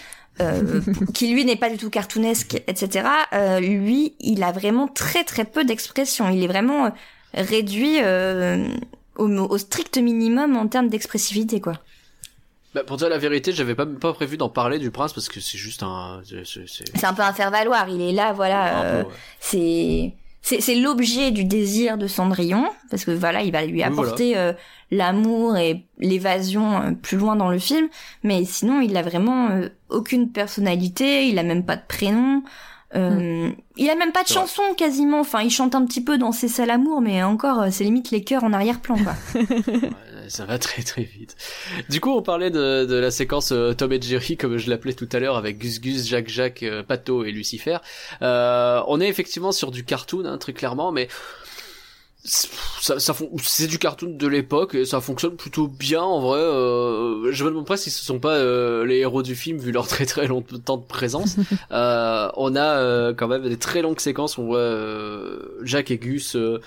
euh, 0.41 0.79
qui 1.13 1.33
lui 1.33 1.43
n'est 1.43 1.57
pas 1.57 1.69
du 1.69 1.77
tout 1.77 1.89
cartoonesque, 1.89 2.61
etc. 2.67 3.07
euh, 3.33 3.59
lui, 3.59 4.15
il 4.21 4.41
a 4.43 4.51
vraiment 4.53 4.87
très 4.87 5.23
très 5.25 5.43
peu 5.43 5.65
d'expression. 5.65 6.29
Il 6.29 6.41
est 6.43 6.47
vraiment 6.47 6.85
euh, 6.85 6.89
réduit 7.33 7.97
euh, 8.01 8.67
au, 9.19 9.27
au 9.29 9.57
strict 9.57 9.97
minimum 9.97 10.57
en 10.57 10.67
termes 10.67 10.89
d'expressivité, 10.89 11.61
quoi. 11.61 11.73
Bah, 12.75 12.83
pour 12.83 12.97
dire 12.97 13.09
la 13.09 13.17
vérité, 13.17 13.51
j'avais 13.51 13.73
pas, 13.73 13.85
pas 13.87 14.13
prévu 14.13 14.37
d'en 14.37 14.49
parler 14.49 14.77
du 14.79 14.91
prince 14.91 15.11
parce 15.13 15.27
que 15.27 15.39
c'est 15.39 15.57
juste 15.57 15.81
un. 15.83 16.21
c'est- 16.23 16.45
c'est- 16.45 16.67
c'est- 16.67 16.97
C'est 16.97 17.05
un 17.07 17.13
peu 17.15 17.23
un 17.23 17.33
faire 17.33 17.49
valoir. 17.51 17.89
Il 17.89 17.99
est 18.01 18.11
là, 18.11 18.31
voilà. 18.33 18.83
euh, 18.83 19.03
ouais. 19.03 19.09
c'est 19.39 20.13
c'est 20.41 20.61
c'est 20.61 20.75
l'objet 20.75 21.31
du 21.31 21.43
désir 21.43 21.97
de 21.97 22.07
Cendrillon 22.07 22.65
parce 22.89 23.03
que 23.05 23.11
voilà 23.11 23.41
il 23.41 23.51
va 23.51 23.65
lui 23.65 23.73
Oui, 23.79 23.83
apporter 23.83 24.37
euh, 24.37 24.53
l'amour 24.89 25.57
et 25.57 25.83
l'évasion 25.97 26.81
euh, 26.81 26.91
plus 26.93 27.17
loin 27.17 27.35
dans 27.35 27.49
le 27.49 27.59
film 27.59 27.89
mais 28.23 28.45
sinon 28.45 28.79
il 28.79 28.95
a 28.95 29.01
vraiment 29.01 29.49
euh, 29.49 29.67
aucune 29.89 30.31
personnalité 30.31 31.27
il 31.27 31.37
a 31.39 31.43
même 31.43 31.65
pas 31.65 31.75
de 31.75 31.81
prénom 31.85 32.41
Euh, 32.95 33.51
Il 33.77 33.89
a 33.89 33.95
même 33.95 34.11
pas 34.11 34.23
de 34.23 34.27
vrai. 34.29 34.35
chanson 34.35 34.63
quasiment. 34.75 35.19
Enfin, 35.19 35.41
il 35.41 35.51
chante 35.51 35.75
un 35.75 35.85
petit 35.85 36.03
peu 36.03 36.17
dans 36.17 36.31
ses 36.31 36.47
salles 36.47 36.71
amour, 36.71 37.01
mais 37.01 37.21
encore, 37.23 37.61
euh, 37.61 37.67
c'est 37.71 37.83
limite 37.83 38.09
les 38.11 38.23
chœurs 38.23 38.43
en 38.43 38.53
arrière-plan, 38.53 38.95
ça 40.27 40.45
va 40.45 40.59
très 40.59 40.83
très 40.83 41.03
vite. 41.03 41.35
Du 41.89 41.99
coup, 41.99 42.11
on 42.11 42.21
parlait 42.21 42.51
de, 42.51 42.85
de 42.85 42.95
la 42.95 43.11
séquence 43.11 43.51
euh, 43.51 43.73
Tom 43.73 43.91
et 43.91 44.01
Jerry, 44.01 44.37
comme 44.37 44.57
je 44.57 44.69
l'appelais 44.69 44.93
tout 44.93 45.09
à 45.11 45.19
l'heure, 45.19 45.37
avec 45.37 45.57
Gus 45.57 45.81
Gus, 45.81 46.07
Jacques 46.07 46.29
Jacques, 46.29 46.63
euh, 46.63 46.83
Pato 46.83 47.23
et 47.23 47.31
Lucifer. 47.31 47.77
Euh, 48.21 48.81
on 48.87 49.01
est 49.01 49.07
effectivement 49.07 49.51
sur 49.51 49.71
du 49.71 49.83
cartoon, 49.83 50.25
hein, 50.25 50.37
très 50.37 50.53
clairement, 50.53 50.91
mais 50.91 51.07
ça, 52.23 52.99
ça 52.99 53.13
fon- 53.13 53.31
c'est 53.41 53.67
du 53.67 53.79
cartoon 53.79 54.09
de 54.17 54.27
l'époque 54.27 54.75
et 54.75 54.85
ça 54.85 54.99
fonctionne 54.99 55.35
plutôt 55.37 55.67
bien 55.67 56.01
en 56.01 56.19
vrai. 56.19 56.39
Euh, 56.41 57.31
je 57.31 57.43
me 57.45 57.49
demande 57.49 57.65
pas 57.65 57.77
si 57.77 57.89
ce 57.91 58.03
sont 58.03 58.19
pas 58.19 58.35
euh, 58.35 58.85
les 58.85 58.97
héros 58.97 59.23
du 59.23 59.35
film 59.35 59.57
vu 59.57 59.71
leur 59.71 59.87
très 59.87 60.05
très 60.05 60.27
long 60.27 60.41
temps 60.41 60.77
de 60.77 60.83
présence. 60.85 61.37
euh, 61.71 62.29
on 62.35 62.55
a 62.55 62.77
euh, 62.77 63.13
quand 63.13 63.27
même 63.27 63.47
des 63.47 63.57
très 63.57 63.81
longues 63.81 63.99
séquences 64.01 64.37
où 64.37 64.41
on 64.41 64.45
voit 64.47 64.57
euh, 64.59 65.57
Jacques 65.63 65.91
et 65.91 65.97
Gus 65.97 66.35
euh, 66.35 66.59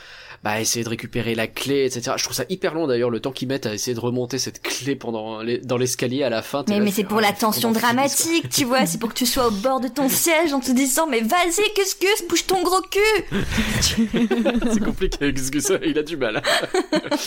bah, 0.43 0.61
essayer 0.61 0.85
de 0.85 0.89
récupérer 0.89 1.35
la 1.37 1.47
clé, 1.47 1.85
etc. 1.85 2.13
Je 2.17 2.25
trouve 2.25 2.35
ça 2.35 2.45
hyper 2.49 2.75
long 2.75 2.89
d'ailleurs 2.89 3.11
le 3.11 3.21
temps 3.21 3.31
qu'ils 3.31 3.47
mettent 3.47 3.67
à 3.67 3.75
essayer 3.75 3.95
de 3.95 4.01
remonter 4.01 4.39
cette 4.39 4.61
clé 4.61 4.97
pendant 4.97 5.41
les, 5.41 5.59
dans 5.59 5.77
l'escalier 5.77 6.25
à 6.25 6.31
la 6.31 6.43
fin. 6.43 6.65
Mais, 6.69 6.79
là, 6.79 6.85
mais 6.85 6.91
c'est 6.91 7.05
pour 7.05 7.19
ah, 7.19 7.23
la 7.23 7.33
tension 7.33 7.71
dramatique, 7.71 8.49
tu 8.49 8.65
vois. 8.65 8.85
C'est 8.87 8.99
pour 8.99 9.11
que 9.11 9.15
tu 9.15 9.27
sois 9.27 9.47
au 9.47 9.51
bord 9.53 9.79
de 9.79 9.87
ton 9.89 10.09
siège 10.09 10.53
en 10.53 10.61
te 10.61 10.73
disant, 10.73 11.07
mais 11.07 11.21
vas-y, 11.21 11.73
qu'est-ce 11.75 11.95
que 11.95 12.29
bouge 12.29 12.47
ton 12.47 12.63
gros 12.63 12.81
cul. 12.83 13.39
c'est 14.73 14.85
compliqué 14.85 15.33
Gus, 15.33 15.73
il 15.85 15.99
a 15.99 16.03
du 16.03 16.17
mal. 16.17 16.43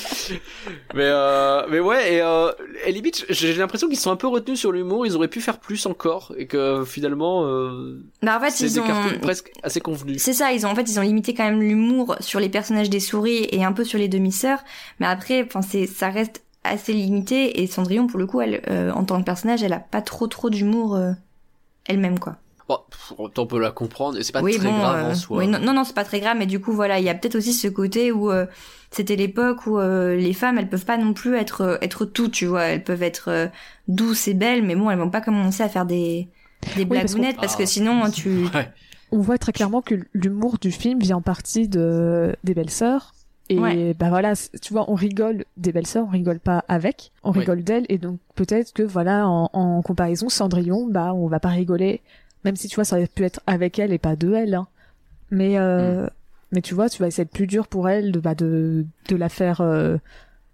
mais 0.94 1.04
euh, 1.04 1.66
mais 1.70 1.80
ouais 1.80 2.16
et, 2.16 2.22
euh, 2.22 2.52
et 2.86 2.92
limite 2.92 3.26
j'ai 3.30 3.54
l'impression 3.54 3.88
qu'ils 3.88 4.00
sont 4.00 4.12
un 4.12 4.16
peu 4.16 4.28
retenus 4.28 4.60
sur 4.60 4.72
l'humour, 4.72 5.06
ils 5.06 5.16
auraient 5.16 5.28
pu 5.28 5.42
faire 5.42 5.60
plus 5.60 5.86
encore 5.86 6.34
et 6.38 6.48
que 6.48 6.84
finalement 6.86 7.46
euh, 7.46 8.04
Bah, 8.22 8.38
en 8.38 8.40
fait, 8.46 8.60
ils 8.60 8.74
des 8.74 8.80
ont, 8.80 8.84
presque 9.22 9.52
assez 9.64 9.80
convenus. 9.80 10.22
C'est 10.22 10.34
ça, 10.34 10.52
ils 10.52 10.66
ont 10.66 10.70
en 10.70 10.76
fait 10.76 10.84
ils 10.84 11.00
ont 11.00 11.04
limité 11.04 11.34
quand 11.34 11.46
même 11.46 11.62
l'humour 11.62 12.16
sur 12.20 12.40
les 12.40 12.50
personnages 12.50 12.90
des 12.90 13.05
souris 13.06 13.48
et 13.52 13.64
un 13.64 13.72
peu 13.74 13.84
sur 13.84 14.00
les 14.00 14.08
demi-sœurs, 14.08 14.60
mais 15.00 15.06
après 15.08 15.44
enfin 15.44 15.62
c'est 15.62 15.88
ça 15.88 16.10
reste 16.10 16.44
assez 16.64 16.94
limité 16.94 17.62
et 17.62 17.68
Cendrillon 17.68 18.08
pour 18.08 18.20
le 18.20 18.26
coup 18.26 18.42
elle 18.42 18.62
euh, 18.70 18.92
en 18.92 19.04
tant 19.06 19.20
que 19.20 19.26
personnage 19.26 19.62
elle 19.64 19.74
a 19.74 19.80
pas 19.80 20.02
trop 20.02 20.28
trop 20.28 20.50
d'humour 20.50 20.96
euh, 20.96 21.12
elle-même 21.86 22.20
quoi. 22.20 22.38
Bon, 22.68 22.80
on 23.20 23.46
peut 23.46 23.60
la 23.60 23.70
comprendre 23.70 24.18
et 24.18 24.24
c'est 24.24 24.32
pas 24.32 24.42
oui 24.42 24.58
très 24.58 24.66
bon 24.68 24.76
grave 24.80 25.06
euh, 25.06 25.12
en 25.12 25.16
soi. 25.16 25.38
oui, 25.38 25.48
non 25.48 25.60
non 25.60 25.74
non, 25.74 25.84
c'est 25.84 25.94
pas 25.94 26.04
très 26.04 26.20
grave 26.20 26.36
mais 26.40 26.48
du 26.48 26.60
coup 26.60 26.72
voilà 26.74 26.98
il 26.98 27.06
y 27.06 27.10
a 27.10 27.14
peut-être 27.14 27.36
aussi 27.36 27.54
ce 27.54 27.68
côté 27.68 28.12
où 28.12 28.32
euh, 28.32 28.48
c'était 28.90 29.16
l'époque 29.16 29.68
où 29.68 29.78
euh, 29.78 30.16
les 30.16 30.34
femmes 30.34 30.58
elles 30.58 30.68
peuvent 30.70 30.86
pas 30.86 30.98
non 30.98 31.14
plus 31.14 31.36
être 31.36 31.62
euh, 31.62 31.78
être 31.82 32.06
tout 32.06 32.28
tu 32.28 32.48
vois 32.48 32.64
elles 32.64 32.84
peuvent 32.84 33.04
être 33.04 33.30
euh, 33.30 33.48
douces 33.88 34.28
et 34.28 34.34
belles 34.34 34.64
mais 34.64 34.76
bon 34.76 34.90
elles 34.90 34.98
vont 34.98 35.12
pas 35.12 35.22
commencer 35.22 35.62
à 35.62 35.70
faire 35.70 35.86
des 35.86 36.28
des 36.76 36.86
parce 36.88 37.14
blagounettes 37.14 37.38
parce, 37.38 37.56
que 37.56 37.62
Ah. 37.64 37.68
sinon 37.68 38.10
tu 38.10 38.30
Ouais. 38.56 38.68
On 39.12 39.20
voit 39.20 39.38
très 39.38 39.52
clairement 39.52 39.82
que 39.82 39.96
l'humour 40.14 40.58
du 40.60 40.72
film 40.72 41.00
vient 41.00 41.18
en 41.18 41.22
partie 41.22 41.68
de 41.68 42.36
des 42.44 42.54
belles 42.54 42.70
sœurs. 42.70 43.14
Et 43.50 43.60
Ouais. 43.60 43.94
bah 43.94 44.10
voilà, 44.10 44.34
tu 44.60 44.74
vois, 44.74 44.90
on 44.90 44.96
rigole 44.96 45.46
des 45.56 45.72
belles 45.72 45.86
sœurs, 45.86 46.06
on 46.08 46.12
rigole 46.12 46.40
pas 46.40 46.66
avec, 46.68 47.12
on 47.24 47.32
Oui. 47.32 47.40
rigole 47.42 47.64
d'elles, 47.64 47.86
et 47.90 48.00
donc 48.00 48.18
peut-être 48.34 48.74
que 48.74 48.82
voilà, 48.82 49.28
en, 49.28 49.52
en 49.54 49.82
comparaison, 49.84 50.30
Cendrillon, 50.30 50.88
bah 50.88 51.14
on 51.14 51.28
va 51.28 51.40
pas 51.40 51.50
rigoler, 51.50 52.02
même 52.44 52.56
si 52.56 52.68
tu 52.68 52.74
vois, 52.76 52.86
ça 52.86 52.96
aurait 52.96 53.06
pu 53.06 53.24
être 53.24 53.42
avec 53.46 53.78
elle 53.78 53.94
et 53.94 54.00
pas 54.00 54.16
de 54.16 54.34
elle. 54.34 54.56
Hein. 54.56 54.66
Mais 55.30 55.60
euh, 55.60 56.08
mais 56.52 56.62
tu 56.64 56.74
vois, 56.74 56.90
tu 56.90 57.00
vas 57.04 57.08
essayer 57.08 57.26
de 57.26 57.30
plus 57.30 57.46
dur 57.46 57.68
pour 57.68 57.88
elle 57.88 58.12
de 58.12 58.20
bah 58.20 58.34
de 58.34 58.84
de 59.10 59.16
la 59.16 59.30
faire, 59.30 59.62
euh, 59.62 59.98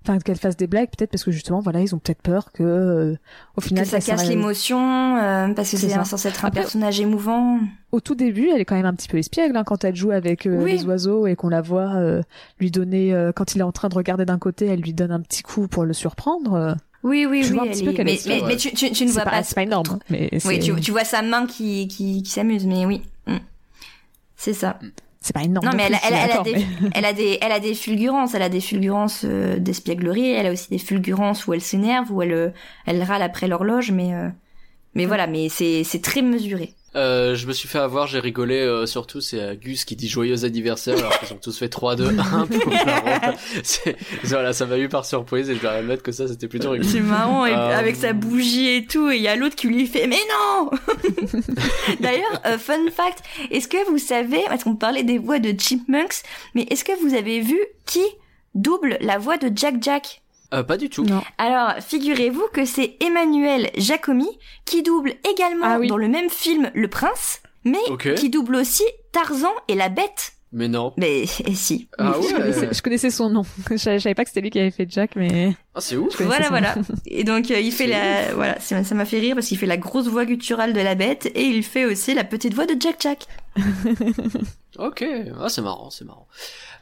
enfin 0.04 0.18
qu'elle 0.20 0.38
fasse 0.38 0.58
des 0.58 0.68
blagues, 0.68 0.90
peut-être 0.90 1.12
parce 1.12 1.24
que 1.24 1.32
justement, 1.32 1.60
voilà, 1.60 1.80
ils 1.82 1.94
ont 1.94 2.00
peut-être 2.00 2.22
peur 2.22 2.52
que 2.52 2.64
euh, 2.64 3.16
au 3.56 3.62
final 3.62 3.84
que 3.86 3.90
ça 3.92 4.00
casse 4.00 4.28
l'émotion 4.28 5.18
euh, 5.18 5.50
parce 5.54 5.70
que 5.72 5.78
C'est 5.78 5.90
censé 6.06 6.28
être 6.30 6.44
un 6.44 6.48
Après- 6.48 6.62
personnage 6.62 7.00
émouvant. 7.00 7.60
au 7.92 8.00
tout 8.00 8.16
début, 8.16 8.50
elle 8.50 8.62
est 8.62 8.66
quand 8.66 8.76
même 8.76 8.86
un 8.86 8.94
petit 8.96 9.08
peu 9.08 9.18
espiègle 9.18 9.56
hein, 9.58 9.64
quand 9.64 9.84
elle 9.84 9.96
joue 9.96 10.12
avec 10.12 10.46
euh, 10.48 10.64
Oui. 10.64 10.72
les 10.74 10.86
oiseaux 10.86 11.28
et 11.28 11.36
qu'on 11.36 11.50
la 11.50 11.62
voit 11.62 11.94
euh, 11.96 12.22
lui 12.60 12.72
donner, 12.72 13.14
euh, 13.14 13.32
quand 13.32 13.54
il 13.56 13.60
est 13.60 13.64
en 13.64 13.72
train 13.72 13.90
de 13.90 13.96
regarder 13.96 14.26
d'un 14.26 14.40
côté, 14.40 14.66
elle 14.66 14.82
lui 14.82 14.94
donne 14.94 15.12
un 15.12 15.22
petit 15.22 15.44
coup 15.44 15.68
pour 15.68 15.86
le 15.86 15.94
surprendre. 15.94 16.54
euh, 16.54 16.74
Oui, 17.04 17.26
oui, 17.30 17.42
Tu 17.44 17.50
oui. 17.52 17.54
vois 17.58 17.64
un 17.68 17.72
petit 17.72 17.84
peu 17.84 17.92
est- 17.92 17.94
qu'elle 17.94 18.06
mais, 18.06 18.16
est 18.16 18.28
mais, 18.28 18.42
mais 18.48 18.58
tu, 18.58 18.74
tu, 18.74 18.92
tu 18.92 19.06
ne 19.06 19.12
vois 19.12 19.24
pas, 19.24 19.30
pas. 19.32 19.44
c'est 19.44 19.56
pas 19.56 19.64
énorme, 19.64 20.00
mais 20.10 20.30
Oui, 20.32 20.40
c'est 20.40 20.60
tu, 20.60 20.74
tu 20.82 20.92
vois 20.92 21.04
sa 21.04 21.22
main 21.22 21.46
qui, 21.46 21.88
qui, 21.88 22.24
qui 22.24 22.30
s'amuse, 22.32 22.66
mais 22.66 22.86
oui. 22.88 23.04
Mm. 23.28 23.38
C'est 24.36 24.54
ça. 24.54 24.80
C'est 25.22 25.34
pas 25.34 25.44
énorme. 25.44 25.66
Non, 25.68 25.72
mais 25.76 25.84
elle, 25.86 25.94
a 25.94 26.42
des, 26.44 26.54
mais- 26.54 26.90
elle 26.96 27.06
a 27.06 27.14
des, 27.14 27.38
elle 27.42 27.52
a 27.52 27.60
des 27.60 27.76
fulgurances. 27.76 28.34
Elle 28.34 28.42
a 28.42 28.50
des 28.50 28.60
fulgurances 28.60 29.24
euh, 29.24 29.58
d'espièglerie. 29.60 30.32
Elle 30.32 30.48
a 30.48 30.52
aussi 30.52 30.70
des 30.70 30.80
fulgurances 30.80 31.46
où 31.48 31.54
elle 31.54 31.62
s'énerve, 31.62 32.12
où 32.12 32.22
elle, 32.24 32.34
euh, 32.34 32.50
elle 32.88 33.02
râle 33.04 33.22
après 33.22 33.48
l'horloge, 33.48 33.92
mais, 33.92 34.14
euh, 34.16 34.30
mais 34.96 35.06
voilà, 35.06 35.28
mais 35.28 35.48
c'est, 35.48 35.84
c'est 35.84 36.02
très 36.02 36.24
mesuré. 36.24 36.74
Euh, 36.94 37.36
je 37.36 37.48
me 37.48 37.54
suis 37.54 37.70
fait 37.70 37.80
avoir, 37.80 38.06
j'ai 38.08 38.20
rigolé 38.20 38.56
euh, 38.60 38.86
surtout, 38.86 39.22
c'est 39.22 39.40
euh, 39.40 39.56
Gus 39.56 39.86
qui 39.86 39.96
dit 39.96 40.10
joyeux 40.10 40.44
anniversaire 40.44 40.98
alors 40.98 41.18
qu'ils 41.20 41.32
ont 41.32 41.40
tous 41.42 41.58
fait 41.58 41.70
3, 41.70 41.96
2, 41.96 42.20
1 42.20 42.48
pour 42.48 42.74
la 42.86 43.00
ronde. 43.00 43.36
C'est- 43.64 43.96
Voilà, 44.26 44.52
ça 44.52 44.66
m'a 44.66 44.78
eu 44.78 44.90
par 44.90 45.06
surprise 45.06 45.50
et 45.50 45.56
je 45.56 45.62
dois 45.62 45.72
admettre 45.72 46.04
que 46.04 46.12
ça 46.12 46.28
c'était 46.28 46.50
plutôt 46.50 46.72
rigolo. 46.72 46.90
C'est 46.90 47.00
marrant, 47.00 47.46
et 47.46 47.54
Euh, 47.54 47.78
avec 47.80 47.96
sa 47.96 48.12
bougie 48.12 48.68
et 48.76 48.86
tout, 48.86 49.10
et 49.10 49.16
il 49.16 49.22
y 49.22 49.30
a 49.30 49.38
l'autre 49.38 49.56
qui 49.56 49.68
lui 49.68 49.88
fait 49.88 50.06
«Mais 50.10 50.20
non!» 50.30 50.70
D'ailleurs, 52.02 52.42
euh, 52.46 52.58
fun 52.58 52.90
fact, 52.94 53.20
est-ce 53.52 53.70
que 53.70 53.90
vous 53.90 53.98
savez, 53.98 54.42
parce 54.48 54.66
qu'on 54.66 54.76
parlait 54.76 55.04
des 55.04 55.18
voix 55.18 55.40
de 55.40 55.58
Chipmunks, 55.58 56.24
mais 56.56 56.64
est-ce 56.70 56.84
que 56.84 56.92
vous 57.02 57.14
avez 57.16 57.40
vu 57.40 57.58
qui 57.86 58.04
double 58.54 58.98
la 59.00 59.18
voix 59.18 59.38
de 59.38 59.50
Jack 59.56 59.76
Jack? 59.82 60.21
Euh, 60.54 60.64
pas 60.64 60.78
du 60.78 60.90
tout. 60.90 61.04
Non. 61.04 61.22
Alors, 61.38 61.74
figurez-vous 61.82 62.48
que 62.54 62.66
c'est 62.66 62.98
Emmanuel 63.00 63.70
Jacomi 63.78 64.28
qui 64.66 64.84
double 64.84 65.14
également 65.32 65.66
Ah 65.66 65.80
oui. 65.80 65.88
dans 65.88 65.98
le 65.98 66.08
même 66.08 66.30
film 66.30 66.70
Le 66.74 66.88
Prince, 66.88 67.42
mais 67.64 67.80
qui 68.18 68.30
double 68.30 68.56
aussi 68.56 68.84
Tarzan 69.12 69.54
et 69.68 69.76
la 69.76 69.90
Bête. 69.90 70.34
Mais 70.54 70.68
non. 70.68 70.92
Mais 70.98 71.22
et 71.46 71.56
si. 71.56 71.88
Ah 71.98 72.14
je, 72.22 72.36
connaissais, 72.36 72.68
ouais. 72.68 72.74
je 72.74 72.82
connaissais 72.82 73.10
son 73.10 73.30
nom. 73.30 73.44
Je 73.70 73.78
savais, 73.78 74.00
je 74.00 74.04
savais 74.04 74.16
pas 74.16 74.24
que 74.26 74.30
c'était 74.30 74.42
lui 74.42 74.50
qui 74.50 74.60
avait 74.60 74.72
fait 74.72 74.86
Jack, 74.90 75.12
mais 75.16 75.54
Ah, 75.74 75.80
c'est 75.80 75.96
ouf. 75.96 76.22
Voilà, 76.22 76.50
voilà. 76.50 76.76
nom. 76.76 76.82
Et 77.06 77.24
donc 77.24 77.50
euh, 77.52 77.60
il 77.60 77.72
fait 77.72 77.88
la, 77.88 78.34
voilà, 78.34 78.60
ça 78.60 78.84
ça 78.84 78.94
m'a 78.94 79.06
fait 79.06 79.20
rire 79.20 79.36
parce 79.36 79.48
qu'il 79.48 79.58
fait 79.58 79.66
la 79.66 79.78
grosse 79.78 80.08
voix 80.10 80.26
gutturale 80.26 80.74
de 80.74 80.82
la 80.82 80.96
bête 80.96 81.32
et 81.36 81.44
il 81.44 81.64
fait 81.64 81.86
aussi 81.86 82.14
la 82.14 82.26
petite 82.26 82.54
voix 82.54 82.66
de 82.66 82.76
Jack 82.78 82.98
Jack. 83.00 83.28
Ok, 84.82 85.06
ah, 85.40 85.48
c'est 85.48 85.62
marrant, 85.62 85.90
c'est 85.92 86.06
marrant. 86.06 86.28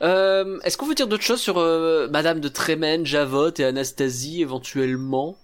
Euh, 0.01 0.57
Est-ce 0.63 0.77
qu'on 0.77 0.85
veut 0.85 0.95
dire 0.95 1.07
d'autres 1.07 1.23
choses 1.23 1.41
sur 1.41 1.57
euh, 1.57 2.07
Madame 2.09 2.39
de 2.39 2.47
Trémène, 2.47 3.05
Javotte 3.05 3.59
et 3.59 3.65
Anastasie 3.65 4.41
éventuellement? 4.41 5.35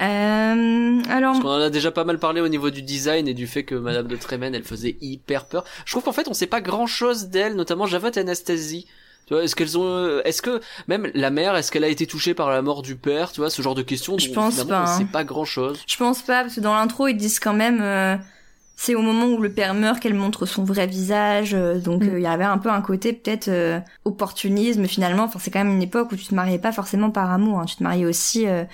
Euh, 0.00 1.02
alors, 1.08 1.32
Parce 1.32 1.40
qu'on 1.42 1.50
en 1.50 1.60
a 1.60 1.70
déjà 1.70 1.90
pas 1.90 2.04
mal 2.04 2.18
parlé 2.18 2.40
au 2.40 2.48
niveau 2.48 2.70
du 2.70 2.82
design 2.82 3.26
et 3.28 3.34
du 3.34 3.46
fait 3.46 3.64
que 3.64 3.74
Madame 3.74 4.06
de 4.06 4.16
Trémène, 4.16 4.54
elle 4.54 4.64
faisait 4.64 4.96
hyper 5.00 5.46
peur. 5.46 5.64
Je 5.84 5.92
trouve 5.92 6.04
qu'en 6.04 6.12
fait, 6.12 6.28
on 6.28 6.34
sait 6.34 6.46
pas 6.46 6.60
grand-chose 6.60 7.26
d'elle, 7.26 7.56
notamment 7.56 7.86
Javotte 7.86 8.16
et 8.16 8.20
Anastasie. 8.20 8.86
Tu 9.26 9.34
vois, 9.34 9.44
est-ce 9.44 9.54
qu'elles 9.54 9.78
ont, 9.78 9.84
euh, 9.84 10.22
est-ce 10.24 10.42
que 10.42 10.60
même 10.88 11.10
la 11.14 11.30
mère, 11.30 11.54
est-ce 11.56 11.70
qu'elle 11.70 11.84
a 11.84 11.88
été 11.88 12.06
touchée 12.06 12.34
par 12.34 12.50
la 12.50 12.62
mort 12.62 12.82
du 12.82 12.96
père, 12.96 13.32
tu 13.32 13.40
vois, 13.40 13.50
ce 13.50 13.62
genre 13.62 13.74
de 13.74 13.82
questions. 13.82 14.18
Je 14.18 14.28
dont, 14.28 14.34
pense 14.34 14.64
pas, 14.64 14.80
On 14.80 14.84
hein. 14.84 14.98
sait 14.98 15.04
pas 15.04 15.24
grand-chose. 15.24 15.80
je 15.86 15.96
pense 15.96 16.22
pas 16.22 16.42
parce 16.42 16.54
que 16.54 16.60
dans 16.60 16.74
l'intro 16.74 17.06
ils 17.06 17.16
disent 17.16 17.38
quand 17.38 17.52
même, 17.54 17.80
euh, 17.80 18.16
c'est 18.82 18.94
au 18.94 19.02
moment 19.02 19.26
où 19.26 19.36
le 19.42 19.52
père 19.52 19.74
meurt 19.74 20.00
qu'elle 20.00 20.14
montre 20.14 20.46
son 20.46 20.64
vrai 20.64 20.86
visage, 20.86 21.52
euh, 21.54 21.78
donc 21.78 22.02
Mm. 22.02 22.08
euh, 22.08 22.18
il 22.18 22.22
y 22.22 22.26
avait 22.26 22.44
un 22.44 22.56
peu 22.56 22.70
un 22.70 22.80
côté 22.80 23.12
peut-être 23.12 23.48
euh, 23.48 23.78
opportunisme 24.06 24.86
finalement. 24.86 25.24
Enfin, 25.24 25.38
c'est 25.38 25.50
quand 25.50 25.62
même 25.62 25.74
une 25.74 25.82
époque 25.82 26.12
où 26.12 26.16
tu 26.16 26.24
te 26.24 26.34
mariais 26.34 26.58
pas 26.58 26.72
forcément 26.72 27.10
par 27.10 27.30
amour, 27.30 27.60
hein. 27.60 27.66
tu 27.66 27.76
te 27.76 27.82
mariais 27.82 28.06
aussi 28.06 28.46
euh, 28.46 28.64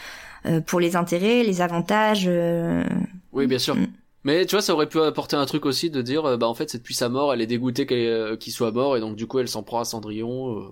euh, 0.47 0.61
pour 0.61 0.79
les 0.79 0.95
intérêts, 0.95 1.43
les 1.43 1.61
avantages. 1.61 2.27
euh, 2.29 2.85
Oui, 3.33 3.47
bien 3.49 3.59
sûr. 3.59 3.75
Mm. 3.75 3.87
Mais 4.27 4.45
tu 4.45 4.57
vois, 4.57 4.61
ça 4.63 4.73
aurait 4.75 4.89
pu 4.89 5.01
apporter 5.01 5.37
un 5.37 5.47
truc 5.47 5.65
aussi 5.67 5.89
de 5.89 6.03
dire, 6.03 6.25
euh, 6.25 6.37
bah 6.37 6.49
en 6.49 6.55
fait, 6.55 6.69
c'est 6.69 6.79
depuis 6.79 6.95
sa 6.95 7.09
mort, 7.09 7.33
elle 7.33 7.41
est 7.41 7.47
dégoûtée 7.47 7.87
qu'elle, 7.87 7.99
euh, 8.09 8.37
qu'il 8.37 8.53
soit 8.53 8.73
mort 8.73 8.97
et 8.97 9.01
donc 9.01 9.15
du 9.15 9.29
coup, 9.29 9.39
elle 9.39 9.47
s'en 9.47 9.63
prend 9.63 9.79
à 9.79 9.85
Cendrillon, 9.85 10.59
euh, 10.59 10.63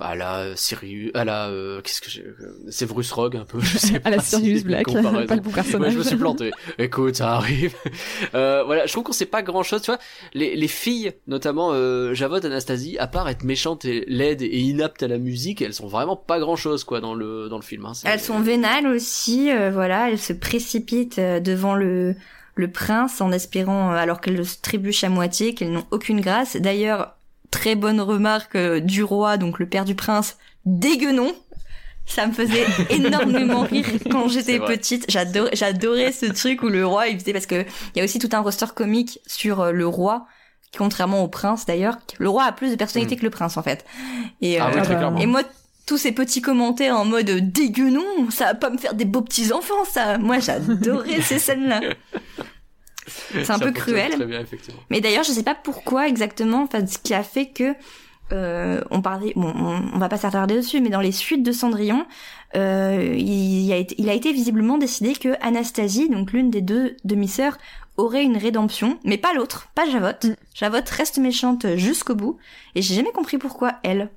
à 0.00 0.14
la 0.14 0.38
euh, 0.42 0.52
Sirius, 0.54 1.10
à 1.14 1.24
la, 1.24 1.48
euh, 1.48 1.80
qu'est-ce 1.82 2.00
que 2.00 2.08
j'ai, 2.08 2.22
euh, 2.22 2.54
Severus 2.70 3.10
Rogue 3.10 3.36
un 3.36 3.44
peu, 3.44 3.58
je 3.60 3.76
sais 3.76 3.98
pas. 3.98 4.08
À 4.08 4.10
la 4.12 4.20
si 4.20 4.36
Sirius 4.36 4.60
une 4.60 4.66
Black, 4.68 4.86
pas 4.92 5.00
le 5.02 5.40
bon 5.40 5.48
Ouais, 5.48 5.54
personnage. 5.54 5.94
je 5.94 5.98
me 5.98 6.04
suis 6.04 6.14
planté. 6.16 6.52
Écoute, 6.78 7.16
ça 7.16 7.32
arrive. 7.34 7.74
Euh, 8.34 8.62
voilà, 8.64 8.86
je 8.86 8.92
trouve 8.92 9.02
qu'on 9.04 9.12
sait 9.12 9.26
pas 9.26 9.42
grand 9.42 9.62
chose, 9.64 9.82
tu 9.82 9.90
vois. 9.90 9.98
Les, 10.32 10.54
les 10.54 10.68
filles, 10.68 11.12
notamment 11.26 11.70
euh, 11.72 12.14
Javotte, 12.14 12.44
Anastasie, 12.44 12.96
à 12.98 13.06
part 13.08 13.28
être 13.28 13.42
méchantes 13.42 13.84
et 13.84 14.04
laides 14.06 14.42
et 14.42 14.58
inaptes 14.60 15.02
à 15.02 15.08
la 15.08 15.18
musique, 15.18 15.60
elles 15.60 15.74
sont 15.74 15.88
vraiment 15.88 16.14
pas 16.16 16.38
grand 16.38 16.56
chose, 16.56 16.84
quoi, 16.84 17.00
dans 17.00 17.14
le, 17.14 17.48
dans 17.48 17.56
le 17.56 17.62
film. 17.62 17.84
Hein. 17.84 17.94
C'est- 17.94 18.08
Elles 18.08 18.20
sont 18.20 18.38
vénales 18.40 18.86
aussi, 18.86 19.50
euh, 19.50 19.70
voilà, 19.72 20.08
elles 20.10 20.18
se 20.20 20.32
précipitent 20.32 21.18
euh, 21.18 21.40
devant 21.40 21.74
le 21.74 22.14
le 22.54 22.70
prince 22.70 23.20
en 23.20 23.32
espérant, 23.32 23.92
euh, 23.92 23.96
alors 23.96 24.20
qu'elles 24.20 24.36
le 24.36 24.44
trébuchent 24.44 25.04
à 25.04 25.08
moitié, 25.08 25.54
qu'elles 25.54 25.72
n'ont 25.72 25.86
aucune 25.90 26.20
grâce. 26.20 26.56
D'ailleurs, 26.56 27.16
très 27.52 27.76
bonne 27.76 28.00
remarque 28.00 28.56
euh, 28.56 28.80
du 28.80 29.04
roi, 29.04 29.36
donc 29.36 29.60
le 29.60 29.66
père 29.66 29.84
du 29.84 29.94
prince, 29.94 30.36
dégueunon. 30.66 31.32
Ça 32.04 32.26
me 32.26 32.32
faisait 32.32 32.66
énormément 32.90 33.60
rire 33.60 33.86
quand 34.10 34.28
j'étais 34.28 34.58
petite. 34.58 35.04
J'adorais, 35.08 35.50
j'adorais 35.52 36.10
ce 36.10 36.26
truc 36.26 36.64
où 36.64 36.68
le 36.68 36.84
roi, 36.84 37.06
il 37.06 37.20
faisait 37.20 37.32
parce 37.32 37.46
que 37.46 37.64
il 37.94 37.98
y 37.98 38.00
a 38.00 38.04
aussi 38.04 38.18
tout 38.18 38.30
un 38.32 38.40
roster 38.40 38.66
comique 38.74 39.20
sur 39.26 39.60
euh, 39.60 39.70
le 39.70 39.86
roi, 39.86 40.26
contrairement 40.76 41.22
au 41.22 41.28
prince 41.28 41.64
d'ailleurs. 41.64 41.98
Le 42.18 42.28
roi 42.28 42.44
a 42.44 42.52
plus 42.52 42.70
de 42.70 42.76
personnalité 42.76 43.16
que 43.16 43.22
le 43.22 43.30
prince 43.30 43.56
en 43.56 43.62
fait. 43.62 43.84
Et, 44.40 44.58
Ah 44.58 44.70
oui, 44.74 44.80
euh, 44.90 45.16
et 45.16 45.26
moi, 45.26 45.42
tous 45.86 45.98
ces 45.98 46.12
petits 46.12 46.42
commentaires 46.42 46.96
en 46.96 47.04
mode 47.04 47.30
dégueunon, 47.52 48.30
ça 48.30 48.46
va 48.46 48.54
pas 48.54 48.70
me 48.70 48.78
faire 48.78 48.94
des 48.94 49.04
beaux 49.04 49.22
petits 49.22 49.52
enfants, 49.52 49.84
ça. 49.84 50.18
Moi, 50.18 50.38
j'adorais 50.38 51.20
ces 51.22 51.38
scènes-là. 51.38 51.80
C'est 53.06 53.40
un 53.40 53.44
Ça 53.44 53.58
peu 53.58 53.72
cruel. 53.72 54.12
Très 54.12 54.26
bien, 54.26 54.40
effectivement. 54.40 54.80
Mais 54.90 55.00
d'ailleurs, 55.00 55.24
je 55.24 55.32
sais 55.32 55.42
pas 55.42 55.54
pourquoi 55.54 56.08
exactement, 56.08 56.62
enfin, 56.62 56.86
ce 56.86 56.98
qui 56.98 57.14
a 57.14 57.22
fait 57.22 57.46
que 57.46 57.74
euh, 58.32 58.80
on 58.90 59.02
parlait, 59.02 59.32
bon, 59.36 59.52
on, 59.54 59.82
on 59.94 59.98
va 59.98 60.08
pas 60.08 60.16
s'attarder 60.16 60.54
dessus, 60.54 60.80
mais 60.80 60.88
dans 60.88 61.00
les 61.00 61.12
suites 61.12 61.42
de 61.42 61.52
Cendrillon, 61.52 62.06
euh, 62.56 63.14
il, 63.16 63.60
y 63.60 63.72
a 63.72 63.76
été, 63.76 63.94
il 63.98 64.08
a 64.08 64.14
été 64.14 64.32
visiblement 64.32 64.78
décidé 64.78 65.14
que 65.14 65.30
Anastasie, 65.40 66.08
donc 66.08 66.32
l'une 66.32 66.50
des 66.50 66.62
deux 66.62 66.96
demi-sœurs, 67.04 67.58
aurait 67.98 68.24
une 68.24 68.38
rédemption, 68.38 68.98
mais 69.04 69.18
pas 69.18 69.34
l'autre, 69.34 69.68
pas 69.74 69.88
Javotte. 69.88 70.24
Mm. 70.24 70.36
Javotte 70.54 70.88
reste 70.88 71.18
méchante 71.18 71.76
jusqu'au 71.76 72.14
bout, 72.14 72.38
et 72.74 72.82
j'ai 72.82 72.94
jamais 72.94 73.12
compris 73.12 73.36
pourquoi 73.36 73.74
elle. 73.82 74.10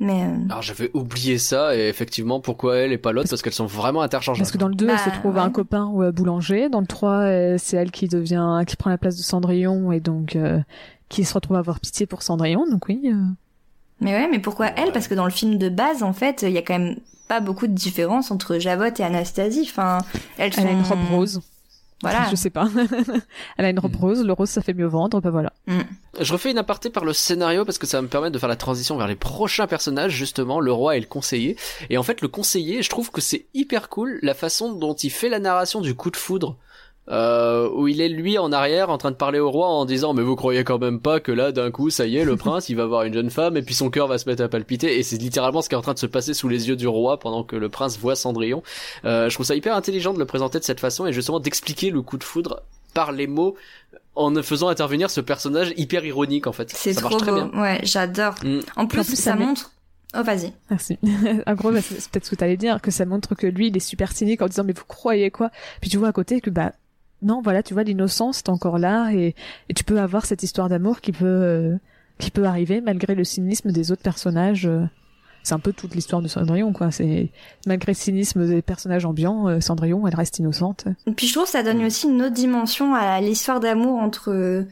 Mais 0.00 0.22
euh, 0.22 0.36
Alors 0.48 0.62
j'avais 0.62 0.90
oublié 0.94 1.38
ça 1.38 1.74
et 1.76 1.88
effectivement 1.88 2.40
pourquoi 2.40 2.76
elle 2.76 2.92
et 2.92 2.98
pas 2.98 3.10
l'autre? 3.12 3.28
Parce 3.28 3.42
qu'elles 3.42 3.52
sont 3.52 3.66
vraiment 3.66 4.00
interchangeables. 4.02 4.44
Parce 4.44 4.52
que 4.52 4.58
dans 4.58 4.68
le 4.68 4.74
2, 4.76 4.86
Bah, 4.86 4.92
elle 4.94 5.12
se 5.12 5.18
trouve 5.18 5.34
ouais. 5.34 5.40
un 5.40 5.50
copain 5.50 5.86
ou 5.86 6.02
un 6.02 6.10
boulanger. 6.12 6.68
Dans 6.68 6.80
le 6.80 6.86
3, 6.86 7.10
euh, 7.12 7.56
c'est 7.58 7.76
elle 7.76 7.90
qui 7.90 8.06
devient, 8.06 8.62
qui 8.66 8.76
prend 8.76 8.90
la 8.90 8.98
place 8.98 9.16
de 9.16 9.22
Cendrillon 9.22 9.90
et 9.90 9.98
donc 10.00 10.36
euh, 10.36 10.60
qui 11.08 11.24
se 11.24 11.34
retrouve 11.34 11.56
à 11.56 11.60
avoir 11.60 11.80
pitié 11.80 12.06
pour 12.06 12.22
Cendrillon. 12.22 12.64
Donc 12.70 12.86
oui. 12.88 13.00
euh, 13.12 13.14
Mais 14.00 14.12
ouais, 14.14 14.28
mais 14.30 14.38
pourquoi 14.38 14.68
elle? 14.76 14.92
Parce 14.92 15.08
que 15.08 15.14
dans 15.14 15.24
le 15.24 15.30
film 15.32 15.58
de 15.58 15.68
base, 15.68 16.04
en 16.04 16.12
fait, 16.12 16.42
il 16.42 16.52
y 16.52 16.58
a 16.58 16.62
quand 16.62 16.78
même 16.78 16.96
pas 17.26 17.40
beaucoup 17.40 17.66
de 17.66 17.72
différence 17.74 18.30
entre 18.30 18.58
Javotte 18.58 19.00
et 19.00 19.04
Anastasie. 19.04 19.66
Enfin, 19.68 19.98
elles 20.38 20.54
sont... 20.54 20.60
Elle 20.62 20.68
a 20.68 20.70
une 20.72 20.82
robe 20.82 20.98
rose. 21.10 21.40
Voilà. 22.02 22.28
Je 22.30 22.36
sais 22.36 22.50
pas. 22.50 22.68
elle 23.56 23.64
a 23.64 23.70
une 23.70 23.78
robe 23.78 23.94
Mm. 23.94 24.00
rose. 24.00 24.24
Le 24.24 24.32
rose, 24.32 24.48
ça 24.48 24.62
fait 24.62 24.74
mieux 24.74 24.86
vendre. 24.86 25.20
Bah 25.20 25.30
voilà. 25.30 25.52
Je 26.20 26.32
refais 26.32 26.50
une 26.50 26.58
aparté 26.58 26.90
par 26.90 27.04
le 27.04 27.12
scénario 27.12 27.64
parce 27.64 27.78
que 27.78 27.86
ça 27.86 27.98
va 27.98 28.02
me 28.02 28.08
permettre 28.08 28.32
de 28.34 28.38
faire 28.38 28.48
la 28.48 28.56
transition 28.56 28.96
vers 28.96 29.06
les 29.08 29.16
prochains 29.16 29.66
personnages, 29.66 30.12
justement, 30.12 30.60
le 30.60 30.72
roi 30.72 30.96
et 30.96 31.00
le 31.00 31.06
conseiller. 31.06 31.56
Et 31.90 31.98
en 31.98 32.02
fait, 32.02 32.20
le 32.20 32.28
conseiller, 32.28 32.82
je 32.82 32.88
trouve 32.90 33.10
que 33.10 33.20
c'est 33.20 33.46
hyper 33.54 33.88
cool 33.88 34.18
la 34.22 34.34
façon 34.34 34.72
dont 34.72 34.94
il 34.94 35.10
fait 35.10 35.28
la 35.28 35.38
narration 35.40 35.80
du 35.80 35.94
coup 35.94 36.10
de 36.10 36.16
foudre. 36.16 36.56
Euh, 37.10 37.70
où 37.72 37.88
il 37.88 38.02
est 38.02 38.08
lui 38.08 38.36
en 38.36 38.52
arrière 38.52 38.90
en 38.90 38.98
train 38.98 39.10
de 39.10 39.16
parler 39.16 39.38
au 39.38 39.50
roi 39.50 39.66
en 39.68 39.86
disant 39.86 40.12
mais 40.12 40.22
vous 40.22 40.36
croyez 40.36 40.62
quand 40.62 40.78
même 40.78 41.00
pas 41.00 41.20
que 41.20 41.32
là 41.32 41.52
d'un 41.52 41.70
coup 41.70 41.88
ça 41.88 42.04
y 42.04 42.18
est 42.18 42.24
le 42.24 42.36
prince 42.44 42.68
il 42.68 42.76
va 42.76 42.84
voir 42.84 43.04
une 43.04 43.14
jeune 43.14 43.30
femme 43.30 43.56
et 43.56 43.62
puis 43.62 43.74
son 43.74 43.88
cœur 43.88 44.08
va 44.08 44.18
se 44.18 44.28
mettre 44.28 44.42
à 44.42 44.48
palpiter 44.48 44.98
et 44.98 45.02
c'est 45.02 45.16
littéralement 45.16 45.62
ce 45.62 45.70
qui 45.70 45.74
est 45.74 45.78
en 45.78 45.82
train 45.82 45.94
de 45.94 45.98
se 45.98 46.04
passer 46.04 46.34
sous 46.34 46.48
les 46.48 46.68
yeux 46.68 46.76
du 46.76 46.86
roi 46.86 47.18
pendant 47.18 47.44
que 47.44 47.56
le 47.56 47.70
prince 47.70 47.98
voit 47.98 48.14
Cendrillon 48.14 48.62
euh, 49.06 49.30
je 49.30 49.34
trouve 49.34 49.46
ça 49.46 49.54
hyper 49.54 49.74
intelligent 49.74 50.12
de 50.12 50.18
le 50.18 50.26
présenter 50.26 50.58
de 50.58 50.64
cette 50.64 50.80
façon 50.80 51.06
et 51.06 51.14
justement 51.14 51.40
d'expliquer 51.40 51.88
le 51.88 52.02
coup 52.02 52.18
de 52.18 52.24
foudre 52.24 52.60
par 52.92 53.12
les 53.12 53.26
mots 53.26 53.56
en 54.14 54.30
ne 54.30 54.42
faisant 54.42 54.68
intervenir 54.68 55.08
ce 55.08 55.22
personnage 55.22 55.72
hyper 55.78 56.04
ironique 56.04 56.46
en 56.46 56.52
fait 56.52 56.70
C'est 56.74 56.92
trop 56.92 57.08
marche 57.08 57.22
très 57.22 57.30
beau. 57.30 57.48
bien 57.48 57.58
Ouais, 57.58 57.80
j'adore. 57.84 58.34
Mm. 58.44 58.60
En 58.76 58.86
plus, 58.86 59.00
En 59.00 59.04
plus, 59.04 59.16
ça 59.16 59.22
ça 59.22 59.36
montre. 59.36 59.70
Oh, 60.16 60.22
vas-y. 60.22 60.52
Merci. 60.70 60.98
en 61.46 61.54
gros, 61.54 61.70
bah, 61.70 61.80
c'est 61.82 62.00
c'est 62.00 62.10
peut-être 62.10 62.24
ce 62.24 62.30
que 62.30 62.36
t'allais 62.36 62.56
dire, 62.56 62.80
que 62.80 62.90
ça 62.90 63.04
montre 63.04 63.34
que 63.34 63.46
lui, 63.46 63.68
il 63.68 63.76
est 63.76 63.80
super 63.80 64.12
cynique 64.12 64.42
en 64.42 64.46
disant 64.46 64.64
mais 64.64 64.72
vous 64.72 64.84
croyez 64.88 65.30
quoi? 65.30 65.50
Puis 65.80 65.90
tu 65.90 65.98
vois 65.98 66.08
à 66.08 66.12
côté 66.12 66.40
que 66.40 66.50
bah 66.50 66.72
non, 67.22 67.40
voilà, 67.42 67.62
tu 67.62 67.74
vois 67.74 67.82
l'innocence 67.82 68.38
est 68.38 68.48
encore 68.48 68.78
là 68.78 69.10
et, 69.12 69.34
et 69.68 69.74
tu 69.74 69.84
peux 69.84 70.00
avoir 70.00 70.24
cette 70.26 70.42
histoire 70.42 70.68
d'amour 70.68 71.00
qui 71.00 71.12
peut 71.12 71.24
euh, 71.26 71.76
qui 72.18 72.30
peut 72.30 72.44
arriver 72.44 72.80
malgré 72.80 73.14
le 73.14 73.24
cynisme 73.24 73.72
des 73.72 73.92
autres 73.92 74.02
personnages. 74.02 74.66
euh. 74.66 74.84
C'est 75.44 75.54
un 75.54 75.60
peu 75.60 75.72
toute 75.72 75.94
l'histoire 75.94 76.20
de 76.20 76.28
Cendrillon, 76.28 76.72
quoi. 76.72 76.90
C'est 76.90 77.30
malgré 77.66 77.92
le 77.92 77.96
cynisme 77.96 78.46
des 78.46 78.60
personnages 78.60 79.06
ambiants, 79.06 79.48
euh, 79.48 79.60
Cendrillon, 79.60 80.06
elle 80.06 80.14
reste 80.14 80.38
innocente. 80.40 80.86
Et 81.06 81.12
Puis 81.12 81.26
je 81.26 81.32
trouve 81.32 81.44
que 81.44 81.50
ça 81.50 81.62
donne 81.62 81.82
aussi 81.84 82.06
une 82.08 82.20
autre 82.22 82.34
dimension 82.34 82.94
à 82.94 83.20
l'histoire 83.20 83.60
d'amour 83.60 83.98
entre 84.00 84.66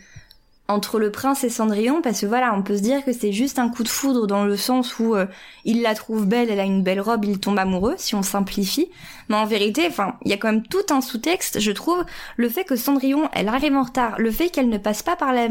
entre 0.69 0.99
le 0.99 1.11
prince 1.11 1.45
et 1.45 1.49
Cendrillon 1.49 2.03
parce 2.03 2.21
que 2.21 2.27
voilà 2.27 2.53
on 2.55 2.63
peut 2.63 2.77
se 2.77 2.83
dire 2.83 3.05
que 3.05 3.13
c'est 3.13 3.33
juste 3.33 3.59
un 3.59 3.69
coup 3.69 3.83
de 3.83 3.89
foudre 3.89 4.27
dans 4.27 4.45
le 4.45 4.57
sens 4.57 4.99
où 4.99 5.15
euh, 5.15 5.27
il 5.65 5.83
la 5.83 5.95
trouve 5.95 6.27
belle 6.27 6.51
elle 6.51 6.61
a 6.61 6.65
une 6.65 6.83
belle 6.83 7.01
robe 7.01 7.25
il 7.25 7.39
tombe 7.39 7.59
amoureux 7.59 7.95
si 7.99 8.15
on 8.15 8.23
simplifie. 8.23 8.91
Mais 9.29 9.37
en 9.37 9.47
vérité 9.47 9.87
enfin 9.89 10.17
il 10.25 10.31
y 10.31 10.35
a 10.35 10.37
quand 10.37 10.51
même 10.51 10.67
tout 10.67 10.87
un 10.91 11.01
sous-texte 11.01 11.61
je 11.61 11.73
trouve 11.73 12.05
le 12.37 12.49
fait 12.49 12.65
que 12.65 12.77
Cendrillon 12.77 13.29
elle 13.33 13.49
arrive 13.49 13.75
en 13.75 13.83
retard 13.83 14.19
le 14.19 14.31
fait 14.31 14.51
qu'elle 14.51 14.69
ne 14.69 14.79
passe 14.79 15.03
pas 15.03 15.17
par 15.17 15.33
la 15.33 15.49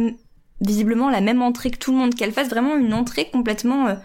visiblement 0.62 1.10
la 1.10 1.22
même 1.22 1.42
entrée 1.42 1.72
que 1.72 1.78
tout 1.78 1.92
le 1.92 1.98
monde 1.98 2.16
qu'elle 2.16 2.32
fasse 2.32 2.50
vraiment 2.50 2.76
une 2.76 2.94
entrée 2.94 3.30
complètement 3.32 3.88
euh, 3.88 3.96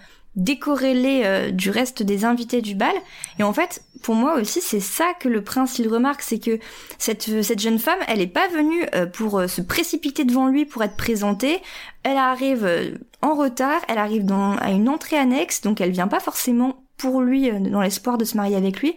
décorrélée 0.45 1.23
euh, 1.25 1.51
du 1.51 1.71
reste 1.71 2.03
des 2.03 2.25
invités 2.25 2.63
du 2.63 2.75
bal 2.75 2.95
et 3.39 3.43
en 3.43 3.53
fait 3.53 3.83
pour 4.03 4.15
moi 4.15 4.41
aussi 4.41 4.61
c'est 4.61 4.81
ça 4.81 5.13
que 5.21 5.29
le 5.29 5.43
prince 5.43 5.79
il 5.79 5.89
remarque 5.89 6.23
c'est 6.23 6.39
que 6.39 6.59
cette, 6.99 7.43
cette 7.43 7.61
jeune 7.61 7.79
femme, 7.79 7.99
elle 8.09 8.21
est 8.21 8.27
pas 8.27 8.49
venue 8.49 8.85
euh, 8.95 9.07
pour 9.07 9.39
euh, 9.39 9.47
se 9.47 9.61
précipiter 9.61 10.25
devant 10.25 10.47
lui 10.49 10.65
pour 10.65 10.83
être 10.83 10.97
présentée. 10.97 11.61
Elle 12.03 12.17
arrive 12.17 12.65
euh, 12.65 12.93
en 13.23 13.35
retard, 13.35 13.81
elle 13.89 13.99
arrive 13.99 14.25
dans, 14.25 14.57
à 14.57 14.71
une 14.71 14.89
entrée 14.89 15.17
annexe, 15.17 15.61
donc 15.61 15.81
elle 15.81 15.91
vient 15.91 16.09
pas 16.09 16.21
forcément 16.21 16.83
pour 16.97 17.21
lui, 17.21 17.51
euh, 17.51 17.59
dans 17.61 17.81
l'espoir 17.81 18.19
de 18.19 18.25
se 18.25 18.37
marier 18.37 18.57
avec 18.57 18.81
lui. 18.81 18.95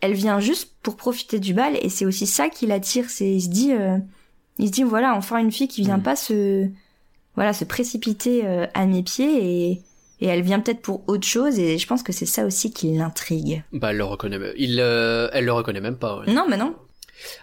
Elle 0.00 0.14
vient 0.14 0.40
juste 0.40 0.72
pour 0.82 0.96
profiter 0.96 1.38
du 1.40 1.54
bal, 1.54 1.76
et 1.80 1.88
c'est 1.88 2.04
aussi 2.04 2.26
ça 2.26 2.48
qui 2.48 2.66
l'attire. 2.66 3.08
C'est, 3.10 3.30
il 3.30 3.40
se 3.42 3.48
dit, 3.48 3.72
euh, 3.72 3.98
il 4.58 4.66
se 4.66 4.72
dit, 4.72 4.82
voilà, 4.82 5.14
enfin 5.16 5.38
une 5.38 5.52
fille 5.52 5.68
qui 5.68 5.82
vient 5.82 5.96
Mhm. 5.98 6.02
pas 6.02 6.16
se, 6.16 6.68
voilà, 7.34 7.52
se 7.52 7.64
précipiter 7.64 8.42
euh, 8.44 8.66
à 8.74 8.86
mes 8.86 9.02
pieds, 9.02 9.70
et, 9.70 9.82
et 10.20 10.26
elle 10.26 10.42
vient 10.42 10.60
peut-être 10.60 10.80
pour 10.80 11.02
autre 11.08 11.26
chose, 11.26 11.58
et 11.58 11.78
je 11.78 11.86
pense 11.86 12.02
que 12.02 12.12
c'est 12.12 12.26
ça 12.26 12.44
aussi 12.46 12.72
qui 12.72 12.92
l'intrigue. 12.96 13.62
bah 13.72 13.90
elle 13.90 13.98
le 13.98 14.04
reconnaît 14.04 14.38
il 14.56 14.78
euh, 14.80 15.28
elle 15.32 15.44
le 15.44 15.52
reconnaît 15.52 15.80
même 15.80 15.96
pas 15.98 16.18
ouais. 16.18 16.32
Non, 16.32 16.46
mais 16.48 16.56
non. 16.56 16.74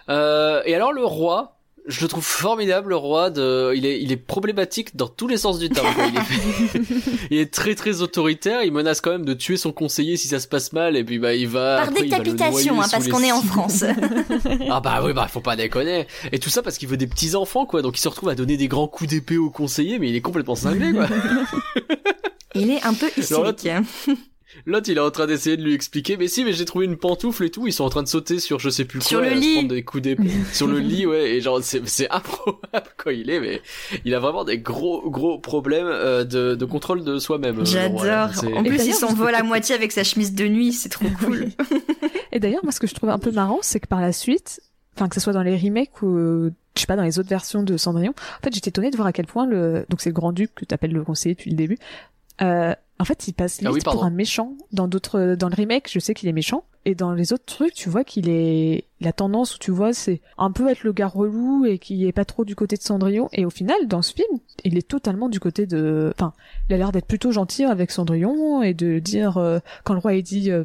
Euh, 0.09 0.61
et 0.65 0.75
alors 0.75 0.93
le 0.93 1.03
roi, 1.05 1.57
je 1.87 2.01
le 2.01 2.07
trouve 2.07 2.23
formidable 2.23 2.89
le 2.89 2.95
roi. 2.95 3.29
De, 3.29 3.73
il 3.75 3.85
est, 3.85 4.01
il 4.01 4.11
est 4.11 4.17
problématique 4.17 4.95
dans 4.95 5.07
tous 5.07 5.27
les 5.27 5.37
sens 5.37 5.59
du 5.59 5.69
terme. 5.69 5.87
Il, 5.97 6.17
est, 6.17 6.85
il 7.31 7.37
est 7.39 7.53
très 7.53 7.75
très 7.75 8.01
autoritaire. 8.01 8.63
Il 8.63 8.71
menace 8.71 9.01
quand 9.01 9.11
même 9.11 9.25
de 9.25 9.33
tuer 9.33 9.57
son 9.57 9.71
conseiller 9.71 10.15
si 10.15 10.27
ça 10.27 10.39
se 10.39 10.47
passe 10.47 10.71
mal. 10.73 10.95
Et 10.95 11.03
puis 11.03 11.19
bah 11.19 11.33
il 11.33 11.47
va 11.47 11.77
Par 11.77 11.89
après, 11.89 12.07
va 12.07 12.19
décapitation, 12.19 12.81
hein, 12.81 12.85
parce 12.89 13.07
qu'on 13.07 13.19
les 13.19 13.27
est 13.27 13.31
en. 13.31 13.41
France. 13.41 13.83
Ah 14.69 14.79
bah 14.79 15.01
oui 15.03 15.13
bah 15.13 15.27
faut 15.27 15.41
pas 15.41 15.55
déconner. 15.55 16.07
Et 16.31 16.39
tout 16.39 16.49
ça 16.49 16.61
parce 16.61 16.77
qu'il 16.77 16.87
veut 16.87 16.97
des 16.97 17.07
petits 17.07 17.35
enfants 17.35 17.65
quoi. 17.65 17.81
Donc 17.81 17.97
il 17.97 18.01
se 18.01 18.07
retrouve 18.07 18.29
à 18.29 18.35
donner 18.35 18.57
des 18.57 18.67
grands 18.67 18.87
coups 18.87 19.09
d'épée 19.09 19.37
au 19.37 19.49
conseiller, 19.49 19.99
mais 19.99 20.09
il 20.09 20.15
est 20.15 20.21
complètement 20.21 20.55
cinglé 20.55 20.91
quoi. 20.93 21.07
Il 22.55 22.71
est 22.71 22.83
un 22.83 22.93
peu 22.93 23.07
hystérique. 23.17 23.67
L'autre, 24.67 24.87
il 24.87 24.97
est 24.97 25.01
en 25.01 25.09
train 25.09 25.25
d'essayer 25.25 25.57
de 25.57 25.63
lui 25.63 25.73
expliquer, 25.73 26.15
mais 26.15 26.27
si, 26.27 26.45
mais 26.45 26.53
j'ai 26.53 26.65
trouvé 26.65 26.85
une 26.85 26.95
pantoufle 26.95 27.43
et 27.45 27.49
tout, 27.49 27.65
ils 27.65 27.73
sont 27.73 27.85
en 27.85 27.89
train 27.89 28.03
de 28.03 28.07
sauter 28.07 28.37
sur 28.37 28.59
je 28.59 28.69
sais 28.69 28.85
plus 28.85 28.99
quoi, 28.99 29.07
Sur 29.07 29.19
le 29.21 29.29
se 29.31 29.33
lit. 29.33 29.53
prendre 29.55 29.69
des 29.69 29.81
coups 29.83 30.03
d'épée. 30.03 30.29
sur 30.53 30.67
le 30.67 30.77
lit, 30.77 31.07
ouais, 31.07 31.31
et 31.31 31.41
genre, 31.41 31.59
c'est, 31.63 31.81
c'est 31.87 32.07
improbable 32.11 32.61
quand 32.97 33.09
il 33.09 33.31
est, 33.31 33.39
mais 33.39 33.61
il 34.05 34.13
a 34.13 34.19
vraiment 34.19 34.43
des 34.43 34.59
gros, 34.59 35.09
gros 35.09 35.39
problèmes 35.39 35.87
euh, 35.87 36.23
de, 36.23 36.53
de 36.53 36.65
contrôle 36.65 37.03
de 37.03 37.17
soi-même. 37.17 37.61
euh. 37.61 37.65
J'adore. 37.65 38.35
C'est- 38.35 38.53
En 38.53 38.63
Et 38.63 38.67
plus, 38.69 38.75
il 38.75 38.77
d'ailleurs, 38.77 38.95
s'envole 38.95 39.33
à 39.33 39.41
moitié 39.41 39.73
avec 39.73 39.91
sa 39.91 40.03
chemise 40.03 40.35
de 40.35 40.45
nuit, 40.47 40.71
c'est 40.71 40.89
trop 40.89 41.07
cool. 41.19 41.47
Et 42.31 42.39
d'ailleurs, 42.39 42.63
moi, 42.63 42.71
ce 42.71 42.79
que 42.79 42.85
je 42.85 42.93
trouve 42.93 43.09
un 43.09 43.17
peu 43.19 43.31
marrant, 43.31 43.59
c'est 43.63 43.79
que 43.79 43.87
par 43.87 44.01
la 44.01 44.11
suite, 44.13 44.61
enfin 44.95 45.07
que 45.09 45.15
ce 45.15 45.21
soit 45.21 45.33
dans 45.33 45.41
les 45.41 45.57
remakes 45.57 45.99
ou 46.03 46.51
je 46.75 46.79
sais 46.79 46.85
pas 46.87 46.95
dans 46.95 47.01
les 47.03 47.17
autres 47.17 47.29
versions 47.29 47.63
de 47.63 47.75
Cendrillon, 47.75 48.11
en 48.11 48.43
fait, 48.43 48.53
j'étais 48.53 48.69
étonnée 48.69 48.91
de 48.91 48.95
voir 48.97 49.07
à 49.07 49.13
quel 49.13 49.25
point 49.25 49.47
le 49.47 49.83
donc 49.89 49.99
c'est 50.01 50.09
le 50.09 50.13
grand 50.15 50.31
duc 50.31 50.51
que 50.53 50.65
t'appelles 50.65 50.93
le 50.93 51.03
conseiller 51.03 51.33
depuis 51.33 51.49
le 51.49 51.57
début. 51.57 51.77
Euh, 52.41 52.73
en 52.99 53.05
fait, 53.05 53.27
il 53.27 53.33
passe 53.33 53.59
Ah 53.65 53.71
oui, 53.71 53.79
pour 53.81 54.03
un 54.05 54.09
méchant. 54.09 54.53
Dans 54.71 54.87
d'autres, 54.87 55.35
dans 55.35 55.49
le 55.49 55.55
remake, 55.55 55.89
je 55.91 55.99
sais 55.99 56.13
qu'il 56.13 56.29
est 56.29 56.33
méchant, 56.33 56.63
et 56.85 56.95
dans 56.95 57.11
les 57.13 57.33
autres 57.33 57.45
trucs, 57.45 57.73
tu 57.73 57.89
vois 57.89 58.03
qu'il 58.03 58.29
est 58.29 58.85
la 59.01 59.11
tendance 59.13 59.55
où 59.55 59.59
tu 59.59 59.71
vois, 59.71 59.93
c'est 59.93 60.21
un 60.37 60.51
peu 60.51 60.69
être 60.69 60.83
le 60.83 60.93
gars 60.93 61.07
relou 61.07 61.65
et 61.65 61.79
qui 61.79 62.05
est 62.07 62.11
pas 62.11 62.25
trop 62.25 62.45
du 62.45 62.55
côté 62.55 62.75
de 62.77 62.81
Cendrillon. 62.81 63.29
Et 63.33 63.45
au 63.45 63.49
final, 63.49 63.87
dans 63.87 64.01
ce 64.01 64.13
film, 64.13 64.39
il 64.63 64.77
est 64.77 64.87
totalement 64.87 65.27
du 65.29 65.39
côté 65.39 65.65
de, 65.65 66.13
enfin, 66.17 66.33
il 66.69 66.73
a 66.75 66.77
l'air 66.77 66.91
d'être 66.91 67.07
plutôt 67.07 67.31
gentil 67.31 67.63
avec 67.65 67.91
Cendrillon 67.91 68.61
et 68.63 68.73
de 68.73 68.99
dire 68.99 69.37
euh, 69.37 69.59
quand 69.83 69.93
le 69.93 69.99
roi 69.99 70.13
est 70.15 70.21
dit, 70.21 70.51
euh, 70.51 70.63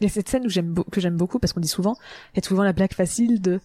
il 0.00 0.04
y 0.04 0.10
a 0.10 0.12
cette 0.12 0.28
scène 0.28 0.46
où 0.46 0.48
j'aime 0.50 0.74
que 0.90 1.00
j'aime 1.00 1.16
beaucoup 1.16 1.38
parce 1.38 1.52
qu'on 1.52 1.60
dit 1.60 1.68
souvent, 1.68 1.96
il 2.34 2.38
y 2.38 2.44
a 2.44 2.46
souvent 2.46 2.62
la 2.64 2.72
blague 2.72 2.92
facile 2.94 3.40
de 3.40 3.60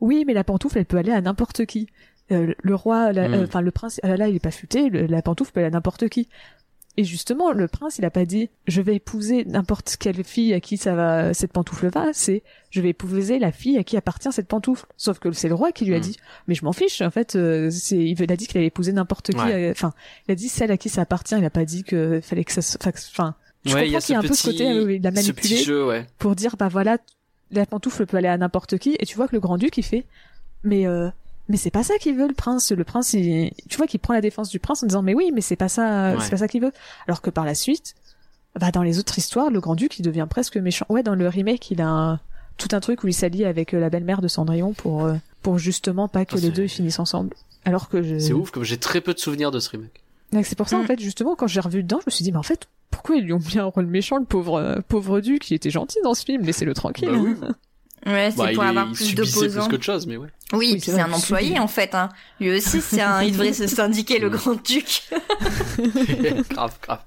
oui, 0.00 0.24
mais 0.26 0.34
la 0.34 0.44
pantoufle, 0.44 0.78
elle 0.78 0.84
peut 0.86 0.96
aller 0.98 1.12
à 1.12 1.20
n'importe 1.20 1.66
qui. 1.66 1.88
Euh, 2.32 2.54
le 2.62 2.74
roi, 2.74 3.12
la- 3.12 3.28
Mm. 3.28 3.34
euh, 3.34 3.44
enfin 3.44 3.60
le 3.60 3.70
prince, 3.70 4.00
ah 4.02 4.08
là 4.08 4.16
là, 4.16 4.28
il 4.28 4.36
est 4.36 4.40
pas 4.40 4.50
futé, 4.50 4.88
le- 4.90 5.06
la 5.06 5.22
pantoufle 5.22 5.52
peut 5.52 5.60
aller 5.60 5.66
à 5.68 5.70
n'importe 5.70 6.08
qui. 6.08 6.28
Et 6.96 7.02
justement, 7.02 7.50
le 7.50 7.66
prince, 7.66 7.98
il 7.98 8.04
a 8.04 8.10
pas 8.10 8.24
dit 8.24 8.50
je 8.68 8.80
vais 8.80 8.94
épouser 8.96 9.44
n'importe 9.46 9.96
quelle 9.98 10.22
fille 10.22 10.54
à 10.54 10.60
qui 10.60 10.76
ça 10.76 10.94
va, 10.94 11.34
cette 11.34 11.52
pantoufle 11.52 11.88
va. 11.88 12.12
C'est 12.12 12.42
je 12.70 12.80
vais 12.80 12.90
épouser 12.90 13.38
la 13.40 13.50
fille 13.50 13.78
à 13.78 13.82
qui 13.84 13.96
appartient 13.96 14.30
cette 14.32 14.46
pantoufle. 14.46 14.86
Sauf 14.96 15.18
que 15.18 15.32
c'est 15.32 15.48
le 15.48 15.54
roi 15.54 15.72
qui 15.72 15.84
lui 15.86 15.94
a 15.94 15.98
Mm. 15.98 16.02
dit 16.02 16.16
mais 16.46 16.54
je 16.54 16.64
m'en 16.64 16.72
fiche. 16.72 17.00
En 17.02 17.10
fait, 17.10 17.34
euh, 17.34 17.68
c'est 17.70 17.98
il 17.98 18.32
a 18.32 18.36
dit 18.36 18.46
qu'il 18.46 18.58
allait 18.58 18.68
épouser 18.68 18.92
n'importe 18.92 19.32
qui. 19.32 19.38
Ouais. 19.38 19.70
euh, 19.70 19.70
Enfin, 19.72 19.92
il 20.28 20.32
a 20.32 20.34
dit 20.36 20.48
celle 20.48 20.70
à 20.70 20.76
qui 20.76 20.88
ça 20.88 21.00
appartient. 21.02 21.34
Il 21.36 21.44
a 21.44 21.50
pas 21.50 21.64
dit 21.64 21.82
que 21.82 22.20
fallait 22.22 22.44
que 22.44 22.52
ça. 22.52 22.62
se- 22.62 22.78
Enfin, 22.78 23.34
je 23.64 23.74
Ouais, 23.74 23.84
comprends 23.86 23.98
qu'il 23.98 24.12
y 24.12 24.16
a 24.16 24.18
un 24.18 24.22
peu 24.22 24.34
ce 24.34 24.50
côté, 24.50 24.70
euh, 24.70 24.84
oui, 24.84 24.96
il 25.00 25.06
a 25.06 25.10
ce 25.10 25.14
manipulé 25.14 25.34
petit 25.56 25.64
jeu, 25.64 25.86
ouais. 25.86 26.06
pour 26.18 26.36
dire 26.36 26.54
bah 26.56 26.68
voilà 26.68 26.98
la 27.50 27.66
pantoufle 27.66 28.06
peut 28.06 28.18
aller 28.18 28.28
à 28.28 28.36
n'importe 28.36 28.78
qui 28.78 28.96
et 29.00 29.06
tu 29.06 29.16
vois 29.16 29.26
que 29.26 29.34
le 29.34 29.40
grand 29.40 29.58
duc 29.58 29.76
il 29.78 29.82
fait 29.84 30.04
mais 30.64 30.86
euh, 30.86 31.08
mais 31.48 31.56
c'est 31.56 31.70
pas 31.70 31.82
ça 31.82 31.96
qu'il 31.98 32.16
veut 32.16 32.26
le 32.28 32.34
prince 32.34 32.72
le 32.72 32.84
prince 32.84 33.12
il, 33.12 33.52
tu 33.68 33.76
vois 33.76 33.86
qu'il 33.86 34.00
prend 34.00 34.14
la 34.14 34.20
défense 34.20 34.48
du 34.48 34.58
prince 34.58 34.82
en 34.82 34.86
disant 34.86 35.02
mais 35.02 35.14
oui 35.14 35.30
mais 35.34 35.40
c'est 35.40 35.56
pas 35.56 35.68
ça 35.68 36.14
Ouais. 36.14 36.20
c'est 36.20 36.30
pas 36.30 36.36
ça 36.38 36.48
qu'il 36.48 36.62
veut 36.62 36.72
alors 37.06 37.20
que 37.22 37.30
par 37.30 37.44
la 37.44 37.54
suite 37.54 37.94
bah 38.58 38.70
dans 38.70 38.82
les 38.82 38.98
autres 38.98 39.18
histoires 39.18 39.50
le 39.50 39.60
grand 39.60 39.74
duc 39.74 39.98
il 39.98 40.02
devient 40.02 40.26
presque 40.28 40.56
méchant 40.56 40.86
ouais 40.88 41.02
dans 41.02 41.14
le 41.14 41.28
remake 41.28 41.70
il 41.70 41.80
a 41.80 41.88
un- 41.88 42.20
tout 42.56 42.68
un 42.72 42.80
truc 42.80 43.02
où 43.04 43.08
il 43.08 43.12
s'allie 43.14 43.44
avec 43.44 43.74
euh, 43.74 43.80
la 43.80 43.90
belle-mère 43.90 44.20
de 44.22 44.28
Cendrillon 44.28 44.72
pour 44.74 45.04
euh, 45.04 45.14
pour 45.42 45.58
justement 45.58 46.06
pas 46.08 46.24
que 46.24 46.36
Ah, 46.36 46.40
les 46.40 46.50
deux 46.50 46.62
ils 46.64 46.68
finissent 46.68 47.00
ensemble 47.00 47.34
alors 47.66 47.88
que 47.88 48.02
je... 48.02 48.18
C'est 48.18 48.32
ouf, 48.34 48.50
comme 48.50 48.62
j'ai 48.62 48.76
très 48.78 49.00
peu 49.00 49.12
de 49.14 49.18
souvenirs 49.18 49.50
de 49.50 49.58
ce 49.58 49.70
remake. 49.70 50.02
Donc, 50.32 50.44
c'est 50.44 50.54
pour 50.54 50.68
ça, 50.68 50.76
en 50.76 50.82
Mm. 50.82 50.86
fait, 50.86 51.00
justement, 51.00 51.34
quand 51.34 51.46
j'ai 51.46 51.60
revu 51.60 51.82
dedans, 51.82 51.98
je 52.00 52.04
me 52.06 52.10
suis 52.10 52.22
dit, 52.22 52.30
mais 52.30 52.36
en 52.36 52.42
fait, 52.42 52.68
pourquoi 52.90 53.16
ils 53.16 53.24
lui 53.24 53.32
ont 53.32 53.38
mis 53.38 53.58
un 53.58 53.64
rôle 53.64 53.86
méchant, 53.86 54.18
le 54.18 54.26
pauvre, 54.26 54.56
euh, 54.58 54.80
pauvre 54.86 55.20
duc, 55.20 55.40
qui 55.40 55.54
était 55.54 55.70
gentil 55.70 55.96
dans 56.04 56.12
ce 56.12 56.24
film, 56.26 56.42
laissez-le 56.42 56.74
tranquille. 56.74 57.08
Bah 57.10 57.18
oui. 57.18 57.34
Ouais, 58.06 58.30
c'est 58.30 58.36
Bah, 58.36 58.50
pour 58.54 58.64
il, 58.64 58.68
avoir 58.68 58.92
plus 58.92 59.14
d'opposants. 59.14 59.60
plus 59.62 59.70
qu'autre 59.70 59.84
chose, 59.84 60.06
mais 60.06 60.16
ouais. 60.16 60.28
Oui, 60.52 60.58
Oui, 60.58 60.70
puis 60.72 60.80
c'est 60.80 60.86
c'est 60.92 60.92
vrai, 61.00 61.10
un 61.10 61.12
employé 61.12 61.58
en 61.58 61.68
fait. 61.68 61.94
Hein. 61.94 62.10
Lui 62.40 62.54
aussi, 62.56 62.80
c'est 62.82 63.00
un... 63.00 63.22
il 63.22 63.32
devrait 63.32 63.52
se 63.54 63.66
syndiquer 63.66 64.18
le 64.18 64.28
grand-duc. 64.30 65.04
grave, 66.50 66.74
grave. 66.82 67.00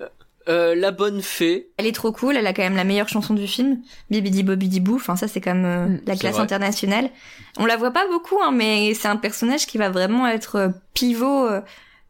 Euh, 0.00 0.06
euh, 0.48 0.74
la 0.74 0.90
bonne 0.90 1.22
fée. 1.22 1.68
Elle 1.76 1.86
est 1.86 1.92
trop 1.94 2.12
cool, 2.12 2.36
elle 2.36 2.46
a 2.46 2.52
quand 2.52 2.62
même 2.62 2.76
la 2.76 2.84
meilleure 2.84 3.08
chanson 3.08 3.34
du 3.34 3.46
film, 3.46 3.80
Bibidi 4.10 4.42
Bobidi 4.42 4.80
Boo, 4.80 4.96
enfin 4.96 5.16
ça 5.16 5.28
c'est 5.28 5.40
quand 5.40 5.54
même 5.54 5.64
euh, 5.64 5.86
Mm, 5.86 6.00
la 6.06 6.14
c'est 6.14 6.20
classe 6.20 6.34
vrai. 6.34 6.42
internationale. 6.44 7.10
On 7.58 7.66
la 7.66 7.76
voit 7.76 7.90
pas 7.92 8.06
beaucoup, 8.08 8.36
hein, 8.42 8.50
mais 8.52 8.94
c'est 8.94 9.08
un 9.08 9.16
personnage 9.16 9.66
qui 9.66 9.78
va 9.78 9.90
vraiment 9.90 10.26
être 10.26 10.56
euh, 10.56 10.68
pivot 10.94 11.46
euh, 11.46 11.60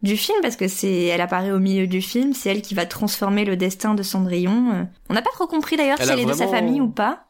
du 0.02 0.16
film 0.16 0.38
parce 0.42 0.56
que 0.56 0.68
c'est, 0.68 1.04
elle 1.04 1.20
apparaît 1.20 1.50
au 1.52 1.58
milieu 1.58 1.86
du 1.86 2.00
film, 2.02 2.32
c'est 2.34 2.50
elle 2.50 2.62
qui 2.62 2.74
va 2.74 2.86
transformer 2.86 3.44
le 3.44 3.56
destin 3.56 3.94
de 3.94 4.02
Cendrillon. 4.02 4.72
euh. 4.74 4.84
On 5.08 5.14
n'a 5.14 5.22
pas 5.22 5.30
trop 5.32 5.46
compris 5.46 5.76
d'ailleurs 5.76 5.96
Elle 6.00 6.06
si 6.06 6.12
elle 6.12 6.20
est 6.20 6.24
de 6.24 6.32
sa 6.32 6.48
famille 6.48 6.80
ou 6.80 6.88
pas. 6.88 7.24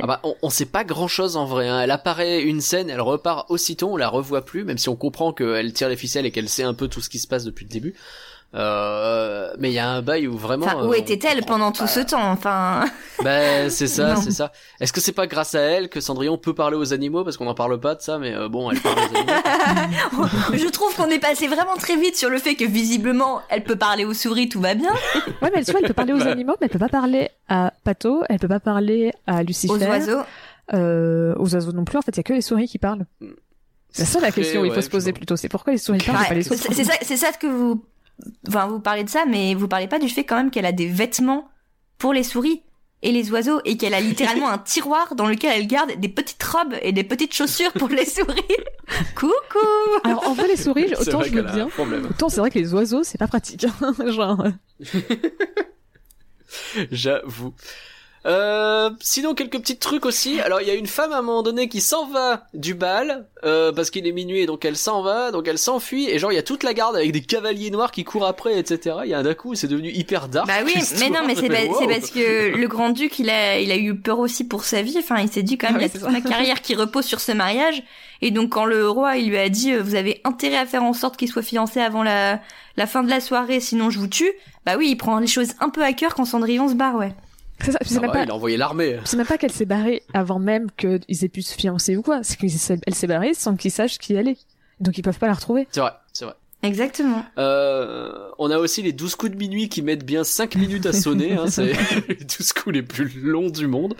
Ah 0.00 0.06
bah, 0.06 0.20
on, 0.24 0.34
on 0.42 0.50
sait 0.50 0.66
pas 0.66 0.84
grand 0.84 1.08
chose 1.08 1.36
en 1.36 1.44
vrai. 1.44 1.68
Hein. 1.68 1.80
Elle 1.82 1.90
apparaît 1.90 2.42
une 2.42 2.60
scène, 2.60 2.88
elle 2.88 3.00
repart 3.00 3.50
aussitôt, 3.50 3.92
on 3.92 3.96
la 3.96 4.08
revoit 4.08 4.44
plus, 4.44 4.64
même 4.64 4.78
si 4.78 4.88
on 4.88 4.96
comprend 4.96 5.32
qu'elle 5.32 5.72
tire 5.74 5.88
les 5.88 5.96
ficelles 5.96 6.24
et 6.24 6.30
qu'elle 6.30 6.48
sait 6.48 6.62
un 6.62 6.74
peu 6.74 6.88
tout 6.88 7.02
ce 7.02 7.10
qui 7.10 7.18
se 7.18 7.28
passe 7.28 7.44
depuis 7.44 7.64
le 7.66 7.70
début. 7.70 7.94
Euh, 8.54 9.50
mais 9.58 9.70
il 9.70 9.74
y 9.74 9.78
a 9.78 9.88
un 9.88 10.02
bail 10.02 10.26
où 10.28 10.36
vraiment. 10.36 10.66
enfin, 10.66 10.78
euh, 10.80 10.86
où 10.86 10.90
on 10.90 10.92
était-elle 10.92 11.42
pendant 11.44 11.72
pas. 11.72 11.78
tout 11.78 11.86
ce 11.86 12.00
temps 12.00 12.30
Enfin, 12.32 12.84
Ben 13.24 13.70
c'est 13.70 13.86
ça, 13.86 14.16
c'est 14.16 14.30
ça. 14.30 14.52
Est-ce 14.80 14.92
que 14.92 15.00
c'est 15.00 15.12
pas 15.12 15.26
grâce 15.26 15.54
à 15.54 15.60
elle 15.60 15.88
que 15.88 16.00
Cendrillon 16.00 16.36
peut 16.36 16.54
parler 16.54 16.76
aux 16.76 16.92
animaux? 16.92 17.24
Parce 17.24 17.36
qu'on 17.38 17.46
en 17.46 17.54
parle 17.54 17.80
pas 17.80 17.94
de 17.94 18.02
ça, 18.02 18.18
mais 18.18 18.34
euh, 18.34 18.48
bon, 18.50 18.70
elle 18.70 18.80
parle 18.80 18.98
aux 18.98 19.16
animaux. 19.16 20.28
je 20.52 20.68
trouve 20.70 20.94
qu'on 20.94 21.08
est 21.08 21.18
passé 21.18 21.46
vraiment 21.48 21.76
très 21.76 21.96
vite 21.96 22.16
sur 22.16 22.28
le 22.28 22.38
fait 22.38 22.54
que 22.54 22.64
visiblement 22.66 23.40
elle 23.48 23.64
peut 23.64 23.76
parler 23.76 24.04
aux 24.04 24.14
souris, 24.14 24.48
tout 24.50 24.60
va 24.60 24.74
bien. 24.74 24.92
Ouais, 25.40 25.50
mais 25.54 25.64
soit 25.64 25.80
elle 25.80 25.86
peut 25.88 25.94
parler 25.94 26.12
aux 26.12 26.20
animaux, 26.28 26.54
mais 26.60 26.66
elle 26.66 26.70
peut 26.72 26.78
pas 26.78 26.88
parler 26.90 27.30
à 27.48 27.72
Pato, 27.84 28.22
elle 28.28 28.38
peut 28.38 28.48
pas 28.48 28.60
parler 28.60 29.12
à 29.26 29.42
Lucifer, 29.42 29.72
Aux 29.72 29.78
oiseaux. 29.78 30.20
euh, 30.74 31.34
aux 31.38 31.54
oiseaux 31.54 31.72
non 31.72 31.84
plus. 31.84 31.96
En 31.96 32.02
fait, 32.02 32.12
il 32.12 32.18
y 32.18 32.20
a 32.20 32.24
que 32.24 32.32
les 32.34 32.42
souris 32.42 32.66
qui 32.68 32.78
parlent. 32.78 33.06
C'est 33.94 34.04
ça 34.06 34.20
la 34.20 34.30
question, 34.32 34.64
il 34.64 34.70
faut 34.70 34.76
ouais, 34.76 34.82
se 34.82 34.88
poser 34.88 35.12
plutôt. 35.12 35.36
C'est 35.36 35.48
pourquoi 35.50 35.72
les 35.74 35.78
souris 35.78 35.98
parlent, 35.98 36.16
et 36.16 36.20
Ouais, 36.20 36.28
pas 36.28 36.34
les 36.34 36.42
souris? 36.42 36.58
c'est 36.74 36.84
ça, 36.84 36.94
c'est 37.02 37.16
ça 37.18 37.30
que 37.32 37.46
vous, 37.46 37.84
enfin, 38.48 38.66
vous 38.66 38.80
parlez 38.80 39.04
de 39.04 39.10
ça, 39.10 39.24
mais 39.26 39.54
vous 39.54 39.68
parlez 39.68 39.88
pas 39.88 39.98
du 39.98 40.08
fait 40.08 40.24
quand 40.24 40.36
même 40.36 40.50
qu'elle 40.50 40.66
a 40.66 40.72
des 40.72 40.86
vêtements 40.88 41.48
pour 41.98 42.12
les 42.12 42.22
souris 42.22 42.62
et 43.02 43.10
les 43.10 43.30
oiseaux 43.32 43.60
et 43.64 43.76
qu'elle 43.76 43.94
a 43.94 44.00
littéralement 44.00 44.48
un 44.52 44.58
tiroir 44.58 45.14
dans 45.14 45.26
lequel 45.26 45.52
elle 45.56 45.66
garde 45.66 45.92
des 45.98 46.08
petites 46.08 46.42
robes 46.42 46.74
et 46.82 46.92
des 46.92 47.04
petites 47.04 47.34
chaussures 47.34 47.72
pour 47.72 47.88
les 47.88 48.06
souris. 48.06 48.42
Coucou. 49.14 49.32
Alors 50.04 50.28
en 50.28 50.34
vrai, 50.34 50.48
les 50.48 50.56
souris, 50.56 50.92
autant 50.98 51.22
je 51.22 51.30
veux 51.30 51.42
bien. 51.42 51.68
problème. 51.68 52.06
Autant 52.10 52.28
c'est 52.28 52.40
vrai 52.40 52.50
que 52.50 52.58
les 52.58 52.72
oiseaux, 52.74 53.02
c'est 53.02 53.18
pas 53.18 53.28
pratique. 53.28 53.66
Genre, 54.06 54.44
euh, 54.44 54.50
J'avoue. 56.90 57.54
Euh, 58.24 58.90
sinon 59.00 59.34
quelques 59.34 59.58
petits 59.58 59.78
trucs 59.78 60.06
aussi. 60.06 60.40
Alors 60.40 60.60
il 60.60 60.68
y 60.68 60.70
a 60.70 60.74
une 60.74 60.86
femme 60.86 61.12
à 61.12 61.18
un 61.18 61.22
moment 61.22 61.42
donné 61.42 61.68
qui 61.68 61.80
s'en 61.80 62.06
va 62.06 62.44
du 62.54 62.74
bal 62.74 63.26
euh, 63.44 63.72
parce 63.72 63.90
qu'il 63.90 64.06
est 64.06 64.12
minuit 64.12 64.40
et 64.40 64.46
donc 64.46 64.64
elle 64.64 64.76
s'en 64.76 65.02
va, 65.02 65.32
donc 65.32 65.48
elle 65.48 65.58
s'enfuit 65.58 66.08
et 66.08 66.18
genre 66.18 66.30
il 66.30 66.36
y 66.36 66.38
a 66.38 66.42
toute 66.42 66.62
la 66.62 66.72
garde 66.72 66.94
avec 66.94 67.10
des 67.10 67.22
cavaliers 67.22 67.70
noirs 67.70 67.90
qui 67.90 68.04
courent 68.04 68.26
après 68.26 68.58
etc. 68.58 68.96
Il 69.04 69.10
y 69.10 69.14
a 69.14 69.18
un 69.18 69.22
d'un 69.22 69.34
coup 69.34 69.54
c'est 69.54 69.66
devenu 69.68 69.90
hyper 69.90 70.28
dark. 70.28 70.46
Bah 70.46 70.54
oui, 70.64 70.74
mais 71.00 71.10
non, 71.10 71.20
mais 71.26 71.34
c'est 71.34 71.48
wow. 71.68 71.88
parce 71.88 72.10
que 72.10 72.56
le 72.56 72.68
grand 72.68 72.90
duc, 72.90 73.18
il 73.18 73.30
a, 73.30 73.58
il 73.58 73.70
a 73.70 73.76
eu 73.76 73.94
peur 73.94 74.18
aussi 74.18 74.44
pour 74.44 74.64
sa 74.64 74.82
vie. 74.82 74.96
Enfin, 74.98 75.18
il 75.20 75.28
s'est 75.28 75.42
dit 75.42 75.58
quand 75.58 75.68
même, 75.68 75.76
Ah 75.76 75.80
il 75.80 75.86
y 75.86 75.88
a 75.88 75.92
c'est 75.92 75.98
toute 75.98 76.10
ma 76.10 76.20
carrière 76.20 76.60
qui 76.60 76.74
repose 76.74 77.04
sur 77.04 77.20
ce 77.20 77.32
mariage. 77.32 77.82
Et 78.20 78.30
donc, 78.30 78.50
quand 78.50 78.64
le 78.64 78.88
roi, 78.88 79.16
il 79.16 79.28
lui 79.28 79.38
a 79.38 79.48
dit, 79.48 79.72
euh, 79.72 79.82
vous 79.82 79.94
avez 79.94 80.20
intérêt 80.24 80.58
à 80.58 80.66
faire 80.66 80.84
en 80.84 80.92
sorte 80.92 81.16
qu'il 81.16 81.28
soit 81.28 81.42
fiancé 81.42 81.80
avant 81.80 82.02
la, 82.02 82.40
la 82.76 82.86
fin 82.86 83.02
de 83.02 83.10
la 83.10 83.20
soirée, 83.20 83.60
sinon 83.60 83.90
je 83.90 83.98
vous 83.98 84.06
tue. 84.06 84.32
Bah 84.64 84.76
oui, 84.78 84.88
il 84.90 84.96
prend 84.96 85.18
les 85.18 85.26
choses 85.26 85.54
un 85.60 85.70
peu 85.70 85.82
à 85.82 85.92
cœur 85.92 86.14
quand 86.14 86.24
Cendrillon 86.24 86.68
se 86.68 86.74
barre, 86.74 86.94
ouais. 86.94 87.12
C'est 87.62 87.72
ça. 87.72 87.78
Puis 87.80 87.90
c'est 87.90 87.98
Ah 87.98 88.00
même 88.02 88.10
bah, 88.10 88.18
pas. 88.18 88.24
il 88.24 88.30
a 88.30 88.34
envoyé 88.34 88.56
l'armée. 88.56 88.98
C'est 89.04 89.16
même 89.16 89.26
pas 89.26 89.38
qu'elle 89.38 89.52
s'est 89.52 89.64
barrée 89.66 90.02
avant 90.14 90.38
même 90.38 90.70
qu'ils 90.76 91.24
aient 91.24 91.28
pu 91.28 91.42
se 91.42 91.54
fiancer 91.54 91.96
ou 91.96 92.02
quoi. 92.02 92.20
C'est 92.22 92.36
qu'elle 92.36 92.94
s'est 92.94 93.06
barrée 93.06 93.34
sans 93.34 93.56
qu'ils 93.56 93.70
sachent 93.70 93.98
qui 93.98 94.14
elle 94.14 94.28
est. 94.28 94.38
Donc 94.80 94.98
ils 94.98 95.02
peuvent 95.02 95.18
pas 95.18 95.26
la 95.28 95.34
retrouver. 95.34 95.66
C'est 95.70 95.80
vrai, 95.80 95.92
c'est 96.12 96.24
vrai. 96.24 96.34
Exactement. 96.64 97.24
Euh, 97.38 98.28
on 98.42 98.50
a 98.50 98.58
aussi 98.58 98.82
les 98.82 98.92
12 98.92 99.14
coups 99.16 99.32
de 99.32 99.36
minuit 99.38 99.68
qui 99.68 99.82
mettent 99.82 100.04
bien 100.04 100.24
5 100.24 100.54
minutes 100.56 100.86
à 100.86 100.92
sonner, 100.92 101.32
hein, 101.32 101.44
c'est 101.48 101.72
les 102.08 102.16
12 102.16 102.52
coups 102.52 102.74
les 102.74 102.82
plus 102.82 103.10
longs 103.22 103.50
du 103.50 103.66
monde. 103.66 103.94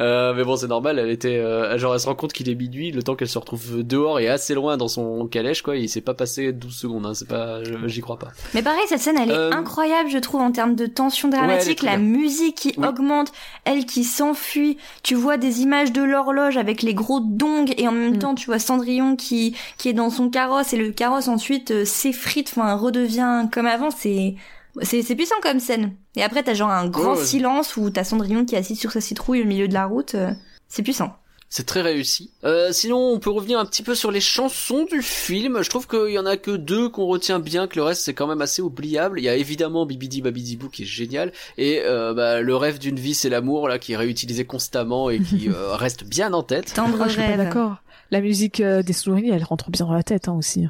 Euh, 0.00 0.34
mais 0.34 0.44
bon, 0.44 0.56
c'est 0.56 0.66
normal, 0.68 0.98
elle 0.98 1.10
était, 1.10 1.36
euh, 1.38 1.76
genre 1.78 1.94
elle 1.94 2.00
se 2.00 2.06
rend 2.06 2.14
compte 2.14 2.32
qu'il 2.32 2.48
est 2.48 2.54
minuit, 2.54 2.90
le 2.92 3.02
temps 3.02 3.14
qu'elle 3.16 3.28
se 3.28 3.38
retrouve 3.38 3.82
dehors 3.82 4.20
et 4.20 4.28
assez 4.28 4.54
loin 4.54 4.76
dans 4.76 4.88
son 4.88 5.26
calèche, 5.26 5.62
quoi, 5.62 5.76
il 5.76 5.88
s'est 5.88 6.00
pas 6.00 6.14
passé 6.14 6.52
12 6.52 6.74
secondes, 6.74 7.06
hein, 7.06 7.14
c'est 7.14 7.28
pas, 7.28 7.60
j'y 7.86 8.00
crois 8.00 8.18
pas. 8.18 8.28
Mais 8.54 8.62
pareil, 8.62 8.82
cette 8.88 9.00
scène, 9.00 9.16
elle 9.20 9.30
est 9.30 9.34
Euh, 9.34 9.50
incroyable, 9.52 10.10
je 10.10 10.18
trouve, 10.18 10.40
en 10.40 10.52
termes 10.52 10.74
de 10.74 10.86
tension 10.86 11.28
dramatique, 11.28 11.82
la 11.82 11.96
musique 11.98 12.54
qui 12.56 12.74
Oui. 12.76 12.86
augmente, 12.86 13.32
elle 13.64 13.84
qui 13.86 14.04
s'enfuit. 14.04 14.76
Tu 15.02 15.14
vois 15.14 15.36
des 15.36 15.60
images 15.62 15.92
de 15.92 16.02
l'horloge 16.02 16.56
avec 16.56 16.82
les 16.82 16.94
gros 16.94 17.20
dongs 17.20 17.72
et 17.76 17.86
en 17.88 17.92
même 17.92 18.16
Mm. 18.16 18.18
temps, 18.18 18.34
tu 18.34 18.46
vois 18.46 18.58
Cendrillon 18.58 19.16
qui 19.16 19.54
qui 19.76 19.88
est 19.88 19.92
dans 19.92 20.10
son 20.10 20.28
carrosse 20.30 20.72
et 20.72 20.76
le 20.76 20.90
carrosse 20.90 21.28
ensuite 21.28 21.70
euh, 21.70 21.84
s'effrite, 21.84 22.48
enfin 22.50 22.74
redevient 22.74 23.48
comme 23.52 23.66
avant. 23.66 23.87
C'est 23.90 24.34
c'est 24.82 25.02
c'est 25.02 25.14
puissant 25.16 25.36
comme 25.42 25.60
scène. 25.60 25.94
Et 26.16 26.22
après, 26.22 26.42
t'as 26.42 26.54
genre 26.54 26.70
un 26.70 26.88
grand 26.88 27.16
ouais. 27.16 27.24
silence 27.24 27.76
où 27.76 27.90
t'as 27.90 28.04
Cendrillon 28.04 28.44
qui 28.44 28.54
est 28.54 28.58
assis 28.58 28.76
sur 28.76 28.92
sa 28.92 29.00
citrouille 29.00 29.42
au 29.42 29.46
milieu 29.46 29.68
de 29.68 29.74
la 29.74 29.86
route. 29.86 30.14
euh, 30.14 30.30
C'est 30.68 30.82
puissant. 30.82 31.16
C'est 31.50 31.64
très 31.64 31.80
réussi. 31.80 32.30
Euh, 32.44 32.72
sinon, 32.72 32.98
on 32.98 33.18
peut 33.18 33.30
revenir 33.30 33.58
un 33.58 33.64
petit 33.64 33.82
peu 33.82 33.94
sur 33.94 34.10
les 34.10 34.20
chansons 34.20 34.84
du 34.84 35.00
film. 35.00 35.62
Je 35.62 35.70
trouve 35.70 35.86
qu'il 35.88 36.10
y 36.10 36.18
en 36.18 36.26
a 36.26 36.36
que 36.36 36.50
deux 36.50 36.90
qu'on 36.90 37.06
retient 37.06 37.38
bien, 37.38 37.66
que 37.66 37.76
le 37.76 37.84
reste 37.84 38.02
c'est 38.02 38.12
quand 38.12 38.26
même 38.26 38.42
assez 38.42 38.60
oubliable. 38.60 39.18
Il 39.18 39.22
y 39.22 39.30
a 39.30 39.34
évidemment 39.34 39.86
Bibidi 39.86 40.20
Babidi 40.20 40.56
Boo 40.58 40.68
qui 40.68 40.82
est 40.82 40.86
génial, 40.86 41.32
et 41.56 41.80
euh, 41.86 42.12
bah, 42.12 42.42
le 42.42 42.54
rêve 42.54 42.78
d'une 42.78 42.96
vie 43.00 43.14
c'est 43.14 43.30
l'amour 43.30 43.66
là 43.66 43.78
qui 43.78 43.92
est 43.94 43.96
réutilisé 43.96 44.44
constamment 44.44 45.08
et 45.08 45.20
qui 45.20 45.48
euh, 45.48 45.74
reste 45.74 46.04
bien 46.04 46.34
en 46.34 46.42
tête. 46.42 46.74
Tendre 46.74 46.98
Ah, 47.00 47.06
je 47.08 47.12
suis 47.14 47.22
pas 47.22 47.28
rêve. 47.28 47.38
d'accord. 47.38 47.76
La 48.10 48.20
musique 48.20 48.60
euh, 48.60 48.82
des 48.82 48.92
souris, 48.92 49.30
elle 49.30 49.42
rentre 49.44 49.70
bien 49.70 49.86
dans 49.86 49.94
la 49.94 50.02
tête 50.02 50.28
hein, 50.28 50.34
aussi. 50.34 50.66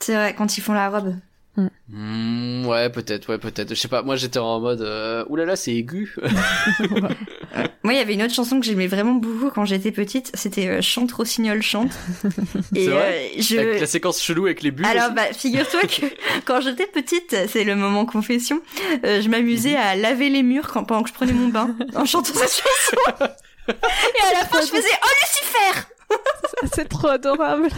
C'est 0.00 0.14
vrai 0.14 0.34
quand 0.36 0.58
ils 0.58 0.60
font 0.60 0.72
la 0.72 0.90
robe. 0.90 1.14
Hmm, 1.56 2.64
ouais, 2.66 2.88
peut-être, 2.90 3.28
ouais, 3.28 3.38
peut-être. 3.38 3.70
Je 3.70 3.74
sais 3.74 3.88
pas. 3.88 4.02
Moi, 4.02 4.16
j'étais 4.16 4.38
en 4.38 4.60
mode, 4.60 4.80
euh, 4.82 5.24
oulala, 5.28 5.56
c'est 5.56 5.74
aigu. 5.74 6.14
Moi, 7.82 7.94
il 7.94 7.96
y 7.96 8.00
avait 8.00 8.14
une 8.14 8.22
autre 8.22 8.34
chanson 8.34 8.60
que 8.60 8.66
j'aimais 8.66 8.86
vraiment 8.86 9.14
beaucoup 9.14 9.50
quand 9.50 9.64
j'étais 9.64 9.90
petite. 9.90 10.30
C'était 10.34 10.68
euh, 10.68 10.82
Chante 10.82 11.10
Rossignol 11.12 11.62
chante. 11.62 11.92
Et 12.74 12.88
vrai 12.88 13.30
euh, 13.36 13.42
je. 13.42 13.56
Avec 13.56 13.80
la 13.80 13.86
séquence 13.86 14.22
chelou 14.22 14.46
avec 14.46 14.62
les 14.62 14.70
bulles. 14.70 14.86
Alors, 14.86 15.10
bah, 15.10 15.32
figure-toi 15.32 15.82
que 15.82 16.06
quand 16.44 16.60
j'étais 16.60 16.86
petite, 16.86 17.34
c'est 17.48 17.64
le 17.64 17.74
moment 17.74 18.06
confession, 18.06 18.60
euh, 19.04 19.20
je 19.20 19.28
m'amusais 19.28 19.76
à 19.76 19.96
laver 19.96 20.28
les 20.28 20.42
murs 20.42 20.68
quand, 20.68 20.84
pendant 20.84 21.02
que 21.02 21.08
je 21.08 21.14
prenais 21.14 21.32
mon 21.32 21.48
bain 21.48 21.74
en 21.96 22.04
chantant 22.04 22.32
cette 22.34 22.62
chanson. 22.62 23.32
Et 23.68 23.72
à 23.72 24.40
la 24.40 24.46
fin, 24.46 24.60
je 24.60 24.66
faisais 24.66 24.88
Oh 25.02 25.08
Lucifer 25.22 25.88
C'est 26.74 26.88
trop 26.88 27.08
adorable. 27.08 27.68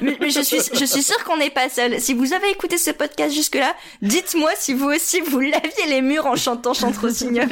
mais, 0.00 0.16
mais 0.20 0.30
je 0.30 0.40
suis, 0.40 0.58
je 0.58 0.84
suis 0.84 1.02
sûre 1.02 1.22
qu'on 1.24 1.36
n'est 1.36 1.50
pas 1.50 1.68
seul. 1.68 2.00
Si 2.00 2.12
vous 2.14 2.32
avez 2.32 2.50
écouté 2.50 2.76
ce 2.78 2.90
podcast 2.90 3.32
jusque-là, 3.34 3.74
dites-moi 4.00 4.50
si 4.56 4.74
vous 4.74 4.86
aussi 4.88 5.20
vous 5.20 5.40
laviez 5.40 5.86
les 5.88 6.02
murs 6.02 6.26
en 6.26 6.34
chantant 6.36 6.74
Chante 6.74 6.96
Rossignol. 6.96 7.46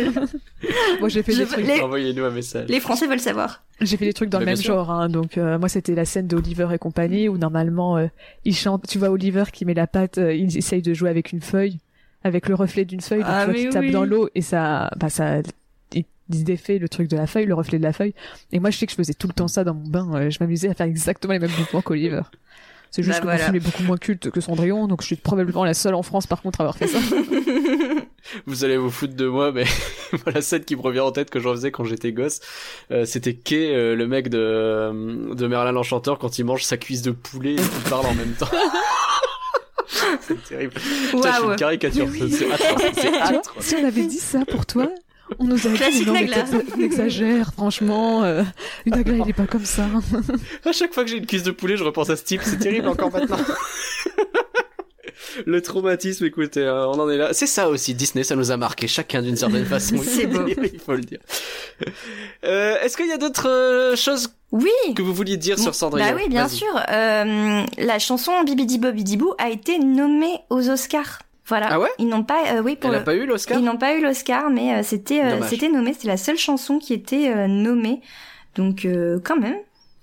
moi 1.00 1.08
j'ai 1.08 1.22
fait 1.22 1.32
Je 1.32 1.38
des 1.42 1.46
trucs. 1.46 1.66
les- 1.66 1.80
Envoyez-nous 1.80 2.24
un 2.24 2.30
message. 2.30 2.68
Les 2.68 2.80
Français 2.80 3.06
veulent 3.06 3.20
savoir. 3.20 3.62
J'ai 3.80 3.96
fait 3.96 4.04
des 4.06 4.12
trucs 4.12 4.30
dans 4.30 4.38
Mais 4.38 4.44
le 4.46 4.50
même 4.50 4.54
bien 4.56 4.64
sûr. 4.64 4.74
genre, 4.74 4.90
hein. 4.90 5.08
donc 5.08 5.38
euh, 5.38 5.58
moi 5.58 5.68
c'était 5.68 5.94
la 5.94 6.04
scène 6.04 6.26
d'Oliver 6.26 6.68
et 6.74 6.78
compagnie 6.78 7.28
où 7.28 7.38
normalement 7.38 7.96
euh, 7.96 8.06
il 8.44 8.54
chante. 8.56 8.86
Tu 8.88 8.98
vois 8.98 9.10
Oliver 9.10 9.44
qui 9.52 9.64
met 9.64 9.74
la 9.74 9.86
patte, 9.86 10.18
euh, 10.18 10.34
il 10.34 10.56
essaye 10.56 10.82
de 10.82 10.92
jouer 10.92 11.08
avec 11.10 11.32
une 11.32 11.40
feuille, 11.40 11.78
avec 12.24 12.48
le 12.48 12.54
reflet 12.56 12.84
d'une 12.84 13.00
feuille, 13.00 13.20
donc 13.20 13.28
Ah, 13.30 13.46
tu 13.54 13.68
vois 13.70 13.90
dans 13.90 14.04
l'eau 14.04 14.28
et 14.34 14.42
ça, 14.42 14.90
bah 14.96 15.08
ça, 15.08 15.36
défait 16.30 16.78
le 16.78 16.88
truc 16.88 17.08
de 17.08 17.16
la 17.16 17.26
feuille, 17.26 17.46
le 17.46 17.54
reflet 17.54 17.78
de 17.78 17.82
la 17.84 17.92
feuille. 17.92 18.14
Et 18.52 18.60
moi 18.60 18.70
je 18.70 18.78
sais 18.78 18.86
que 18.86 18.92
je 18.92 18.96
faisais 18.96 19.14
tout 19.14 19.26
le 19.26 19.32
temps 19.34 19.48
ça 19.48 19.64
dans 19.64 19.74
mon 19.74 19.86
bain. 19.88 20.08
euh, 20.14 20.30
je 20.30 20.38
m'amusais 20.40 20.68
à 20.68 20.74
faire 20.74 20.86
exactement 20.86 21.32
les 21.32 21.38
mêmes 21.38 21.50
mouvements 21.58 21.82
qu'Oliver. 21.82 22.22
C'est 22.92 23.04
juste 23.04 23.18
Bah, 23.18 23.20
que 23.20 23.24
voilà. 23.26 23.38
mon 23.38 23.44
film 23.52 23.56
est 23.56 23.64
beaucoup 23.64 23.82
moins 23.84 23.96
culte 23.98 24.30
que 24.30 24.40
Cendrillon, 24.40 24.88
donc 24.88 25.00
je 25.02 25.06
suis 25.06 25.16
probablement 25.16 25.64
la 25.64 25.74
seule 25.74 25.94
en 25.94 26.02
France 26.02 26.26
par 26.26 26.42
contre 26.42 26.60
à 26.60 26.64
avoir 26.64 26.76
fait 26.76 26.88
ça. 26.88 26.98
Vous 28.46 28.64
allez 28.64 28.76
vous 28.76 28.90
foutre 28.90 29.14
de 29.14 29.26
moi, 29.26 29.50
mais 29.52 29.64
moi, 30.12 30.32
la 30.34 30.42
scène 30.42 30.64
qui 30.64 30.76
me 30.76 30.82
revient 30.82 31.00
en 31.00 31.10
tête 31.10 31.30
que 31.30 31.40
j'en 31.40 31.52
faisais 31.52 31.70
quand 31.70 31.84
j'étais 31.84 32.12
gosse, 32.12 32.40
euh, 32.90 33.04
c'était 33.04 33.34
Kay, 33.34 33.74
euh, 33.74 33.96
le 33.96 34.06
mec 34.06 34.28
de, 34.28 34.38
euh, 34.38 35.34
de 35.34 35.46
Merlin 35.46 35.72
l'Enchanteur, 35.72 36.18
quand 36.18 36.38
il 36.38 36.44
mange 36.44 36.62
sa 36.64 36.76
cuisse 36.76 37.02
de 37.02 37.12
poulet 37.12 37.52
et 37.52 37.56
qu'il 37.56 37.90
parle 37.90 38.06
en 38.06 38.14
même 38.14 38.32
temps. 38.32 38.50
c'est 40.20 40.42
terrible. 40.44 40.74
Putain, 41.10 41.32
je 41.32 41.36
suis 41.38 41.46
une 41.48 41.56
caricature. 41.56 42.06
Oui. 42.10 42.30
C'est 42.30 42.46
si 43.60 43.76
on 43.76 43.84
avait 43.86 44.06
dit 44.06 44.18
ça 44.18 44.44
pour 44.44 44.66
toi, 44.66 44.88
on 45.38 45.44
nous 45.44 45.56
dit 45.56 45.72
Classique 45.74 46.08
mais 46.12 46.24
non 46.24 46.60
t'exagères, 46.78 47.52
franchement. 47.52 48.24
Euh, 48.24 48.42
une 48.86 48.94
Nagla 48.94 49.16
il 49.24 49.30
est 49.30 49.34
pas 49.34 49.46
comme 49.46 49.64
ça. 49.64 49.86
À 50.64 50.72
chaque 50.72 50.92
fois 50.92 51.04
que 51.04 51.10
j'ai 51.10 51.16
une 51.18 51.26
cuisse 51.26 51.42
de 51.42 51.50
poulet, 51.50 51.76
je 51.76 51.84
repense 51.84 52.10
à 52.10 52.16
ce 52.16 52.24
type. 52.24 52.40
C'est 52.44 52.58
terrible 52.58 52.88
encore 52.88 53.12
maintenant. 53.12 53.38
Le 55.46 55.62
traumatisme, 55.62 56.24
écoutez, 56.24 56.60
euh, 56.60 56.88
on 56.88 56.98
en 56.98 57.08
est 57.08 57.16
là. 57.16 57.32
C'est 57.32 57.46
ça 57.46 57.68
aussi, 57.68 57.94
Disney, 57.94 58.24
ça 58.24 58.36
nous 58.36 58.50
a 58.50 58.56
marqué 58.56 58.88
chacun 58.88 59.22
d'une 59.22 59.36
certaine 59.36 59.64
façon. 59.76 59.96
C'est 60.02 60.26
beau. 60.26 60.40
Il 60.46 60.80
faut 60.80 60.94
le 60.94 61.02
dire. 61.02 61.18
Euh, 62.44 62.80
Est-ce 62.80 62.96
qu'il 62.96 63.06
y 63.06 63.12
a 63.12 63.18
d'autres 63.18 63.48
euh, 63.48 63.96
choses 63.96 64.34
Oui 64.50 64.70
que 64.96 65.02
vous 65.02 65.14
vouliez 65.14 65.36
dire 65.36 65.58
sur 65.58 65.74
Cendrillon? 65.74 66.08
Bah 66.08 66.16
oui, 66.16 66.28
bien 66.28 66.48
sûr. 66.48 66.68
Euh, 66.88 67.62
la 67.78 67.98
chanson 67.98 68.32
Bibidi 68.44 68.78
Bobidi 68.78 69.16
Boo 69.16 69.34
a 69.38 69.50
été 69.50 69.78
nommée 69.78 70.40
aux 70.50 70.68
Oscars. 70.68 71.20
Voilà. 71.50 71.68
Ah 71.70 71.78
ouais? 71.78 71.90
Ils 71.98 72.08
n'ont 72.08 72.22
pas, 72.24 72.54
euh, 72.54 72.62
oui, 72.62 72.76
pour 72.76 72.88
Elle 72.90 72.96
a 72.96 72.98
le- 73.00 73.04
pas 73.04 73.14
eu 73.14 73.26
l'Oscar? 73.26 73.58
Ils 73.58 73.64
n'ont 73.64 73.76
pas 73.76 73.94
eu 73.94 74.00
l'Oscar, 74.02 74.48
mais 74.48 74.72
euh, 74.76 74.82
c'était 74.82 75.20
euh, 75.22 75.42
c'était 75.46 75.68
nommé. 75.68 75.92
C'était 75.92 76.08
la 76.08 76.16
seule 76.16 76.38
chanson 76.38 76.78
qui 76.78 76.94
était 76.94 77.28
euh, 77.28 77.46
nommée. 77.46 78.00
Donc 78.56 78.84
euh, 78.84 79.18
quand 79.22 79.36
même, 79.38 79.56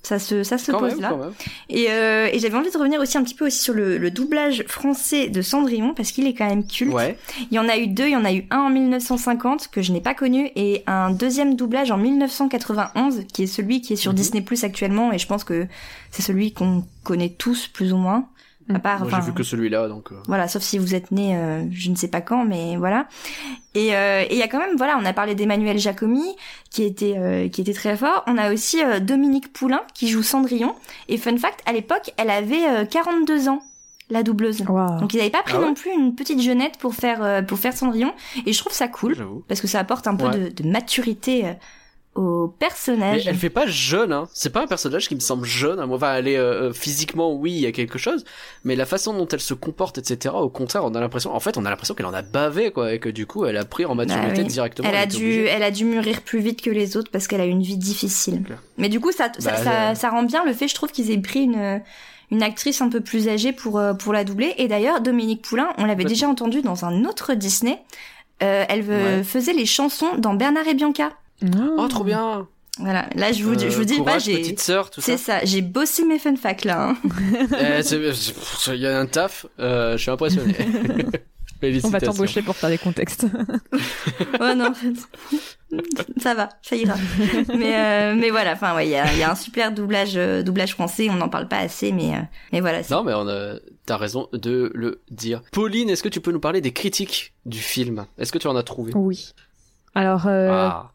ça 0.04 0.20
se 0.20 0.44
ça 0.44 0.58
se 0.58 0.72
Quand 0.72 0.80
pose 0.80 0.92
même, 0.94 1.02
là. 1.02 1.10
quand 1.10 1.18
même. 1.18 1.34
Et, 1.70 1.88
euh, 1.90 2.30
et 2.32 2.40
j'avais 2.40 2.56
envie 2.56 2.72
de 2.72 2.78
revenir 2.78 3.00
aussi 3.02 3.18
un 3.18 3.24
petit 3.24 3.34
peu 3.36 3.48
aussi 3.48 3.60
sur 3.60 3.74
le, 3.74 3.98
le 3.98 4.10
doublage 4.12 4.64
français 4.68 5.28
de 5.28 5.42
Cendrillon 5.42 5.94
parce 5.94 6.12
qu'il 6.12 6.28
est 6.28 6.34
quand 6.34 6.48
même 6.48 6.66
culte. 6.66 6.94
Ouais. 6.94 7.18
Il 7.52 7.56
y 7.56 7.60
en 7.60 7.68
a 7.68 7.78
eu 7.78 7.88
deux. 7.88 8.06
Il 8.06 8.12
y 8.12 8.16
en 8.16 8.24
a 8.24 8.32
eu 8.32 8.46
un 8.52 8.60
en 8.60 8.70
1950 8.70 9.68
que 9.70 9.82
je 9.82 9.92
n'ai 9.92 10.00
pas 10.02 10.14
connu 10.14 10.50
et 10.56 10.84
un 10.88 11.10
deuxième 11.12 11.56
doublage 11.56 11.92
en 11.92 11.98
1991 11.98 13.26
qui 13.34 13.44
est 13.44 13.48
celui 13.48 13.82
qui 13.82 13.94
est 13.94 13.98
sur 13.98 14.12
Mhm. 14.12 14.18
Disney 14.18 14.42
Plus 14.42 14.64
actuellement 14.64 15.12
et 15.12 15.18
je 15.18 15.28
pense 15.28 15.44
que 15.44 15.68
c'est 16.12 16.22
celui 16.22 16.54
qu'on 16.54 16.84
connaît 17.04 17.30
tous 17.38 17.68
plus 17.68 17.92
ou 17.94 17.98
moins. 17.98 18.28
À 18.74 18.80
part, 18.80 19.00
Moi, 19.00 19.10
j'ai 19.20 19.26
vu 19.28 19.34
que 19.34 19.44
celui-là, 19.44 19.88
donc. 19.88 20.12
euh, 20.12 20.16
voilà, 20.28 20.48
sauf 20.48 20.62
si 20.62 20.78
vous 20.78 20.94
êtes 20.94 21.12
né, 21.12 21.38
euh, 21.38 21.64
je 21.72 21.90
ne 21.90 21.96
sais 21.96 22.10
pas 22.10 22.20
quand, 22.22 22.44
mais 22.46 22.76
voilà. 22.76 23.08
Et 23.76 23.96
euh, 23.96 24.24
et 24.24 24.34
il 24.34 24.38
y 24.38 24.42
a 24.44 24.48
quand 24.48 24.60
même, 24.60 24.76
voilà, 24.76 24.98
on 25.02 25.06
a 25.06 25.14
parlé 25.14 25.36
d'Emmanuel 25.36 25.78
Jacomi, 25.80 26.36
qui 26.70 26.84
était 26.84 27.16
euh, 27.18 27.48
qui 27.48 27.62
était 27.62 27.74
très 27.74 27.96
fort. 27.96 28.24
On 28.28 28.38
a 28.38 28.52
aussi 28.52 28.84
euh, 28.84 29.00
Dominique 29.00 29.54
Poulain 29.54 29.82
qui 29.94 30.08
joue 30.10 30.24
Cendrillon. 30.24 30.76
Et 31.08 31.18
fun 31.18 31.38
fact, 31.38 31.62
à 31.66 31.72
l'époque, 31.74 32.12
elle 32.18 32.30
avait 32.30 32.68
euh, 32.68 32.86
42 32.86 33.48
ans, 33.50 33.62
la 34.10 34.24
doubleuse. 34.24 34.62
Waouh. 34.68 35.00
Donc 35.00 35.14
ils 35.14 35.18
n'avaient 35.18 35.30
pas 35.30 35.44
pris 35.44 35.54
Ah 35.56 35.60
ouais 35.62 35.66
non 35.68 35.74
plus 35.74 35.92
une 35.92 36.16
petite 36.16 36.42
jeunette 36.42 36.78
pour 36.78 36.94
faire 36.96 37.24
euh, 37.24 37.42
pour 37.42 37.60
faire 37.60 37.74
Cendrillon. 37.78 38.14
Et 38.46 38.52
je 38.54 38.60
trouve 38.60 38.74
ça 38.74 38.88
cool 38.88 39.16
J'avoue. 39.16 39.44
parce 39.48 39.62
que 39.62 39.68
ça 39.68 39.80
apporte 39.80 40.08
un 40.08 40.16
peu 40.16 40.26
Ouais. 40.28 40.50
de, 40.52 40.64
de 40.64 40.70
maturité 40.70 41.46
euh, 42.18 42.22
au 42.22 42.48
Mais 42.48 42.54
personnage. 42.68 43.28
elle 43.28 43.36
fait 43.36 43.50
pas 43.50 43.66
jeune, 43.68 44.12
hein. 44.12 44.28
C'est 44.34 44.52
pas 44.52 44.62
un 44.64 44.68
personnage 44.68 45.08
qui 45.08 45.16
me 45.16 45.20
semble 45.20 45.46
jeune. 45.46 45.84
moi. 45.86 45.98
Enfin, 45.98 46.16
elle 46.16 46.28
est 46.28 46.38
euh, 46.38 46.74
physiquement, 46.74 47.34
oui, 47.34 47.52
il 47.52 47.60
y 47.60 47.66
a 47.66 47.72
quelque 47.72 47.98
chose, 47.98 48.26
mais 48.64 48.76
la 48.76 48.86
façon 48.86 49.14
dont 49.18 49.28
elle 49.28 49.40
se 49.40 49.54
comporte, 49.54 49.98
etc. 49.98 50.34
Au 50.38 50.50
contraire, 50.50 50.84
on 50.86 50.94
a 50.96 51.00
l'impression, 51.00 51.34
en 51.36 51.40
fait, 51.40 51.58
on 51.58 51.66
a 51.66 51.70
l'impression 51.70 51.94
qu'elle 51.96 52.06
en 52.06 52.14
a 52.14 52.22
bavé, 52.22 52.72
quoi, 52.72 52.94
et 52.94 53.00
que 53.00 53.10
du 53.10 53.26
coup, 53.26 53.46
elle 53.46 53.58
a 53.58 53.66
pris 53.66 53.86
en 53.86 53.96
maturité 53.96 54.28
Bah 54.28 54.34
oui. 54.38 54.46
directement. 54.46 54.90
Elle 54.90 54.96
a 54.96 55.06
dû, 55.06 55.16
obligée. 55.18 55.46
elle 55.46 55.64
a 55.64 55.72
dû 55.72 55.86
mûrir 55.86 56.22
plus 56.22 56.40
vite 56.40 56.62
que 56.62 56.70
les 56.70 56.98
autres 56.98 57.12
parce 57.12 57.28
qu'elle 57.28 57.42
a 57.42 57.46
eu 57.46 57.50
une 57.52 57.64
vie 57.64 57.78
difficile. 57.78 58.44
Mais 58.78 58.90
du 58.90 59.00
coup, 59.00 59.12
ça, 59.12 59.32
ça, 59.40 59.52
Bah, 59.52 59.58
ça, 59.64 59.90
euh, 59.92 59.96
ça 59.96 60.10
rend 60.10 60.24
bien 60.24 60.44
le 60.46 60.54
fait, 60.54 60.68
je 60.68 60.76
trouve, 60.76 60.92
qu'ils 60.92 61.12
aient 61.12 61.18
pris 61.18 61.42
une, 61.44 61.82
une 62.32 62.44
actrice 62.44 62.82
un 62.82 62.90
peu 62.90 63.02
plus 63.02 63.28
âgée 63.30 63.54
pour, 63.54 63.78
euh, 63.80 63.94
pour 63.94 64.12
la 64.14 64.24
doubler. 64.24 64.54
Et 64.58 64.68
d'ailleurs, 64.68 65.02
Dominique 65.02 65.42
Poulain, 65.44 65.70
on 65.78 65.86
l'avait 65.86 66.04
déjà 66.06 66.28
entendu 66.28 66.62
dans 66.62 66.84
un 66.86 67.06
autre 67.06 67.34
Disney. 67.34 67.80
Euh, 68.44 68.66
elle 68.70 68.84
euh, 68.90 69.18
Ouais. 69.18 69.24
faisait 69.24 69.54
les 69.54 69.66
chansons 69.66 70.16
dans 70.18 70.34
Bernard 70.36 70.68
et 70.68 70.74
Bianca. 70.76 71.12
Oh, 71.78 71.88
trop 71.88 72.04
bien. 72.04 72.48
Voilà. 72.80 73.10
Là, 73.16 73.32
je 73.32 73.44
vous, 73.44 73.54
Euh, 73.56 73.70
je 73.70 73.76
vous 73.78 73.86
dis 73.86 73.94
pas, 73.98 74.04
courage, 74.04 74.26
j'ai, 74.26 74.38
petite 74.40 74.60
sœur, 74.60 74.90
tout 74.92 75.02
ça. 75.02 75.06
c'est 75.06 75.18
ça, 75.18 75.40
j'ai 75.44 75.62
bossé 75.62 76.06
mes 76.06 76.20
fun 76.20 76.36
facts 76.36 76.64
là. 76.66 76.90
hein. 76.90 76.98
Eh, 77.80 77.82
c'est- 77.82 78.14
c'est- 78.14 78.76
Il 78.76 78.82
y 78.82 78.88
a 78.88 79.00
un 79.00 79.06
taf. 79.08 79.46
euh, 79.60 79.94
je 79.98 80.02
suis 80.02 80.12
impressionné. 80.12 80.56
On 81.84 81.90
va 81.90 82.00
t'embaucher 82.00 82.44
pour 82.44 82.56
faire 82.56 82.70
des 82.70 82.78
contextes. 82.78 83.26
oh 84.40 84.54
non, 84.56 84.72
ça 86.22 86.36
va, 86.36 86.50
ça 86.62 86.76
ira. 86.76 86.94
mais 87.50 87.76
euh, 87.76 88.16
mais 88.16 88.30
voilà, 88.30 88.54
enfin 88.54 88.76
ouais, 88.76 88.86
il 88.88 88.92
y 88.92 88.96
a, 88.96 89.12
y 89.16 89.24
a 89.24 89.32
un 89.32 89.36
super 89.36 89.72
doublage 89.72 90.14
euh, 90.18 90.44
doublage 90.44 90.74
français, 90.74 91.10
on 91.10 91.16
n'en 91.16 91.30
parle 91.30 91.48
pas 91.48 91.58
assez, 91.58 91.92
mais 91.92 92.14
euh, 92.14 92.20
mais 92.54 92.62
voilà. 92.62 92.84
c'est- 92.84 92.94
Non, 92.94 93.04
mais 93.04 93.14
on 93.16 93.28
a... 93.28 93.56
t'as 93.88 93.98
raison 93.98 94.30
de 94.34 94.72
le 94.76 95.02
dire. 95.10 95.42
Pauline, 95.52 95.90
est-ce 95.90 96.04
que 96.04 96.10
tu 96.10 96.22
peux 96.22 96.32
nous 96.32 96.40
parler 96.40 96.62
des 96.62 96.74
critiques 96.74 97.34
du 97.48 97.58
film? 97.60 98.06
Est-ce 98.20 98.32
que 98.32 98.38
tu 98.38 98.46
en 98.48 98.56
as 98.56 98.62
trouvé? 98.64 98.92
Oui. 98.94 99.34
Alors, 99.96 100.28
euh, 100.28 100.50
Ah, 100.52 100.92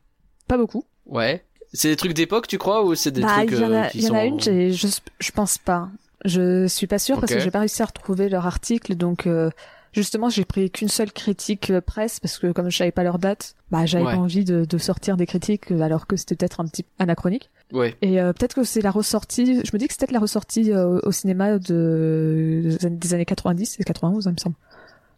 pas 0.53 0.59
beaucoup. 0.59 0.85
ouais. 1.07 1.43
C'est 1.75 1.89
des 1.89 1.97
trucs 1.97 2.13
d'époque, 2.13 2.47
tu 2.49 2.59
crois, 2.59 2.85
ou 2.85 2.95
c'est 2.95 3.11
des 3.11 3.23
bah, 3.23 3.29
trucs 3.39 3.53
il 3.53 3.59
y 3.59 3.65
en 3.65 3.73
euh, 3.73 3.83
a, 3.85 3.89
qui 3.89 3.99
il 3.99 4.05
y 4.05 4.07
en 4.07 4.09
sont... 4.11 4.15
a 4.15 4.25
une, 4.27 4.41
je, 4.41 4.89
je 5.19 5.31
pense 5.33 5.57
pas. 5.57 5.89
Je 6.27 6.67
suis 6.67 6.87
pas 6.87 6.99
sûre 6.99 7.19
parce 7.19 7.33
que 7.33 7.41
j'ai 7.41 7.51
pas 7.51 7.61
réussi 7.61 7.81
à 7.81 7.87
retrouver 7.87 8.29
leur 8.29 8.47
article, 8.47 8.95
donc 8.95 9.27
euh, 9.27 9.49
justement 9.93 10.29
j'ai 10.29 10.45
pris 10.45 10.71
qu'une 10.71 10.89
seule 10.91 11.11
critique 11.13 11.71
euh, 11.71 11.81
presse 11.81 12.21
parce 12.21 12.39
que 12.39 12.53
comme 12.53 12.69
je 12.71 12.77
savais 12.77 12.93
pas 12.93 13.03
leur 13.05 13.19
date, 13.19 13.55
bah 13.71 13.87
j'avais 13.87 14.05
Ouais. 14.05 14.13
pas 14.13 14.19
envie 14.19 14.45
de, 14.45 14.67
de 14.67 14.79
sortir 14.79 15.17
des 15.17 15.25
critiques 15.27 15.71
alors 15.73 16.07
que 16.07 16.17
c'était 16.17 16.37
peut-être 16.37 16.61
un 16.61 16.67
petit 16.67 16.85
anachronique. 16.99 17.49
Ouais. 17.73 17.97
Et 18.03 18.21
euh, 18.21 18.35
peut-être 18.35 18.55
que 18.55 18.65
c'est 18.65 18.83
la 18.83 18.91
ressortie. 18.91 19.63
Je 19.65 19.71
me 19.73 19.79
dis 19.79 19.87
que 19.89 19.95
c'est 19.95 20.01
peut-être 20.01 20.13
la 20.13 20.21
ressortie 20.21 20.73
euh, 20.73 21.01
au 21.05 21.11
cinéma 21.11 21.59
de 21.59 22.61
des 22.65 22.85
années- 22.87 22.97
des 22.99 23.15
années 23.15 23.25
90 23.25 23.79
et 23.81 23.85
91, 23.85 24.27
il 24.27 24.33
me 24.33 24.37
semble. 24.37 24.57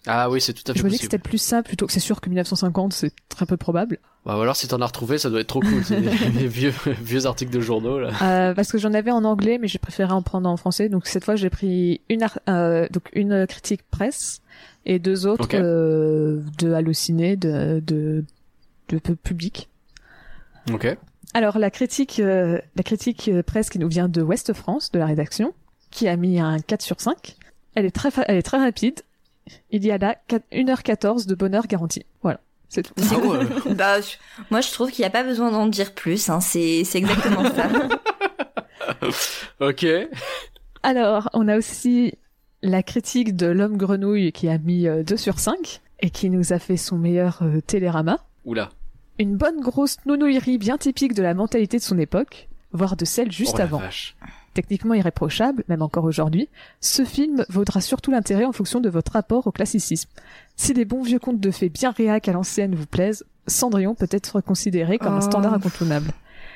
Ah 0.07 0.29
oui, 0.31 0.41
c'est 0.41 0.53
tout 0.53 0.63
à 0.71 0.75
fait 0.75 0.81
Je 0.81 0.85
me 0.85 0.91
dis 0.91 0.99
que 0.99 1.05
c'était 1.05 1.19
plus 1.19 1.39
ça 1.39 1.63
plutôt 1.63 1.87
que 1.87 1.93
c'est 1.93 2.01
sûr 2.01 2.21
que 2.21 2.29
1950 2.29 2.93
c'est 2.93 3.13
très 3.29 3.47
peu 3.47 3.57
probable. 3.57 3.99
Bah, 4.27 4.39
ou 4.39 4.41
alors, 4.41 4.57
si 4.57 4.69
t'en 4.69 4.81
as 4.81 4.87
retrouvé, 4.87 5.19
ça 5.19 5.29
doit 5.29 5.41
être 5.41 5.49
trop 5.49 5.61
cool. 5.61 5.85
C'est 5.85 6.01
des, 6.33 6.47
vieux, 6.47 6.73
vieux 7.03 7.27
articles 7.27 7.53
de 7.53 7.61
journaux, 7.61 7.99
là. 7.99 8.11
Euh, 8.23 8.55
parce 8.55 8.73
que 8.73 8.79
j'en 8.79 8.95
avais 8.95 9.11
en 9.11 9.25
anglais, 9.25 9.59
mais 9.61 9.69
j'ai 9.69 9.79
préféré 9.79 10.13
en 10.13 10.23
prendre 10.23 10.49
en 10.49 10.57
français. 10.57 10.89
Donc 10.89 11.07
cette 11.07 11.25
fois, 11.25 11.37
j'ai 11.37 11.51
pris 11.51 12.01
une 12.09 12.27
euh, 12.49 12.87
donc 12.91 13.11
une 13.13 13.47
critique 13.47 13.83
presse 13.91 14.41
et 14.87 14.99
deux 14.99 15.27
autres 15.27 15.49
euh, 15.55 16.41
de 16.59 16.73
halluciné 16.73 17.37
de 17.37 17.83
de 17.85 18.25
de 18.89 18.99
peu 18.99 19.17
public. 19.17 19.69
Ok. 20.73 20.97
Alors 21.33 21.59
la 21.59 21.71
critique 21.71 22.21
euh, 22.21 22.61
la 22.77 22.83
critique 22.83 23.29
euh, 23.29 23.43
presse 23.43 23.71
qui 23.71 23.79
nous 23.79 23.89
vient 23.89 24.09
de 24.09 24.23
Ouest 24.23 24.53
France, 24.53 24.91
de 24.93 24.99
la 24.99 25.07
rédaction, 25.07 25.55
qui 25.91 26.09
a 26.09 26.17
mis 26.17 26.39
un 26.41 26.59
4 26.59 26.83
sur 26.83 27.01
5. 27.01 27.37
Elle 27.75 27.87
est 27.87 27.91
très 27.91 28.11
elle 28.27 28.37
est 28.37 28.43
très 28.43 28.59
rapide. 28.59 29.01
Il 29.71 29.85
y 29.85 29.91
a 29.91 29.99
là 29.99 30.17
4 30.29 30.45
1h14 30.53 31.27
de 31.27 31.35
bonheur 31.35 31.67
garanti. 31.67 32.05
Voilà, 32.23 32.41
c'est 32.69 32.83
tout. 32.83 32.95
Ah 33.13 33.19
ouais. 33.19 33.75
Bah, 33.75 34.01
je- 34.01 34.17
moi 34.51 34.61
je 34.61 34.71
trouve 34.73 34.91
qu'il 34.91 35.03
n'y 35.03 35.07
a 35.07 35.11
pas 35.11 35.23
besoin 35.25 35.51
d'en 35.51 35.67
dire 35.67 35.93
plus, 35.95 36.29
hein, 36.31 36.41
c'est 36.41 36.85
c'est 36.85 36.99
exactement 36.99 37.45
ça. 37.55 37.69
ok. 39.61 39.87
Alors, 40.83 41.31
on 41.33 41.49
a 41.49 41.57
aussi 41.57 42.13
la 42.63 42.83
critique 42.83 43.37
de 43.37 43.47
l'homme 43.47 43.77
grenouille 43.77 44.33
qui 44.33 44.49
a 44.49 44.59
mis 44.59 44.87
euh, 44.87 45.03
2 45.03 45.17
sur 45.17 45.39
5 45.39 45.81
et 46.01 46.11
qui 46.11 46.31
nous 46.31 46.53
a 46.53 46.59
fait 46.59 46.77
son 46.77 46.97
meilleur 46.99 47.41
euh, 47.43 47.61
télérama. 47.61 48.19
Oula. 48.45 48.71
Une 49.19 49.37
bonne 49.37 49.61
grosse 49.61 49.97
nounouillerie 50.07 50.59
bien 50.59 50.77
typique 50.77 51.15
de 51.15 51.23
la 51.23 51.35
mentalité 51.35 51.79
de 51.79 51.83
son 51.83 51.99
époque, 51.99 52.49
voire 52.73 52.97
de 52.97 53.05
celle 53.05 53.31
juste 53.31 53.53
Oh 53.55 53.59
la 53.59 53.65
avant. 53.65 53.79
vache. 53.79 54.17
Techniquement 54.55 54.95
irréprochable, 54.95 55.65
même 55.69 55.83
encore 55.83 56.05
aujourd'hui, 56.05 56.49
ce 56.81 57.05
film 57.05 57.45
vaudra 57.49 57.81
surtout 57.81 58.11
l'intérêt 58.13 58.45
en 58.45 58.53
fonction 58.53 58.81
de 58.81 58.89
votre 58.89 59.13
rapport 59.13 59.47
au 59.47 59.53
classicisme. 59.53 60.09
Si 60.57 60.73
les 60.75 60.85
bons 60.85 61.03
vieux 61.03 61.19
contes 61.19 61.41
de 61.41 61.51
fées 61.51 61.69
bien 61.69 61.91
réac 61.91 62.29
à 62.29 62.33
l'ancienne 62.33 62.75
vous 62.77 62.87
plaisent, 62.87 63.25
Cendrillon 63.49 63.95
peut 63.97 64.09
être 64.11 64.41
considéré 64.41 64.99
comme 64.99 65.15
un 65.15 65.19
Oh. 65.19 65.23
standard 65.23 65.55
incontournable. 65.55 66.13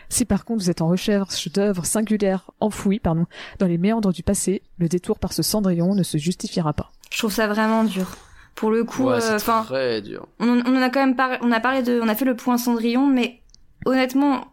Si 0.08 0.24
par 0.24 0.44
contre 0.44 0.62
vous 0.62 0.70
êtes 0.70 0.80
en 0.80 0.88
recherche 0.88 1.50
d'œuvres 1.52 1.84
singulières 1.84 2.50
enfouies 2.60 2.98
pardon, 3.00 3.26
dans 3.58 3.66
les 3.66 3.76
méandres 3.78 4.12
du 4.12 4.22
passé, 4.22 4.62
le 4.78 4.88
détour 4.88 5.18
par 5.18 5.32
ce 5.32 5.42
Cendrillon 5.42 5.94
ne 5.94 6.02
se 6.02 6.16
justifiera 6.18 6.72
pas. 6.72 6.90
je 7.10 7.18
trouve 7.18 7.32
ça 7.32 7.46
vraiment 7.48 7.82
dur. 7.84 8.16
Pour 8.54 8.70
le 8.70 8.84
coup, 8.84 9.04
Ouais, 9.08 9.14
euh, 9.16 9.20
c'est 9.20 9.34
enfin, 9.34 9.64
très 9.64 10.00
dur. 10.02 10.26
on, 10.40 10.46
on 10.64 10.76
en 10.76 10.82
a 10.82 10.88
quand 10.90 11.00
même 11.00 11.14
parlé, 11.16 11.36
on 11.42 11.52
a 11.52 11.60
parlé 11.60 11.82
de, 11.82 12.00
on 12.02 12.08
a 12.08 12.14
fait 12.14 12.24
le 12.24 12.36
point 12.36 12.58
Cendrillon, 12.58 13.06
mais 13.06 13.40
honnêtement, 13.86 14.46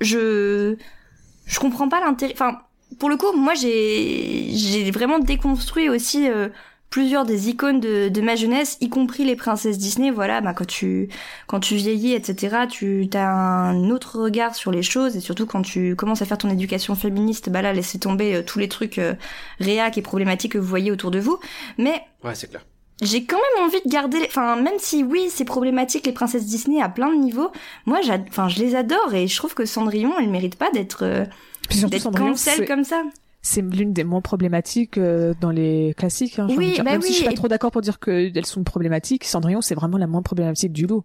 je, 0.00 0.76
je 1.46 1.58
comprends 1.58 1.88
pas 1.88 2.00
l'intérêt. 2.00 2.32
Enfin, 2.34 2.58
pour 2.98 3.08
le 3.08 3.16
coup, 3.16 3.32
moi 3.36 3.54
j'ai, 3.54 4.48
j'ai 4.50 4.90
vraiment 4.90 5.18
déconstruit 5.18 5.88
aussi 5.88 6.28
euh, 6.28 6.48
plusieurs 6.90 7.24
des 7.26 7.50
icônes 7.50 7.80
de, 7.80 8.08
de 8.08 8.20
ma 8.22 8.34
jeunesse, 8.34 8.78
y 8.80 8.88
compris 8.88 9.24
les 9.24 9.36
princesses 9.36 9.76
Disney. 9.78 10.10
Voilà, 10.10 10.40
bah 10.40 10.54
quand 10.54 10.66
tu, 10.66 11.08
quand 11.46 11.60
tu 11.60 11.74
vieillis, 11.76 12.14
etc., 12.14 12.56
tu 12.68 13.08
as 13.14 13.28
un 13.30 13.90
autre 13.90 14.18
regard 14.18 14.54
sur 14.54 14.70
les 14.72 14.82
choses 14.82 15.16
et 15.16 15.20
surtout 15.20 15.44
quand 15.46 15.62
tu 15.62 15.94
commences 15.96 16.22
à 16.22 16.24
faire 16.26 16.38
ton 16.38 16.48
éducation 16.50 16.94
féministe, 16.94 17.50
bah 17.50 17.60
là, 17.62 17.72
laissez 17.72 17.98
tomber 17.98 18.36
euh, 18.36 18.42
tous 18.42 18.58
les 18.58 18.68
trucs 18.68 18.98
euh, 18.98 19.14
réac 19.60 19.98
et 19.98 20.02
problématiques 20.02 20.52
que 20.52 20.58
vous 20.58 20.66
voyez 20.66 20.90
autour 20.90 21.10
de 21.10 21.18
vous. 21.20 21.38
Mais 21.76 22.02
Ouais, 22.24 22.34
c'est 22.34 22.48
clair. 22.48 22.64
j'ai 23.02 23.24
quand 23.24 23.36
même 23.36 23.66
envie 23.66 23.80
de 23.84 23.90
garder, 23.90 24.18
enfin 24.26 24.56
même 24.56 24.78
si 24.78 25.04
oui 25.04 25.28
c'est 25.30 25.44
problématique 25.44 26.04
les 26.06 26.12
princesses 26.12 26.46
Disney 26.46 26.80
à 26.82 26.88
plein 26.88 27.10
de 27.10 27.16
niveaux, 27.20 27.52
moi 27.86 28.00
j'ad- 28.02 28.24
enfin 28.28 28.48
je 28.48 28.58
les 28.58 28.74
adore 28.74 29.14
et 29.14 29.28
je 29.28 29.36
trouve 29.36 29.54
que 29.54 29.66
Cendrillon 29.66 30.14
elle 30.18 30.30
mérite 30.30 30.56
pas 30.56 30.70
d'être 30.72 31.04
euh, 31.04 31.24
Puis 31.68 31.78
surtout 31.78 31.90
d'être 31.92 32.02
Cendrillon, 32.02 32.30
cancel 32.30 32.54
c'est- 32.56 32.66
comme 32.66 32.84
ça. 32.84 33.02
c'est 33.42 33.62
l'une 33.62 33.92
des 33.92 34.04
moins 34.04 34.20
problématiques 34.20 34.98
euh, 34.98 35.34
dans 35.40 35.50
les 35.50 35.94
classiques. 35.96 36.38
Hein, 36.38 36.48
Oui, 36.56 36.74
bah 36.78 36.84
Même 36.84 37.02
si 37.02 37.12
je 37.12 37.16
suis 37.18 37.24
pas 37.26 37.32
trop 37.32 37.48
d'accord 37.48 37.70
pour 37.70 37.82
dire 37.82 37.98
qu'elles 38.00 38.46
sont 38.46 38.64
problématiques, 38.64 39.24
Cendrillon 39.24 39.60
c'est 39.60 39.74
vraiment 39.74 39.98
la 39.98 40.06
moins 40.06 40.22
problématique 40.22 40.72
du 40.72 40.86
lot. 40.86 41.04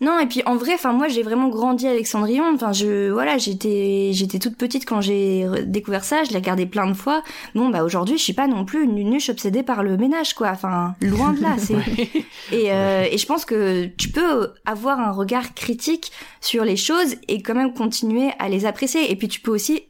Non 0.00 0.18
et 0.18 0.26
puis 0.26 0.42
en 0.46 0.56
vrai, 0.56 0.72
enfin 0.74 0.92
moi 0.92 1.06
j'ai 1.06 1.22
vraiment 1.22 1.48
grandi 1.48 1.86
avec 1.86 2.08
Cendrillon. 2.08 2.42
Enfin 2.54 2.72
je 2.72 3.10
voilà 3.10 3.38
j'étais 3.38 4.10
j'étais 4.12 4.40
toute 4.40 4.56
petite 4.56 4.84
quand 4.84 5.00
j'ai 5.00 5.46
découvert 5.64 6.02
ça, 6.02 6.24
je 6.24 6.30
l'ai 6.30 6.38
regardé 6.38 6.66
plein 6.66 6.88
de 6.88 6.94
fois. 6.94 7.22
Bon 7.54 7.68
bah 7.68 7.84
aujourd'hui 7.84 8.18
je 8.18 8.22
suis 8.22 8.32
pas 8.32 8.48
non 8.48 8.64
plus 8.64 8.82
une 8.82 8.94
nunuche 8.96 9.28
obsédée 9.28 9.62
par 9.62 9.84
le 9.84 9.96
ménage 9.96 10.34
quoi. 10.34 10.48
Enfin 10.50 10.96
loin 11.02 11.32
de 11.34 11.42
là 11.42 11.54
c'est. 11.58 11.74
Et, 12.52 12.72
euh, 12.72 13.04
et 13.08 13.16
je 13.16 13.26
pense 13.26 13.44
que 13.44 13.84
tu 13.96 14.08
peux 14.10 14.52
avoir 14.66 14.98
un 14.98 15.12
regard 15.12 15.54
critique 15.54 16.10
sur 16.40 16.64
les 16.64 16.76
choses 16.76 17.14
et 17.28 17.40
quand 17.40 17.54
même 17.54 17.72
continuer 17.72 18.30
à 18.40 18.48
les 18.48 18.66
apprécier. 18.66 19.12
Et 19.12 19.14
puis 19.16 19.28
tu 19.28 19.40
peux 19.40 19.52
aussi 19.52 19.82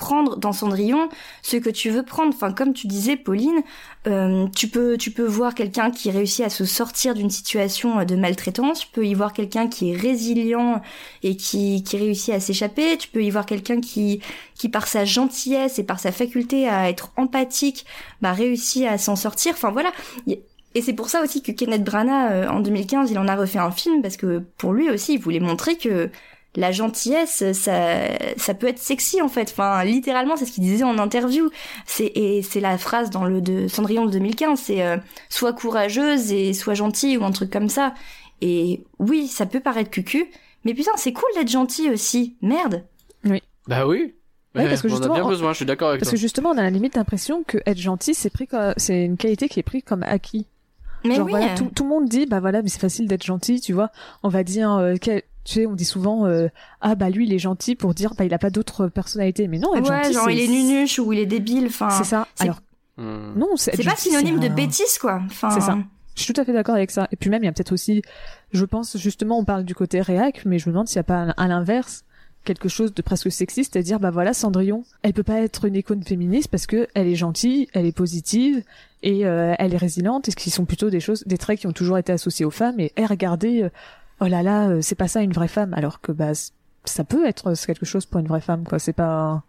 prendre 0.00 0.38
dans 0.38 0.52
Cendrillon 0.52 1.10
ce 1.42 1.58
que 1.58 1.68
tu 1.68 1.90
veux 1.90 2.02
prendre. 2.02 2.32
Enfin, 2.34 2.52
comme 2.52 2.72
tu 2.72 2.86
disais, 2.86 3.16
Pauline, 3.16 3.62
euh, 4.06 4.46
tu 4.56 4.66
peux 4.68 4.96
tu 4.96 5.10
peux 5.10 5.26
voir 5.26 5.54
quelqu'un 5.54 5.90
qui 5.90 6.10
réussit 6.10 6.44
à 6.44 6.48
se 6.48 6.64
sortir 6.64 7.14
d'une 7.14 7.28
situation 7.28 8.02
de 8.04 8.16
maltraitance. 8.16 8.80
Tu 8.80 8.86
peux 8.88 9.06
y 9.06 9.12
voir 9.12 9.34
quelqu'un 9.34 9.68
qui 9.68 9.92
est 9.92 9.96
résilient 9.96 10.80
et 11.22 11.36
qui 11.36 11.84
qui 11.84 11.98
réussit 11.98 12.34
à 12.34 12.40
s'échapper. 12.40 12.96
Tu 12.96 13.08
peux 13.08 13.22
y 13.22 13.30
voir 13.30 13.44
quelqu'un 13.44 13.80
qui 13.80 14.20
qui 14.54 14.70
par 14.70 14.88
sa 14.88 15.04
gentillesse 15.04 15.78
et 15.78 15.84
par 15.84 16.00
sa 16.00 16.12
faculté 16.12 16.66
à 16.66 16.88
être 16.88 17.12
empathique, 17.16 17.84
bah 18.22 18.32
réussit 18.32 18.86
à 18.86 18.96
s'en 18.96 19.16
sortir. 19.16 19.52
Enfin 19.52 19.70
voilà. 19.70 19.92
Et 20.74 20.82
c'est 20.82 20.92
pour 20.92 21.08
ça 21.08 21.22
aussi 21.22 21.42
que 21.42 21.50
Kenneth 21.50 21.82
Branagh, 21.82 22.32
euh, 22.32 22.48
en 22.48 22.60
2015, 22.60 23.10
il 23.10 23.18
en 23.18 23.26
a 23.26 23.34
refait 23.34 23.58
un 23.58 23.72
film, 23.72 24.02
parce 24.02 24.16
que 24.16 24.40
pour 24.56 24.72
lui 24.72 24.88
aussi, 24.88 25.14
il 25.14 25.20
voulait 25.20 25.40
montrer 25.40 25.76
que 25.76 26.10
la 26.56 26.72
gentillesse, 26.72 27.52
ça, 27.52 28.08
ça 28.36 28.54
peut 28.54 28.66
être 28.66 28.78
sexy 28.78 29.22
en 29.22 29.28
fait. 29.28 29.50
Enfin, 29.52 29.84
littéralement, 29.84 30.36
c'est 30.36 30.46
ce 30.46 30.52
qu'il 30.52 30.64
disait 30.64 30.84
en 30.84 30.98
interview. 30.98 31.48
C'est 31.86 32.10
et 32.14 32.42
c'est 32.42 32.60
la 32.60 32.76
phrase 32.78 33.10
dans 33.10 33.24
le 33.24 33.40
de 33.40 33.68
Cendrillon 33.68 34.06
de 34.06 34.10
2015, 34.12 34.58
c'est 34.58 34.82
euh, 34.82 34.96
sois 35.28 35.52
courageuse 35.52 36.32
et 36.32 36.52
sois 36.52 36.74
gentille 36.74 37.16
ou 37.16 37.24
un 37.24 37.30
truc 37.30 37.50
comme 37.50 37.68
ça. 37.68 37.94
Et 38.40 38.82
oui, 38.98 39.26
ça 39.28 39.46
peut 39.46 39.60
paraître 39.60 39.90
cucu, 39.90 40.30
mais 40.64 40.74
putain, 40.74 40.92
c'est 40.96 41.12
cool 41.12 41.28
d'être 41.36 41.50
gentil 41.50 41.90
aussi. 41.90 42.36
Merde. 42.42 42.84
Bah 43.68 43.86
oui. 43.86 44.14
Ouais, 44.56 44.68
parce 44.68 44.82
que 44.82 44.88
on 44.88 44.90
a 44.90 44.94
justement, 44.96 45.14
bien 45.14 45.22
en- 45.24 45.28
besoin, 45.28 45.52
je 45.52 45.56
suis 45.58 45.64
d'accord 45.66 45.90
avec 45.90 46.00
Parce 46.00 46.10
toi. 46.10 46.16
que 46.16 46.20
justement, 46.20 46.50
on 46.50 46.58
a 46.58 46.62
la 46.62 46.70
limite 46.70 46.96
l'impression 46.96 47.44
que 47.44 47.58
être 47.66 47.78
gentil, 47.78 48.14
c'est 48.14 48.30
pris 48.30 48.48
comme, 48.48 48.72
c'est 48.78 49.04
une 49.04 49.16
qualité 49.16 49.48
qui 49.48 49.60
est 49.60 49.62
prise 49.62 49.82
comme 49.86 50.02
acquis. 50.02 50.46
Mais 51.04 51.14
Genre 51.14 51.26
oui. 51.26 51.30
voilà, 51.30 51.54
tout, 51.54 51.70
tout 51.72 51.84
le 51.84 51.88
monde 51.88 52.08
dit, 52.08 52.26
bah 52.26 52.40
voilà, 52.40 52.60
mais 52.60 52.68
c'est 52.68 52.80
facile 52.80 53.06
d'être 53.06 53.24
gentil, 53.24 53.60
tu 53.60 53.72
vois. 53.72 53.90
On 54.24 54.28
va 54.28 54.42
dire, 54.42 54.72
euh, 54.72 54.96
quel- 55.00 55.22
tu 55.44 55.54
sais, 55.54 55.66
on 55.66 55.72
dit 55.74 55.84
souvent, 55.84 56.26
euh, 56.26 56.48
ah 56.80 56.94
bah 56.94 57.10
lui 57.10 57.26
il 57.26 57.32
est 57.32 57.38
gentil 57.38 57.74
pour 57.74 57.94
dire, 57.94 58.14
bah 58.16 58.24
il 58.24 58.34
a 58.34 58.38
pas 58.38 58.50
d'autre 58.50 58.88
personnalité. 58.88 59.48
Mais 59.48 59.58
non, 59.58 59.74
être 59.74 59.90
ouais, 59.90 60.02
gentil, 60.04 60.12
genre 60.14 60.30
il 60.30 60.38
est 60.40 60.48
nunuche 60.48 60.98
ou 60.98 61.12
il 61.12 61.18
est 61.18 61.26
débile. 61.26 61.66
Enfin, 61.66 61.90
C'est 61.90 62.04
ça. 62.04 62.26
c'est- 62.34 62.44
Alors 62.44 62.60
Hmm. 62.96 63.32
non, 63.38 63.48
c'est 63.56 63.74
pas 63.76 63.82
gentil, 63.90 64.10
synonyme 64.10 64.40
de 64.40 64.48
un- 64.48 64.54
bêtise 64.54 64.98
quoi. 65.00 65.22
Enfin, 65.24 65.50
C'est 65.50 65.60
ça. 65.62 65.78
Je 66.16 66.22
suis 66.22 66.34
tout 66.34 66.40
à 66.40 66.44
fait 66.44 66.52
d'accord 66.52 66.74
avec 66.74 66.90
ça. 66.90 67.08
Et 67.12 67.16
puis 67.16 67.30
même, 67.30 67.42
il 67.42 67.46
y 67.46 67.48
a 67.48 67.52
peut-être 67.52 67.72
aussi, 67.72 68.02
je 68.52 68.64
pense 68.66 68.98
justement, 68.98 69.38
on 69.38 69.44
parle 69.44 69.64
du 69.64 69.74
côté 69.74 70.02
réac, 70.02 70.42
mais 70.44 70.58
je 70.58 70.68
me 70.68 70.72
demande 70.74 70.86
s'il 70.88 70.98
n'y 70.98 71.00
a 71.00 71.04
pas 71.04 71.32
à 71.36 71.48
l'inverse 71.48 72.04
quelque 72.44 72.68
chose 72.68 72.92
de 72.94 73.00
presque 73.02 73.30
sexiste, 73.30 73.72
c'est-à-dire 73.74 74.00
bah 74.00 74.10
voilà 74.10 74.32
Cendrillon, 74.34 74.84
elle 75.02 75.12
peut 75.12 75.22
pas 75.22 75.40
être 75.40 75.66
une 75.66 75.76
icône 75.76 76.02
féministe 76.02 76.48
parce 76.48 76.66
que 76.66 76.88
elle 76.94 77.06
est 77.06 77.14
gentille, 77.14 77.68
elle 77.74 77.84
est 77.86 77.92
positive 77.92 78.62
et 79.02 79.26
euh, 79.26 79.54
elle 79.58 79.72
est 79.74 79.78
résiliente, 79.78 80.26
et 80.28 80.30
ce 80.30 80.36
qui 80.36 80.50
sont 80.50 80.64
plutôt 80.66 80.90
des 80.90 81.00
choses, 81.00 81.22
des 81.26 81.36
traits 81.38 81.60
qui 81.60 81.66
ont 81.66 81.72
toujours 81.72 81.96
été 81.98 82.12
associés 82.12 82.44
aux 82.46 82.50
femmes. 82.50 82.80
Et 82.80 82.92
eh, 82.96 83.06
regardez, 83.06 83.62
euh, 83.62 83.70
oh 84.20 84.26
là 84.26 84.42
là, 84.42 84.68
euh, 84.68 84.78
c'est 84.82 84.94
pas 84.94 85.08
ça 85.08 85.20
une 85.22 85.32
vraie 85.32 85.48
femme, 85.48 85.74
alors 85.74 86.00
que 86.00 86.12
bah 86.12 86.32
ça 86.84 87.04
peut 87.04 87.26
être 87.26 87.48
euh, 87.50 87.54
quelque 87.66 87.84
chose 87.86 88.06
pour 88.06 88.20
une 88.20 88.26
vraie 88.28 88.40
femme, 88.40 88.64
quoi. 88.64 88.78
C'est 88.78 88.92
pas. 88.92 89.42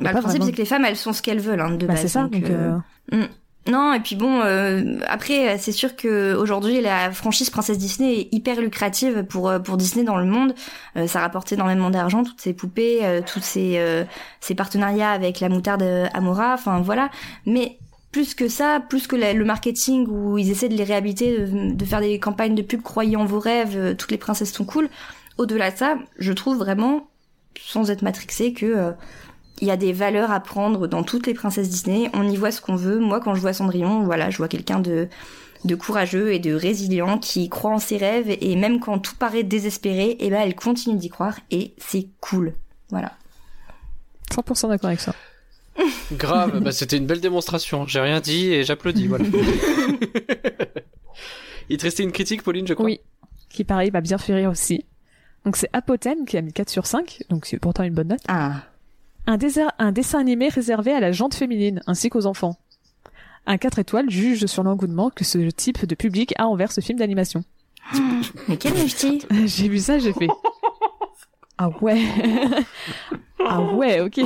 Bah, 0.00 0.10
pas 0.10 0.12
le 0.12 0.20
principe 0.20 0.28
vraiment- 0.30 0.44
c'est 0.46 0.52
que 0.52 0.56
les 0.58 0.64
femmes 0.64 0.84
elles 0.84 0.96
sont 0.96 1.12
ce 1.12 1.22
qu'elles 1.22 1.40
veulent 1.40 1.60
hein, 1.60 1.72
de 1.72 1.86
Bah, 1.86 1.94
base. 1.94 2.02
c'est 2.02 2.08
ça. 2.08 2.22
donc, 2.24 2.44
euh, 2.48 2.76
euh, 3.14 3.26
Non, 3.68 3.92
et 3.92 4.00
puis 4.00 4.14
bon, 4.16 4.40
euh, 4.42 4.98
après, 5.08 5.58
c'est 5.58 5.72
sûr 5.72 5.96
que 5.96 6.34
aujourd'hui 6.34 6.80
la 6.80 7.10
franchise 7.10 7.50
Princesse 7.50 7.76
Disney 7.78 8.14
est 8.20 8.28
hyper 8.32 8.60
lucrative 8.60 9.24
pour 9.24 9.52
pour 9.64 9.76
Disney 9.76 10.04
dans 10.04 10.16
le 10.16 10.24
monde. 10.24 10.54
Euh, 10.96 11.06
ça 11.06 11.20
rapporte 11.20 11.52
énormément 11.52 11.90
d'argent, 11.90 12.22
toutes 12.24 12.40
ces 12.40 12.54
poupées, 12.54 13.00
euh, 13.04 13.20
tous 13.26 13.40
ces 13.42 13.74
euh, 13.78 14.04
ces 14.40 14.54
partenariats 14.54 15.10
avec 15.10 15.40
la 15.40 15.48
moutarde 15.50 15.82
Amora, 16.14 16.54
enfin 16.54 16.80
voilà. 16.80 17.10
Mais 17.44 17.78
plus 18.12 18.34
que 18.34 18.48
ça, 18.48 18.80
plus 18.80 19.06
que 19.06 19.16
le 19.16 19.44
marketing 19.44 20.06
où 20.08 20.38
ils 20.38 20.50
essaient 20.50 20.68
de 20.68 20.76
les 20.76 20.84
réhabiliter, 20.84 21.46
de, 21.46 21.84
faire 21.84 22.00
des 22.00 22.18
campagnes 22.18 22.54
de 22.54 22.62
pub, 22.62 22.82
croyez 22.82 23.16
en 23.16 23.24
vos 23.24 23.38
rêves, 23.38 23.76
euh, 23.76 23.94
toutes 23.94 24.10
les 24.10 24.18
princesses 24.18 24.52
sont 24.52 24.64
cool. 24.64 24.88
Au-delà 25.36 25.70
de 25.70 25.76
ça, 25.76 25.98
je 26.18 26.32
trouve 26.32 26.56
vraiment, 26.56 27.08
sans 27.60 27.90
être 27.90 28.02
matrixée, 28.02 28.52
que 28.52 28.66
euh, 28.66 28.92
il 29.60 29.68
y 29.68 29.70
a 29.70 29.76
des 29.76 29.92
valeurs 29.92 30.30
à 30.30 30.40
prendre 30.40 30.86
dans 30.86 31.02
toutes 31.02 31.26
les 31.26 31.34
princesses 31.34 31.68
Disney. 31.68 32.10
On 32.14 32.28
y 32.28 32.36
voit 32.36 32.50
ce 32.50 32.60
qu'on 32.60 32.76
veut. 32.76 32.98
Moi, 32.98 33.20
quand 33.20 33.34
je 33.34 33.40
vois 33.40 33.52
Cendrillon, 33.52 34.04
voilà, 34.04 34.30
je 34.30 34.38
vois 34.38 34.48
quelqu'un 34.48 34.80
de 34.80 35.08
de 35.64 35.74
courageux 35.74 36.32
et 36.32 36.38
de 36.38 36.54
résilient 36.54 37.18
qui 37.18 37.48
croit 37.48 37.72
en 37.72 37.78
ses 37.78 37.96
rêves 37.96 38.36
et 38.40 38.56
même 38.56 38.80
quand 38.80 38.98
tout 38.98 39.16
paraît 39.16 39.42
désespéré, 39.42 40.16
eh 40.20 40.30
ben 40.30 40.40
elle 40.40 40.54
continue 40.54 40.96
d'y 40.96 41.08
croire 41.08 41.38
et 41.50 41.74
c'est 41.78 42.06
cool. 42.20 42.54
Voilà. 42.90 43.12
100% 44.30 44.68
d'accord 44.68 44.88
avec 44.88 45.00
ça. 45.00 45.14
Grave, 46.12 46.60
bah 46.60 46.72
c'était 46.72 46.96
une 46.96 47.06
belle 47.06 47.20
démonstration. 47.20 47.86
J'ai 47.86 48.00
rien 48.00 48.20
dit 48.20 48.52
et 48.52 48.64
j'applaudis, 48.64 49.06
voilà. 49.06 49.24
Il 51.68 51.76
te 51.76 51.82
restait 51.84 52.02
une 52.02 52.12
critique, 52.12 52.42
Pauline, 52.42 52.66
je 52.66 52.74
crois. 52.74 52.86
Oui, 52.86 53.00
qui 53.50 53.64
pareil 53.64 53.90
m'a 53.90 54.00
bien 54.00 54.18
fait 54.18 54.34
rire 54.34 54.50
aussi. 54.50 54.84
Donc 55.44 55.56
c'est 55.56 55.68
Apoten 55.72 56.24
qui 56.24 56.36
a 56.36 56.42
mis 56.42 56.52
4 56.52 56.68
sur 56.70 56.86
5, 56.86 57.22
donc 57.30 57.46
c'est 57.46 57.58
pourtant 57.58 57.84
une 57.84 57.94
bonne 57.94 58.08
note. 58.08 58.20
Ah. 58.28 58.62
Un, 59.26 59.36
désert- 59.36 59.72
un 59.78 59.92
dessin 59.92 60.18
animé 60.18 60.48
réservé 60.48 60.92
à 60.92 61.00
la 61.00 61.12
jante 61.12 61.34
féminine 61.34 61.80
ainsi 61.86 62.08
qu'aux 62.08 62.26
enfants. 62.26 62.56
Un 63.46 63.58
4 63.58 63.78
étoiles 63.78 64.10
juge 64.10 64.46
sur 64.46 64.62
l'engouement 64.62 65.10
que 65.10 65.24
ce 65.24 65.38
type 65.50 65.86
de 65.86 65.94
public 65.94 66.34
a 66.38 66.46
envers 66.46 66.72
ce 66.72 66.80
film 66.80 66.98
d'animation. 66.98 67.44
Mais 68.48 68.56
quel 68.56 68.74
mufti 68.74 69.22
j'ai 69.46 69.68
vu 69.68 69.78
ça, 69.78 69.98
j'ai 69.98 70.12
fait. 70.12 70.28
Ah 71.58 71.68
ouais. 71.80 72.00
ah 73.44 73.60
ouais, 73.60 74.00
ok. 74.00 74.20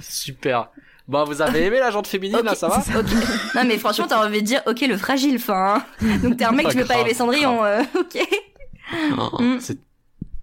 Super. 0.00 0.68
Bon, 1.08 1.24
vous 1.24 1.42
avez 1.42 1.66
aimé 1.66 1.78
la 1.80 1.90
jante 1.90 2.06
féminine, 2.06 2.40
là, 2.42 2.54
ça 2.54 2.68
va. 2.68 2.82
Non 3.54 3.64
mais 3.66 3.76
franchement 3.76 4.06
t'as 4.08 4.24
envie 4.24 4.40
de 4.40 4.46
dire 4.46 4.62
ok 4.66 4.80
le 4.82 4.96
fragile 4.96 5.38
fin. 5.38 5.82
hein. 6.02 6.16
Donc 6.22 6.36
t'es 6.36 6.44
un 6.44 6.52
mec 6.52 6.66
Oh, 6.68 6.70
qui 6.70 6.78
veut 6.78 6.84
pas 6.86 6.98
aimer 7.00 7.12
Cendrillon, 7.14 7.64
euh, 7.64 7.82
ok. 7.98 8.18
Oh, 9.18 9.42
Mm. 9.42 9.56
C'est 9.60 9.78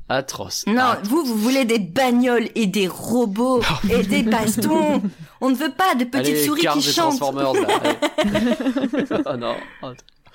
atroce. 0.10 0.66
Non, 0.68 0.96
vous, 1.04 1.24
vous 1.24 1.36
voulez 1.36 1.66
des 1.66 1.78
bagnoles 1.80 2.50
et 2.56 2.66
des 2.68 2.88
robots 2.88 3.62
et 3.92 4.04
des 4.04 4.24
bastons. 4.24 5.02
On 5.40 5.50
ne 5.52 5.56
veut 5.56 5.72
pas 5.72 5.94
de 5.96 6.04
petites 6.04 6.28
allez, 6.34 6.44
souris 6.46 6.66
qui 6.74 6.82
chantent. 6.82 7.20
Transformers, 7.20 7.54
là. 7.54 7.68
oh 9.28 9.38
non. 9.38 9.56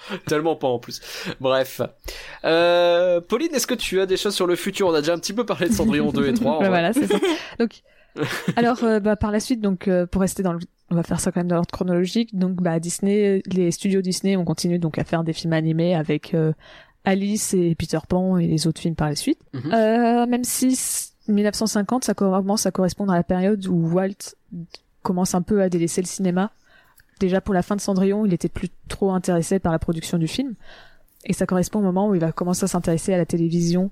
Tellement 0.27 0.57
pas 0.57 0.69
en 0.69 0.79
plus. 0.79 1.01
Bref. 1.41 1.81
Euh, 2.45 3.21
Pauline, 3.21 3.55
est-ce 3.55 3.67
que 3.67 3.75
tu 3.75 4.01
as 4.01 4.07
des 4.07 4.17
choses 4.17 4.35
sur 4.35 4.47
le 4.47 4.57
futur? 4.57 4.89
On 4.89 4.95
a 4.95 5.01
déjà 5.01 5.15
un 5.15 5.19
petit 5.19 5.33
peu 5.33 5.45
parlé 5.47 5.69
de 5.69 5.75
Cendrillon 5.75 6.13
2 6.13 6.27
et 6.29 6.35
3. 6.35 6.53
en 6.57 6.61
Bah 6.61 6.69
voilà, 6.69 6.93
c'est 6.93 7.07
ça. 7.07 7.19
Donc, 7.59 7.83
alors, 8.57 8.83
euh, 8.85 9.01
bah, 9.01 9.17
par 9.17 9.31
la 9.31 9.41
suite, 9.41 9.61
donc, 9.61 9.89
euh, 9.89 10.07
pour 10.07 10.21
rester 10.23 10.43
dans 10.43 10.53
le, 10.53 10.61
on 10.91 10.95
va 10.95 11.03
faire 11.03 11.21
ça 11.21 11.33
quand 11.33 11.41
même 11.41 11.49
dans 11.49 11.57
l'ordre 11.57 11.71
chronologique. 11.73 12.37
Donc, 12.39 12.57
bah, 12.63 12.79
Disney, 12.81 13.43
les 13.47 13.71
studios 13.71 14.03
Disney 14.03 14.37
ont 14.37 14.45
continué 14.45 14.79
donc 14.79 14.99
à 14.99 15.05
faire 15.05 15.25
des 15.25 15.33
films 15.33 15.53
animés 15.55 15.95
avec 15.95 16.35
euh, 16.35 16.53
Alice 17.05 17.55
et 17.55 17.75
Peter 17.75 17.99
Pan 18.09 18.39
et 18.39 18.47
les 18.47 18.67
autres 18.67 18.81
films 18.81 18.95
par 18.95 19.09
la 19.09 19.17
suite. 19.17 19.41
Euh, 19.55 20.27
même 20.27 20.45
si 20.45 20.69
s- 20.69 21.13
1950, 21.29 22.05
ça 22.05 22.15
commence 22.15 22.67
à 22.67 22.71
correspondre 22.71 23.13
à 23.13 23.17
la 23.17 23.23
période 23.25 23.67
où 23.67 23.89
Walt 23.95 24.35
commence 25.03 25.35
un 25.35 25.43
peu 25.43 25.63
à 25.63 25.69
délaisser 25.69 26.01
le 26.03 26.07
cinéma. 26.07 26.51
Déjà 27.21 27.41
pour 27.41 27.55
la 27.55 27.63
fin 27.63 27.77
de 27.77 27.81
Cendrillon, 27.81 28.27
il 28.27 28.33
était 28.35 28.49
plus 28.49 28.69
trop 28.89 29.13
intéressé 29.13 29.59
par 29.59 29.73
la 29.73 29.79
production 29.79 30.19
du 30.19 30.27
film. 30.29 30.55
Et 31.27 31.33
ça 31.33 31.47
correspond 31.47 31.79
au 31.79 31.83
moment 31.83 32.09
où 32.09 32.15
il 32.15 32.21
va 32.21 32.33
commencer 32.33 32.65
à 32.65 32.67
s'intéresser 32.69 33.15
à 33.15 33.17
la 33.19 33.25
télévision 33.27 33.91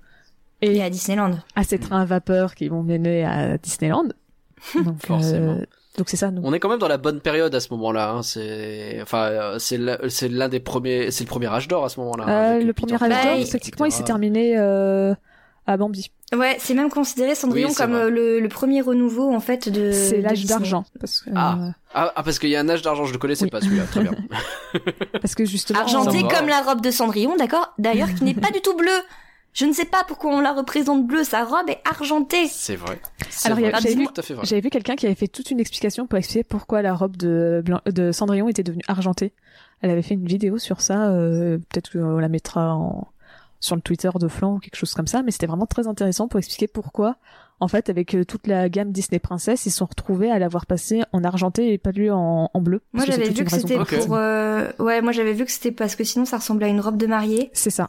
et 0.60 0.76
Et 0.76 0.82
à 0.82 0.90
Disneyland. 0.90 1.38
à 1.56 1.64
ces 1.64 1.78
trains 1.78 2.02
à 2.02 2.04
vapeur 2.04 2.54
qui 2.54 2.68
vont 2.68 2.82
mener 2.82 3.24
à 3.24 3.56
Disneyland. 3.58 4.08
Donc, 4.84 5.04
Forcément. 5.06 5.52
euh, 5.60 5.64
donc 5.98 6.08
c'est 6.08 6.16
ça. 6.16 6.30
Donc, 6.30 6.44
On 6.46 6.52
est 6.54 6.60
quand 6.60 6.68
même 6.70 6.78
dans 6.78 6.88
la 6.88 6.96
bonne 6.98 7.20
période 7.20 7.54
à 7.54 7.60
ce 7.60 7.68
moment-là. 7.74 8.12
Hein. 8.12 8.22
C'est, 8.22 9.00
enfin, 9.02 9.24
euh, 9.26 9.58
c'est 9.58 9.76
l'un 9.76 9.98
c'est 10.08 10.28
l'un 10.28 10.48
des 10.48 10.60
premiers, 10.60 11.10
c'est 11.10 11.24
le 11.24 11.28
premier 11.28 11.48
âge 11.48 11.68
d'or 11.68 11.84
à 11.84 11.88
ce 11.90 12.00
moment-là. 12.00 12.28
euh, 12.28 12.54
avec 12.54 12.66
le 12.66 12.72
Peter 12.72 12.94
premier 12.96 13.12
âge 13.14 13.24
d'or, 13.24 13.34
Bah, 13.34 13.40
effectivement, 13.40 13.86
il 13.86 13.92
s'est 13.92 14.04
terminé 14.04 14.54
euh, 14.58 15.14
à 15.66 15.76
Bambi. 15.76 16.10
Ouais, 16.34 16.56
c'est 16.58 16.74
même 16.74 16.88
considéré 16.90 17.34
Cendrillon 17.34 17.68
Oui, 17.68 17.74
comme 17.74 17.94
euh, 17.94 18.08
le, 18.10 18.40
le 18.40 18.48
premier 18.48 18.80
renouveau 18.80 19.32
en 19.34 19.40
fait 19.40 19.68
de. 19.68 19.92
c'est 19.92 20.20
l'âge 20.22 20.44
d'argent. 20.46 20.84
Parce 20.98 21.20
que, 21.20 21.30
Ah. 21.34 21.58
euh, 21.60 21.68
Ah, 21.94 22.12
ah, 22.16 22.22
parce 22.22 22.38
qu'il 22.38 22.48
y 22.48 22.56
a 22.56 22.60
un 22.60 22.68
âge 22.68 22.82
d'argent, 22.82 23.04
je 23.04 23.12
le 23.12 23.18
connaissais 23.18 23.44
Oui. 23.44 23.50
pas 23.50 23.60
celui-là. 23.60 23.84
Très 23.84 24.00
bien. 24.02 24.12
parce 25.20 25.34
que 25.34 25.44
justement. 25.44 25.80
Argenté 25.80 26.22
comme 26.22 26.48
la 26.48 26.62
robe 26.62 26.80
de 26.80 26.90
Cendrillon, 26.90 27.36
d'accord 27.36 27.72
D'ailleurs, 27.78 28.12
qui 28.14 28.24
n'est 28.24 28.34
pas 28.34 28.50
du 28.50 28.60
tout 28.60 28.76
bleue. 28.76 28.88
Je 29.54 29.66
ne 29.66 29.74
sais 29.74 29.84
pas 29.84 30.02
pourquoi 30.08 30.30
on 30.34 30.40
la 30.40 30.52
représente 30.54 31.06
bleue. 31.06 31.24
Sa 31.24 31.44
robe 31.44 31.68
est 31.68 31.80
argentée. 31.84 32.46
C'est 32.48 32.76
vrai. 32.76 32.98
Alors, 33.44 33.58
j'avais 33.58 33.94
vu- 33.94 34.60
vu 34.62 34.70
quelqu'un 34.70 34.96
qui 34.96 35.04
avait 35.04 35.14
fait 35.14 35.28
toute 35.28 35.50
une 35.50 35.60
explication 35.60 36.06
pour 36.06 36.18
expliquer 36.18 36.42
pourquoi 36.44 36.80
la 36.80 36.94
robe 36.94 37.18
de, 37.18 37.62
de 37.84 38.12
Cendrillon 38.12 38.48
était 38.48 38.62
devenue 38.62 38.82
argentée. 38.88 39.34
Elle 39.82 39.90
avait 39.90 40.00
fait 40.00 40.14
une 40.14 40.24
vidéo 40.26 40.56
sur 40.56 40.80
ça. 40.80 41.10
euh, 41.10 41.58
Peut-être 41.68 41.92
qu'on 41.92 42.16
la 42.18 42.28
mettra 42.28 42.74
en, 42.74 43.08
sur 43.62 43.74
le 43.76 43.80
Twitter 43.80 44.10
de 44.14 44.28
Flan 44.28 44.56
ou 44.56 44.58
quelque 44.58 44.76
chose 44.76 44.92
comme 44.92 45.06
ça. 45.06 45.22
Mais 45.22 45.30
c'était 45.30 45.46
vraiment 45.46 45.64
très 45.66 45.86
intéressant 45.86 46.28
pour 46.28 46.38
expliquer 46.38 46.66
pourquoi, 46.68 47.16
en 47.60 47.68
fait, 47.68 47.88
avec 47.88 48.14
euh, 48.14 48.24
toute 48.24 48.46
la 48.46 48.68
gamme 48.68 48.92
Disney 48.92 49.18
Princess, 49.20 49.64
ils 49.66 49.70
se 49.70 49.78
sont 49.78 49.86
retrouvés 49.86 50.30
à 50.30 50.38
l'avoir 50.38 50.66
passé 50.66 51.02
en 51.12 51.22
argenté 51.24 51.72
et 51.72 51.78
pas 51.78 51.92
lui 51.92 52.10
en, 52.10 52.50
en 52.52 52.60
bleu. 52.60 52.82
Moi, 52.92 53.04
j'avais 53.06 53.30
vu 53.30 53.44
que 53.44 53.50
c'était 53.52 53.78
pour. 54.06 54.16
euh, 54.16 54.70
Ouais, 54.78 55.00
moi 55.00 55.12
j'avais 55.12 55.32
vu 55.32 55.44
que 55.44 55.50
c'était 55.52 55.72
parce 55.72 55.96
que 55.96 56.04
sinon 56.04 56.24
ça 56.24 56.36
ressemblait 56.38 56.66
à 56.66 56.70
une 56.70 56.80
robe 56.80 56.96
de 56.96 57.06
mariée. 57.06 57.50
C'est 57.54 57.70
ça. 57.70 57.88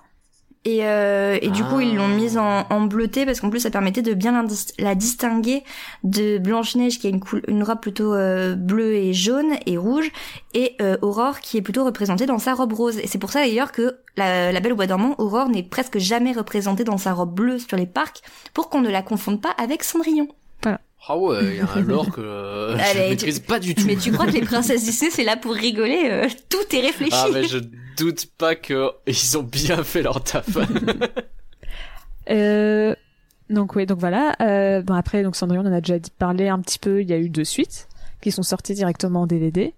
Et, 0.66 0.86
euh, 0.86 1.38
et 1.42 1.50
du 1.50 1.62
coup, 1.64 1.80
Ah. 1.80 1.84
ils 1.84 1.96
l'ont 1.96 2.08
mise 2.08 2.38
en, 2.38 2.66
en 2.70 2.82
bleuté 2.82 3.26
parce 3.26 3.42
qu'en 3.42 3.50
plus, 3.50 3.60
ça 3.60 3.70
permettait 3.70 4.02
de 4.02 4.14
bien 4.14 4.46
la 4.80 4.96
distinguer 4.96 5.64
de 6.06 6.38
Blanche-Neige 6.38 7.00
qui 7.00 7.08
a 7.08 7.10
une, 7.10 7.20
une 7.50 7.64
robe 7.64 7.82
plutôt 7.82 8.14
euh, 8.14 8.56
bleue 8.56 8.94
et 8.94 9.14
jaune 9.14 9.56
et 9.66 9.78
rouge 9.78 10.10
et 10.54 10.76
euh, 10.82 10.96
Aurore 11.02 11.42
qui 11.42 11.58
est 11.58 11.62
plutôt 11.62 11.84
représentée 11.84 12.26
dans 12.26 12.40
sa 12.40 12.54
robe 12.54 12.72
rose. 12.74 12.98
Et 13.00 13.08
c'est 13.08 13.18
pour 13.18 13.32
ça 13.32 13.42
d'ailleurs 13.42 13.74
que 13.74 13.98
la, 14.16 14.54
la 14.54 14.60
Belle 14.62 14.72
au 14.72 14.76
Bois 14.78 14.88
dormant, 14.88 15.16
Aurore 15.18 15.50
n'est 15.50 15.64
presque 15.64 15.98
jamais 15.98 16.32
représentée 16.32 16.86
dans 16.86 16.98
sa 16.98 17.12
robe 17.14 17.34
bleue 17.34 17.60
sur 17.60 17.76
les 17.76 17.88
parcs 17.88 18.22
pour 18.54 18.70
qu'on 18.70 18.80
ne 18.82 18.90
la 18.90 19.02
confonde 19.02 19.42
pas 19.42 19.52
avec 19.58 19.84
Cendrillon. 19.84 20.30
Ah 21.08 21.18
ouais, 21.18 21.40
il 21.44 21.56
y 21.56 21.60
a 21.60 21.70
un 21.76 21.82
lore 21.82 22.12
que 22.12 22.22
euh, 22.22 22.78
je 22.78 22.84
Allez, 22.84 23.10
maîtrise 23.10 23.40
pas 23.40 23.60
du 23.60 23.76
tout. 23.76 23.86
Mais 23.86 23.96
tu 23.98 24.12
crois 24.12 24.26
que 24.26 24.32
les 24.32 24.42
princesses 24.42 24.84
Disney 24.86 25.12
c'est 25.12 25.24
là 25.24 25.36
pour 25.36 25.54
rigoler 25.54 26.08
euh, 26.10 26.28
Tout 26.50 26.76
est 26.76 26.80
réfléchi. 26.82 27.12
Ah 27.14 27.28
mais 27.34 27.44
je 27.44 27.58
doute 27.98 28.28
pas 28.38 28.56
que 28.56 28.90
ils 29.06 29.38
ont 29.38 29.44
bien 29.44 29.84
fait 29.84 30.02
leur 30.02 30.24
taf. 30.24 30.48
Euh, 32.30 32.96
donc 33.50 33.76
oui, 33.76 33.86
donc 33.86 34.00
voilà. 34.00 34.36
Euh, 34.42 34.82
bon 34.82 34.94
après, 34.94 35.24
donc 35.24 35.36
Cendrillon, 35.36 35.64
on 35.66 35.68
en 35.70 35.74
a 35.74 35.82
déjà 35.82 36.00
parlé 36.18 36.48
un 36.48 36.60
petit 36.60 36.80
peu. 36.80 37.02
Il 37.02 37.10
y 37.10 37.14
a 37.14 37.18
eu 37.18 37.30
deux 37.30 37.44
suites 37.44 37.90
qui 38.22 38.32
sont 38.32 38.44
sorties 38.44 38.74
directement 38.74 39.24
en 39.24 39.28
DVD. 39.28 39.74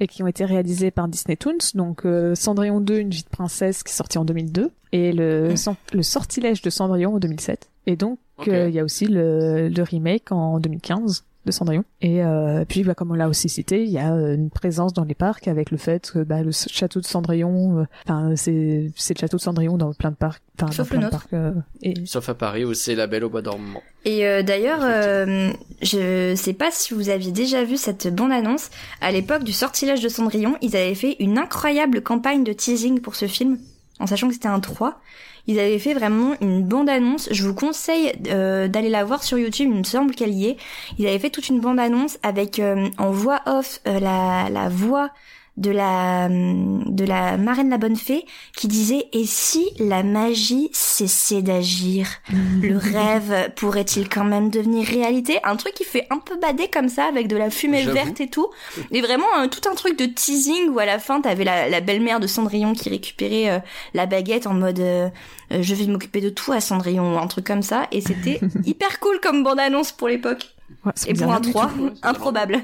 et 0.00 0.08
qui 0.08 0.24
ont 0.24 0.26
été 0.26 0.44
réalisés 0.44 0.90
par 0.90 1.06
Disney 1.06 1.36
Toons. 1.36 1.58
Donc 1.74 2.04
euh, 2.04 2.34
Cendrillon 2.34 2.80
2, 2.80 2.98
une 2.98 3.10
vie 3.10 3.22
de 3.22 3.28
princesse 3.28 3.84
qui 3.84 3.92
est 3.92 3.96
sortie 3.96 4.18
en 4.18 4.24
2002 4.24 4.72
et 4.90 5.12
le, 5.12 5.54
le 5.92 6.02
sortilège 6.02 6.62
de 6.62 6.70
Cendrillon 6.70 7.14
en 7.14 7.18
2007. 7.20 7.70
Et 7.86 7.96
donc 7.96 8.18
euh, 8.48 8.68
il 8.68 8.74
y 8.74 8.80
a 8.80 8.84
aussi 8.84 9.06
le, 9.06 9.68
le 9.68 9.82
remake 9.82 10.32
en 10.32 10.58
2015 10.60 11.24
de 11.46 11.52
Cendrillon. 11.52 11.84
Et 12.00 12.24
euh, 12.24 12.64
puis 12.66 12.84
bah, 12.84 12.94
comme 12.94 13.10
on 13.10 13.14
l'a 13.14 13.28
aussi 13.28 13.50
cité, 13.50 13.84
il 13.84 13.90
y 13.90 13.98
a 13.98 14.14
euh, 14.14 14.34
une 14.34 14.48
présence 14.48 14.94
dans 14.94 15.04
les 15.04 15.14
parcs 15.14 15.46
avec 15.46 15.70
le 15.70 15.76
fait 15.76 16.10
que 16.10 16.20
bah, 16.20 16.42
le 16.42 16.52
château 16.52 17.00
de 17.00 17.04
Cendrillon, 17.04 17.80
euh, 17.80 17.84
enfin 18.06 18.34
c'est 18.34 18.90
c'est 18.96 19.12
le 19.14 19.20
château 19.20 19.36
de 19.36 19.42
Cendrillon 19.42 19.76
dans 19.76 19.92
plein 19.92 20.10
de 20.10 20.16
parcs, 20.16 20.42
enfin 20.58 20.72
Sauf 20.72 20.88
dans 20.88 20.94
le 20.94 20.98
plein 20.98 20.98
de 21.00 21.04
nôtre. 21.04 21.28
parcs. 21.28 21.32
euh, 21.34 21.52
et 21.82 21.94
Sauf 22.06 22.30
à 22.30 22.34
Paris 22.34 22.64
où 22.64 22.72
c'est 22.72 22.94
la 22.94 23.06
Belle 23.06 23.24
au 23.24 23.28
bois 23.28 23.42
dormant. 23.42 23.82
Et 24.06 24.26
euh, 24.26 24.42
d'ailleurs, 24.42 24.80
euh, 24.82 25.52
je 25.82 26.34
sais 26.34 26.54
pas 26.54 26.70
si 26.70 26.94
vous 26.94 27.10
aviez 27.10 27.30
déjà 27.30 27.62
vu 27.62 27.76
cette 27.76 28.08
bande-annonce. 28.14 28.70
À 29.02 29.12
l'époque 29.12 29.44
du 29.44 29.52
sortilège 29.52 30.00
de 30.02 30.08
Cendrillon, 30.08 30.56
ils 30.62 30.74
avaient 30.76 30.94
fait 30.94 31.16
une 31.20 31.36
incroyable 31.36 32.00
campagne 32.00 32.42
de 32.42 32.54
teasing 32.54 33.00
pour 33.00 33.14
ce 33.16 33.26
film, 33.26 33.58
en 34.00 34.06
sachant 34.06 34.28
que 34.28 34.32
c'était 34.34 34.48
un 34.48 34.60
3. 34.60 34.98
Ils 35.46 35.58
avaient 35.58 35.78
fait 35.78 35.94
vraiment 35.94 36.34
une 36.40 36.64
bande-annonce. 36.64 37.28
Je 37.30 37.46
vous 37.46 37.54
conseille 37.54 38.12
euh, 38.28 38.68
d'aller 38.68 38.88
la 38.88 39.04
voir 39.04 39.22
sur 39.22 39.38
YouTube, 39.38 39.70
il 39.72 39.78
me 39.78 39.84
semble 39.84 40.14
qu'elle 40.14 40.32
y 40.32 40.46
est. 40.46 40.56
Ils 40.98 41.06
avaient 41.06 41.18
fait 41.18 41.30
toute 41.30 41.48
une 41.48 41.60
bande-annonce 41.60 42.18
avec 42.22 42.58
euh, 42.58 42.88
en 42.98 43.10
voix 43.10 43.40
off 43.46 43.80
euh, 43.86 44.00
la, 44.00 44.48
la 44.50 44.68
voix 44.68 45.10
de 45.56 45.70
la 45.70 46.28
de 46.28 47.04
la 47.04 47.36
marraine 47.36 47.70
la 47.70 47.78
bonne 47.78 47.96
fée 47.96 48.24
qui 48.56 48.66
disait 48.66 49.06
et 49.12 49.24
si 49.24 49.70
la 49.78 50.02
magie 50.02 50.68
cessait 50.72 51.42
d'agir 51.42 52.08
le 52.62 52.76
rêve 52.76 53.52
pourrait-il 53.54 54.08
quand 54.08 54.24
même 54.24 54.50
devenir 54.50 54.86
réalité? 54.86 55.38
Un 55.44 55.56
truc 55.56 55.74
qui 55.74 55.84
fait 55.84 56.06
un 56.10 56.18
peu 56.18 56.36
bader 56.38 56.68
comme 56.68 56.88
ça 56.88 57.04
avec 57.04 57.28
de 57.28 57.36
la 57.36 57.50
fumée 57.50 57.84
verte 57.84 58.20
et 58.20 58.28
tout. 58.28 58.48
Et 58.90 59.00
vraiment 59.00 59.26
euh, 59.38 59.46
tout 59.46 59.68
un 59.70 59.74
truc 59.74 59.98
de 59.98 60.06
teasing 60.06 60.70
où 60.70 60.78
à 60.78 60.86
la 60.86 60.98
fin 60.98 61.20
t'avais 61.20 61.44
la, 61.44 61.68
la 61.68 61.80
belle-mère 61.80 62.20
de 62.20 62.26
Cendrillon 62.26 62.72
qui 62.72 62.88
récupérait 62.90 63.50
euh, 63.50 63.58
la 63.94 64.06
baguette 64.06 64.46
en 64.46 64.54
mode 64.54 64.80
euh, 64.80 65.08
je 65.50 65.74
vais 65.74 65.86
m'occuper 65.86 66.20
de 66.20 66.30
tout 66.30 66.52
à 66.52 66.60
Cendrillon 66.60 67.14
ou 67.14 67.18
un 67.18 67.26
truc 67.26 67.46
comme 67.46 67.62
ça. 67.62 67.86
Et 67.92 68.00
c'était 68.00 68.40
hyper 68.64 69.00
cool 69.00 69.20
comme 69.20 69.42
bande-annonce 69.42 69.92
pour 69.92 70.08
l'époque. 70.08 70.54
Ouais, 70.84 70.92
et 71.06 71.14
pour 71.14 71.32
un 71.32 71.40
du 71.40 71.50
3 71.50 71.68
tout. 71.68 71.90
improbable 72.02 72.62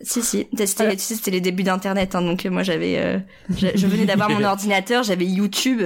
si 0.00 0.22
si 0.22 0.46
c'était 0.56 0.64
Voilà. 0.76 0.92
tu 0.96 1.02
sais, 1.02 1.14
c'était 1.14 1.30
les 1.30 1.40
débuts 1.40 1.62
d'internet 1.62 2.14
hein, 2.14 2.22
donc 2.22 2.44
euh, 2.46 2.50
moi 2.50 2.62
j'avais 2.62 2.98
euh, 2.98 3.18
je, 3.56 3.68
je 3.74 3.86
venais 3.86 4.06
d'avoir 4.06 4.30
mon 4.30 4.42
ordinateur 4.44 5.02
j'avais 5.02 5.26
YouTube 5.26 5.82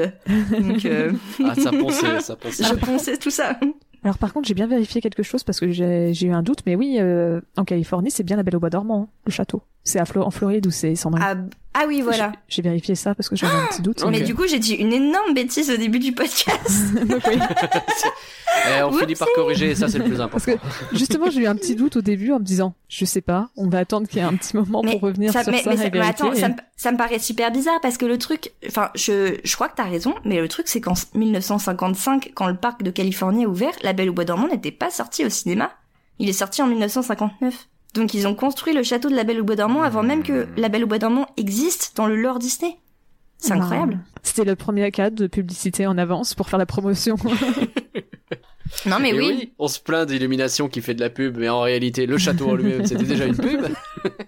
donc 0.61 0.85
euh, 0.85 1.12
Ah, 1.45 1.55
ça 1.55 1.70
ponçait, 1.70 2.20
ça 2.20 2.37
ponçait. 2.37 2.65
je 2.65 2.75
ponçais 2.75 3.16
tout 3.16 3.31
ça 3.31 3.59
Alors 4.05 4.19
par 4.19 4.33
contre, 4.33 4.47
j'ai 4.49 4.55
bien 4.55 4.66
vérifié 4.69 5.01
quelque 5.01 5.23
chose 5.25 5.43
parce 5.43 5.59
que 5.61 5.70
j'ai 5.73 6.15
j'ai 6.15 6.27
eu 6.29 6.33
un 6.33 6.43
doute, 6.43 6.61
mais 6.66 6.77
oui, 6.77 6.99
euh, 7.01 7.41
en 7.57 7.65
Californie, 7.65 8.11
c'est 8.12 8.23
bien 8.23 8.37
la 8.37 8.43
Belle 8.45 8.57
au 8.57 8.61
bois 8.61 8.70
dormant, 8.70 9.03
hein, 9.03 9.09
le 9.27 9.33
château. 9.33 9.62
C'est 9.85 9.99
à 9.99 10.05
Flo- 10.05 10.23
en 10.23 10.31
Floride 10.31 10.66
où 10.66 10.70
c'est 10.70 10.95
ah, 11.20 11.35
ah 11.81 11.85
oui 11.87 12.01
voilà 12.01 12.33
J'ai 12.49 12.63
vérifié 12.63 12.95
ça 12.95 13.15
parce 13.15 13.29
que 13.29 13.37
j'avais 13.37 13.55
un 13.55 13.67
petit 13.67 13.83
doute. 13.83 14.05
mais 14.11 14.19
Ok. 14.21 14.25
du 14.27 14.35
coup 14.35 14.47
j'ai 14.49 14.59
dit 14.59 14.75
une 14.75 14.93
énorme 14.93 15.35
bêtise 15.35 15.71
au 15.71 15.77
début 15.77 15.99
du 16.01 16.13
podcast. 16.13 16.95
Eh, 18.79 18.83
on 18.83 18.93
finit 18.93 19.15
par 19.15 19.29
corriger, 19.37 19.71
et 19.71 19.75
ça 19.77 19.89
c'est 19.89 19.99
le 19.99 20.05
plus 20.05 20.17
Parce 20.17 20.35
important. 20.49 20.53
que 20.91 20.97
justement, 20.97 21.31
j'ai 21.31 21.43
eu 21.43 21.47
un 21.47 21.55
petit 21.55 21.77
doute 21.77 21.97
au 21.97 22.01
début 22.01 22.33
en 22.33 22.41
me 22.41 22.45
disant, 22.45 22.75
je 22.89 23.05
sais 23.05 23.21
pas, 23.21 23.51
on 23.57 23.69
va 23.69 23.79
attendre 23.79 24.09
qu'il 24.09 24.19
y 24.19 24.21
ait 24.21 24.25
un 24.27 24.35
petit 24.35 24.57
moment 24.57 24.83
pour 24.83 25.01
revenir 25.01 25.33
ça, 25.33 25.45
sur 25.45 25.53
mais, 25.53 25.63
ça 25.63 25.71
mais 25.71 25.77
ça- 25.77 25.91
mais 25.93 26.01
attends, 26.01 26.35
ça 26.35 26.49
me, 26.49 26.55
ça 26.77 26.91
me 26.91 26.97
paraît 26.97 27.21
super 27.21 27.53
bizarre 27.53 27.79
parce 27.83 27.99
que 27.99 28.07
le 28.07 28.19
truc, 28.19 28.53
enfin, 28.67 28.91
je, 28.97 29.39
je 29.45 29.55
crois 29.55 29.69
que 29.69 29.77
t'as 29.77 29.85
raison, 29.89 30.15
mais 30.25 30.41
le 30.41 30.49
truc 30.49 30.67
c'est 30.67 30.81
qu'en 30.81 30.95
1955, 31.15 32.33
quand 32.35 32.49
le 32.49 32.57
parc 32.57 32.83
de 32.83 32.91
Californie 32.91 33.45
a 33.45 33.49
ouvert, 33.49 33.73
La 33.83 33.93
Belle 33.93 34.11
au 34.11 34.13
Bois 34.13 34.25
dormant 34.25 34.49
n'était 34.49 34.73
pas 34.73 34.91
sorti 34.91 35.25
au 35.25 35.29
cinéma. 35.31 35.71
Il 36.19 36.29
est 36.29 36.33
sorti 36.33 36.61
en 36.61 36.67
1959. 36.67 37.69
Donc 37.94 38.15
ils 38.15 38.27
ont 38.27 38.35
construit 38.35 38.74
le 38.74 38.82
château 38.82 39.09
de 39.09 39.15
La 39.15 39.24
Belle 39.24 39.40
au 39.40 39.44
Bois 39.44 39.56
dormant 39.56 39.82
avant 39.82 40.02
même 40.02 40.23
que 40.23 40.47
La 40.56 40.69
Belle 40.69 40.85
au 40.85 40.86
Bois 40.86 40.98
dormant 40.98 41.27
existe 41.36 41.93
dans 41.97 42.06
le 42.06 42.16
lore 42.16 42.39
Disney. 42.39 42.77
C'est 43.39 43.51
Ben, 43.55 43.62
incroyable. 43.62 43.98
C'était 44.23 44.44
le 44.44 44.56
premier 44.56 44.90
cas 44.90 45.10
de 45.10 45.27
publicité 45.27 45.86
en 45.86 45.97
avance 45.97 46.35
pour 46.35 46.48
faire 46.48 46.59
la 46.59 46.66
promotion. 46.66 47.16
Non 48.86 48.99
mais 49.01 49.11
Et 49.11 49.19
oui. 49.19 49.53
on 49.59 49.69
se 49.69 49.81
plaint 49.81 50.07
d'illumination 50.09 50.69
qui 50.69 50.81
fait 50.82 50.95
de 50.95 51.01
la 51.01 51.11
pub, 51.11 51.36
mais 51.39 51.49
en 51.49 51.61
réalité, 51.62 52.07
le 52.07 52.19
château 52.19 52.51
en 52.51 52.55
lui-même, 52.55 52.85
c'était 52.86 53.05
déjà 53.05 53.24
une 53.27 53.36
pub. 53.36 53.61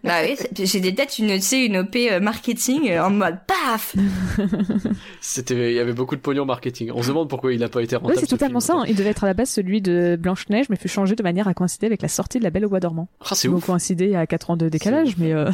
Bah 0.02 0.14
oui, 0.24 0.34
c'est- 0.36 0.66
j'ai 0.66 0.80
des- 0.80 0.92
peut-être 0.92 1.18
une, 1.20 1.28
tu 1.36 1.40
sais, 1.42 1.64
une 1.64 1.76
OP 1.78 1.94
euh, 1.94 2.18
marketing 2.18 2.90
euh, 2.90 3.04
en 3.04 3.10
mode 3.10 3.36
paf. 3.46 3.94
C'était, 5.20 5.70
il 5.72 5.76
y 5.76 5.78
avait 5.78 5.92
beaucoup 5.92 6.16
de 6.16 6.20
pognon 6.20 6.44
marketing. 6.44 6.90
On 6.94 7.02
se 7.02 7.08
demande 7.08 7.28
pourquoi 7.28 7.52
il 7.52 7.60
n'a 7.60 7.68
pas 7.68 7.82
été 7.82 7.94
oui, 7.96 8.02
rentable. 8.02 8.18
c'est 8.20 8.26
ce 8.26 8.30
totalement 8.30 8.60
ça. 8.60 8.72
film. 8.74 8.82
hein. 8.82 8.86
Il 8.88 8.96
devait 8.96 9.10
être 9.10 9.24
à 9.24 9.26
la 9.26 9.34
base 9.34 9.50
celui 9.50 9.80
de 9.80 10.16
Blanche-Neige, 10.20 10.66
mais 10.70 10.76
fut 10.76 10.88
changé 10.88 11.14
de 11.14 11.22
manière 11.22 11.46
à 11.48 11.54
coïncider 11.54 11.86
avec 11.86 12.02
la 12.02 12.08
sortie 12.08 12.38
de 12.38 12.44
La 12.44 12.50
Belle 12.50 12.66
au 12.66 12.68
bois 12.68 12.80
dormant. 12.80 13.08
Ah, 13.20 13.34
c'est 13.34 13.48
ouf. 13.48 13.64
coïncider 13.64 14.14
à 14.16 14.26
4 14.26 14.50
ans 14.50 14.56
de 14.56 14.68
décalage, 14.68 15.16
mais 15.18 15.32
euh, 15.32 15.50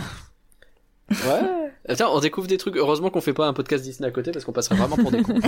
Ouais. 1.10 1.70
Attends, 1.88 2.14
on 2.16 2.20
découvre 2.20 2.48
des 2.48 2.56
trucs. 2.58 2.76
Heureusement 2.76 3.10
qu'on 3.10 3.20
fait 3.20 3.32
pas 3.32 3.46
un 3.46 3.52
podcast 3.52 3.84
Disney 3.84 4.08
à 4.08 4.10
côté 4.10 4.32
parce 4.32 4.44
qu'on 4.44 4.52
passerait 4.52 4.74
vraiment 4.74 4.96
pour 4.96 5.12
des 5.12 5.22
cons. 5.22 5.38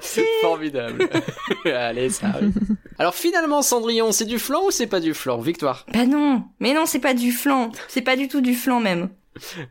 c'est 0.00 0.24
formidable. 0.40 1.08
Allez, 1.66 2.08
ça 2.10 2.28
arrive. 2.28 2.52
Alors 2.98 3.14
finalement, 3.14 3.62
Cendrillon, 3.62 4.12
c'est 4.12 4.24
du 4.24 4.38
flan 4.38 4.64
ou 4.66 4.70
c'est 4.70 4.86
pas 4.86 5.00
du 5.00 5.12
flan? 5.14 5.38
Victoire. 5.38 5.84
Bah 5.92 6.06
non, 6.06 6.44
mais 6.60 6.72
non, 6.72 6.86
c'est 6.86 6.98
pas 6.98 7.14
du 7.14 7.32
flan. 7.32 7.72
C'est 7.88 8.02
pas 8.02 8.16
du 8.16 8.28
tout 8.28 8.40
du 8.40 8.54
flan 8.54 8.80
même. 8.80 9.10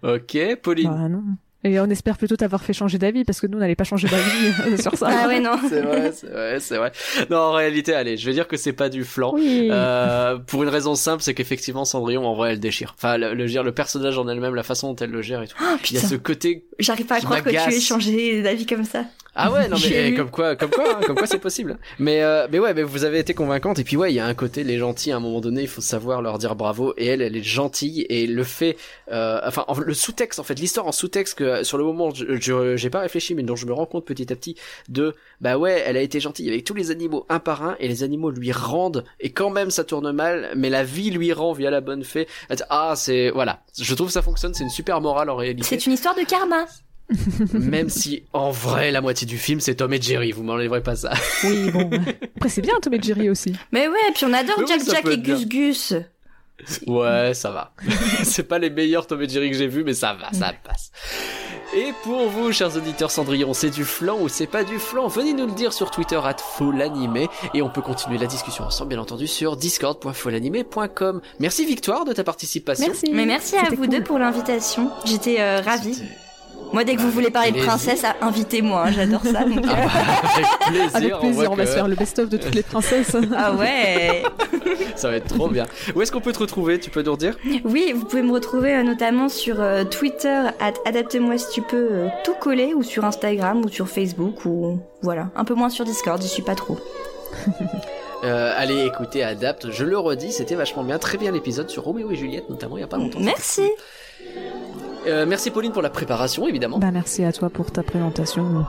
Ok, 0.04 0.38
Pauline. 0.62 0.90
bah, 0.92 1.10
non. 1.10 1.24
Et 1.64 1.80
on 1.80 1.90
espère 1.90 2.18
plutôt 2.18 2.36
t'avoir 2.36 2.64
fait 2.64 2.74
changer 2.74 2.98
d'avis 2.98 3.24
parce 3.24 3.40
que 3.40 3.48
nous, 3.48 3.58
on 3.58 3.62
n'allait 3.62 3.76
pas 3.76 3.84
changer 3.86 4.08
d'avis 4.08 4.54
euh, 4.74 4.78
sur 4.78 4.96
ça. 4.98 5.08
Ah 5.10 5.28
ouais, 5.28 5.40
non. 5.40 5.58
C'est 5.70 5.82
vrai, 5.82 6.12
c'est 6.12 6.28
vrai, 6.28 6.60
c'est 6.60 6.78
vrai. 6.78 6.92
Non, 7.30 7.38
en 7.38 7.52
réalité, 7.54 7.94
allez, 7.94 8.18
je 8.18 8.26
vais 8.26 8.34
dire 8.34 8.48
que 8.48 8.58
c'est 8.58 8.74
pas 8.74 8.90
du 8.90 9.04
flan. 9.06 9.34
Oui. 9.34 9.70
Euh, 9.72 10.38
pour 10.38 10.64
une 10.64 10.70
raison 10.70 10.96
simple, 10.96 11.24
c'est 11.24 11.34
qu'effectivement 11.34 11.86
Cendrillon, 11.86 12.26
en 12.26 12.36
vrai, 12.36 12.52
elle 12.52 12.60
déchire. 12.60 12.96
Enfin, 12.98 13.18
le, 13.18 13.34
le, 13.34 13.46
le 13.46 13.72
personnage 13.72 14.18
en 14.18 14.28
elle-même, 14.28 14.56
la 14.56 14.64
façon 14.64 14.90
dont 14.90 14.96
elle 14.98 15.12
le 15.12 15.22
gère 15.22 15.42
et 15.42 15.48
tout. 15.48 15.56
Oh, 15.62 15.76
Il 15.90 15.96
y 15.96 16.00
a 16.00 16.02
ce 16.02 16.16
côté 16.16 16.66
J'arrive 16.80 17.06
pas 17.06 17.16
à 17.16 17.20
qui 17.20 17.26
croire 17.26 17.44
que 17.44 17.50
tu 17.50 17.56
aies 17.56 17.80
changé 17.80 18.42
d'avis 18.42 18.66
comme 18.66 18.84
ça. 18.84 19.06
Ah 19.36 19.52
ouais, 19.52 19.68
non 19.68 19.78
mais 19.84 20.10
eh, 20.10 20.14
comme 20.16 20.30
quoi, 20.30 20.56
comme 20.56 20.70
quoi, 20.70 20.98
hein, 20.98 21.02
comme 21.06 21.16
quoi 21.16 21.26
c'est 21.28 21.40
possible. 21.40 21.78
Mais 21.98 22.22
euh, 22.24 22.48
mais 22.52 22.60
ouais, 22.60 22.74
mais 22.74 22.84
vous 22.84 23.04
avez 23.04 23.18
été 23.20 23.34
convaincante 23.34 23.80
et 23.80 23.84
puis 23.84 23.98
ouais, 23.98 24.12
il 24.12 24.16
y 24.16 24.20
a 24.20 24.26
un 24.28 24.34
côté 24.36 24.64
les 24.64 24.78
gentils 24.78 25.12
à 25.12 25.18
un 25.18 25.20
moment 25.20 25.42
donné, 25.42 25.64
il 25.64 25.68
faut 25.68 25.82
savoir 25.82 26.22
leur 26.22 26.38
dire 26.38 26.56
bravo 26.56 26.94
et 26.98 27.08
elle, 27.08 27.22
elle 27.22 27.36
est 27.36 27.42
gentille 27.44 28.06
et 28.10 28.28
le 28.28 28.44
fait, 28.44 28.78
euh, 29.12 29.40
enfin 29.46 29.66
en- 29.68 29.80
le 29.80 29.94
sous-texte 29.94 30.40
en 30.40 30.44
fait, 30.44 30.60
l'histoire 30.60 30.86
en 30.86 30.92
sous-texte 30.92 31.36
que 31.40 31.64
sur 31.64 31.78
le 31.80 31.84
moment 31.84 32.14
je 32.14 32.26
je- 32.40 32.76
j'ai 32.78 32.90
pas 32.92 33.00
réfléchi 33.00 33.34
mais 33.34 33.42
dont 33.44 33.56
je 33.56 33.66
me 33.66 33.74
rends 33.74 33.86
compte 33.88 34.06
petit 34.06 34.32
à 34.32 34.36
petit 34.36 34.56
de 34.90 35.16
bah 35.42 35.58
ouais, 35.58 35.84
elle 35.86 35.98
a 35.98 36.02
été 36.02 36.20
gentille 36.20 36.48
avec 36.50 36.64
tous 36.64 36.76
les 36.76 36.92
animaux 36.92 37.26
un 37.30 37.40
par 37.40 37.64
un 37.64 37.76
et 37.80 37.88
les 37.88 38.04
animaux 38.04 38.30
lui 38.30 38.52
rendent 38.52 39.04
et 39.20 39.32
quand 39.32 39.50
même 39.50 39.72
ça 39.72 39.84
tourne 39.84 40.12
mal, 40.12 40.52
mais 40.56 40.70
la 40.70 40.84
vie 40.84 41.10
lui 41.10 41.34
rend 41.34 41.54
via 41.54 41.72
la 41.72 41.82
bonne 41.82 42.04
fée. 42.04 42.28
Ah 42.70 42.94
c'est 42.96 43.32
voilà, 43.32 43.64
je 43.80 43.96
trouve 43.96 44.12
ça 44.12 44.22
fonctionne, 44.22 44.54
c'est 44.54 44.64
une 44.64 44.70
super 44.70 45.02
morale 45.02 45.30
en 45.32 45.36
réalité. 45.36 45.64
C'est 45.68 45.86
une 45.88 45.94
histoire 45.94 46.16
de 46.16 46.22
karma. 46.24 46.66
Même 47.54 47.90
si 47.90 48.24
en 48.34 48.52
vrai 48.52 48.92
la 48.92 49.02
moitié 49.02 49.28
du 49.28 49.38
film 49.38 49.60
c'est 49.60 49.76
Tom 49.76 49.94
et 49.94 50.02
Jerry, 50.02 50.32
vous 50.32 50.44
m'enlèverez 50.44 50.82
pas 50.82 50.96
ça. 50.96 51.14
Oui, 51.44 51.72
bon. 51.72 51.90
Après, 52.38 52.50
c'est 52.50 52.62
bien 52.62 52.74
Tom 52.82 52.94
et 52.94 53.02
Jerry 53.02 53.30
aussi. 53.30 53.54
Mais 53.72 53.88
ouais, 53.88 53.98
puis 54.16 54.26
on 54.26 54.34
adore 54.34 54.66
Jack 54.68 54.82
Jack 54.86 55.06
et. 55.06 55.18
Gus 55.18 55.48
Gus. 55.48 55.94
Ouais, 56.88 57.34
ça 57.34 57.52
va. 57.52 57.74
c'est 58.24 58.44
pas 58.44 58.60
les 58.60 58.70
meilleurs 58.70 59.08
Tom 59.08 59.22
et 59.22 59.28
Jerry 59.28 59.50
que 59.52 59.58
j'ai 59.58 59.68
vus, 59.68 59.84
mais 59.84 59.94
ça 59.94 60.14
va, 60.14 60.32
ça 60.32 60.54
passe. 60.64 60.92
Et 61.76 61.92
pour 62.04 62.30
vous, 62.30 62.52
chers 62.52 62.78
auditeurs 62.78 63.10
Cendrillon, 63.10 63.54
c'est 63.54 63.72
du 63.72 63.84
flan 63.84 64.20
ou 64.22 64.30
c'est 64.30 64.46
pas 64.46 64.64
du 64.64 64.78
flan? 64.78 65.08
Venez 65.08 65.34
nous 65.34 65.48
le 65.48 65.54
dire 65.54 65.74
sur 65.74 65.90
Twitter 65.90 66.20
at 66.24 66.38
Folanimé 66.38 67.28
et 67.56 67.64
on 67.64 67.70
peut 67.70 67.82
continuer 67.82 68.20
la 68.20 68.28
discussion 68.28 68.66
ensemble, 68.66 68.90
bien 68.90 69.00
entendu, 69.00 69.26
sur 69.26 69.58
discord.folanimé.com. 69.58 71.22
Merci 71.40 71.66
Victoire 71.66 72.06
de 72.06 72.14
ta 72.14 72.24
participation. 72.24 72.86
Merci. 72.86 73.10
Mais 73.12 73.26
merci 73.26 73.58
à 73.58 73.70
vous 73.70 73.78
cool. 73.78 73.90
deux 73.90 74.04
pour 74.04 74.20
l'invitation. 74.20 74.92
J'étais 75.06 75.42
euh, 75.42 75.62
ravie. 75.62 76.00
Moi, 76.74 76.84
dès 76.84 76.96
que 76.96 77.02
vous 77.02 77.12
voulez 77.12 77.30
parler 77.30 77.52
de 77.52 77.60
princesse, 77.60 78.02
ah, 78.04 78.16
invitez-moi, 78.22 78.86
hein, 78.88 78.92
j'adore 78.92 79.22
ça. 79.24 79.44
donc, 79.46 79.66
euh, 79.66 79.70
Avec 79.70 80.58
plaisir, 80.68 80.96
Avec 80.96 81.20
plaisir, 81.20 81.52
on 81.52 81.56
va 81.56 81.64
que 81.64 81.70
se 81.70 81.76
faire 81.76 81.88
le 81.88 81.96
best-of 81.96 82.30
de 82.30 82.38
toutes 82.38 82.56
les 82.56 82.64
princesses. 82.64 83.16
Ah 83.36 83.54
ouais 83.54 84.24
Ça 84.96 85.10
va 85.10 85.18
être 85.18 85.28
trop 85.28 85.48
bien. 85.50 85.66
Où 85.96 86.02
est-ce 86.02 86.12
qu'on 86.12 86.20
peut 86.22 86.32
te 86.34 86.40
retrouver 86.40 86.80
Tu 86.80 86.90
peux 86.90 87.02
nous 87.04 87.12
redire 87.12 87.38
Oui, 87.64 87.94
vous 87.96 88.06
pouvez 88.06 88.22
me 88.24 88.32
retrouver 88.32 88.74
euh, 88.76 88.84
notamment 88.84 89.30
sur 89.30 89.62
euh, 89.62 89.84
Twitter, 89.84 90.42
at 90.60 90.74
adapte-moi 90.86 91.38
si 91.38 91.46
tu 91.52 91.62
peux, 91.62 91.88
euh, 91.92 92.08
tout 92.24 92.34
coller, 92.40 92.74
ou 92.74 92.82
sur 92.84 93.06
Instagram, 93.06 93.64
ou 93.64 93.70
sur 93.70 93.88
Facebook, 93.88 94.46
ou 94.46 94.80
voilà. 95.02 95.30
Un 95.36 95.46
peu 95.46 95.54
moins 95.54 95.70
sur 95.70 95.86
Discord, 95.86 96.22
j'y 96.22 96.28
suis 96.28 96.42
pas 96.44 96.56
trop. 96.56 96.78
euh, 98.24 98.54
Allez 98.58 98.86
écoutez, 98.86 99.24
adapte. 99.24 99.70
Je 99.72 99.84
le 99.86 99.98
redis, 99.98 100.32
c'était 100.32 100.56
vachement 100.56 100.84
bien. 100.84 100.98
Très 100.98 101.18
bien 101.18 101.32
l'épisode 101.32 101.70
sur 101.70 101.84
Roméo 101.84 102.10
et 102.12 102.16
Juliette, 102.16 102.50
notamment, 102.50 102.78
il 102.78 102.82
y 102.82 102.84
a 102.84 102.88
pas 102.88 102.98
longtemps. 102.98 103.20
Merci 103.22 103.70
Euh, 105.08 105.26
merci 105.28 105.52
Pauline 105.52 105.72
pour 105.72 105.82
la 105.82 105.90
préparation, 105.90 106.48
évidemment. 106.48 106.80
Bah, 106.80 106.92
merci 106.92 107.24
à 107.24 107.32
toi 107.32 107.50
pour 107.50 107.72
ta 107.72 107.84
présentation 107.84 108.66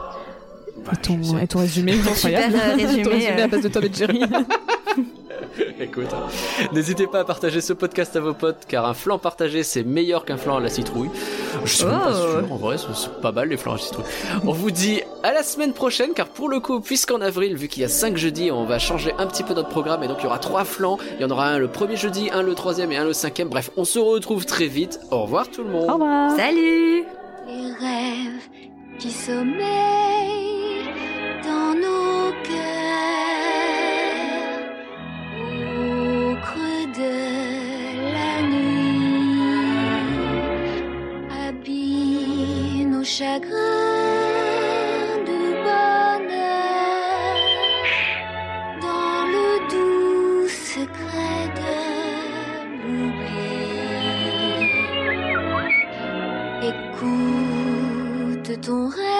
et 0.92 0.96
ton, 0.96 1.38
et 1.38 1.46
ton 1.46 1.58
résumé. 1.60 1.96
Ton 1.98 2.14
super, 2.14 2.46
incroyable. 2.46 2.56
euh, 2.56 2.74
résumé, 2.76 3.02
ton 3.02 3.10
résumé 3.10 3.40
euh. 3.40 3.44
à 3.44 3.48
base 3.48 3.62
de 3.62 3.68
Tom 3.68 3.84
et 3.84 3.92
Jerry. 3.92 4.20
Écoute, 5.80 6.06
hein. 6.12 6.26
n'hésitez 6.72 7.06
pas 7.06 7.20
à 7.20 7.24
partager 7.24 7.60
ce 7.60 7.72
podcast 7.72 8.14
à 8.16 8.20
vos 8.20 8.34
potes, 8.34 8.64
car 8.68 8.86
un 8.86 8.94
flan 8.94 9.18
partagé 9.18 9.62
c'est 9.62 9.82
meilleur 9.84 10.24
qu'un 10.24 10.36
flan 10.36 10.56
à 10.56 10.60
la 10.60 10.68
citrouille. 10.68 11.10
Je 11.64 11.72
suis 11.72 11.84
même 11.84 11.98
pas 11.98 12.12
Oh. 12.12 12.30
sûr, 12.40 12.52
en 12.52 12.56
vrai, 12.56 12.76
c'est- 12.78 13.20
pas 13.20 13.32
mal 13.32 13.48
les 13.48 13.56
flans 13.56 13.72
à 13.72 13.76
la 13.76 13.80
citrouille. 13.82 14.04
On 14.46 14.52
vous 14.52 14.70
dit 14.70 15.00
à 15.22 15.32
la 15.32 15.42
semaine 15.42 15.72
prochaine, 15.72 16.10
car 16.14 16.28
pour 16.28 16.48
le 16.48 16.60
coup, 16.60 16.80
puisqu'en 16.80 17.20
avril, 17.20 17.56
vu 17.56 17.68
qu'il 17.68 17.82
y 17.82 17.84
a 17.84 17.88
5 17.88 18.16
jeudis, 18.16 18.50
on 18.50 18.64
va 18.64 18.78
changer 18.78 19.12
un 19.18 19.26
petit 19.26 19.42
peu 19.42 19.54
notre 19.54 19.68
programme, 19.68 20.02
et 20.02 20.08
donc 20.08 20.18
il 20.20 20.24
y 20.24 20.26
aura 20.26 20.38
3 20.38 20.64
flans, 20.64 20.98
il 21.18 21.22
y 21.22 21.24
en 21.24 21.30
aura 21.30 21.46
un 21.48 21.58
le 21.58 21.68
premier 21.68 21.96
jeudi, 21.96 22.30
un 22.32 22.42
le 22.42 22.54
troisième 22.54 22.92
et 22.92 22.96
un 22.96 23.04
le 23.04 23.12
cinquième. 23.12 23.48
Bref, 23.48 23.70
on 23.76 23.84
se 23.84 23.98
retrouve 23.98 24.44
très 24.46 24.66
vite. 24.66 25.00
Au 25.10 25.22
revoir 25.22 25.48
tout 25.48 25.62
le 25.62 25.70
monde. 25.70 25.88
Au 25.90 25.94
revoir. 25.94 26.30
Salut 26.36 27.04
Les 27.46 27.72
rêves 27.80 28.42
qui 28.98 29.10
sommeillent 29.10 29.64
chagrin 43.04 43.50
de 45.26 45.40
bonheur 45.62 47.36
dans 48.80 49.26
le 49.34 49.48
doux 49.70 50.48
secret 50.48 51.44
de 51.60 51.74
l'oubli. 52.80 53.44
Écoute 56.70 58.50
ton 58.62 58.88
rêve. 58.88 59.13